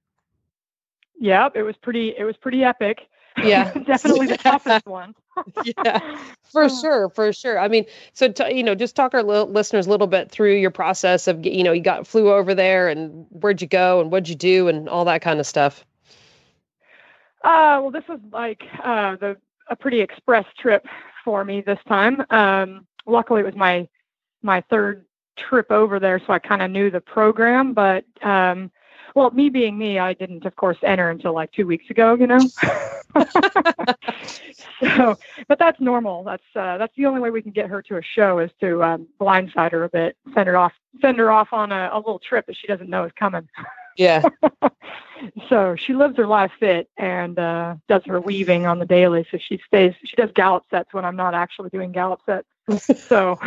Yep, 1.19 1.57
it 1.57 1.61
was 1.61 1.75
pretty. 1.77 2.15
It 2.17 2.23
was 2.23 2.37
pretty 2.37 2.63
epic. 2.63 3.07
Yeah, 3.37 3.71
definitely 3.85 4.25
the 4.25 4.37
toughest 4.37 4.85
one. 4.87 5.13
yeah, 5.63 6.17
for 6.51 6.69
sure, 6.69 7.09
for 7.09 7.31
sure. 7.33 7.59
I 7.59 7.67
mean, 7.67 7.85
so 8.13 8.31
t- 8.31 8.55
you 8.55 8.63
know, 8.63 8.73
just 8.73 8.95
talk 8.95 9.13
our 9.13 9.21
li- 9.21 9.51
listeners 9.51 9.85
a 9.85 9.91
little 9.91 10.07
bit 10.07 10.31
through 10.31 10.55
your 10.55 10.71
process 10.71 11.27
of 11.27 11.45
you 11.45 11.63
know, 11.63 11.71
you 11.71 11.83
got 11.83 12.07
flew 12.07 12.31
over 12.31 12.55
there 12.55 12.87
and 12.89 13.27
where'd 13.29 13.61
you 13.61 13.67
go 13.67 14.01
and 14.01 14.11
what'd 14.11 14.27
you 14.27 14.35
do 14.35 14.69
and 14.69 14.89
all 14.89 15.05
that 15.05 15.21
kind 15.21 15.39
of 15.39 15.45
stuff. 15.45 15.85
Uh, 17.43 17.79
well, 17.81 17.91
this 17.91 18.03
was 18.07 18.19
like 18.31 18.63
uh, 18.83 19.15
the 19.15 19.37
a 19.69 19.75
pretty 19.75 20.01
express 20.01 20.45
trip 20.59 20.85
for 21.23 21.43
me 21.43 21.61
this 21.61 21.79
time. 21.87 22.23
Um, 22.29 22.85
luckily, 23.05 23.41
it 23.41 23.45
was 23.45 23.55
my 23.55 23.87
my 24.41 24.61
third 24.69 25.05
trip 25.37 25.71
over 25.71 25.99
there, 25.99 26.19
so 26.19 26.33
I 26.33 26.39
kind 26.39 26.61
of 26.61 26.71
knew 26.71 26.91
the 26.91 27.01
program. 27.01 27.73
But 27.73 28.05
um, 28.21 28.71
well, 29.15 29.31
me 29.31 29.49
being 29.49 29.77
me, 29.77 29.99
I 29.99 30.13
didn't, 30.13 30.45
of 30.45 30.55
course, 30.55 30.77
enter 30.83 31.09
until 31.09 31.33
like 31.33 31.51
two 31.51 31.65
weeks 31.65 31.89
ago. 31.89 32.15
You 32.15 32.27
know. 32.27 32.39
so, 34.79 35.17
but 35.47 35.59
that's 35.59 35.79
normal. 35.79 36.23
That's 36.23 36.43
uh, 36.55 36.77
that's 36.77 36.95
the 36.95 37.05
only 37.05 37.19
way 37.19 37.29
we 37.29 37.41
can 37.41 37.51
get 37.51 37.69
her 37.69 37.81
to 37.83 37.97
a 37.97 38.01
show 38.01 38.39
is 38.39 38.51
to 38.61 38.83
um, 38.83 39.07
blindside 39.19 39.71
her 39.71 39.83
a 39.83 39.89
bit, 39.89 40.15
send 40.33 40.47
her 40.47 40.57
off, 40.57 40.73
send 41.01 41.17
her 41.17 41.31
off 41.31 41.49
on 41.51 41.71
a, 41.71 41.89
a 41.93 41.97
little 41.97 42.19
trip 42.19 42.45
that 42.47 42.55
she 42.55 42.67
doesn't 42.67 42.89
know 42.89 43.03
is 43.03 43.11
coming. 43.17 43.47
Yeah. 43.97 44.23
so 45.49 45.75
she 45.75 45.93
lives 45.93 46.17
her 46.17 46.27
life 46.27 46.51
fit 46.59 46.89
and 46.97 47.37
uh, 47.37 47.75
does 47.87 48.03
her 48.05 48.19
weaving 48.19 48.65
on 48.65 48.79
the 48.79 48.85
daily. 48.85 49.25
So 49.31 49.37
she 49.37 49.59
stays. 49.65 49.93
She 50.03 50.15
does 50.15 50.31
gallop 50.33 50.63
sets 50.69 50.93
when 50.93 51.05
I'm 51.05 51.15
not 51.15 51.33
actually 51.33 51.69
doing 51.69 51.91
gallop 51.91 52.21
sets. 52.25 52.47
So, 53.07 53.39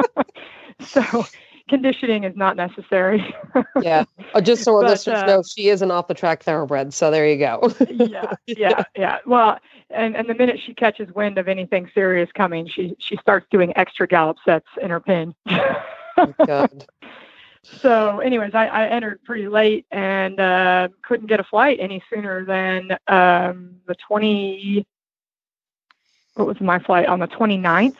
so 0.80 1.24
conditioning 1.68 2.24
is 2.24 2.36
not 2.36 2.56
necessary. 2.56 3.34
yeah. 3.82 4.04
Oh, 4.34 4.40
just 4.40 4.64
so 4.64 4.74
our 4.74 4.82
but, 4.82 4.90
listeners 4.90 5.22
uh, 5.22 5.26
know, 5.26 5.42
she 5.42 5.68
is 5.68 5.82
an 5.82 5.90
off 5.90 6.08
the 6.08 6.14
track 6.14 6.42
thoroughbred. 6.42 6.94
So 6.94 7.10
there 7.10 7.28
you 7.28 7.38
go. 7.38 7.72
yeah. 7.90 8.34
Yeah. 8.46 8.82
Yeah. 8.96 9.18
Well, 9.26 9.58
and, 9.90 10.16
and 10.16 10.28
the 10.28 10.34
minute 10.34 10.58
she 10.64 10.74
catches 10.74 11.12
wind 11.14 11.38
of 11.38 11.48
anything 11.48 11.90
serious 11.94 12.30
coming, 12.32 12.66
she 12.68 12.96
she 12.98 13.16
starts 13.16 13.46
doing 13.50 13.72
extra 13.76 14.06
gallop 14.06 14.38
sets 14.44 14.66
in 14.80 14.90
her 14.90 15.00
pin. 15.00 15.34
oh, 15.48 16.34
God 16.46 16.86
so 17.62 18.20
anyways 18.20 18.54
I, 18.54 18.66
I, 18.66 18.86
entered 18.88 19.22
pretty 19.24 19.48
late 19.48 19.86
and 19.90 20.40
uh, 20.40 20.88
couldn't 21.02 21.26
get 21.26 21.40
a 21.40 21.44
flight 21.44 21.78
any 21.80 22.02
sooner 22.12 22.44
than 22.44 22.92
um, 23.06 23.76
the 23.86 23.94
20 24.06 24.86
what 26.34 26.46
was 26.46 26.60
my 26.60 26.78
flight? 26.78 27.06
On 27.06 27.18
the 27.18 27.28
29th 27.28 27.96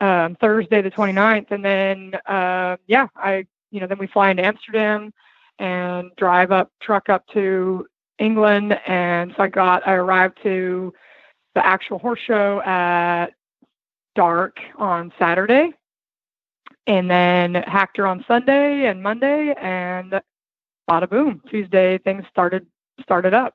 um, 0.00 0.34
thursday 0.36 0.80
the 0.80 0.90
29th 0.90 1.50
and 1.50 1.64
then 1.64 2.14
uh, 2.26 2.76
yeah 2.86 3.06
i 3.16 3.44
you 3.70 3.80
know 3.80 3.86
then 3.86 3.98
we 3.98 4.06
fly 4.06 4.30
into 4.30 4.44
amsterdam 4.44 5.12
and 5.58 6.10
drive 6.16 6.50
up 6.50 6.70
truck 6.80 7.08
up 7.08 7.26
to 7.28 7.86
england. 8.18 8.78
And 8.86 9.34
so 9.36 9.42
i 9.42 9.48
got 9.48 9.86
i 9.86 9.92
arrived 9.92 10.38
to 10.42 10.94
the 11.54 11.66
actual 11.66 11.98
horse 11.98 12.20
show 12.26 12.62
at 12.62 13.26
dark 14.14 14.58
on 14.78 15.12
saturday 15.18 15.72
and 16.86 17.10
then 17.10 17.54
hacked 17.54 17.96
her 17.96 18.06
on 18.06 18.24
Sunday 18.26 18.86
and 18.86 19.02
Monday, 19.02 19.54
and 19.60 20.20
bada 20.88 21.08
boom, 21.08 21.42
Tuesday 21.48 21.98
things 21.98 22.24
started 22.30 22.66
started 23.00 23.34
up. 23.34 23.54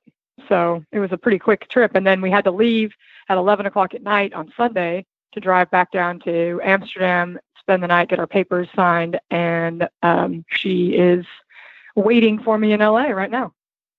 So 0.50 0.84
it 0.92 1.00
was 1.00 1.12
a 1.12 1.18
pretty 1.18 1.40
quick 1.40 1.70
trip, 1.70 1.92
and 1.96 2.06
then 2.06 2.22
we 2.22 2.30
had 2.30 2.44
to 2.44 2.52
leave 2.52 2.92
at 3.30 3.38
11 3.38 3.66
o'clock 3.66 3.94
at 3.94 4.04
night 4.04 4.34
on 4.34 4.52
Sunday 4.56 5.06
to 5.34 5.40
drive 5.40 5.70
back 5.72 5.92
down 5.92 6.20
to 6.22 6.60
Amsterdam, 6.64 7.40
spend 7.60 7.84
the 7.84 7.88
night, 7.88 8.10
get 8.10 8.20
our 8.20 8.28
papers 8.28 8.68
signed, 8.76 9.20
and 9.32 9.88
um, 10.04 10.46
she 10.50 10.90
is 10.90 11.26
waiting 11.96 12.42
for 12.42 12.58
me 12.58 12.74
in 12.74 12.80
LA 12.80 13.08
right 13.10 13.32
now. 13.32 13.54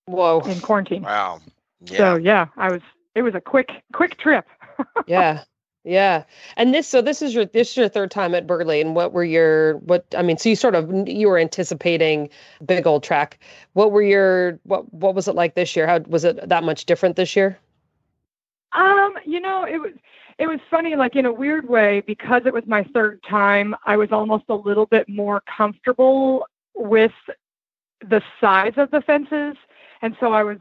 Whoa! 0.05 0.39
In 0.41 0.59
quarantine. 0.61 1.03
Wow. 1.03 1.41
Yeah. 1.85 1.97
So 1.97 2.15
yeah, 2.15 2.47
I 2.55 2.71
was 2.71 2.81
it 3.15 3.21
was 3.21 3.35
a 3.35 3.41
quick 3.41 3.71
quick 3.93 4.17
trip. 4.17 4.47
yeah. 5.07 5.43
Yeah. 5.87 6.25
And 6.57 6.73
this 6.73 6.85
so 6.85 7.01
this 7.01 7.21
is 7.21 7.33
your 7.33 7.45
this 7.45 7.71
is 7.71 7.77
your 7.77 7.87
third 7.87 8.11
time 8.11 8.35
at 8.35 8.45
Burghley 8.45 8.81
and 8.81 8.93
what 8.93 9.13
were 9.13 9.23
your 9.23 9.77
what 9.77 10.05
I 10.17 10.21
mean 10.21 10.37
so 10.37 10.49
you 10.49 10.57
sort 10.57 10.75
of 10.75 11.07
you 11.07 11.29
were 11.29 11.37
anticipating 11.37 12.29
big 12.65 12.85
old 12.85 13.03
track. 13.03 13.39
What 13.71 13.93
were 13.93 14.01
your 14.01 14.59
what 14.63 14.93
what 14.93 15.15
was 15.15 15.29
it 15.29 15.35
like 15.35 15.55
this 15.55 15.77
year? 15.77 15.87
How 15.87 15.99
was 15.99 16.25
it 16.25 16.49
that 16.49 16.65
much 16.65 16.85
different 16.87 17.15
this 17.15 17.37
year? 17.37 17.57
Um, 18.73 19.13
you 19.25 19.39
know, 19.39 19.63
it 19.63 19.77
was 19.77 19.93
it 20.37 20.47
was 20.47 20.59
funny 20.69 20.97
like 20.97 21.15
in 21.15 21.25
a 21.25 21.31
weird 21.31 21.69
way 21.69 22.01
because 22.05 22.41
it 22.45 22.53
was 22.53 22.65
my 22.67 22.83
third 22.93 23.23
time, 23.23 23.73
I 23.85 23.95
was 23.95 24.11
almost 24.11 24.43
a 24.49 24.55
little 24.55 24.87
bit 24.87 25.07
more 25.07 25.41
comfortable 25.57 26.45
with 26.75 27.13
the 28.01 28.21
size 28.41 28.73
of 28.75 28.91
the 28.91 28.99
fences 29.01 29.55
and 30.01 30.17
so 30.19 30.33
I 30.33 30.43
was 30.43 30.57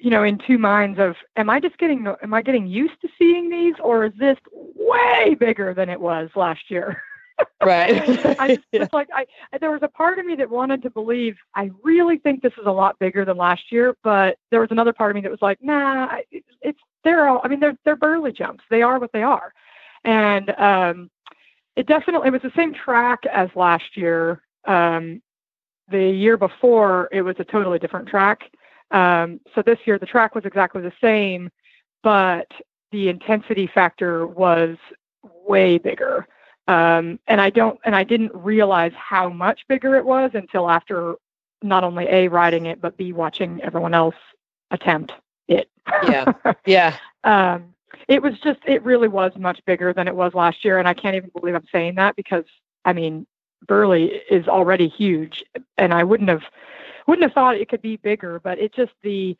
you 0.00 0.10
know 0.10 0.22
in 0.22 0.38
two 0.46 0.58
minds 0.58 0.98
of 0.98 1.16
am 1.36 1.48
i 1.50 1.60
just 1.60 1.78
getting 1.78 2.06
am 2.22 2.34
i 2.34 2.42
getting 2.42 2.66
used 2.66 3.00
to 3.00 3.08
seeing 3.18 3.48
these 3.48 3.74
or 3.82 4.06
is 4.06 4.12
this 4.18 4.38
way 4.76 5.34
bigger 5.34 5.74
than 5.74 5.88
it 5.88 6.00
was 6.00 6.30
last 6.36 6.70
year? 6.70 7.02
Right. 7.64 8.38
I 8.38 8.54
just 8.54 8.66
yeah. 8.72 8.86
like 8.92 9.08
i 9.12 9.26
there 9.58 9.72
was 9.72 9.82
a 9.82 9.88
part 9.88 10.20
of 10.20 10.26
me 10.26 10.36
that 10.36 10.48
wanted 10.48 10.82
to 10.82 10.90
believe 10.90 11.36
i 11.56 11.68
really 11.82 12.18
think 12.18 12.42
this 12.42 12.52
is 12.52 12.66
a 12.66 12.70
lot 12.70 12.96
bigger 13.00 13.24
than 13.24 13.36
last 13.36 13.72
year 13.72 13.96
but 14.04 14.38
there 14.52 14.60
was 14.60 14.70
another 14.70 14.92
part 14.92 15.10
of 15.10 15.16
me 15.16 15.20
that 15.22 15.32
was 15.32 15.42
like 15.42 15.58
nah 15.60 16.14
it's 16.60 16.78
they're 17.02 17.28
all 17.28 17.40
i 17.42 17.48
mean 17.48 17.58
they're 17.60 17.76
they're 17.84 17.96
Burghley 17.96 18.32
jumps. 18.32 18.64
They 18.70 18.82
are 18.82 18.98
what 18.98 19.12
they 19.12 19.22
are. 19.22 19.52
And 20.04 20.50
um 20.58 21.10
it 21.76 21.86
definitely 21.86 22.28
it 22.28 22.32
was 22.32 22.42
the 22.42 22.52
same 22.56 22.72
track 22.72 23.20
as 23.26 23.48
last 23.56 23.96
year. 23.96 24.40
Um 24.64 25.22
the 25.88 26.08
year 26.08 26.36
before 26.36 27.08
it 27.12 27.22
was 27.22 27.36
a 27.38 27.44
totally 27.44 27.78
different 27.78 28.08
track 28.08 28.50
um, 28.90 29.40
so 29.54 29.62
this 29.62 29.78
year 29.84 29.98
the 29.98 30.06
track 30.06 30.34
was 30.34 30.44
exactly 30.44 30.82
the 30.82 30.92
same, 31.00 31.50
but 32.02 32.50
the 32.92 33.08
intensity 33.08 33.66
factor 33.66 34.26
was 34.26 34.76
way 35.22 35.78
bigger. 35.78 36.26
Um, 36.66 37.18
and 37.26 37.40
I 37.40 37.50
don't, 37.50 37.78
and 37.84 37.94
I 37.94 38.04
didn't 38.04 38.32
realize 38.34 38.92
how 38.96 39.28
much 39.28 39.60
bigger 39.68 39.96
it 39.96 40.04
was 40.04 40.30
until 40.34 40.70
after 40.70 41.16
not 41.62 41.84
only 41.84 42.06
a 42.08 42.28
riding 42.28 42.66
it, 42.66 42.80
but 42.80 42.96
b 42.96 43.12
watching 43.12 43.60
everyone 43.62 43.94
else 43.94 44.14
attempt 44.70 45.12
it. 45.48 45.68
Yeah, 46.04 46.32
yeah. 46.66 46.96
um, 47.24 47.74
it 48.08 48.22
was 48.22 48.34
just, 48.42 48.60
it 48.66 48.82
really 48.82 49.08
was 49.08 49.32
much 49.36 49.60
bigger 49.66 49.92
than 49.92 50.08
it 50.08 50.16
was 50.16 50.34
last 50.34 50.64
year, 50.64 50.78
and 50.78 50.88
I 50.88 50.94
can't 50.94 51.16
even 51.16 51.30
believe 51.38 51.54
I'm 51.54 51.66
saying 51.70 51.96
that 51.96 52.16
because 52.16 52.44
I 52.84 52.92
mean, 52.92 53.26
Burghley 53.66 54.20
is 54.30 54.46
already 54.46 54.88
huge, 54.88 55.42
and 55.78 55.94
I 55.94 56.04
wouldn't 56.04 56.28
have 56.28 56.42
wouldn't 57.06 57.24
have 57.24 57.32
thought 57.32 57.56
it 57.56 57.68
could 57.68 57.82
be 57.82 57.96
bigger, 57.96 58.40
but 58.40 58.58
it 58.58 58.74
just 58.74 58.92
the 59.02 59.36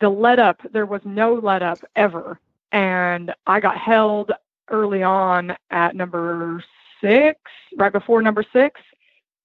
the 0.00 0.08
let 0.08 0.38
up, 0.38 0.60
there 0.72 0.86
was 0.86 1.00
no 1.04 1.34
let 1.34 1.62
up 1.62 1.78
ever. 1.96 2.38
And 2.72 3.34
I 3.46 3.60
got 3.60 3.76
held 3.76 4.32
early 4.68 5.02
on 5.02 5.56
at 5.70 5.96
number 5.96 6.62
six, 7.00 7.40
right 7.76 7.92
before 7.92 8.22
number 8.22 8.44
six. 8.52 8.80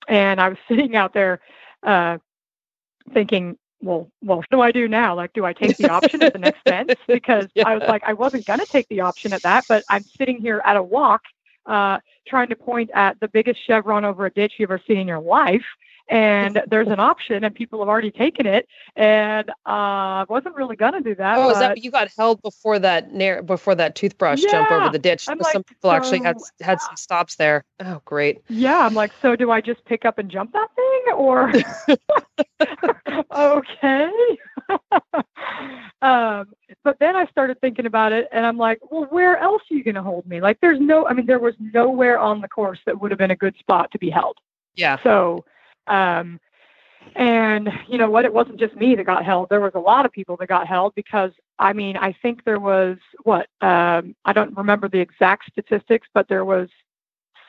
And 0.07 0.39
I 0.39 0.49
was 0.49 0.57
sitting 0.67 0.95
out 0.95 1.13
there 1.13 1.39
uh, 1.81 2.17
thinking, 3.13 3.57
well, 3.81 4.09
well, 4.21 4.37
what 4.37 4.49
do 4.49 4.61
I 4.61 4.71
do 4.71 4.87
now? 4.87 5.15
Like, 5.15 5.33
do 5.33 5.43
I 5.43 5.53
take 5.53 5.77
the 5.77 5.89
option 5.89 6.23
at 6.23 6.33
the 6.33 6.39
next 6.39 6.61
fence? 6.67 6.93
Because 7.07 7.47
yeah. 7.53 7.67
I 7.67 7.75
was 7.75 7.87
like, 7.87 8.03
I 8.05 8.13
wasn't 8.13 8.45
going 8.45 8.59
to 8.59 8.65
take 8.65 8.87
the 8.87 9.01
option 9.01 9.33
at 9.33 9.41
that, 9.41 9.65
but 9.67 9.83
I'm 9.89 10.03
sitting 10.03 10.39
here 10.39 10.61
at 10.63 10.77
a 10.77 10.83
walk 10.83 11.23
uh, 11.65 11.99
trying 12.27 12.47
to 12.49 12.55
point 12.55 12.91
at 12.93 13.19
the 13.19 13.27
biggest 13.27 13.59
chevron 13.65 14.05
over 14.05 14.25
a 14.25 14.29
ditch 14.31 14.53
you've 14.57 14.71
ever 14.71 14.81
seen 14.87 14.97
in 14.97 15.07
your 15.07 15.19
life 15.19 15.65
and 16.09 16.61
there's 16.67 16.87
an 16.87 16.99
option 16.99 17.43
and 17.43 17.55
people 17.55 17.79
have 17.79 17.87
already 17.87 18.11
taken 18.11 18.45
it. 18.45 18.67
And 18.95 19.49
uh 19.65 20.25
wasn't 20.29 20.55
really 20.55 20.75
gonna 20.75 21.01
do 21.01 21.15
that 21.15 21.37
oh 21.37 21.49
is 21.49 21.59
that 21.59 21.83
you 21.83 21.91
got 21.91 22.09
held 22.17 22.41
before 22.41 22.79
that 22.79 23.11
near 23.13 23.41
before 23.41 23.75
that 23.75 23.95
toothbrush 23.95 24.43
yeah, 24.43 24.51
jump 24.51 24.71
over 24.71 24.89
the 24.89 24.99
ditch? 24.99 25.27
I'm 25.27 25.39
some 25.41 25.53
like, 25.59 25.67
people 25.67 25.89
so, 25.89 25.95
actually 25.95 26.21
had 26.21 26.37
had 26.61 26.81
some 26.81 26.95
stops 26.95 27.35
there. 27.35 27.65
Oh 27.79 28.01
great. 28.05 28.41
Yeah 28.49 28.79
i'm 28.85 28.93
like 28.93 29.11
so 29.21 29.35
do 29.35 29.51
i 29.51 29.61
just 29.61 29.83
pick 29.85 30.05
up 30.05 30.17
and 30.19 30.29
jump 30.29 30.53
that 30.53 30.69
thing 30.75 31.13
or 31.15 31.51
okay. 33.35 34.11
Um 36.01 36.47
but 36.83 36.99
then 36.99 37.15
i 37.15 37.25
started 37.27 37.59
thinking 37.61 37.85
about 37.85 38.11
it 38.11 38.27
and 38.31 38.45
i'm 38.45 38.57
like 38.57 38.79
well 38.91 39.07
where 39.09 39.37
else 39.37 39.61
are 39.71 39.75
you 39.75 39.83
going 39.83 39.95
to 39.95 40.03
hold 40.03 40.25
me? 40.25 40.41
Like 40.41 40.59
there's 40.61 40.79
no 40.79 41.07
i 41.07 41.13
mean 41.13 41.25
there 41.25 41.39
was 41.39 41.55
nowhere 41.59 42.19
on 42.19 42.41
the 42.41 42.47
course 42.47 42.79
that 42.85 42.99
would 42.99 43.11
have 43.11 43.17
been 43.17 43.31
a 43.31 43.35
good 43.35 43.55
spot 43.57 43.89
to 43.91 43.99
be 43.99 44.09
held. 44.09 44.37
Yeah. 44.75 44.97
So 45.03 45.45
um, 45.87 46.39
and 47.15 47.69
you 47.87 47.97
know 47.97 48.09
what? 48.09 48.25
It 48.25 48.33
wasn't 48.33 48.59
just 48.59 48.75
me 48.75 48.95
that 48.95 49.05
got 49.05 49.25
held. 49.25 49.49
There 49.49 49.59
was 49.59 49.73
a 49.75 49.79
lot 49.79 50.05
of 50.05 50.11
people 50.11 50.37
that 50.37 50.47
got 50.47 50.67
held 50.67 50.95
because 50.95 51.31
I 51.59 51.73
mean, 51.73 51.97
I 51.97 52.13
think 52.21 52.43
there 52.43 52.59
was 52.59 52.97
what 53.23 53.47
um, 53.61 54.15
I 54.25 54.33
don't 54.33 54.55
remember 54.57 54.89
the 54.89 54.99
exact 54.99 55.51
statistics, 55.51 56.07
but 56.13 56.27
there 56.27 56.45
was 56.45 56.69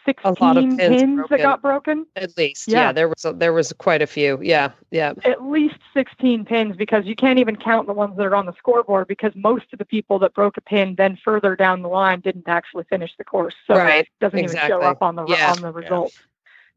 16 0.04 0.34
a 0.38 0.44
lot 0.44 0.56
of 0.58 0.64
pins, 0.64 0.76
pins 0.76 1.20
that 1.30 1.40
got 1.40 1.62
broken. 1.62 2.06
At 2.16 2.36
least, 2.36 2.68
yeah, 2.68 2.78
yeah 2.78 2.92
there 2.92 3.08
was 3.08 3.24
a, 3.24 3.32
there 3.32 3.54
was 3.54 3.72
quite 3.72 4.02
a 4.02 4.06
few. 4.06 4.38
Yeah, 4.42 4.72
yeah. 4.90 5.14
At 5.24 5.42
least 5.44 5.78
16 5.94 6.44
pins 6.44 6.76
because 6.76 7.06
you 7.06 7.16
can't 7.16 7.38
even 7.38 7.56
count 7.56 7.86
the 7.86 7.94
ones 7.94 8.16
that 8.18 8.26
are 8.26 8.34
on 8.34 8.44
the 8.44 8.54
scoreboard 8.58 9.08
because 9.08 9.32
most 9.34 9.64
of 9.72 9.78
the 9.78 9.86
people 9.86 10.18
that 10.18 10.34
broke 10.34 10.58
a 10.58 10.60
pin 10.60 10.94
then 10.96 11.18
further 11.24 11.56
down 11.56 11.80
the 11.80 11.88
line 11.88 12.20
didn't 12.20 12.48
actually 12.48 12.84
finish 12.84 13.12
the 13.16 13.24
course, 13.24 13.54
so 13.66 13.76
right. 13.76 14.00
it 14.00 14.08
doesn't 14.20 14.38
exactly. 14.38 14.68
even 14.68 14.82
show 14.82 14.86
up 14.86 15.02
on 15.02 15.16
the 15.16 15.24
yeah. 15.26 15.50
on 15.50 15.62
the 15.62 15.72
results. 15.72 16.16
Yeah 16.16 16.30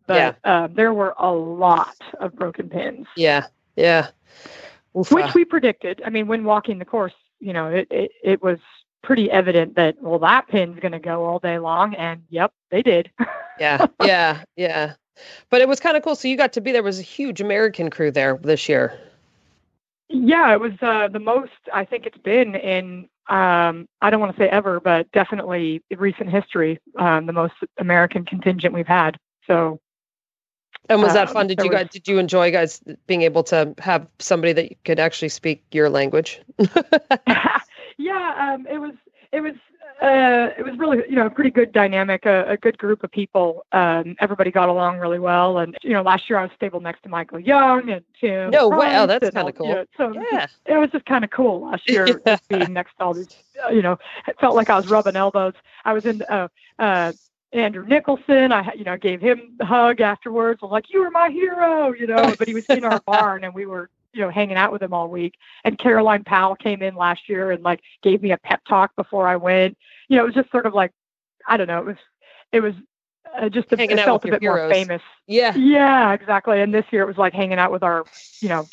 but 0.07 0.37
yeah. 0.43 0.63
um, 0.63 0.73
there 0.73 0.93
were 0.93 1.13
a 1.19 1.31
lot 1.31 1.95
of 2.19 2.35
broken 2.35 2.69
pins. 2.69 3.07
Yeah, 3.15 3.47
yeah. 3.75 4.09
Oof. 4.97 5.11
Which 5.11 5.33
we 5.33 5.45
predicted. 5.45 6.01
I 6.05 6.09
mean, 6.09 6.27
when 6.27 6.43
walking 6.43 6.79
the 6.79 6.85
course, 6.85 7.13
you 7.39 7.53
know, 7.53 7.67
it, 7.67 7.87
it, 7.91 8.11
it 8.23 8.41
was 8.41 8.57
pretty 9.03 9.29
evident 9.29 9.75
that, 9.75 10.01
well, 10.01 10.19
that 10.19 10.47
pin's 10.47 10.79
going 10.79 10.93
to 10.93 10.99
go 10.99 11.25
all 11.25 11.39
day 11.39 11.59
long. 11.59 11.93
And 11.93 12.23
yep, 12.29 12.51
they 12.71 12.81
did. 12.81 13.11
yeah, 13.59 13.85
yeah, 14.03 14.43
yeah. 14.55 14.93
But 15.49 15.61
it 15.61 15.67
was 15.67 15.79
kind 15.79 15.97
of 15.97 16.03
cool. 16.03 16.15
So 16.15 16.27
you 16.27 16.37
got 16.37 16.53
to 16.53 16.61
be 16.61 16.71
there 16.71 16.83
was 16.83 16.99
a 16.99 17.03
huge 17.03 17.41
American 17.41 17.89
crew 17.89 18.09
there 18.09 18.39
this 18.41 18.67
year. 18.67 18.99
Yeah, 20.09 20.53
it 20.53 20.59
was 20.59 20.73
uh, 20.81 21.09
the 21.09 21.19
most 21.19 21.51
I 21.73 21.83
think 21.83 22.05
it's 22.05 22.17
been 22.17 22.55
in 22.55 23.09
um, 23.29 23.89
I 24.01 24.09
don't 24.09 24.21
want 24.21 24.35
to 24.35 24.41
say 24.41 24.47
ever, 24.47 24.79
but 24.79 25.11
definitely 25.11 25.83
recent 25.97 26.29
history, 26.29 26.79
um, 26.97 27.25
the 27.25 27.33
most 27.33 27.55
American 27.77 28.23
contingent 28.23 28.73
we've 28.73 28.87
had. 28.87 29.17
So 29.45 29.81
and 30.89 31.01
was 31.01 31.13
that 31.13 31.27
um, 31.27 31.33
fun? 31.33 31.47
Did 31.47 31.61
you 31.63 31.69
guys 31.69 31.89
did 31.89 32.07
you 32.07 32.19
enjoy 32.19 32.51
guys 32.51 32.81
being 33.07 33.21
able 33.21 33.43
to 33.45 33.73
have 33.79 34.07
somebody 34.19 34.53
that 34.53 34.83
could 34.85 34.99
actually 34.99 35.29
speak 35.29 35.63
your 35.71 35.89
language? 35.89 36.41
yeah, 37.97 38.53
um, 38.53 38.65
it 38.67 38.79
was 38.79 38.93
it 39.31 39.41
was 39.41 39.53
uh, 40.01 40.49
it 40.57 40.63
was 40.63 40.77
really 40.77 41.03
you 41.09 41.15
know 41.15 41.25
a 41.25 41.29
pretty 41.29 41.49
good 41.49 41.71
dynamic, 41.71 42.25
a, 42.25 42.51
a 42.51 42.57
good 42.57 42.77
group 42.77 43.03
of 43.03 43.11
people. 43.11 43.65
Um, 43.71 44.15
everybody 44.19 44.51
got 44.51 44.69
along 44.69 44.99
really 44.99 45.19
well, 45.19 45.57
and 45.57 45.75
you 45.81 45.93
know 45.93 46.03
last 46.03 46.29
year 46.29 46.37
I 46.37 46.43
was 46.43 46.51
stable 46.55 46.79
next 46.79 47.01
to 47.03 47.09
Michael 47.09 47.39
Jung 47.39 47.89
and 47.89 48.03
Tim. 48.19 48.51
No, 48.51 48.67
wow, 48.67 49.05
that's 49.07 49.31
kind 49.31 49.49
of 49.49 49.55
cool. 49.55 49.67
You 49.67 49.73
know, 49.73 49.85
so 49.97 50.13
yeah, 50.31 50.45
it 50.67 50.77
was 50.77 50.91
just 50.91 51.05
kind 51.05 51.23
of 51.23 51.31
cool 51.31 51.61
last 51.61 51.89
year 51.89 52.21
being 52.47 52.73
next 52.73 52.95
to 52.97 53.05
all 53.05 53.13
these. 53.13 53.35
You 53.71 53.81
know, 53.81 53.97
it 54.27 54.39
felt 54.39 54.55
like 54.55 54.69
I 54.69 54.77
was 54.77 54.87
rubbing 54.87 55.15
elbows. 55.15 55.53
I 55.83 55.93
was 55.93 56.05
in 56.05 56.21
uh, 56.23 56.47
uh, 56.77 57.13
Andrew 57.53 57.85
Nicholson. 57.85 58.51
I, 58.51 58.73
you 58.73 58.83
know, 58.83 58.97
gave 58.97 59.21
him 59.21 59.55
the 59.57 59.65
hug 59.65 60.01
afterwards. 60.01 60.59
I'm 60.63 60.69
like, 60.69 60.91
you 60.91 61.01
were 61.01 61.11
my 61.11 61.29
hero, 61.29 61.93
you 61.93 62.07
know. 62.07 62.33
But 62.37 62.47
he 62.47 62.53
was 62.53 62.65
in 62.65 62.83
our 62.83 62.99
barn, 63.05 63.43
and 63.43 63.53
we 63.53 63.65
were, 63.65 63.89
you 64.13 64.21
know, 64.21 64.29
hanging 64.29 64.57
out 64.57 64.71
with 64.71 64.81
him 64.81 64.93
all 64.93 65.09
week. 65.09 65.35
And 65.63 65.77
Caroline 65.77 66.23
Powell 66.23 66.55
came 66.55 66.81
in 66.81 66.95
last 66.95 67.29
year 67.29 67.51
and 67.51 67.63
like 67.63 67.81
gave 68.01 68.21
me 68.21 68.31
a 68.31 68.37
pep 68.37 68.61
talk 68.67 68.95
before 68.95 69.27
I 69.27 69.35
went. 69.35 69.77
You 70.09 70.17
know, 70.17 70.23
it 70.23 70.27
was 70.27 70.35
just 70.35 70.51
sort 70.51 70.65
of 70.65 70.73
like, 70.73 70.91
I 71.47 71.57
don't 71.57 71.67
know. 71.67 71.79
It 71.79 71.85
was, 71.85 71.97
it 72.51 72.59
was 72.61 72.73
uh, 73.37 73.49
just 73.49 73.71
a, 73.71 73.81
it 73.81 73.99
felt 73.99 74.25
a 74.25 74.31
bit 74.31 74.41
heroes. 74.41 74.69
more 74.69 74.69
famous. 74.69 75.01
Yeah. 75.27 75.55
Yeah, 75.55 76.13
exactly. 76.13 76.61
And 76.61 76.73
this 76.73 76.85
year 76.91 77.03
it 77.03 77.07
was 77.07 77.17
like 77.17 77.33
hanging 77.33 77.59
out 77.59 77.71
with 77.71 77.83
our, 77.83 78.05
you 78.41 78.49
know, 78.49 78.67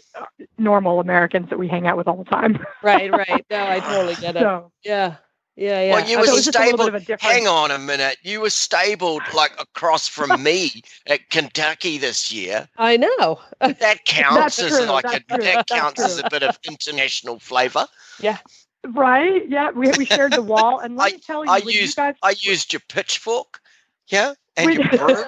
normal 0.58 1.00
Americans 1.00 1.50
that 1.50 1.58
we 1.58 1.68
hang 1.68 1.86
out 1.86 1.96
with 1.96 2.08
all 2.08 2.16
the 2.16 2.30
time. 2.30 2.64
right, 2.82 3.10
right. 3.10 3.44
No, 3.50 3.66
I 3.66 3.80
totally 3.80 4.14
get 4.16 4.36
it. 4.36 4.40
So, 4.40 4.72
yeah. 4.84 5.16
Yeah, 5.56 5.82
yeah. 5.82 5.92
Well, 5.94 6.08
you 6.08 6.18
were 6.18 6.26
stabled. 6.26 7.06
Hang 7.20 7.46
on 7.46 7.70
a 7.70 7.78
minute. 7.78 8.16
You 8.22 8.40
were 8.40 8.50
stabled 8.50 9.22
like 9.34 9.52
across 9.60 10.08
from 10.08 10.42
me 10.42 10.82
at 11.06 11.30
Kentucky 11.30 11.96
this 11.98 12.32
year. 12.32 12.68
I 12.76 12.96
know. 12.96 13.40
That 13.60 14.04
counts 14.04 14.58
as 14.58 14.76
true, 14.76 14.86
like 14.86 15.04
a 15.04 15.20
true, 15.20 15.42
that 15.44 15.66
counts 15.66 16.02
as 16.02 16.18
a 16.18 16.28
bit 16.28 16.42
of 16.42 16.58
international 16.68 17.38
flavour. 17.38 17.86
Yeah. 18.20 18.38
Right. 18.86 19.48
Yeah. 19.48 19.70
We, 19.70 19.90
we 19.96 20.04
shared 20.04 20.32
the 20.32 20.42
wall, 20.42 20.80
and 20.80 20.96
let 20.96 21.12
I, 21.12 21.16
me 21.16 21.18
tell 21.18 21.44
you, 21.44 21.50
I 21.50 21.56
used 21.58 21.96
you 21.96 22.02
guys, 22.02 22.14
I 22.22 22.34
used 22.38 22.72
your 22.72 22.82
pitchfork. 22.88 23.60
Yeah. 24.08 24.34
And 24.56 24.74
your 24.74 24.88
broom. 24.88 25.24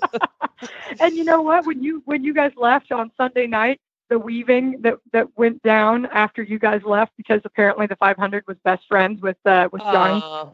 and 1.00 1.16
you 1.16 1.24
know 1.24 1.42
what? 1.42 1.66
When 1.66 1.82
you 1.82 2.02
when 2.04 2.24
you 2.24 2.32
guys 2.34 2.52
left 2.56 2.92
on 2.92 3.10
Sunday 3.16 3.46
night, 3.46 3.80
the 4.12 4.18
weaving 4.18 4.76
that 4.82 4.98
that 5.14 5.26
went 5.38 5.62
down 5.62 6.04
after 6.12 6.42
you 6.42 6.58
guys 6.58 6.82
left 6.84 7.12
because 7.16 7.40
apparently 7.46 7.86
the 7.86 7.96
500 7.96 8.44
was 8.46 8.58
best 8.62 8.82
friends 8.86 9.22
with 9.22 9.38
uh, 9.46 9.70
with 9.72 9.80
Johnny. 9.80 10.22
Uh, 10.22 10.46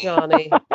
Johnny. 0.00 0.50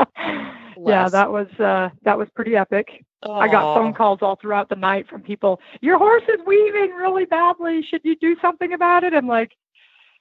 yeah, 0.86 1.10
that 1.10 1.32
was 1.32 1.48
uh, 1.60 1.90
that 2.04 2.16
was 2.16 2.28
pretty 2.36 2.56
epic. 2.56 3.04
Aww. 3.26 3.42
I 3.42 3.48
got 3.48 3.74
phone 3.74 3.96
calls 3.96 4.20
all 4.22 4.36
throughout 4.36 4.70
the 4.70 4.76
night 4.76 5.10
from 5.10 5.24
people. 5.24 5.60
Your 5.82 5.98
horse 5.98 6.22
is 6.30 6.40
weaving 6.46 6.92
really 6.92 7.26
badly. 7.26 7.82
Should 7.82 8.02
you 8.04 8.16
do 8.16 8.36
something 8.44 8.74
about 8.74 9.04
it? 9.04 9.16
I'm 9.16 9.28
like, 9.28 9.54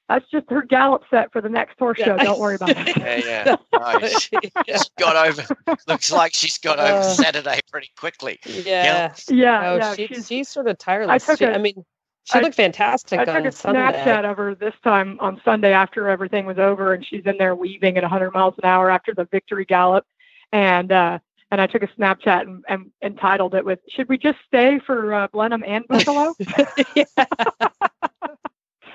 that's 0.08 0.24
just 0.30 0.48
her 0.48 0.62
gallop 0.62 1.02
set 1.10 1.30
for 1.32 1.42
the 1.42 1.50
next 1.50 1.78
horse 1.78 1.98
show. 1.98 2.16
Don't 2.16 2.40
worry 2.40 2.54
about 2.54 2.70
it. 2.70 2.96
yeah, 2.96 3.16
yeah. 3.44 3.56
Nice. 3.78 4.30
she's 4.66 4.90
got 4.98 5.28
over. 5.28 5.44
Looks 5.86 6.10
like 6.10 6.34
she's 6.34 6.58
got 6.58 6.80
over 6.80 6.98
uh, 6.98 7.02
Saturday 7.02 7.60
pretty 7.70 7.90
quickly. 7.96 8.38
Yeah, 8.44 9.12
yeah, 9.28 9.70
oh, 9.70 9.76
yeah. 9.76 9.94
She, 9.94 10.06
she's, 10.08 10.26
she's 10.26 10.48
sort 10.48 10.66
of 10.66 10.78
tireless. 10.78 11.28
I, 11.28 11.32
took 11.32 11.38
she, 11.38 11.44
a, 11.44 11.54
I 11.54 11.58
mean, 11.58 11.84
she 12.30 12.38
I, 12.38 12.42
looked 12.42 12.56
fantastic. 12.56 13.20
I 13.20 13.24
took 13.24 13.46
a 13.46 13.52
Sunday. 13.52 13.80
Snapchat 13.80 14.30
of 14.30 14.36
her 14.36 14.54
this 14.54 14.74
time 14.84 15.16
on 15.18 15.40
Sunday 15.44 15.72
after 15.72 16.08
everything 16.08 16.44
was 16.44 16.58
over, 16.58 16.92
and 16.92 17.04
she's 17.04 17.24
in 17.24 17.38
there 17.38 17.54
weaving 17.54 17.96
at 17.96 18.02
100 18.02 18.32
miles 18.32 18.54
an 18.62 18.68
hour 18.68 18.90
after 18.90 19.14
the 19.14 19.24
victory 19.24 19.64
gallop, 19.64 20.04
and 20.52 20.92
uh, 20.92 21.18
and 21.50 21.60
I 21.60 21.66
took 21.66 21.82
a 21.82 21.86
Snapchat 21.86 22.42
and, 22.42 22.64
and 22.68 22.90
entitled 23.02 23.54
it 23.54 23.64
with 23.64 23.78
"Should 23.88 24.10
we 24.10 24.18
just 24.18 24.38
stay 24.46 24.78
for 24.84 25.14
uh, 25.14 25.28
Blenheim 25.28 25.64
and 25.66 25.86
Buffalo?" 25.88 26.34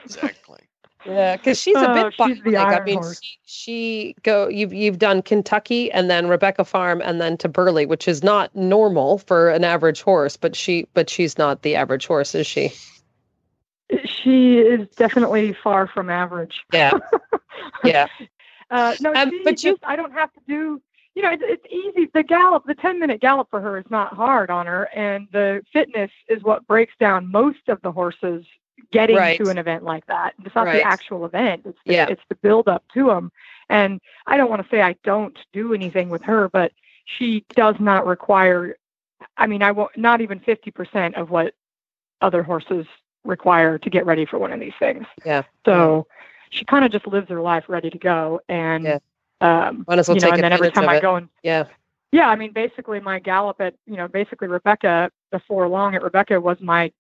exactly. 0.04 0.60
Yeah, 1.04 1.36
because 1.36 1.60
she's 1.60 1.76
a 1.76 1.92
bit. 1.94 2.06
Uh, 2.06 2.28
she's 2.28 2.42
the 2.44 2.56
I 2.56 2.84
mean, 2.84 3.02
she, 3.20 3.38
she, 3.46 4.16
go. 4.22 4.48
You've 4.48 4.74
you've 4.74 5.00
done 5.00 5.24
Kentucky 5.24 5.92
and 5.92 6.08
then 6.08 6.28
Rebecca 6.28 6.64
Farm 6.64 7.02
and 7.04 7.20
then 7.20 7.36
to 7.38 7.50
Burghley, 7.50 7.88
which 7.88 8.08
is 8.08 8.24
not 8.24 8.56
normal 8.56 9.18
for 9.18 9.50
an 9.50 9.64
average 9.64 10.04
horse. 10.04 10.38
But 10.38 10.56
she, 10.56 10.88
but 10.94 11.10
she's 11.10 11.38
not 11.38 11.64
the 11.64 11.76
average 11.76 12.06
horse, 12.06 12.36
is 12.36 12.46
she? 12.46 12.72
She 14.24 14.58
is 14.58 14.88
definitely 14.96 15.54
far 15.64 15.88
from 15.88 16.10
average. 16.10 16.64
Yeah. 16.72 16.94
Yeah. 17.84 18.08
uh, 18.72 18.96
no, 19.00 19.14
um, 19.14 19.32
but 19.44 19.52
just, 19.52 19.64
you, 19.64 19.78
I 19.84 19.96
don't 19.96 20.12
have 20.12 20.34
to 20.34 20.40
do. 20.48 20.82
You 21.16 21.22
know, 21.22 21.32
it's, 21.32 21.44
it's 21.46 21.66
easy. 21.72 22.10
The 22.14 22.24
gallop, 22.24 22.66
the 22.66 22.76
ten 22.76 23.00
minute 23.00 23.22
gallop 23.22 23.50
for 23.50 23.62
her 23.62 23.78
is 23.78 23.86
not 23.90 24.14
hard 24.14 24.50
on 24.50 24.66
her, 24.66 24.86
and 24.96 25.28
the 25.32 25.62
fitness 25.72 26.12
is 26.28 26.44
what 26.44 26.66
breaks 26.68 26.94
down 27.00 27.32
most 27.32 27.70
of 27.70 27.82
the 27.82 27.92
horses 27.92 28.46
getting 28.92 29.16
right. 29.16 29.38
to 29.38 29.50
an 29.50 29.58
event 29.58 29.84
like 29.84 30.06
that. 30.08 30.34
It's 30.44 30.56
not 30.56 30.66
right. 30.66 30.78
the 30.78 30.88
actual 30.88 31.26
event. 31.26 31.64
It's 31.66 31.80
the, 31.86 31.94
yeah. 31.94 32.08
it's 32.10 32.22
the 32.30 32.36
build 32.36 32.68
up 32.68 32.84
to 32.94 33.06
them. 33.06 33.32
And 33.70 34.02
I 34.26 34.38
don't 34.38 34.50
want 34.50 34.64
to 34.64 34.70
say 34.70 34.82
I 34.82 34.96
don't 35.04 35.38
do 35.54 35.74
anything 35.74 36.10
with 36.10 36.24
her, 36.24 36.50
but 36.50 36.72
she 37.06 37.46
does 37.56 37.76
not 37.80 38.06
require. 38.06 38.76
I 39.38 39.48
mean, 39.48 39.62
I 39.62 39.72
won't 39.72 39.96
not 39.98 40.22
even 40.22 40.40
fifty 40.40 40.72
percent 40.72 41.16
of 41.16 41.30
what 41.30 41.54
other 42.22 42.44
horses 42.44 42.86
require 43.24 43.78
to 43.78 43.90
get 43.90 44.06
ready 44.06 44.26
for 44.26 44.38
one 44.38 44.52
of 44.52 44.60
these 44.60 44.74
things. 44.80 45.06
Yeah. 45.26 45.44
So 45.66 46.08
she 46.50 46.66
kind 46.66 46.86
of 46.86 46.92
just 46.92 47.08
lives 47.08 47.30
her 47.30 47.42
life 47.42 47.66
ready 47.68 47.90
to 47.90 47.98
go, 47.98 48.42
and 48.48 48.84
yeah. 48.84 48.98
um, 49.42 49.86
Might 49.88 50.00
as 50.00 50.08
well 50.08 50.18
you 50.18 50.22
know, 50.22 50.32
and 50.32 50.44
then 50.44 50.54
every 50.54 50.72
time 50.72 50.90
I 50.90 51.00
go 51.00 51.16
and 51.16 51.30
yeah. 51.42 51.66
Yeah, 52.12 52.30
I 52.30 52.36
mean, 52.36 52.54
basically, 52.54 53.00
my 53.00 53.18
gallop 53.18 53.60
at 53.60 53.74
you 53.88 53.98
know, 53.98 54.08
basically 54.08 54.48
Rebecca 54.48 55.10
before 55.32 55.68
long 55.68 55.96
at 55.96 56.04
Rebecca 56.04 56.40
was 56.40 56.58
my 56.62 56.92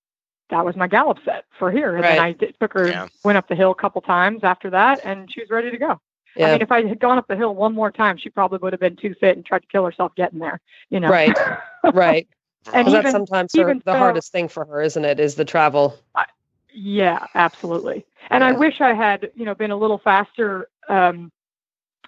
that 0.50 0.66
was 0.66 0.76
my 0.76 0.88
gallop 0.88 1.20
set 1.26 1.45
for 1.58 1.72
here. 1.72 1.95
And 1.95 2.04
right. 2.04 2.16
then 2.16 2.20
I 2.20 2.32
did, 2.34 2.56
took 2.60 2.74
her, 2.74 2.88
yeah. 2.88 3.08
went 3.24 3.38
up 3.38 3.48
the 3.48 3.56
hill 3.56 3.72
a 3.72 3.76
couple 3.76 4.02
times 4.02 4.44
after 4.44 4.70
that, 4.72 5.02
and 5.04 5.32
she 5.32 5.41
was 5.41 5.50
ready 5.50 5.72
to 5.72 5.78
go. 5.78 6.00
Yeah. 6.36 6.48
I 6.48 6.52
mean, 6.54 6.62
if 6.62 6.72
I 6.72 6.86
had 6.88 7.00
gone 7.00 7.18
up 7.18 7.28
the 7.28 7.36
hill 7.36 7.54
one 7.54 7.74
more 7.74 7.91
time, 7.91 8.18
she 8.18 8.30
probably 8.30 8.58
would 8.60 8.74
have 8.74 8.80
been 8.80 8.95
too 8.95 9.16
fit 9.20 9.36
and 9.36 9.45
tried 9.45 9.62
to 9.62 9.68
kill 9.68 9.86
herself 9.86 10.14
getting 10.16 10.40
there. 10.40 10.60
You 10.90 11.00
know, 11.00 11.10
right, 11.10 11.38
right. 11.94 12.28
And 12.72 12.88
even, 12.88 13.03
that's 13.03 13.11
sometimes 13.11 13.56
her, 13.56 13.73
the 13.73 13.81
so, 13.85 13.98
hardest 13.98 14.31
thing 14.31 14.48
for 14.48 14.65
her, 14.65 14.81
isn't 14.81 15.03
it? 15.03 15.19
Is 15.19 15.35
the 15.35 15.45
travel. 15.45 15.98
I, 16.15 16.26
yeah, 16.73 17.26
absolutely. 17.35 18.06
And 18.30 18.41
yeah. 18.41 18.49
I 18.49 18.52
wish 18.53 18.81
I 18.81 18.94
had, 18.94 19.31
you 19.35 19.45
know, 19.45 19.56
been 19.56 19.72
a 19.72 19.77
little 19.77 19.99
faster 19.99 20.69
um, 20.90 21.31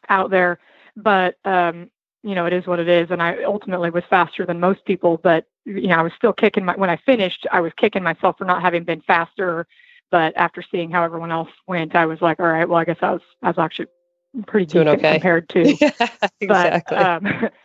out 0.10 0.30
there, 0.30 0.60
but 0.96 1.38
um, 1.46 1.90
you 2.24 2.36
know, 2.36 2.46
it 2.46 2.54
is 2.54 2.66
what 2.66 2.80
it 2.80 2.88
is. 2.88 3.12
And 3.12 3.22
I 3.22 3.44
ultimately 3.44 3.90
was 3.90 4.04
faster 4.10 4.46
than 4.46 4.60
most 4.60 4.86
people, 4.86 5.18
but 5.18 5.46
you 5.66 5.88
know, 5.88 5.96
I 5.96 6.02
was 6.02 6.14
still 6.18 6.34
kicking 6.34 6.66
my, 6.66 6.76
when 6.76 6.90
I 6.90 6.98
finished, 6.98 7.46
I 7.52 7.60
was 7.60 7.74
kicking 7.78 8.04
myself 8.04 8.38
for 8.38 8.46
not 8.46 8.62
having 8.62 8.84
been 8.84 9.02
faster. 9.02 9.68
But 10.12 10.38
after 10.38 10.64
seeing 10.72 10.92
how 10.92 11.04
everyone 11.04 11.32
else 11.32 11.50
went, 11.68 11.96
I 11.96 12.06
was 12.06 12.22
like, 12.22 12.40
all 12.40 12.46
right, 12.46 12.70
well, 12.70 12.78
I 12.78 12.86
guess 12.86 13.00
I 13.02 13.12
was, 13.12 13.22
I 13.42 13.48
was 13.48 13.58
actually 13.58 13.88
pretty 14.46 14.68
Doing 14.68 14.86
decent 14.86 15.00
okay. 15.00 15.14
compared 15.14 15.50
to, 15.50 15.74
yeah, 15.82 16.08
exactly. 16.40 16.48
But, 16.48 17.06
um, 17.06 17.50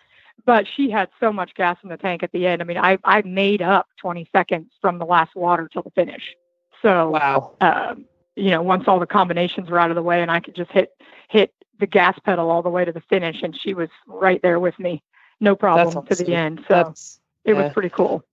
but 0.50 0.66
she 0.66 0.90
had 0.90 1.08
so 1.20 1.32
much 1.32 1.54
gas 1.54 1.76
in 1.84 1.90
the 1.90 1.96
tank 1.96 2.24
at 2.24 2.32
the 2.32 2.44
end. 2.44 2.60
I 2.60 2.64
mean, 2.64 2.76
I, 2.76 2.98
I 3.04 3.22
made 3.22 3.62
up 3.62 3.86
20 4.00 4.28
seconds 4.32 4.72
from 4.80 4.98
the 4.98 5.04
last 5.04 5.36
water 5.36 5.70
till 5.72 5.82
the 5.82 5.92
finish. 5.92 6.34
So, 6.82 7.10
wow. 7.10 7.54
Um, 7.60 8.06
you 8.34 8.50
know, 8.50 8.60
once 8.60 8.88
all 8.88 8.98
the 8.98 9.06
combinations 9.06 9.70
were 9.70 9.78
out 9.78 9.92
of 9.92 9.94
the 9.94 10.02
way 10.02 10.22
and 10.22 10.28
I 10.28 10.40
could 10.40 10.56
just 10.56 10.72
hit, 10.72 10.90
hit 11.28 11.54
the 11.78 11.86
gas 11.86 12.18
pedal 12.24 12.50
all 12.50 12.62
the 12.62 12.68
way 12.68 12.84
to 12.84 12.90
the 12.90 13.00
finish, 13.02 13.42
and 13.44 13.56
she 13.56 13.74
was 13.74 13.90
right 14.08 14.42
there 14.42 14.58
with 14.58 14.76
me, 14.80 15.04
no 15.38 15.54
problem 15.54 15.86
awesome. 15.86 16.06
to 16.06 16.16
the 16.16 16.34
end. 16.34 16.64
So 16.66 16.74
That's, 16.74 17.20
it 17.44 17.54
yeah. 17.54 17.62
was 17.62 17.72
pretty 17.72 17.90
cool. 17.90 18.24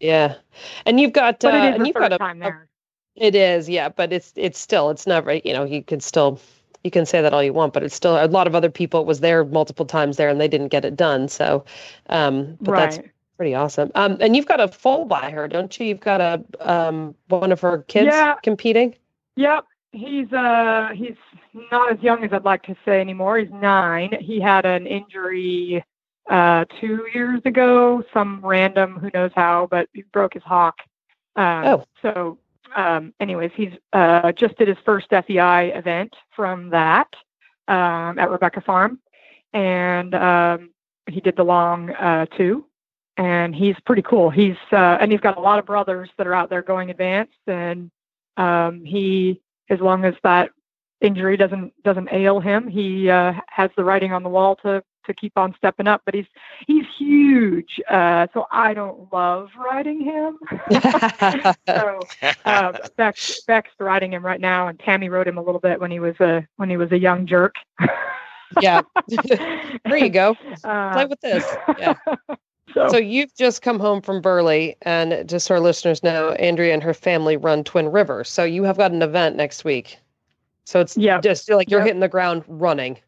Yeah, 0.00 0.36
and 0.86 0.98
you've 0.98 1.12
got 1.12 1.40
but 1.40 1.52
uh, 1.52 1.58
it 1.58 1.68
is 1.68 1.74
and 1.74 1.86
you've 1.86 1.96
got 1.96 2.14
a, 2.14 2.16
time 2.16 2.38
there. 2.38 2.68
It 3.16 3.34
is, 3.34 3.68
yeah, 3.68 3.90
but 3.90 4.14
it's 4.14 4.32
it's 4.34 4.58
still 4.58 4.88
it's 4.88 5.06
never 5.06 5.34
you 5.34 5.52
know 5.52 5.64
you 5.64 5.82
can 5.82 6.00
still 6.00 6.40
you 6.86 6.90
can 6.90 7.04
say 7.04 7.20
that 7.20 7.34
all 7.34 7.42
you 7.42 7.52
want, 7.52 7.74
but 7.74 7.82
it's 7.82 7.94
still 7.94 8.16
a 8.16 8.24
lot 8.26 8.46
of 8.46 8.54
other 8.54 8.70
people 8.70 9.04
was 9.04 9.20
there 9.20 9.44
multiple 9.44 9.84
times 9.84 10.16
there 10.16 10.30
and 10.30 10.40
they 10.40 10.48
didn't 10.48 10.68
get 10.68 10.86
it 10.86 10.96
done. 10.96 11.28
So, 11.28 11.66
um, 12.08 12.56
but 12.62 12.72
right. 12.72 12.90
that's 12.90 13.08
pretty 13.36 13.54
awesome. 13.54 13.92
Um, 13.94 14.16
and 14.20 14.34
you've 14.34 14.46
got 14.46 14.60
a 14.60 14.68
foal 14.68 15.04
by 15.04 15.30
her, 15.30 15.46
don't 15.48 15.78
you? 15.78 15.86
You've 15.86 16.00
got 16.00 16.22
a 16.22 16.42
um 16.60 17.14
one 17.28 17.52
of 17.52 17.60
her 17.60 17.82
kids 17.82 18.06
yeah. 18.06 18.36
competing. 18.42 18.94
Yep, 19.36 19.66
he's 19.92 20.32
uh 20.32 20.88
he's 20.94 21.16
not 21.70 21.92
as 21.92 22.02
young 22.02 22.24
as 22.24 22.32
I'd 22.32 22.44
like 22.44 22.62
to 22.62 22.76
say 22.86 23.00
anymore. 23.00 23.38
He's 23.38 23.50
nine. 23.50 24.16
He 24.20 24.40
had 24.40 24.64
an 24.64 24.86
injury 24.86 25.84
uh, 26.28 26.64
two 26.80 27.06
years 27.14 27.40
ago, 27.44 28.02
some 28.12 28.40
random, 28.44 28.98
who 28.98 29.10
knows 29.14 29.30
how, 29.34 29.68
but 29.70 29.88
he 29.92 30.02
broke 30.12 30.34
his 30.34 30.42
hock. 30.42 30.76
Um, 31.36 31.64
oh. 31.64 31.84
So, 32.02 32.38
um, 32.74 33.12
anyways, 33.20 33.50
he's 33.54 33.72
uh, 33.92 34.32
just 34.32 34.56
did 34.58 34.68
his 34.68 34.76
first 34.84 35.08
FEI 35.10 35.72
event 35.74 36.14
from 36.34 36.70
that 36.70 37.08
um, 37.68 38.18
at 38.18 38.30
Rebecca 38.30 38.60
Farm, 38.60 38.98
and 39.52 40.14
um, 40.14 40.70
he 41.08 41.20
did 41.20 41.36
the 41.36 41.44
long 41.44 41.90
uh, 41.90 42.26
too. 42.36 42.66
And 43.18 43.54
he's 43.54 43.76
pretty 43.86 44.02
cool. 44.02 44.28
He's 44.28 44.56
uh, 44.72 44.98
and 45.00 45.10
he's 45.10 45.20
got 45.20 45.38
a 45.38 45.40
lot 45.40 45.58
of 45.58 45.64
brothers 45.64 46.10
that 46.18 46.26
are 46.26 46.34
out 46.34 46.50
there 46.50 46.62
going 46.62 46.90
advanced, 46.90 47.32
and 47.46 47.90
um, 48.36 48.84
he, 48.84 49.40
as 49.70 49.80
long 49.80 50.04
as 50.04 50.14
that 50.22 50.50
injury 51.00 51.36
doesn't 51.36 51.72
doesn't 51.82 52.08
ail 52.12 52.40
him. 52.40 52.68
He 52.68 53.08
uh, 53.10 53.32
has 53.48 53.70
the 53.76 53.84
writing 53.84 54.12
on 54.12 54.22
the 54.22 54.28
wall 54.28 54.56
to 54.56 54.82
to 55.06 55.14
keep 55.14 55.36
on 55.36 55.54
stepping 55.56 55.86
up, 55.86 56.02
but 56.04 56.14
he's 56.14 56.26
he's 56.66 56.84
huge. 56.98 57.80
Uh, 57.88 58.26
so 58.32 58.46
I 58.50 58.74
don't 58.74 59.12
love 59.12 59.50
riding 59.58 60.00
him. 60.00 60.38
so 61.66 62.00
uh, 62.44 62.78
Beck's 62.96 63.40
Beck's 63.42 63.70
riding 63.78 64.12
him 64.12 64.24
right 64.24 64.40
now, 64.40 64.68
and 64.68 64.78
Tammy 64.78 65.08
rode 65.08 65.28
him 65.28 65.38
a 65.38 65.42
little 65.42 65.60
bit 65.60 65.80
when 65.80 65.90
he 65.90 66.00
was 66.00 66.18
a 66.20 66.46
when 66.56 66.70
he 66.70 66.76
was 66.76 66.92
a 66.92 66.98
young 66.98 67.26
jerk. 67.26 67.54
yeah, 68.60 68.82
there 69.84 69.96
you 69.96 70.10
go. 70.10 70.36
Uh, 70.64 70.92
Play 70.92 71.04
with 71.06 71.20
this. 71.20 71.44
Yeah. 71.78 71.94
So, 72.74 72.88
so 72.88 72.96
you've 72.96 73.34
just 73.34 73.62
come 73.62 73.78
home 73.78 74.02
from 74.02 74.20
Burghley, 74.20 74.76
and 74.82 75.28
just 75.28 75.46
so 75.46 75.54
our 75.54 75.60
listeners 75.60 76.02
know, 76.02 76.32
Andrea 76.32 76.74
and 76.74 76.82
her 76.82 76.94
family 76.94 77.36
run 77.36 77.64
Twin 77.64 77.88
River. 77.88 78.24
So 78.24 78.44
you 78.44 78.64
have 78.64 78.76
got 78.76 78.90
an 78.90 79.02
event 79.02 79.36
next 79.36 79.64
week. 79.64 79.98
So 80.64 80.80
it's 80.80 80.96
yeah, 80.96 81.20
just 81.20 81.48
like 81.50 81.70
you're 81.70 81.80
yep. 81.80 81.86
hitting 81.86 82.00
the 82.00 82.08
ground 82.08 82.42
running. 82.48 82.98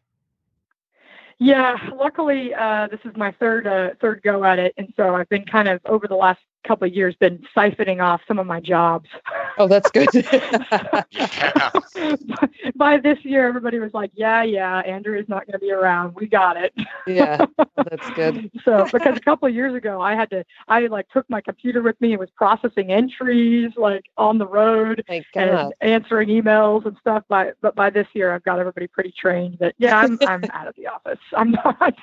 Yeah, 1.39 1.77
luckily 1.95 2.53
uh, 2.53 2.87
this 2.91 2.99
is 3.05 3.15
my 3.15 3.31
third 3.39 3.65
uh, 3.65 3.91
third 4.01 4.21
go 4.23 4.43
at 4.43 4.59
it, 4.59 4.73
and 4.77 4.93
so 4.97 5.15
I've 5.15 5.29
been 5.29 5.45
kind 5.45 5.69
of 5.69 5.79
over 5.85 6.05
the 6.07 6.15
last 6.15 6.41
couple 6.69 6.87
of 6.87 6.93
years 6.93 7.15
been 7.15 7.43
siphoning 7.57 7.99
off 7.99 8.21
some 8.27 8.37
of 8.37 8.45
my 8.45 8.59
jobs. 8.59 9.09
Oh, 9.57 9.67
that's 9.67 9.89
good. 9.89 10.07
yeah. 10.13 11.71
By 12.75 12.97
this 12.97 13.17
year, 13.23 13.47
everybody 13.47 13.79
was 13.79 13.91
like, 13.93 14.11
"Yeah, 14.13 14.43
yeah, 14.43 14.77
Andrea 14.81 15.19
is 15.19 15.27
not 15.27 15.47
going 15.47 15.53
to 15.53 15.59
be 15.59 15.71
around. 15.71 16.13
We 16.15 16.27
got 16.27 16.57
it." 16.57 16.71
yeah, 17.07 17.43
that's 17.75 18.09
good. 18.11 18.51
so, 18.63 18.85
because 18.91 19.17
a 19.17 19.21
couple 19.21 19.47
of 19.47 19.55
years 19.55 19.73
ago, 19.73 19.99
I 19.99 20.13
had 20.13 20.29
to, 20.29 20.45
I 20.67 20.85
like 20.87 21.09
took 21.09 21.27
my 21.27 21.41
computer 21.41 21.81
with 21.81 21.99
me 21.99 22.11
and 22.11 22.19
was 22.19 22.29
processing 22.35 22.91
entries 22.91 23.71
like 23.75 24.05
on 24.15 24.37
the 24.37 24.47
road 24.47 25.03
and 25.07 25.73
answering 25.81 26.29
emails 26.29 26.85
and 26.85 26.95
stuff. 27.01 27.23
By 27.27 27.51
but 27.61 27.75
by 27.75 27.89
this 27.89 28.07
year, 28.13 28.31
I've 28.33 28.43
got 28.43 28.59
everybody 28.59 28.85
pretty 28.85 29.13
trained 29.19 29.57
that 29.59 29.73
yeah, 29.79 29.97
I'm 29.97 30.19
I'm 30.27 30.43
out 30.53 30.67
of 30.67 30.75
the 30.75 30.87
office. 30.87 31.19
I'm 31.35 31.51
not. 31.51 31.97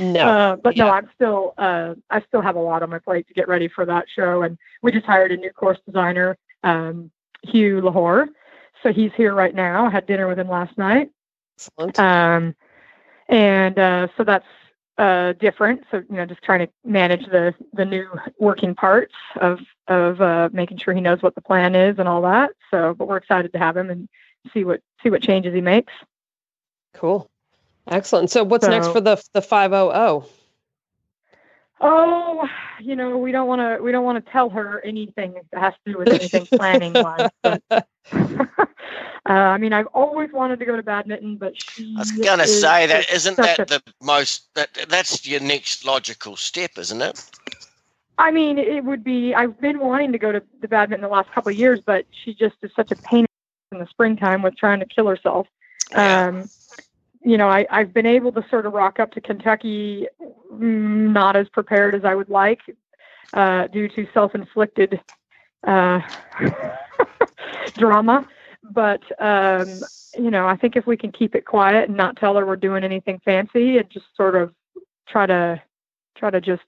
no, 0.00 0.20
uh, 0.20 0.56
but 0.56 0.74
yeah. 0.74 0.84
no, 0.84 0.90
I'm 0.90 1.10
still. 1.14 1.54
Uh, 1.58 1.94
I 2.08 2.22
still 2.22 2.40
have 2.40 2.56
a 2.56 2.60
lot 2.60 2.82
on 2.82 2.88
my 2.88 2.98
plate 2.98 3.09
to 3.18 3.34
get 3.34 3.48
ready 3.48 3.68
for 3.68 3.84
that 3.86 4.06
show. 4.14 4.42
And 4.42 4.58
we 4.82 4.92
just 4.92 5.06
hired 5.06 5.32
a 5.32 5.36
new 5.36 5.50
course 5.50 5.78
designer, 5.86 6.36
um, 6.62 7.10
Hugh 7.42 7.80
Lochore. 7.80 8.28
So 8.82 8.92
he's 8.92 9.12
here 9.16 9.34
right 9.34 9.54
now. 9.54 9.86
I 9.86 9.90
had 9.90 10.06
dinner 10.06 10.26
with 10.26 10.38
him 10.38 10.48
last 10.48 10.76
night. 10.78 11.10
Excellent. 11.58 11.98
Um, 11.98 12.54
and 13.28 13.78
uh, 13.78 14.08
so 14.16 14.24
that's 14.24 14.46
uh, 14.98 15.32
different. 15.34 15.82
So 15.90 16.02
you 16.08 16.16
know, 16.16 16.26
just 16.26 16.42
trying 16.42 16.66
to 16.66 16.72
manage 16.84 17.24
the 17.26 17.54
the 17.72 17.84
new 17.84 18.08
working 18.38 18.74
parts 18.74 19.14
of 19.40 19.58
of 19.88 20.20
uh, 20.20 20.48
making 20.52 20.78
sure 20.78 20.94
he 20.94 21.00
knows 21.00 21.22
what 21.22 21.34
the 21.34 21.40
plan 21.40 21.74
is 21.74 21.98
and 21.98 22.08
all 22.08 22.22
that. 22.22 22.50
So, 22.70 22.94
but 22.94 23.08
we're 23.08 23.16
excited 23.16 23.52
to 23.52 23.58
have 23.58 23.76
him 23.76 23.90
and 23.90 24.08
see 24.52 24.64
what 24.64 24.80
see 25.02 25.10
what 25.10 25.22
changes 25.22 25.54
he 25.54 25.60
makes. 25.60 25.92
Cool, 26.94 27.30
excellent. 27.88 28.30
So, 28.30 28.44
what's 28.44 28.64
so, 28.64 28.70
next 28.70 28.88
for 28.88 29.00
the 29.00 29.22
the 29.32 29.42
five 29.42 29.72
oh 29.72 30.26
oh? 31.80 32.48
You 32.80 32.96
know, 32.96 33.16
we 33.18 33.32
don't 33.32 33.46
want 33.46 33.60
to 33.60 33.82
we 33.82 33.92
don't 33.92 34.04
want 34.04 34.24
to 34.24 34.32
tell 34.32 34.48
her 34.50 34.80
anything 34.84 35.34
that 35.52 35.60
has 35.60 35.74
to 35.84 35.92
do 35.92 35.98
with 35.98 36.08
anything 36.08 36.46
planning 36.46 36.92
wise. 36.94 37.30
But, 37.42 37.62
uh, 38.12 38.66
I 39.28 39.58
mean, 39.58 39.72
I've 39.72 39.86
always 39.88 40.30
wanted 40.32 40.58
to 40.60 40.64
go 40.64 40.76
to 40.76 40.82
Badminton, 40.82 41.36
but 41.36 41.60
she. 41.60 41.94
I 41.96 42.00
was 42.00 42.12
going 42.12 42.38
to 42.38 42.46
say 42.46 42.86
that 42.86 43.10
isn't 43.10 43.36
that 43.36 43.58
a, 43.58 43.64
the 43.64 43.82
most 44.02 44.52
that 44.54 44.70
that's 44.88 45.26
your 45.26 45.40
next 45.40 45.84
logical 45.84 46.36
step, 46.36 46.72
isn't 46.78 47.02
it? 47.02 47.30
I 48.18 48.30
mean, 48.30 48.58
it 48.58 48.84
would 48.84 49.02
be. 49.02 49.34
I've 49.34 49.58
been 49.60 49.78
wanting 49.78 50.12
to 50.12 50.18
go 50.18 50.32
to 50.32 50.42
the 50.60 50.68
Badminton 50.68 51.02
the 51.02 51.14
last 51.14 51.30
couple 51.32 51.50
of 51.50 51.58
years, 51.58 51.80
but 51.84 52.04
she 52.24 52.34
just 52.34 52.56
is 52.62 52.70
such 52.76 52.90
a 52.90 52.96
pain 52.96 53.26
in 53.72 53.78
the 53.78 53.86
springtime 53.86 54.42
with 54.42 54.56
trying 54.56 54.80
to 54.80 54.86
kill 54.86 55.06
herself. 55.06 55.46
Yeah. 55.92 56.26
Um, 56.26 56.50
you 57.22 57.36
know, 57.36 57.48
I, 57.48 57.66
I've 57.70 57.92
been 57.92 58.06
able 58.06 58.32
to 58.32 58.44
sort 58.48 58.66
of 58.66 58.72
rock 58.72 58.98
up 58.98 59.12
to 59.12 59.20
Kentucky 59.20 60.06
mm, 60.52 61.12
not 61.12 61.36
as 61.36 61.48
prepared 61.48 61.94
as 61.94 62.04
I 62.04 62.14
would 62.14 62.30
like 62.30 62.60
uh, 63.34 63.66
due 63.68 63.88
to 63.88 64.06
self 64.12 64.34
inflicted 64.34 65.00
uh, 65.66 66.00
drama. 67.76 68.26
But, 68.62 69.02
um, 69.20 69.68
you 70.14 70.30
know, 70.30 70.46
I 70.46 70.56
think 70.56 70.76
if 70.76 70.86
we 70.86 70.96
can 70.96 71.12
keep 71.12 71.34
it 71.34 71.44
quiet 71.44 71.88
and 71.88 71.96
not 71.96 72.16
tell 72.16 72.36
her 72.36 72.46
we're 72.46 72.56
doing 72.56 72.84
anything 72.84 73.20
fancy 73.24 73.78
and 73.78 73.88
just 73.90 74.06
sort 74.16 74.36
of 74.36 74.54
try 75.08 75.26
to 75.26 75.60
try 76.16 76.30
to 76.30 76.40
just 76.40 76.62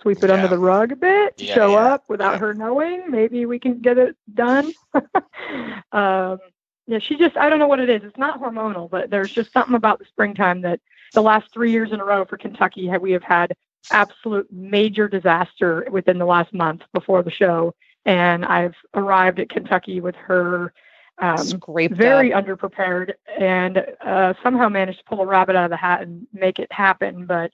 sweep 0.00 0.22
it 0.22 0.28
yeah. 0.28 0.34
under 0.34 0.48
the 0.48 0.58
rug 0.58 0.92
a 0.92 0.96
bit, 0.96 1.34
yeah, 1.38 1.54
show 1.54 1.72
yeah. 1.72 1.94
up 1.94 2.04
without 2.08 2.40
her 2.40 2.54
knowing, 2.54 3.10
maybe 3.10 3.44
we 3.46 3.58
can 3.58 3.80
get 3.80 3.98
it 3.98 4.16
done. 4.34 4.72
um, 5.92 6.38
yeah, 6.86 6.98
she 6.98 7.16
just, 7.16 7.36
I 7.36 7.48
don't 7.48 7.58
know 7.58 7.66
what 7.66 7.80
it 7.80 7.88
is. 7.88 8.02
It's 8.04 8.18
not 8.18 8.40
hormonal, 8.40 8.90
but 8.90 9.10
there's 9.10 9.32
just 9.32 9.52
something 9.52 9.74
about 9.74 9.98
the 9.98 10.04
springtime 10.06 10.62
that 10.62 10.80
the 11.12 11.22
last 11.22 11.52
three 11.52 11.70
years 11.70 11.92
in 11.92 12.00
a 12.00 12.04
row 12.04 12.24
for 12.24 12.36
Kentucky, 12.36 12.90
we 13.00 13.12
have 13.12 13.22
had 13.22 13.54
absolute 13.90 14.50
major 14.52 15.08
disaster 15.08 15.86
within 15.90 16.18
the 16.18 16.26
last 16.26 16.52
month 16.52 16.82
before 16.92 17.22
the 17.22 17.30
show. 17.30 17.74
And 18.04 18.44
I've 18.44 18.74
arrived 18.94 19.40
at 19.40 19.50
Kentucky 19.50 20.00
with 20.00 20.16
her 20.16 20.72
um, 21.18 21.60
very 21.92 22.32
up. 22.32 22.44
underprepared 22.44 23.12
and 23.38 23.84
uh, 24.04 24.34
somehow 24.42 24.68
managed 24.68 24.98
to 24.98 25.04
pull 25.04 25.20
a 25.20 25.26
rabbit 25.26 25.54
out 25.54 25.64
of 25.64 25.70
the 25.70 25.76
hat 25.76 26.02
and 26.02 26.26
make 26.32 26.58
it 26.58 26.72
happen. 26.72 27.26
But 27.26 27.52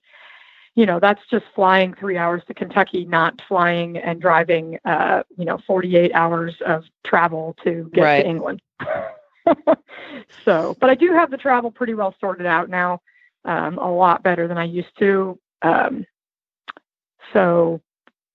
you 0.77 0.87
know 0.87 1.01
that's 1.01 1.23
just 1.31 1.45
flying 1.55 1.95
three 1.95 2.17
hours 2.17 2.43
to 2.47 2.55
kentucky 2.55 3.05
not 3.05 3.41
flying 3.49 3.97
and 3.97 4.21
driving 4.21 4.79
uh, 4.85 5.23
you 5.37 5.45
know 5.45 5.59
48 5.67 6.13
hours 6.15 6.55
of 6.65 6.85
travel 7.05 7.57
to 7.65 7.91
get 7.93 8.03
right. 8.03 8.23
to 8.23 8.29
england 8.29 8.63
so, 10.45 10.77
but 10.81 10.91
I 10.91 10.95
do 10.95 11.13
have 11.13 11.31
the 11.31 11.37
travel 11.37 11.71
pretty 11.71 11.95
well 11.95 12.15
sorted 12.21 12.47
out 12.47 12.69
now, 12.69 13.01
um, 13.45 13.79
a 13.79 13.91
lot 13.91 14.23
better 14.23 14.49
than 14.49 14.59
I 14.59 14.65
used 14.65 14.97
to. 14.99 15.39
Um, 15.63 16.05
so, 17.33 17.81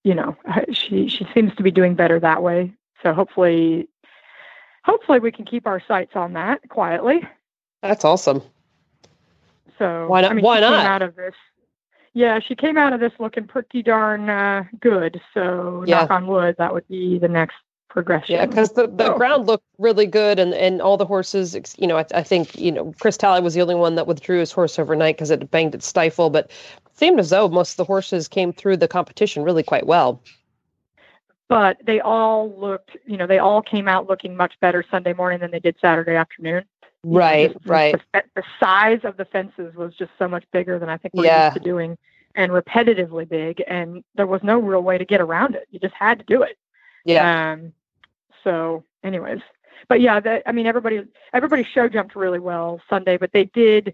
you 0.03 0.15
know, 0.15 0.35
she 0.71 1.07
she 1.07 1.27
seems 1.33 1.55
to 1.55 1.63
be 1.63 1.71
doing 1.71 1.95
better 1.95 2.19
that 2.19 2.43
way. 2.43 2.73
So 3.03 3.13
hopefully, 3.13 3.89
hopefully 4.83 5.19
we 5.19 5.31
can 5.31 5.45
keep 5.45 5.67
our 5.67 5.81
sights 5.87 6.15
on 6.15 6.33
that 6.33 6.67
quietly. 6.69 7.27
That's 7.81 8.05
awesome. 8.05 8.41
So 9.77 10.07
why 10.07 10.21
not? 10.21 10.31
I 10.31 10.33
mean, 10.35 10.45
why 10.45 10.59
not? 10.59 10.85
Out 10.85 11.01
of 11.01 11.15
this, 11.15 11.33
yeah, 12.13 12.39
she 12.39 12.55
came 12.55 12.77
out 12.77 12.93
of 12.93 12.99
this 12.99 13.13
looking 13.19 13.47
pretty 13.47 13.81
darn 13.81 14.29
uh, 14.29 14.63
good. 14.79 15.21
So 15.33 15.83
yeah. 15.87 16.01
knock 16.01 16.11
on 16.11 16.27
wood, 16.27 16.55
that 16.57 16.73
would 16.73 16.87
be 16.87 17.17
the 17.17 17.27
next 17.27 17.55
progression. 17.91 18.35
Yeah, 18.35 18.45
because 18.45 18.71
the, 18.73 18.87
the 18.87 19.07
so. 19.07 19.17
ground 19.17 19.47
looked 19.47 19.65
really 19.77 20.05
good, 20.05 20.39
and, 20.39 20.53
and 20.53 20.81
all 20.81 20.97
the 20.97 21.05
horses, 21.05 21.55
you 21.77 21.87
know, 21.87 21.97
I, 21.97 22.05
I, 22.15 22.23
think, 22.23 22.57
you 22.57 22.71
know, 22.71 22.93
Chris 22.99 23.17
Talley 23.17 23.41
was 23.41 23.53
the 23.53 23.61
only 23.61 23.75
one 23.75 23.95
that 23.95 24.07
withdrew 24.07 24.39
his 24.39 24.51
horse 24.51 24.79
overnight 24.79 25.15
because 25.15 25.29
it 25.29 25.51
banged 25.51 25.75
its 25.75 25.85
stifle, 25.85 26.29
but 26.29 26.45
it 26.45 26.97
seemed 26.97 27.19
as 27.19 27.29
though 27.29 27.47
most 27.49 27.71
of 27.71 27.77
the 27.77 27.83
horses 27.83 28.27
came 28.27 28.53
through 28.53 28.77
the 28.77 28.87
competition 28.87 29.43
really 29.43 29.63
quite 29.63 29.85
well. 29.85 30.21
But 31.47 31.77
they 31.85 31.99
all 31.99 32.53
looked, 32.57 32.95
you 33.05 33.17
know, 33.17 33.27
they 33.27 33.39
all 33.39 33.61
came 33.61 33.87
out 33.87 34.07
looking 34.07 34.37
much 34.37 34.53
better 34.61 34.85
Sunday 34.89 35.13
morning 35.13 35.41
than 35.41 35.51
they 35.51 35.59
did 35.59 35.75
Saturday 35.81 36.15
afternoon. 36.15 36.63
right, 37.03 37.49
know, 37.49 37.53
just, 37.53 37.67
right. 37.67 38.01
The, 38.13 38.23
the, 38.35 38.43
size 38.57 39.01
of 39.03 39.17
the 39.17 39.25
fences 39.25 39.75
was 39.75 39.93
just 39.95 40.11
so 40.17 40.29
much 40.29 40.45
bigger 40.53 40.79
than 40.79 40.87
I 40.87 40.95
think 40.95 41.13
we're 41.13 41.25
yeah. 41.25 41.47
used 41.47 41.57
to 41.57 41.63
doing 41.63 41.97
and 42.35 42.53
repetitively 42.53 43.27
big, 43.27 43.61
and 43.67 44.01
there 44.15 44.27
was 44.27 44.41
no 44.43 44.59
real 44.59 44.81
way 44.81 44.97
to 44.97 45.03
get 45.03 45.19
around 45.19 45.55
it. 45.55 45.67
You 45.71 45.79
just 45.79 45.93
had 45.93 46.19
to 46.19 46.25
do 46.25 46.43
it. 46.43 46.57
Yeah. 47.03 47.51
Um, 47.53 47.73
so, 48.43 48.83
anyways, 49.03 49.39
but 49.87 50.01
yeah, 50.01 50.19
that 50.19 50.43
I 50.45 50.51
mean, 50.51 50.67
everybody 50.67 51.03
everybody 51.33 51.63
show 51.63 51.87
jumped 51.87 52.15
really 52.15 52.39
well 52.39 52.81
Sunday, 52.89 53.17
but 53.17 53.31
they 53.31 53.45
did. 53.45 53.93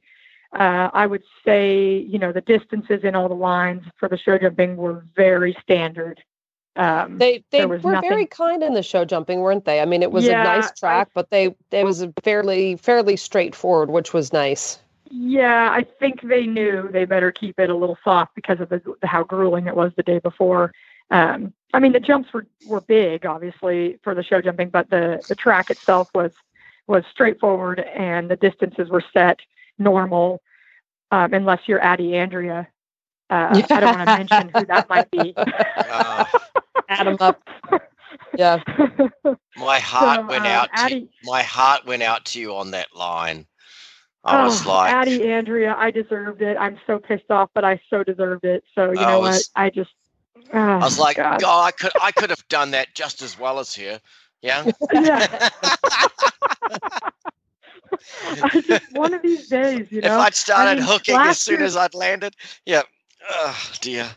Uh, 0.54 0.90
I 0.94 1.08
would 1.08 1.24
say, 1.44 1.98
you 1.98 2.20
know, 2.20 2.32
the 2.32 2.42
distances 2.42 3.04
in 3.04 3.16
all 3.16 3.28
the 3.28 3.36
lines 3.36 3.84
for 3.98 4.08
the 4.08 4.18
show 4.18 4.38
jumping 4.38 4.78
were 4.78 5.04
very 5.16 5.56
standard. 5.62 6.24
Um, 6.78 7.18
they 7.18 7.44
they 7.52 7.66
were 7.66 7.80
nothing... 7.80 8.10
very 8.10 8.26
kind 8.28 8.62
in 8.62 8.74
the 8.74 8.84
show 8.84 9.04
jumping, 9.04 9.40
weren't 9.40 9.66
they? 9.66 9.82
I 9.82 9.86
mean, 9.86 10.04
it 10.04 10.12
was 10.12 10.26
yeah, 10.26 10.42
a 10.42 10.44
nice 10.44 10.72
track, 10.72 11.08
I, 11.08 11.12
but 11.14 11.30
they 11.32 11.56
it 11.72 11.84
was 11.84 12.06
fairly 12.24 12.76
fairly 12.76 13.16
straightforward, 13.16 13.90
which 13.90 14.14
was 14.14 14.32
nice. 14.32 14.80
Yeah, 15.10 15.70
I 15.72 15.86
think 16.00 16.22
they 16.22 16.46
knew 16.46 16.90
they 16.92 17.06
better 17.06 17.32
keep 17.32 17.60
it 17.60 17.70
a 17.70 17.76
little 17.76 17.98
soft 18.04 18.36
because 18.36 18.60
of 18.60 18.70
the, 18.70 18.82
how 19.04 19.24
grueling 19.24 19.68
it 19.68 19.76
was 19.76 19.92
the 19.96 20.04
day 20.04 20.20
before. 20.20 20.74
Um, 21.10 21.54
I 21.74 21.80
mean, 21.80 21.92
the 21.92 22.00
jumps 22.00 22.32
were, 22.34 22.46
were 22.66 22.82
big, 22.82 23.26
obviously, 23.26 24.00
for 24.04 24.16
the 24.16 24.24
show 24.24 24.42
jumping, 24.42 24.70
but 24.70 24.90
the, 24.90 25.24
the 25.28 25.36
track 25.36 25.70
itself 25.70 26.10
was 26.14 26.32
was 26.88 27.04
straightforward, 27.12 27.82
and 27.82 28.32
the 28.32 28.38
distances 28.38 28.90
were 28.90 29.04
set 29.14 29.40
normal, 29.78 30.42
um, 31.12 31.34
unless 31.34 31.60
you're 31.68 31.84
Addie 31.84 32.16
Andrea. 32.16 32.68
Uh, 33.30 33.62
I 33.70 33.80
don't 33.82 33.98
want 33.98 34.08
to 34.08 34.18
mention 34.18 34.52
who 34.56 34.66
that 34.68 34.88
might 34.90 35.12
be. 35.12 35.34
uh, 35.36 36.26
Add 36.90 37.08
them 37.08 37.18
up. 37.20 37.42
Yeah. 38.38 38.62
My 39.58 39.80
heart 39.80 40.22
so, 40.22 40.28
went 40.28 40.46
uh, 40.46 40.50
out. 40.50 40.70
Addie, 40.74 41.02
to, 41.02 41.10
my 41.24 41.44
heart 41.44 41.86
went 41.86 42.04
out 42.04 42.26
to 42.26 42.40
you 42.40 42.56
on 42.56 42.72
that 42.72 42.96
line. 42.96 43.46
I 44.24 44.44
was 44.44 44.66
oh, 44.66 44.70
like, 44.70 44.94
Addie 44.94 45.30
Andrea, 45.30 45.76
I 45.78 45.92
deserved 45.92 46.42
it. 46.42 46.58
I'm 46.60 46.78
so 46.86 47.00
pissed 47.00 47.30
off, 47.30 47.50
but 47.54 47.64
I 47.64 47.80
so 47.90 48.04
deserved 48.04 48.44
it. 48.44 48.64
So 48.76 48.92
you 48.92 49.02
know 49.02 49.20
was, 49.20 49.50
what? 49.56 49.62
I 49.62 49.70
just 49.70 49.92
Oh, 50.54 50.60
I 50.60 50.78
was 50.78 51.00
like, 51.00 51.18
God. 51.18 51.42
oh, 51.44 51.62
I 51.62 51.72
could 51.72 51.92
I 52.02 52.12
could 52.12 52.30
have 52.30 52.48
done 52.48 52.72
that 52.72 52.94
just 52.94 53.22
as 53.22 53.40
well 53.40 53.60
as 53.60 53.74
here. 53.74 54.00
Yeah. 54.42 54.70
yeah. 54.94 55.50
just, 58.62 58.92
one 58.94 59.14
of 59.14 59.22
these 59.22 59.48
days, 59.48 59.88
you 59.90 60.02
know. 60.02 60.08
If 60.08 60.20
I'd 60.20 60.36
started 60.36 60.72
I 60.72 60.76
mean, 60.76 60.84
hooking 60.84 61.16
as 61.16 61.40
soon 61.40 61.60
year, 61.60 61.66
as 61.66 61.76
I'd 61.76 61.94
landed, 61.94 62.36
yeah. 62.66 62.84
Oh 63.30 63.72
dear. 63.82 64.10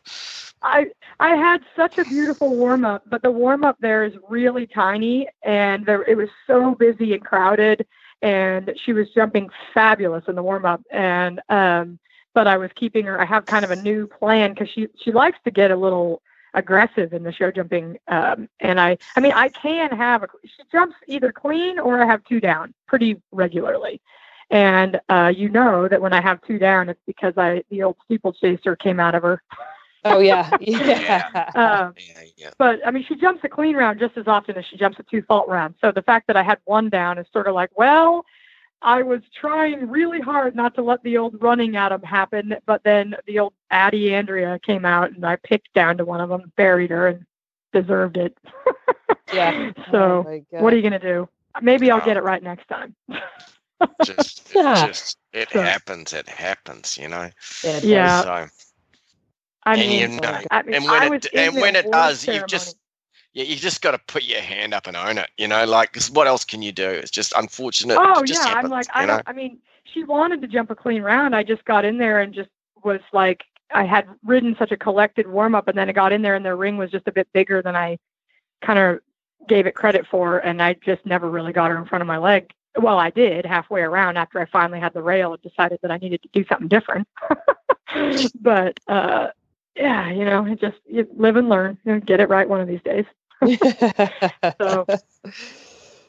I 0.63 0.87
I 1.19 1.37
had 1.37 1.63
such 1.75 1.99
a 1.99 2.05
beautiful 2.05 2.55
warm 2.55 2.85
up, 2.85 3.03
but 3.07 3.23
the 3.23 3.31
warm 3.31 3.65
up 3.65 3.77
there 3.81 4.05
is 4.05 4.13
really 4.29 4.67
tiny, 4.67 5.29
and 5.43 5.87
there 5.87 6.03
it 6.05 6.17
was 6.17 6.29
so 6.47 6.75
busy 6.75 7.15
and 7.15 7.25
crowded, 7.25 7.87
and 8.23 8.73
she 8.85 8.93
was 8.93 9.09
jumping 9.11 9.49
fabulous 9.73 10.25
in 10.29 10.35
the 10.35 10.43
warm 10.43 10.67
up, 10.67 10.83
and 10.91 11.41
um, 11.49 11.99
but 12.35 12.47
I 12.47 12.57
was 12.57 12.71
keeping 12.75 13.05
her. 13.07 13.21
I 13.21 13.25
have 13.25 13.47
kind 13.47 13.65
of 13.65 13.71
a 13.71 13.77
new 13.77 14.07
plan 14.07 14.55
because 14.55 14.69
she 14.71 14.89
she 15.03 15.13
likes 15.13 15.39
to 15.45 15.51
get 15.51 15.71
a 15.71 15.77
little 15.77 16.23
aggressive 16.55 17.13
in 17.13 17.23
the 17.23 17.33
show 17.33 17.51
jumping. 17.51 17.99
Um, 18.09 18.49
and 18.61 18.81
I 18.81 18.99
I 19.17 19.21
mean 19.21 19.33
I 19.33 19.49
can 19.49 19.91
have 19.91 20.23
a 20.23 20.29
she 20.45 20.63
jumps 20.71 20.97
either 21.07 21.33
clean 21.33 21.79
or 21.79 22.03
I 22.03 22.07
have 22.07 22.25
two 22.25 22.41
down 22.41 22.75
pretty 22.87 23.21
regularly. 23.33 24.01
And 24.51 25.01
uh, 25.09 25.33
you 25.35 25.49
know 25.49 25.87
that 25.87 26.01
when 26.01 26.13
I 26.13 26.21
have 26.21 26.41
two 26.43 26.59
down, 26.59 26.89
it's 26.89 27.01
because 27.07 27.35
I 27.37 27.63
the 27.71 27.85
old 27.85 27.97
steeplechaser 28.05 28.77
came 28.77 28.99
out 28.99 29.15
of 29.15 29.23
her. 29.23 29.43
Oh 30.05 30.19
yeah, 30.21 30.51
yeah. 30.61 31.51
um, 31.55 31.95
yeah, 31.97 32.23
yeah. 32.37 32.51
But 32.59 32.81
I 32.87 32.91
mean, 32.91 33.05
she 33.07 33.15
jumps 33.17 33.45
a 33.45 33.49
clean 33.49 33.77
round 33.77 34.01
just 34.01 34.17
as 34.17 34.27
often 34.27 34.57
as 34.57 34.65
she 34.67 34.77
jumps 34.77 34.99
a 34.99 35.03
two 35.05 35.23
fault 35.23 35.47
round. 35.49 35.75
So 35.81 35.93
the 35.93 36.03
fact 36.03 36.27
that 36.27 36.37
I 36.37 36.43
had 36.43 36.59
one 36.65 36.89
down 36.89 37.19
is 37.19 37.27
sort 37.33 37.47
of 37.47 37.55
like, 37.55 37.71
well, 37.77 38.25
I 38.83 39.03
was 39.03 39.21
trying 39.35 39.89
really 39.89 40.21
hard 40.21 40.57
not 40.57 40.75
to 40.77 40.83
let 40.83 41.03
the 41.03 41.19
old 41.19 41.43
running 41.43 41.77
at 41.77 41.93
him 41.93 42.03
happen, 42.03 42.57
but 42.65 42.83
then 42.83 43.15
the 43.27 43.39
old 43.39 43.53
Addie 43.71 44.15
Andrea 44.15 44.59
came 44.59 44.85
out 44.85 45.13
and 45.13 45.25
I 45.25 45.37
picked 45.37 45.73
down 45.75 45.99
to 45.99 46.05
one 46.05 46.21
of 46.21 46.31
them, 46.31 46.53
buried 46.57 46.91
her, 46.91 47.09
and 47.09 47.27
deserved 47.73 48.17
it. 48.17 48.37
yeah. 49.35 49.73
So 49.91 50.25
oh 50.27 50.61
what 50.61 50.73
are 50.73 50.77
you 50.77 50.83
gonna 50.83 50.99
do? 50.99 51.29
Maybe 51.61 51.91
I'll 51.91 52.05
get 52.05 52.17
it 52.17 52.23
right 52.23 52.43
next 52.43 52.69
time. 52.69 52.95
just, 54.05 54.51
it, 54.51 54.55
just 54.87 55.19
it 55.33 55.51
so, 55.53 55.61
happens. 55.61 56.13
It 56.13 56.29
happens. 56.29 56.97
You 56.97 57.09
know. 57.09 57.31
Yeah. 57.83 58.23
So, 58.23 58.47
I 59.65 59.77
mean, 59.77 60.03
and, 60.03 60.15
you 60.15 60.21
know, 60.21 60.41
I 60.51 60.63
mean, 60.63 60.75
and 60.75 60.85
when 60.85 61.13
it 61.13 61.27
and 61.35 61.55
when 61.57 61.77
it 61.77 61.91
does, 61.91 62.27
you 62.27 62.43
just 62.47 62.79
yeah, 63.33 63.45
you 63.45 63.57
just 63.57 63.81
got 63.81 63.93
to 63.93 63.99
put 64.07 64.25
your 64.25 64.41
hand 64.41 64.75
up 64.75 64.87
and 64.87 64.97
own 64.97 65.19
it. 65.19 65.31
You 65.37 65.49
know, 65.49 65.65
like 65.65 65.97
what 66.13 66.27
else 66.27 66.45
can 66.45 66.63
you 66.63 66.73
do? 66.73 66.89
It's 66.89 67.11
just 67.11 67.33
unfortunate. 67.37 67.99
Oh 68.01 68.25
just 68.25 68.43
yeah, 68.43 68.49
happens, 68.49 68.65
I'm 68.65 68.71
like, 68.71 68.87
I, 68.93 69.07
know? 69.07 69.21
I 69.27 69.33
mean, 69.33 69.59
she 69.85 70.05
wanted 70.05 70.41
to 70.43 70.49
jump 70.49 70.71
a 70.71 70.75
clean 70.75 71.03
round. 71.03 71.35
I 71.37 71.43
just 71.43 71.65
got 71.65 71.85
in 71.85 71.99
there 71.99 72.21
and 72.21 72.35
just 72.35 72.51
was 72.83 73.01
like, 73.13 73.45
I 73.73 73.85
had 73.85 74.09
ridden 74.25 74.57
such 74.59 74.73
a 74.73 74.77
collected 74.77 75.29
warm 75.29 75.55
up, 75.55 75.69
and 75.69 75.79
then 75.79 75.89
I 75.89 75.93
got 75.93 76.13
in 76.13 76.23
there 76.23 76.35
and 76.35 76.45
the 76.45 76.55
ring 76.57 76.77
was 76.77 76.91
just 76.91 77.07
a 77.07 77.13
bit 77.13 77.29
bigger 77.33 77.63
than 77.63 77.77
I 77.77 77.99
kind 78.63 78.79
of 78.79 79.01
gave 79.49 79.67
it 79.67 79.75
credit 79.75 80.07
for, 80.11 80.39
and 80.39 80.61
I 80.61 80.75
just 80.85 81.07
never 81.07 81.31
really 81.31 81.53
got 81.53 81.71
her 81.71 81.79
in 81.79 81.87
front 81.87 82.03
of 82.03 82.09
my 82.09 82.19
leg. 82.19 82.51
Well, 82.77 82.99
I 82.99 83.11
did 83.11 83.47
halfway 83.47 83.81
around 83.81 84.17
after 84.17 84.41
I 84.41 84.47
finally 84.47 84.81
had 84.81 84.93
the 84.93 85.03
rail 85.03 85.33
and 85.33 85.43
decided 85.43 85.79
that 85.83 85.91
I 85.91 85.99
needed 85.99 86.23
to 86.23 86.29
do 86.33 86.45
something 86.49 86.69
different. 86.69 87.09
but 88.41 88.79
uh, 88.87 89.29
yeah, 89.77 90.11
you 90.11 90.25
know, 90.25 90.55
just 90.55 90.77
you 90.87 91.07
live 91.17 91.37
and 91.37 91.49
learn. 91.49 91.79
You 91.85 91.95
know, 91.95 92.01
get 92.01 92.21
it 92.21 92.29
right 92.29 92.49
one 92.49 92.61
of 92.61 92.69
these 92.69 92.83
days. 92.83 93.07
so, 94.61 94.87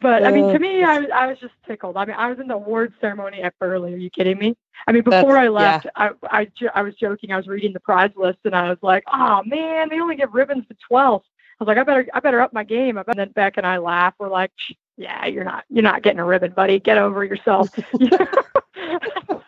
but 0.02 0.26
I 0.26 0.32
mean, 0.32 0.48
to 0.50 0.56
uh, 0.56 0.60
me, 0.60 0.84
I 0.84 1.00
was 1.00 1.10
I 1.14 1.28
was 1.28 1.40
just 1.40 1.54
tickled. 1.68 1.98
I 1.98 2.06
mean, 2.06 2.16
I 2.18 2.30
was 2.30 2.40
in 2.40 2.48
the 2.48 2.56
award 2.56 2.94
ceremony 3.00 3.42
at 3.44 3.58
Burghley. 3.60 3.94
Are 3.94 3.98
you 3.98 4.10
kidding 4.10 4.38
me? 4.38 4.58
I 4.88 4.92
mean, 4.92 5.04
before 5.04 5.38
I 5.38 5.48
left, 5.48 5.86
yeah. 5.86 5.92
I, 5.96 6.12
I 6.24 6.48
I 6.74 6.82
was 6.82 6.96
joking. 6.96 7.32
I 7.32 7.38
was 7.38 7.48
reading 7.48 7.74
the 7.74 7.80
prize 7.80 8.12
list, 8.16 8.40
and 8.46 8.56
I 8.56 8.70
was 8.70 8.80
like, 8.82 9.04
"Oh 9.12 9.44
man, 9.46 9.90
they 9.90 10.00
only 10.00 10.16
give 10.16 10.34
ribbons 10.34 10.66
to 10.68 10.76
12th." 10.92 11.24
I 11.60 11.64
was 11.64 11.68
like, 11.68 11.78
"I 11.78 11.84
better 11.84 12.08
I 12.14 12.20
better 12.20 12.42
up 12.42 12.54
my 12.54 12.64
game." 12.64 12.98
And 12.98 13.06
then 13.16 13.32
Beck 13.32 13.58
and 13.58 13.68
I 13.68 13.78
laugh. 13.78 14.16
We're 14.20 14.30
like, 14.30 14.52
"Yeah, 14.98 15.26
you're 15.28 15.44
not 15.44 15.66
you're 15.70 15.84
not 15.84 16.02
getting 16.04 16.20
a 16.20 16.26
ribbon, 16.26 16.54
buddy. 16.54 16.80
Get 16.80 16.98
over 16.98 17.24
yourself." 17.24 17.70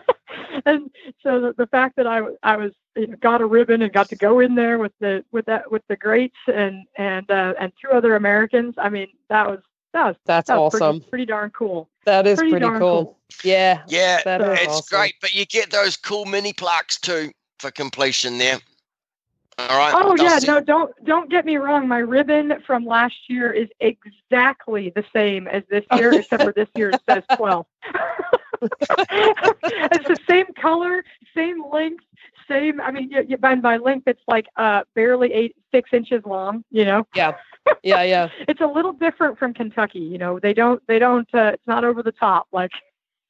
and 0.65 0.89
so 1.23 1.41
the, 1.41 1.53
the 1.57 1.67
fact 1.67 1.95
that 1.97 2.07
I 2.07 2.21
I 2.43 2.57
was 2.57 2.71
you 2.95 3.07
know, 3.07 3.15
got 3.17 3.41
a 3.41 3.45
ribbon 3.45 3.81
and 3.81 3.91
got 3.91 4.09
to 4.09 4.15
go 4.15 4.39
in 4.39 4.55
there 4.55 4.77
with 4.77 4.93
the 4.99 5.23
with 5.31 5.45
that 5.45 5.71
with 5.71 5.83
the 5.87 5.95
greats 5.95 6.37
and 6.47 6.85
and 6.97 7.29
uh, 7.29 7.53
and 7.59 7.71
two 7.81 7.89
other 7.89 8.15
Americans. 8.15 8.75
I 8.77 8.89
mean, 8.89 9.07
that 9.29 9.47
was 9.47 9.59
that 9.93 10.05
was 10.05 10.15
that's 10.25 10.47
that 10.47 10.57
was 10.57 10.75
awesome. 10.75 10.99
Pretty, 10.99 11.09
pretty, 11.09 11.25
darn 11.25 11.49
cool. 11.51 11.89
That 12.05 12.27
is 12.27 12.37
pretty, 12.37 12.51
pretty 12.51 12.65
cool. 12.65 12.79
cool. 12.79 13.19
Yeah, 13.43 13.83
yeah, 13.87 14.21
it's 14.25 14.71
awesome. 14.71 14.97
great. 14.97 15.15
But 15.21 15.33
you 15.33 15.45
get 15.45 15.71
those 15.71 15.97
cool 15.97 16.25
mini 16.25 16.53
plaques 16.53 16.99
too 16.99 17.31
for 17.59 17.71
completion 17.71 18.37
there. 18.37 18.59
All 19.57 19.77
right. 19.77 19.93
Oh 19.95 20.15
yeah, 20.15 20.39
no, 20.47 20.59
don't 20.59 20.91
don't 21.05 21.29
get 21.29 21.45
me 21.45 21.57
wrong. 21.57 21.87
My 21.87 21.99
ribbon 21.99 22.55
from 22.65 22.85
last 22.85 23.15
year 23.27 23.51
is 23.51 23.69
exactly 23.79 24.91
the 24.95 25.05
same 25.13 25.47
as 25.47 25.63
this 25.69 25.85
year, 25.95 26.13
except 26.19 26.43
for 26.43 26.53
this 26.53 26.69
year 26.75 26.89
it 26.89 27.01
says 27.07 27.23
twelve. 27.37 27.67
it's 28.81 30.07
the 30.07 30.17
same 30.27 30.45
color, 30.59 31.03
same 31.35 31.63
length, 31.71 32.03
same. 32.47 32.81
I 32.81 32.91
mean, 32.91 33.09
you, 33.09 33.23
you, 33.27 33.37
by 33.37 33.55
by 33.55 33.77
length, 33.77 34.07
it's 34.07 34.21
like 34.27 34.47
uh 34.57 34.83
barely 34.95 35.33
eight 35.33 35.55
six 35.71 35.89
inches 35.93 36.23
long. 36.25 36.63
You 36.71 36.85
know. 36.85 37.07
Yeah. 37.15 37.33
Yeah, 37.81 38.03
yeah. 38.03 38.27
it's 38.49 38.59
a 38.59 38.67
little 38.67 38.91
different 38.91 39.39
from 39.39 39.53
Kentucky. 39.53 39.99
You 39.99 40.17
know, 40.17 40.37
they 40.37 40.53
don't 40.53 40.85
they 40.85 40.99
don't. 40.99 41.27
Uh, 41.33 41.51
it's 41.53 41.65
not 41.65 41.85
over 41.85 42.03
the 42.03 42.11
top 42.11 42.47
like. 42.51 42.71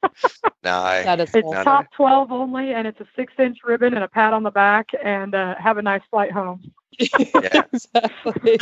no, 0.04 0.42
that 0.64 1.20
is 1.20 1.30
it's 1.36 1.48
no, 1.48 1.64
top 1.64 1.84
no. 1.84 1.98
12 1.98 2.32
only 2.32 2.74
and 2.74 2.88
it's 2.88 3.00
a 3.00 3.06
six 3.16 3.32
inch 3.38 3.60
ribbon 3.64 3.94
and 3.94 4.04
a 4.04 4.08
pat 4.08 4.34
on 4.34 4.42
the 4.42 4.50
back 4.50 4.90
and 5.04 5.36
uh, 5.36 5.54
have 5.60 5.78
a 5.78 5.84
nice 5.84 6.02
flight 6.10 6.32
home 6.32 6.74
exactly. 7.00 8.60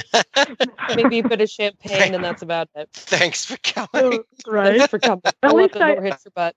Maybe 0.96 1.20
a 1.20 1.28
bit 1.28 1.42
of 1.42 1.50
champagne, 1.50 2.14
and 2.14 2.24
that's 2.24 2.42
about 2.42 2.70
it. 2.76 2.90
Thanks 2.94 3.46
for 3.46 3.58
coming. 3.58 4.24
right. 4.48 4.78
Thanks 4.78 4.88
for 4.88 5.00
coming. 5.00 5.22
At 5.44 5.56
least 5.56 5.76
I, 5.78 6.00
hits 6.02 6.26
your 6.26 6.32
butt. 6.36 6.56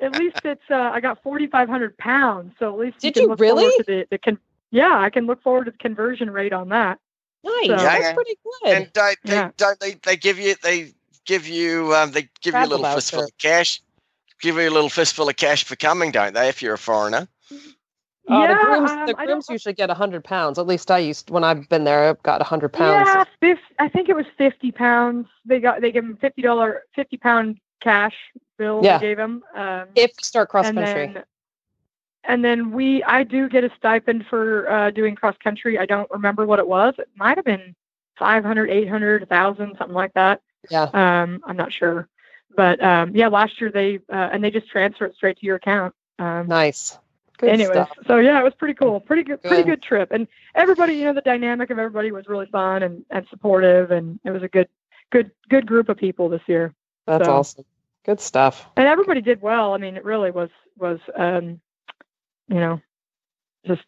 At 0.00 0.18
least 0.18 0.40
it's 0.44 0.62
uh, 0.70 0.90
I 0.92 1.00
got 1.00 1.22
forty 1.22 1.46
five 1.46 1.68
hundred 1.68 1.96
pounds, 1.98 2.54
so 2.58 2.72
at 2.72 2.78
least 2.78 2.98
did 2.98 3.16
you, 3.16 3.22
you 3.22 3.34
really? 3.36 3.70
The, 3.86 4.06
the 4.10 4.18
con- 4.18 4.38
yeah, 4.70 4.98
I 4.98 5.10
can 5.10 5.26
look 5.26 5.42
forward 5.42 5.66
to 5.66 5.70
the 5.70 5.78
conversion 5.78 6.30
rate 6.30 6.52
on 6.52 6.70
that. 6.70 6.98
Nice, 7.44 7.66
so, 7.66 7.72
yeah, 7.72 7.76
that's 7.76 8.14
pretty 8.14 8.38
good. 8.42 8.72
And 8.72 8.92
don't 8.92 9.18
they, 9.24 9.32
yeah. 9.32 9.50
don't 9.56 9.78
they, 9.80 9.94
they 10.04 10.16
give 10.16 10.38
you 10.38 10.54
they 10.62 10.92
give 11.24 11.46
you 11.46 11.94
um, 11.94 12.12
they 12.12 12.28
give 12.40 12.52
Travel 12.52 12.68
you 12.68 12.76
a 12.76 12.82
little 12.82 12.94
fistful 12.94 13.24
of 13.24 13.38
cash, 13.38 13.82
give 14.40 14.56
you 14.56 14.68
a 14.68 14.70
little 14.70 14.88
fistful 14.88 15.28
of 15.28 15.36
cash 15.36 15.64
for 15.64 15.76
coming, 15.76 16.10
don't 16.10 16.34
they? 16.34 16.48
If 16.48 16.62
you're 16.62 16.74
a 16.74 16.78
foreigner. 16.78 17.28
Oh, 18.28 18.40
yeah, 18.40 18.54
the 18.54 18.60
grooms, 18.64 18.90
um, 18.90 19.06
the 19.06 19.14
grooms 19.14 19.46
usually 19.50 19.74
get 19.74 19.90
hundred 19.90 20.22
pounds. 20.22 20.58
At 20.58 20.66
least 20.66 20.90
I 20.90 20.98
used 20.98 21.30
when 21.30 21.42
I've 21.42 21.68
been 21.68 21.82
there. 21.82 22.04
I've 22.04 22.22
got 22.22 22.40
hundred 22.42 22.72
pounds. 22.72 23.08
Yeah, 23.08 23.24
50, 23.40 23.62
I 23.80 23.88
think 23.88 24.08
it 24.08 24.14
was 24.14 24.26
fifty 24.38 24.70
pounds. 24.70 25.26
They 25.44 25.58
got 25.58 25.80
they 25.80 25.90
give 25.90 26.04
them 26.04 26.16
fifty 26.20 26.40
dollar 26.42 26.82
fifty 26.94 27.16
pound 27.16 27.58
cash 27.82 28.14
bill. 28.58 28.80
Yeah. 28.82 28.98
they 28.98 29.06
gave 29.06 29.18
him. 29.18 29.42
Um, 29.54 29.88
if 29.94 30.10
you 30.10 30.24
start 30.24 30.48
cross 30.48 30.70
country. 30.70 31.12
Then, 31.12 31.24
and 32.24 32.44
then 32.44 32.70
we, 32.70 33.02
I 33.02 33.24
do 33.24 33.48
get 33.48 33.64
a 33.64 33.70
stipend 33.76 34.26
for 34.26 34.70
uh, 34.70 34.90
doing 34.90 35.16
cross 35.16 35.36
country. 35.42 35.78
I 35.78 35.86
don't 35.86 36.10
remember 36.10 36.46
what 36.46 36.60
it 36.60 36.66
was. 36.66 36.94
It 36.98 37.08
might 37.16 37.36
have 37.36 37.44
been 37.44 37.74
500, 38.18 38.70
800, 38.70 39.22
1,000, 39.22 39.76
something 39.76 39.94
like 39.94 40.14
that. 40.14 40.40
Yeah. 40.70 40.84
Um, 40.92 41.42
I'm 41.44 41.56
not 41.56 41.72
sure, 41.72 42.08
but 42.56 42.82
um, 42.82 43.16
yeah, 43.16 43.26
last 43.26 43.60
year 43.60 43.72
they 43.72 43.96
uh, 44.08 44.28
and 44.32 44.44
they 44.44 44.50
just 44.52 44.68
transfer 44.68 45.06
it 45.06 45.16
straight 45.16 45.38
to 45.38 45.46
your 45.46 45.56
account. 45.56 45.92
Um, 46.20 46.46
nice. 46.46 46.96
Good 47.38 47.50
anyways, 47.50 47.72
stuff. 47.72 47.90
so 48.06 48.18
yeah, 48.18 48.38
it 48.38 48.44
was 48.44 48.54
pretty 48.54 48.74
cool. 48.74 49.00
Pretty 49.00 49.24
good, 49.24 49.42
good, 49.42 49.48
pretty 49.48 49.64
good 49.64 49.82
trip. 49.82 50.12
And 50.12 50.28
everybody, 50.54 50.94
you 50.94 51.06
know, 51.06 51.14
the 51.14 51.22
dynamic 51.22 51.70
of 51.70 51.78
everybody 51.80 52.12
was 52.12 52.28
really 52.28 52.46
fun 52.46 52.84
and, 52.84 53.04
and 53.10 53.26
supportive, 53.28 53.90
and 53.90 54.20
it 54.24 54.30
was 54.30 54.44
a 54.44 54.48
good, 54.48 54.68
good, 55.10 55.32
good 55.48 55.66
group 55.66 55.88
of 55.88 55.96
people 55.96 56.28
this 56.28 56.42
year. 56.46 56.72
That's 57.06 57.24
so, 57.24 57.36
awesome. 57.36 57.64
Good 58.04 58.20
stuff. 58.20 58.66
And 58.76 58.86
everybody 58.86 59.20
did 59.20 59.40
well. 59.42 59.74
I 59.74 59.78
mean, 59.78 59.96
it 59.96 60.04
really 60.04 60.30
was 60.30 60.50
was, 60.78 60.98
um, 61.16 61.60
you 62.48 62.56
know, 62.56 62.80
just 63.66 63.82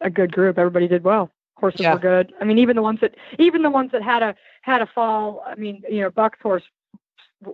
a 0.00 0.10
good 0.10 0.32
group. 0.32 0.58
Everybody 0.58 0.88
did 0.88 1.02
well. 1.04 1.30
Horses 1.56 1.80
yeah. 1.80 1.94
were 1.94 2.00
good. 2.00 2.32
I 2.40 2.44
mean, 2.44 2.58
even 2.58 2.76
the 2.76 2.82
ones 2.82 3.00
that 3.00 3.14
even 3.38 3.62
the 3.62 3.70
ones 3.70 3.92
that 3.92 4.02
had 4.02 4.22
a 4.22 4.34
had 4.62 4.82
a 4.82 4.86
fall. 4.86 5.42
I 5.46 5.54
mean, 5.54 5.82
you 5.88 6.00
know, 6.00 6.10
Buck's 6.10 6.38
horse 6.42 6.62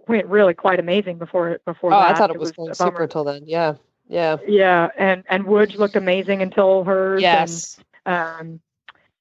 went 0.07 0.27
really 0.27 0.55
quite 0.55 0.81
amazing 0.81 1.19
before 1.19 1.61
before. 1.65 1.93
Oh, 1.93 2.01
that. 2.01 2.15
I 2.15 2.19
thought 2.19 2.31
it, 2.31 2.37
it 2.37 2.41
was, 2.41 2.53
was 2.57 2.79
super 2.79 3.03
until 3.03 3.25
then. 3.25 3.45
Yeah. 3.47 3.75
Yeah. 4.09 4.39
Yeah, 4.47 4.89
and 4.99 5.23
and 5.29 5.45
Woods 5.45 5.77
looked 5.77 5.97
amazing 5.97 6.43
until 6.43 6.85
hers. 6.85 7.23
Yes. 7.23 7.79
And, 8.05 8.41
um, 8.41 8.61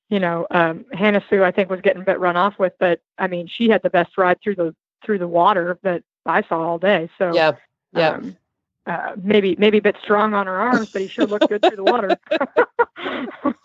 you 0.09 0.19
know, 0.19 0.47
um, 0.49 0.85
Hannah 0.93 1.23
Sue 1.29 1.43
I 1.43 1.51
think 1.51 1.69
was 1.69 1.81
getting 1.81 2.01
a 2.01 2.05
bit 2.05 2.19
run 2.19 2.35
off 2.35 2.57
with, 2.57 2.73
but 2.79 3.01
I 3.17 3.27
mean 3.27 3.47
she 3.47 3.69
had 3.69 3.83
the 3.83 3.89
best 3.89 4.17
ride 4.17 4.41
through 4.41 4.55
the 4.55 4.75
through 5.05 5.19
the 5.19 5.27
water 5.27 5.79
that 5.83 6.03
I 6.25 6.43
saw 6.43 6.61
all 6.61 6.79
day. 6.79 7.09
So 7.17 7.31
yeah, 7.33 7.53
yeah. 7.93 8.11
Um, 8.11 8.37
uh, 8.85 9.15
maybe 9.21 9.55
maybe 9.59 9.77
a 9.77 9.81
bit 9.81 9.97
strong 10.01 10.33
on 10.33 10.47
her 10.47 10.59
arms, 10.59 10.91
but 10.91 11.01
he 11.01 11.07
sure 11.07 11.25
looked 11.25 11.47
good 11.47 11.61
through 11.61 11.75
the 11.75 11.83
water. 11.83 12.17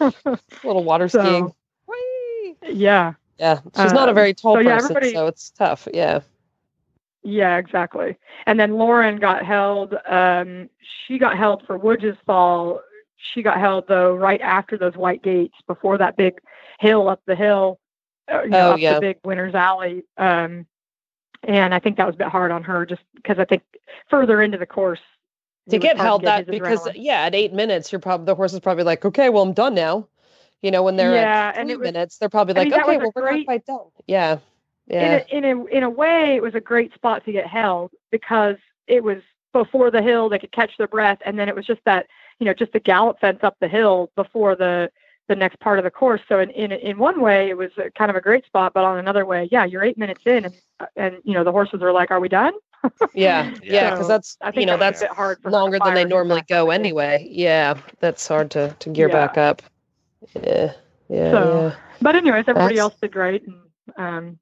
a 0.00 0.38
little 0.64 0.84
water 0.84 1.08
skiing. 1.08 1.52
yeah. 2.62 3.14
Yeah, 3.38 3.60
she's 3.76 3.92
not 3.92 4.08
a 4.08 4.10
um, 4.10 4.14
very 4.14 4.32
tall 4.32 4.54
so, 4.54 4.60
yeah, 4.60 4.78
person, 4.78 5.12
so 5.12 5.26
it's 5.26 5.50
tough. 5.50 5.88
Yeah. 5.92 6.20
Yeah, 7.24 7.56
exactly. 7.56 8.16
And 8.46 8.60
then 8.60 8.74
Lauren 8.74 9.18
got 9.18 9.44
held. 9.44 9.94
Um, 10.06 10.68
she 11.06 11.18
got 11.18 11.36
held 11.36 11.66
for 11.66 11.78
Woods' 11.78 12.16
fall. 12.26 12.80
She 13.16 13.42
got 13.42 13.58
held 13.58 13.88
though 13.88 14.14
right 14.14 14.40
after 14.40 14.76
those 14.76 14.94
white 14.94 15.22
gates, 15.22 15.56
before 15.66 15.98
that 15.98 16.16
big 16.16 16.34
hill 16.78 17.08
up 17.08 17.22
the 17.26 17.34
hill. 17.34 17.80
Uh, 18.30 18.42
you 18.42 18.50
know, 18.50 18.68
oh, 18.68 18.72
up 18.72 18.80
yeah. 18.80 18.94
the 18.94 19.00
big 19.00 19.16
Winners 19.24 19.54
Alley. 19.54 20.04
Um, 20.16 20.66
and 21.46 21.74
I 21.74 21.78
think 21.78 21.96
that 21.96 22.06
was 22.06 22.14
a 22.14 22.18
bit 22.18 22.28
hard 22.28 22.50
on 22.50 22.62
her, 22.64 22.86
just 22.86 23.02
because 23.14 23.38
I 23.38 23.44
think 23.44 23.62
further 24.10 24.42
into 24.42 24.58
the 24.58 24.66
course 24.66 25.00
to 25.70 25.78
get 25.78 25.96
held 25.96 26.22
to 26.22 26.26
get 26.26 26.46
that 26.46 26.52
because 26.52 26.80
adrenaline. 26.80 26.92
yeah, 26.96 27.22
at 27.22 27.34
eight 27.34 27.52
minutes, 27.52 27.92
you're 27.92 28.00
probably 28.00 28.26
the 28.26 28.34
horse 28.34 28.52
is 28.52 28.60
probably 28.60 28.84
like, 28.84 29.04
okay, 29.04 29.28
well, 29.30 29.42
I'm 29.42 29.52
done 29.52 29.74
now. 29.74 30.08
You 30.62 30.70
know, 30.70 30.82
when 30.82 30.96
they're 30.96 31.14
yeah, 31.14 31.52
at 31.54 31.66
three 31.66 31.76
was, 31.76 31.84
minutes, 31.84 32.18
they're 32.18 32.28
probably 32.28 32.54
like, 32.54 32.68
I 32.68 32.70
mean, 32.70 32.80
okay, 32.80 32.96
well, 32.98 33.12
we're 33.14 33.36
not 33.36 33.44
quite 33.44 33.66
done. 33.66 33.86
Yeah 34.06 34.38
yeah. 34.86 35.24
in 35.30 35.44
a, 35.44 35.48
in 35.48 35.58
a 35.58 35.64
in 35.66 35.82
a 35.82 35.90
way, 35.90 36.36
it 36.36 36.42
was 36.42 36.54
a 36.54 36.60
great 36.60 36.92
spot 36.94 37.24
to 37.24 37.32
get 37.32 37.46
held 37.46 37.90
because 38.10 38.56
it 38.86 39.02
was 39.02 39.18
before 39.52 39.90
the 39.90 40.02
hill. 40.02 40.28
They 40.28 40.38
could 40.38 40.52
catch 40.52 40.76
their 40.76 40.88
breath, 40.88 41.18
and 41.24 41.38
then 41.38 41.48
it 41.48 41.54
was 41.54 41.66
just 41.66 41.80
that 41.84 42.06
you 42.38 42.46
know 42.46 42.54
just 42.54 42.72
the 42.72 42.80
gallop 42.80 43.20
fence 43.20 43.40
up 43.42 43.56
the 43.60 43.68
hill 43.68 44.10
before 44.16 44.56
the 44.56 44.90
the 45.28 45.36
next 45.36 45.58
part 45.60 45.78
of 45.78 45.84
the 45.84 45.90
course. 45.90 46.20
So 46.28 46.40
in 46.40 46.50
in 46.50 46.72
in 46.72 46.98
one 46.98 47.20
way, 47.20 47.48
it 47.48 47.56
was 47.56 47.70
kind 47.96 48.10
of 48.10 48.16
a 48.16 48.20
great 48.20 48.44
spot, 48.46 48.72
but 48.74 48.84
on 48.84 48.98
another 48.98 49.24
way, 49.24 49.48
yeah, 49.50 49.64
you're 49.64 49.82
eight 49.82 49.98
minutes 49.98 50.22
in, 50.26 50.44
and 50.44 50.54
and 50.96 51.16
you 51.24 51.34
know 51.34 51.44
the 51.44 51.52
horses 51.52 51.82
are 51.82 51.92
like, 51.92 52.10
"Are 52.10 52.20
we 52.20 52.28
done?" 52.28 52.52
yeah, 53.14 53.54
yeah, 53.62 53.90
because 53.90 54.08
that's 54.08 54.36
I 54.40 54.50
think 54.50 54.60
you 54.60 54.66
know 54.66 54.76
that's 54.76 55.02
hard 55.02 55.38
longer 55.44 55.78
than 55.82 55.94
they 55.94 56.04
normally 56.04 56.42
go 56.48 56.70
anyway. 56.70 57.26
Yeah, 57.30 57.78
that's 58.00 58.26
hard 58.26 58.50
to 58.52 58.74
to 58.78 58.90
gear 58.90 59.08
yeah. 59.08 59.26
back 59.26 59.38
up. 59.38 59.62
Yeah, 60.34 60.72
yeah. 61.08 61.30
So, 61.30 61.62
yeah. 61.62 61.74
but 62.00 62.16
anyways, 62.16 62.44
everybody 62.46 62.76
that's... 62.76 62.82
else 62.82 62.94
did 63.00 63.12
great, 63.12 63.46
and 63.46 63.60
um, 63.96 64.38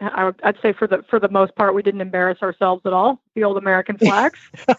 I 0.00 0.24
would, 0.24 0.40
I'd 0.42 0.60
say 0.62 0.72
for 0.72 0.86
the 0.86 1.04
for 1.08 1.20
the 1.20 1.28
most 1.28 1.54
part, 1.56 1.74
we 1.74 1.82
didn't 1.82 2.00
embarrass 2.00 2.38
ourselves 2.42 2.82
at 2.86 2.92
all. 2.92 3.20
The 3.34 3.44
old 3.44 3.58
American 3.58 3.98
flags. 3.98 4.38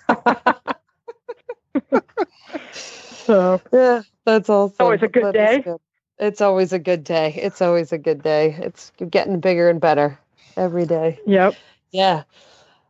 so 3.29 3.61
yeah, 3.71 4.01
that's 4.25 4.49
awesome. 4.49 4.75
Always 4.79 5.03
a 5.03 5.07
good 5.07 5.25
that 5.25 5.33
day. 5.33 5.61
Good. 5.61 5.77
It's 6.17 6.41
always 6.41 6.73
a 6.73 6.79
good 6.79 7.03
day. 7.03 7.33
It's 7.35 7.61
always 7.61 7.91
a 7.91 7.99
good 7.99 8.23
day. 8.23 8.55
It's 8.57 8.91
getting 9.09 9.39
bigger 9.39 9.69
and 9.69 9.79
better 9.79 10.19
every 10.57 10.87
day. 10.87 11.19
Yep. 11.27 11.53
Yeah. 11.91 12.23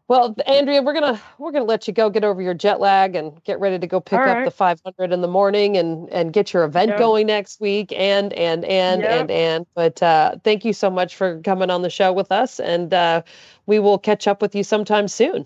Well, 0.08 0.36
Andrea, 0.48 0.82
we're 0.82 0.94
gonna 0.94 1.22
we're 1.38 1.52
gonna 1.52 1.66
let 1.66 1.88
you 1.88 1.94
go 1.94 2.10
get 2.10 2.24
over 2.24 2.42
your 2.42 2.54
jet 2.54 2.80
lag 2.80 3.18
and 3.18 3.44
get 3.44 3.60
ready 3.60 3.78
to 3.78 3.86
go 3.86 4.00
pick 4.00 4.18
up 4.18 4.46
the 4.46 4.50
500 4.50 5.12
in 5.12 5.22
the 5.22 5.28
morning 5.28 5.76
and 5.76 6.10
and 6.10 6.32
get 6.32 6.54
your 6.54 6.64
event 6.64 6.92
yep. 6.92 7.00
going 7.00 7.28
next 7.28 7.60
week 7.60 7.92
and 7.92 8.32
and 8.34 8.64
and 8.64 9.02
yep. 9.02 9.20
and 9.20 9.32
and. 9.32 9.66
But 9.76 10.02
uh, 10.02 10.38
thank 10.46 10.64
you 10.64 10.72
so 10.72 10.90
much 10.90 11.18
for 11.18 11.42
coming 11.42 11.70
on 11.70 11.82
the 11.82 11.90
show 11.90 12.14
with 12.14 12.32
us, 12.32 12.62
and 12.62 12.94
uh, 12.94 13.24
we 13.66 13.78
will 13.78 14.00
catch 14.00 14.26
up 14.26 14.42
with 14.42 14.56
you 14.56 14.64
sometime 14.64 15.10
soon. 15.10 15.46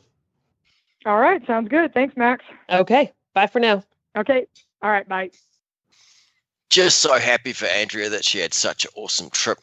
All 1.05 1.19
right, 1.19 1.45
sounds 1.47 1.67
good. 1.67 1.93
Thanks, 1.93 2.15
Max. 2.15 2.45
Okay, 2.69 3.11
bye 3.33 3.47
for 3.47 3.59
now. 3.59 3.83
Okay, 4.15 4.45
all 4.83 4.91
right, 4.91 5.07
mate. 5.07 5.35
Just 6.69 6.99
so 6.99 7.17
happy 7.17 7.53
for 7.53 7.65
Andrea 7.65 8.09
that 8.09 8.25
she 8.25 8.39
had 8.39 8.53
such 8.53 8.85
an 8.85 8.91
awesome 8.95 9.29
trip. 9.29 9.57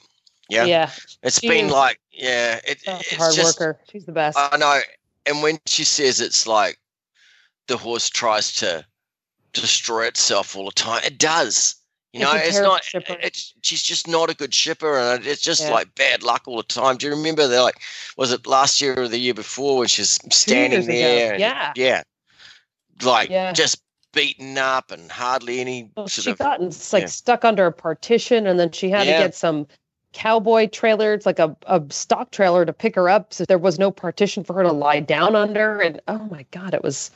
Yeah. 0.49 0.65
Yeah. 0.65 0.91
It's 1.23 1.41
she 1.41 1.49
been 1.49 1.67
is, 1.67 1.73
like, 1.73 2.01
yeah, 2.11 2.59
it, 2.67 2.83
oh, 2.89 2.97
it's 2.99 3.15
hard 3.15 3.35
just, 3.35 3.61
worker. 3.61 3.79
She's 3.91 4.07
the 4.07 4.13
best. 4.13 4.37
I 4.39 4.57
know. 4.57 4.81
And 5.27 5.43
when 5.43 5.59
she 5.67 5.85
says 5.85 6.21
it's 6.21 6.47
like 6.47 6.79
the 7.69 7.77
horse 7.77 8.09
tries 8.09 8.53
to 8.55 8.85
destroy 9.53 10.07
itself 10.07 10.57
all 10.57 10.65
the 10.65 10.73
time. 10.73 11.03
It 11.05 11.19
does. 11.19 11.77
You 12.13 12.21
know, 12.21 12.33
it's, 12.35 12.49
it's 12.49 12.61
not. 12.61 12.83
It's, 13.23 13.55
she's 13.63 13.85
just 13.85 14.09
not 14.09 14.31
a 14.31 14.35
good 14.35 14.53
shipper, 14.53 14.99
and 14.99 15.25
it's 15.25 15.41
just 15.41 15.63
yeah. 15.63 15.71
like 15.71 15.95
bad 15.95 16.25
luck 16.25 16.43
all 16.47 16.57
the 16.57 16.65
time. 16.65 16.97
Do 16.97 17.07
you 17.07 17.15
remember? 17.15 17.47
They're 17.47 17.63
like, 17.63 17.81
was 18.17 18.33
it 18.33 18.49
last 18.49 18.81
year 18.81 18.99
or 18.99 19.07
the 19.07 19.19
year 19.19 19.35
before 19.35 19.79
when 19.79 19.87
she's 19.87 20.19
standing 20.33 20.87
there? 20.87 21.35
And, 21.35 21.41
yeah, 21.41 21.73
yeah, 21.77 22.03
like 23.05 23.31
yeah. 23.31 23.53
just 23.53 23.81
beaten 24.13 24.59
up 24.59 24.91
and 24.91 25.11
hardly 25.11 25.61
any. 25.61 25.91
Well, 25.97 26.09
she 26.09 26.31
of, 26.31 26.39
got 26.39 26.61
like 26.61 27.03
yeah. 27.03 27.07
stuck 27.07 27.45
under 27.45 27.67
a 27.67 27.73
partition, 27.73 28.47
and 28.47 28.59
then 28.59 28.73
she 28.73 28.91
had 28.91 29.05
to 29.05 29.11
get 29.11 29.35
some 29.35 29.67
cowboy 30.13 30.69
trailer. 30.69 31.15
It's 31.15 31.27
like 31.27 31.39
a, 31.39 31.57
a 31.67 31.83
stock 31.91 32.31
trailer 32.31 32.65
to 32.65 32.73
pick 32.73 32.95
her 32.95 33.09
up. 33.09 33.33
So 33.33 33.45
there 33.45 33.59
was 33.59 33.79
no 33.79 33.91
partition 33.91 34.45
for 34.45 34.55
her 34.55 34.63
to 34.63 34.73
lie 34.73 35.01
down 35.01 35.37
under. 35.37 35.81
And 35.81 36.01
oh 36.09 36.27
my 36.31 36.45
God, 36.51 36.75
it 36.75 36.83
was 36.83 37.11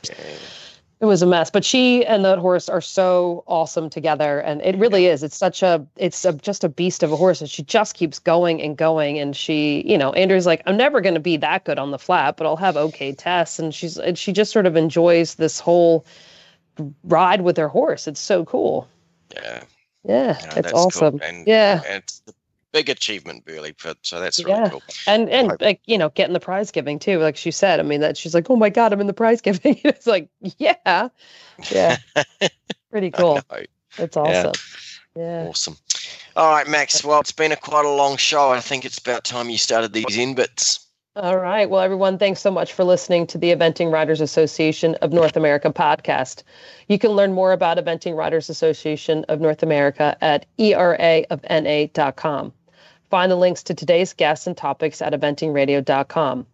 it 1.01 1.05
was 1.05 1.21
a 1.21 1.25
mess. 1.25 1.51
But 1.51 1.65
she 1.65 2.05
and 2.05 2.23
the 2.23 2.39
horse 2.39 2.69
are 2.69 2.81
so 2.81 3.43
awesome 3.47 3.89
together. 3.89 4.39
And 4.39 4.61
it 4.61 4.77
really 4.77 5.07
is. 5.07 5.23
It's 5.23 5.37
such 5.37 5.61
a 5.61 5.85
it's 5.97 6.23
a, 6.25 6.33
just 6.33 6.63
a 6.63 6.69
beast 6.69 7.03
of 7.03 7.11
a 7.11 7.17
horse. 7.17 7.41
And 7.41 7.49
she 7.49 7.63
just 7.63 7.95
keeps 7.95 8.19
going 8.19 8.61
and 8.61 8.77
going. 8.77 9.19
And 9.19 9.35
she, 9.35 9.83
you 9.85 9.97
know, 9.97 10.13
Andrea's 10.13 10.45
like, 10.45 10.61
I'm 10.65 10.77
never 10.77 11.01
gonna 11.01 11.19
be 11.19 11.37
that 11.37 11.65
good 11.65 11.79
on 11.79 11.91
the 11.91 11.99
flat, 11.99 12.37
but 12.37 12.47
I'll 12.47 12.55
have 12.55 12.77
okay 12.77 13.11
tests. 13.11 13.59
And 13.59 13.73
she's 13.73 13.97
and 13.97 14.17
she 14.17 14.31
just 14.31 14.51
sort 14.51 14.65
of 14.65 14.75
enjoys 14.75 15.35
this 15.35 15.59
whole 15.59 16.05
ride 17.03 17.41
with 17.41 17.57
her 17.57 17.67
horse. 17.67 18.07
It's 18.07 18.19
so 18.19 18.45
cool. 18.45 18.87
Yeah. 19.33 19.63
Yeah, 20.03 20.37
yeah 20.39 20.59
it's 20.59 20.73
awesome. 20.73 21.19
Cool. 21.19 21.27
And, 21.27 21.47
yeah, 21.47 21.81
and 21.87 22.03
it's 22.03 22.19
the 22.19 22.33
big 22.75 22.89
achievement 22.89 23.41
really 23.45 23.73
but 23.81 23.97
so 24.01 24.19
that's 24.19 24.43
really 24.43 24.59
yeah. 24.59 24.67
cool 24.67 24.83
and 25.07 25.29
and 25.29 25.49
like 25.61 25.79
you 25.85 25.97
know 25.97 26.09
getting 26.09 26.33
the 26.33 26.41
prize 26.41 26.71
giving 26.71 26.99
too 26.99 27.19
like 27.19 27.37
she 27.37 27.49
said 27.49 27.79
i 27.79 27.83
mean 27.83 28.01
that 28.01 28.17
she's 28.17 28.33
like 28.33 28.49
oh 28.49 28.57
my 28.57 28.69
god 28.69 28.91
i'm 28.91 28.99
in 28.99 29.07
the 29.07 29.13
prize 29.13 29.39
giving 29.39 29.79
it's 29.85 30.05
like 30.05 30.27
yeah 30.57 31.07
yeah 31.71 31.95
pretty 32.91 33.09
cool 33.09 33.39
it's 33.97 34.17
awesome 34.17 34.51
yeah. 35.15 35.43
yeah. 35.43 35.47
awesome 35.47 35.77
all 36.35 36.51
right 36.51 36.67
max 36.67 37.01
well 37.01 37.21
it's 37.21 37.31
been 37.31 37.53
a 37.53 37.55
quite 37.55 37.85
a 37.85 37.89
long 37.89 38.17
show 38.17 38.51
i 38.51 38.59
think 38.59 38.83
it's 38.83 38.97
about 38.97 39.23
time 39.23 39.49
you 39.49 39.57
started 39.57 39.93
these 39.93 40.17
in 40.17 40.35
bits 40.35 40.84
all 41.15 41.37
right. 41.37 41.69
Well, 41.69 41.79
everyone, 41.79 42.17
thanks 42.17 42.41
so 42.41 42.51
much 42.51 42.73
for 42.73 42.83
listening 42.83 43.25
to 43.27 43.37
the 43.37 43.51
Eventing 43.55 43.91
Riders 43.91 44.19
Association 44.19 44.95
of 44.95 45.13
North 45.13 45.37
America 45.37 45.71
podcast. 45.71 46.43
You 46.89 46.99
can 46.99 47.11
learn 47.11 47.31
more 47.31 47.53
about 47.53 47.77
Eventing 47.77 48.17
Riders 48.17 48.49
Association 48.49 49.23
of 49.29 49.39
North 49.39 49.63
America 49.63 50.17
at 50.21 50.45
eraofna.com. 50.59 52.53
Find 53.09 53.31
the 53.31 53.35
links 53.37 53.63
to 53.63 53.73
today's 53.73 54.11
guests 54.11 54.45
and 54.45 54.57
topics 54.57 55.01
at 55.01 55.13
eventingradio.com. 55.13 56.45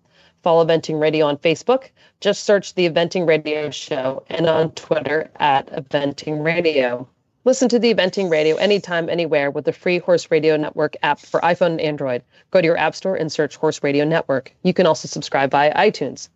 Follow 0.43 0.65
Eventing 0.65 0.99
Radio 0.99 1.25
on 1.25 1.37
Facebook. 1.37 1.89
Just 2.19 2.43
search 2.43 2.75
the 2.75 2.87
Eventing 2.87 3.27
Radio 3.27 3.71
Show 3.71 4.23
and 4.29 4.47
on 4.47 4.71
Twitter 4.71 5.31
at 5.39 5.67
Eventing 5.71 6.43
Radio. 6.43 7.07
Listen 7.43 7.67
to 7.69 7.79
the 7.79 7.93
Eventing 7.93 8.29
Radio 8.29 8.55
anytime, 8.57 9.09
anywhere 9.09 9.49
with 9.49 9.65
the 9.65 9.73
free 9.73 9.97
Horse 9.97 10.29
Radio 10.29 10.57
Network 10.57 10.95
app 11.01 11.19
for 11.19 11.39
iPhone 11.41 11.71
and 11.71 11.81
Android. 11.81 12.23
Go 12.51 12.61
to 12.61 12.65
your 12.65 12.77
app 12.77 12.93
store 12.93 13.15
and 13.15 13.31
search 13.31 13.55
Horse 13.55 13.81
Radio 13.81 14.05
Network. 14.05 14.53
You 14.63 14.73
can 14.73 14.85
also 14.85 15.07
subscribe 15.07 15.49
via 15.51 15.73
iTunes. 15.73 16.29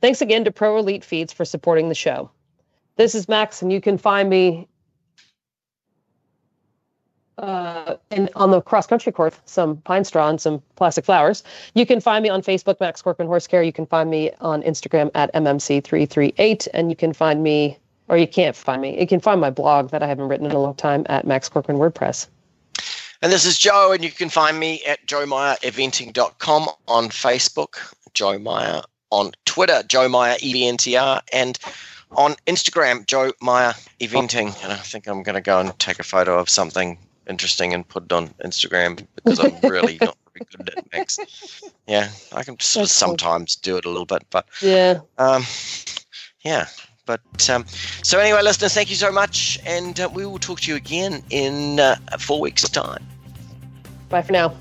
Thanks 0.00 0.20
again 0.20 0.44
to 0.44 0.52
Pro 0.52 0.78
Elite 0.78 1.04
Feeds 1.04 1.32
for 1.32 1.44
supporting 1.44 1.88
the 1.88 1.94
show. 1.94 2.30
This 2.96 3.14
is 3.14 3.28
Max, 3.28 3.60
and 3.60 3.72
you 3.72 3.80
can 3.80 3.98
find 3.98 4.30
me 4.30 4.68
uh, 7.38 7.96
and 8.10 8.30
on 8.34 8.50
the 8.50 8.62
cross 8.62 8.86
country 8.86 9.12
course, 9.12 9.38
some 9.44 9.76
pine 9.78 10.04
straw 10.04 10.28
and 10.28 10.40
some 10.40 10.62
plastic 10.76 11.04
flowers. 11.04 11.42
You 11.74 11.84
can 11.84 12.00
find 12.00 12.22
me 12.22 12.30
on 12.30 12.40
Facebook, 12.40 12.80
Max 12.80 13.02
Corcoran 13.02 13.28
Horse 13.28 13.46
Care. 13.46 13.62
You 13.62 13.72
can 13.72 13.86
find 13.86 14.08
me 14.08 14.30
on 14.40 14.62
Instagram 14.62 15.10
at 15.14 15.32
MMC338. 15.34 16.68
And 16.72 16.88
you 16.88 16.96
can 16.96 17.12
find 17.12 17.42
me, 17.42 17.78
or 18.08 18.16
you 18.16 18.26
can't 18.26 18.56
find 18.56 18.82
me, 18.82 18.98
you 18.98 19.06
can 19.06 19.20
find 19.20 19.40
my 19.40 19.50
blog 19.50 19.90
that 19.90 20.02
I 20.02 20.06
haven't 20.06 20.28
written 20.28 20.46
in 20.46 20.52
a 20.52 20.60
long 20.60 20.74
time 20.74 21.04
at 21.08 21.26
Max 21.26 21.48
Corcoran 21.48 21.78
WordPress. 21.78 22.28
And 23.22 23.32
this 23.32 23.46
is 23.46 23.58
Joe, 23.58 23.92
and 23.92 24.04
you 24.04 24.10
can 24.10 24.28
find 24.28 24.58
me 24.60 24.84
at 24.84 25.04
joemeyereventing.com 25.06 26.68
on 26.86 27.08
Facebook, 27.08 27.94
Joe 28.12 28.38
Meyer 28.38 28.82
on 29.10 29.32
Twitter, 29.46 29.82
Joe 29.88 30.08
Meyer 30.08 30.36
EVNTR, 30.36 31.20
and 31.32 31.58
on 32.12 32.34
Instagram, 32.46 33.06
Joe 33.06 33.32
Meyer 33.40 33.74
Eventing. 34.00 34.62
And 34.62 34.72
I 34.72 34.76
think 34.76 35.06
I'm 35.06 35.22
going 35.22 35.34
to 35.34 35.40
go 35.40 35.58
and 35.60 35.76
take 35.78 35.98
a 35.98 36.04
photo 36.04 36.38
of 36.38 36.48
something 36.48 36.98
interesting 37.28 37.74
and 37.74 37.86
put 37.88 38.04
it 38.04 38.12
on 38.12 38.28
Instagram 38.44 39.04
because 39.16 39.40
I'm 39.40 39.58
really 39.68 39.98
not 40.00 40.16
very 40.32 40.46
good 40.56 40.74
at 40.76 40.92
mix. 40.92 41.18
Yeah, 41.86 42.10
I 42.32 42.42
can 42.42 42.58
sort 42.60 42.84
of 42.84 42.90
sometimes 42.90 43.56
do 43.56 43.76
it 43.76 43.84
a 43.84 43.90
little 43.90 44.06
bit, 44.06 44.24
but 44.30 44.46
yeah, 44.60 45.00
um, 45.18 45.44
yeah. 46.42 46.66
But 47.06 47.48
um, 47.48 47.64
so 48.02 48.18
anyway, 48.18 48.42
listeners, 48.42 48.74
thank 48.74 48.90
you 48.90 48.96
so 48.96 49.10
much, 49.10 49.58
and 49.64 49.98
uh, 49.98 50.08
we 50.12 50.26
will 50.26 50.38
talk 50.38 50.60
to 50.60 50.70
you 50.70 50.76
again 50.76 51.22
in 51.30 51.80
uh, 51.80 51.96
four 52.18 52.40
weeks' 52.40 52.68
time. 52.68 53.06
Bye 54.08 54.22
for 54.22 54.32
now. 54.32 54.54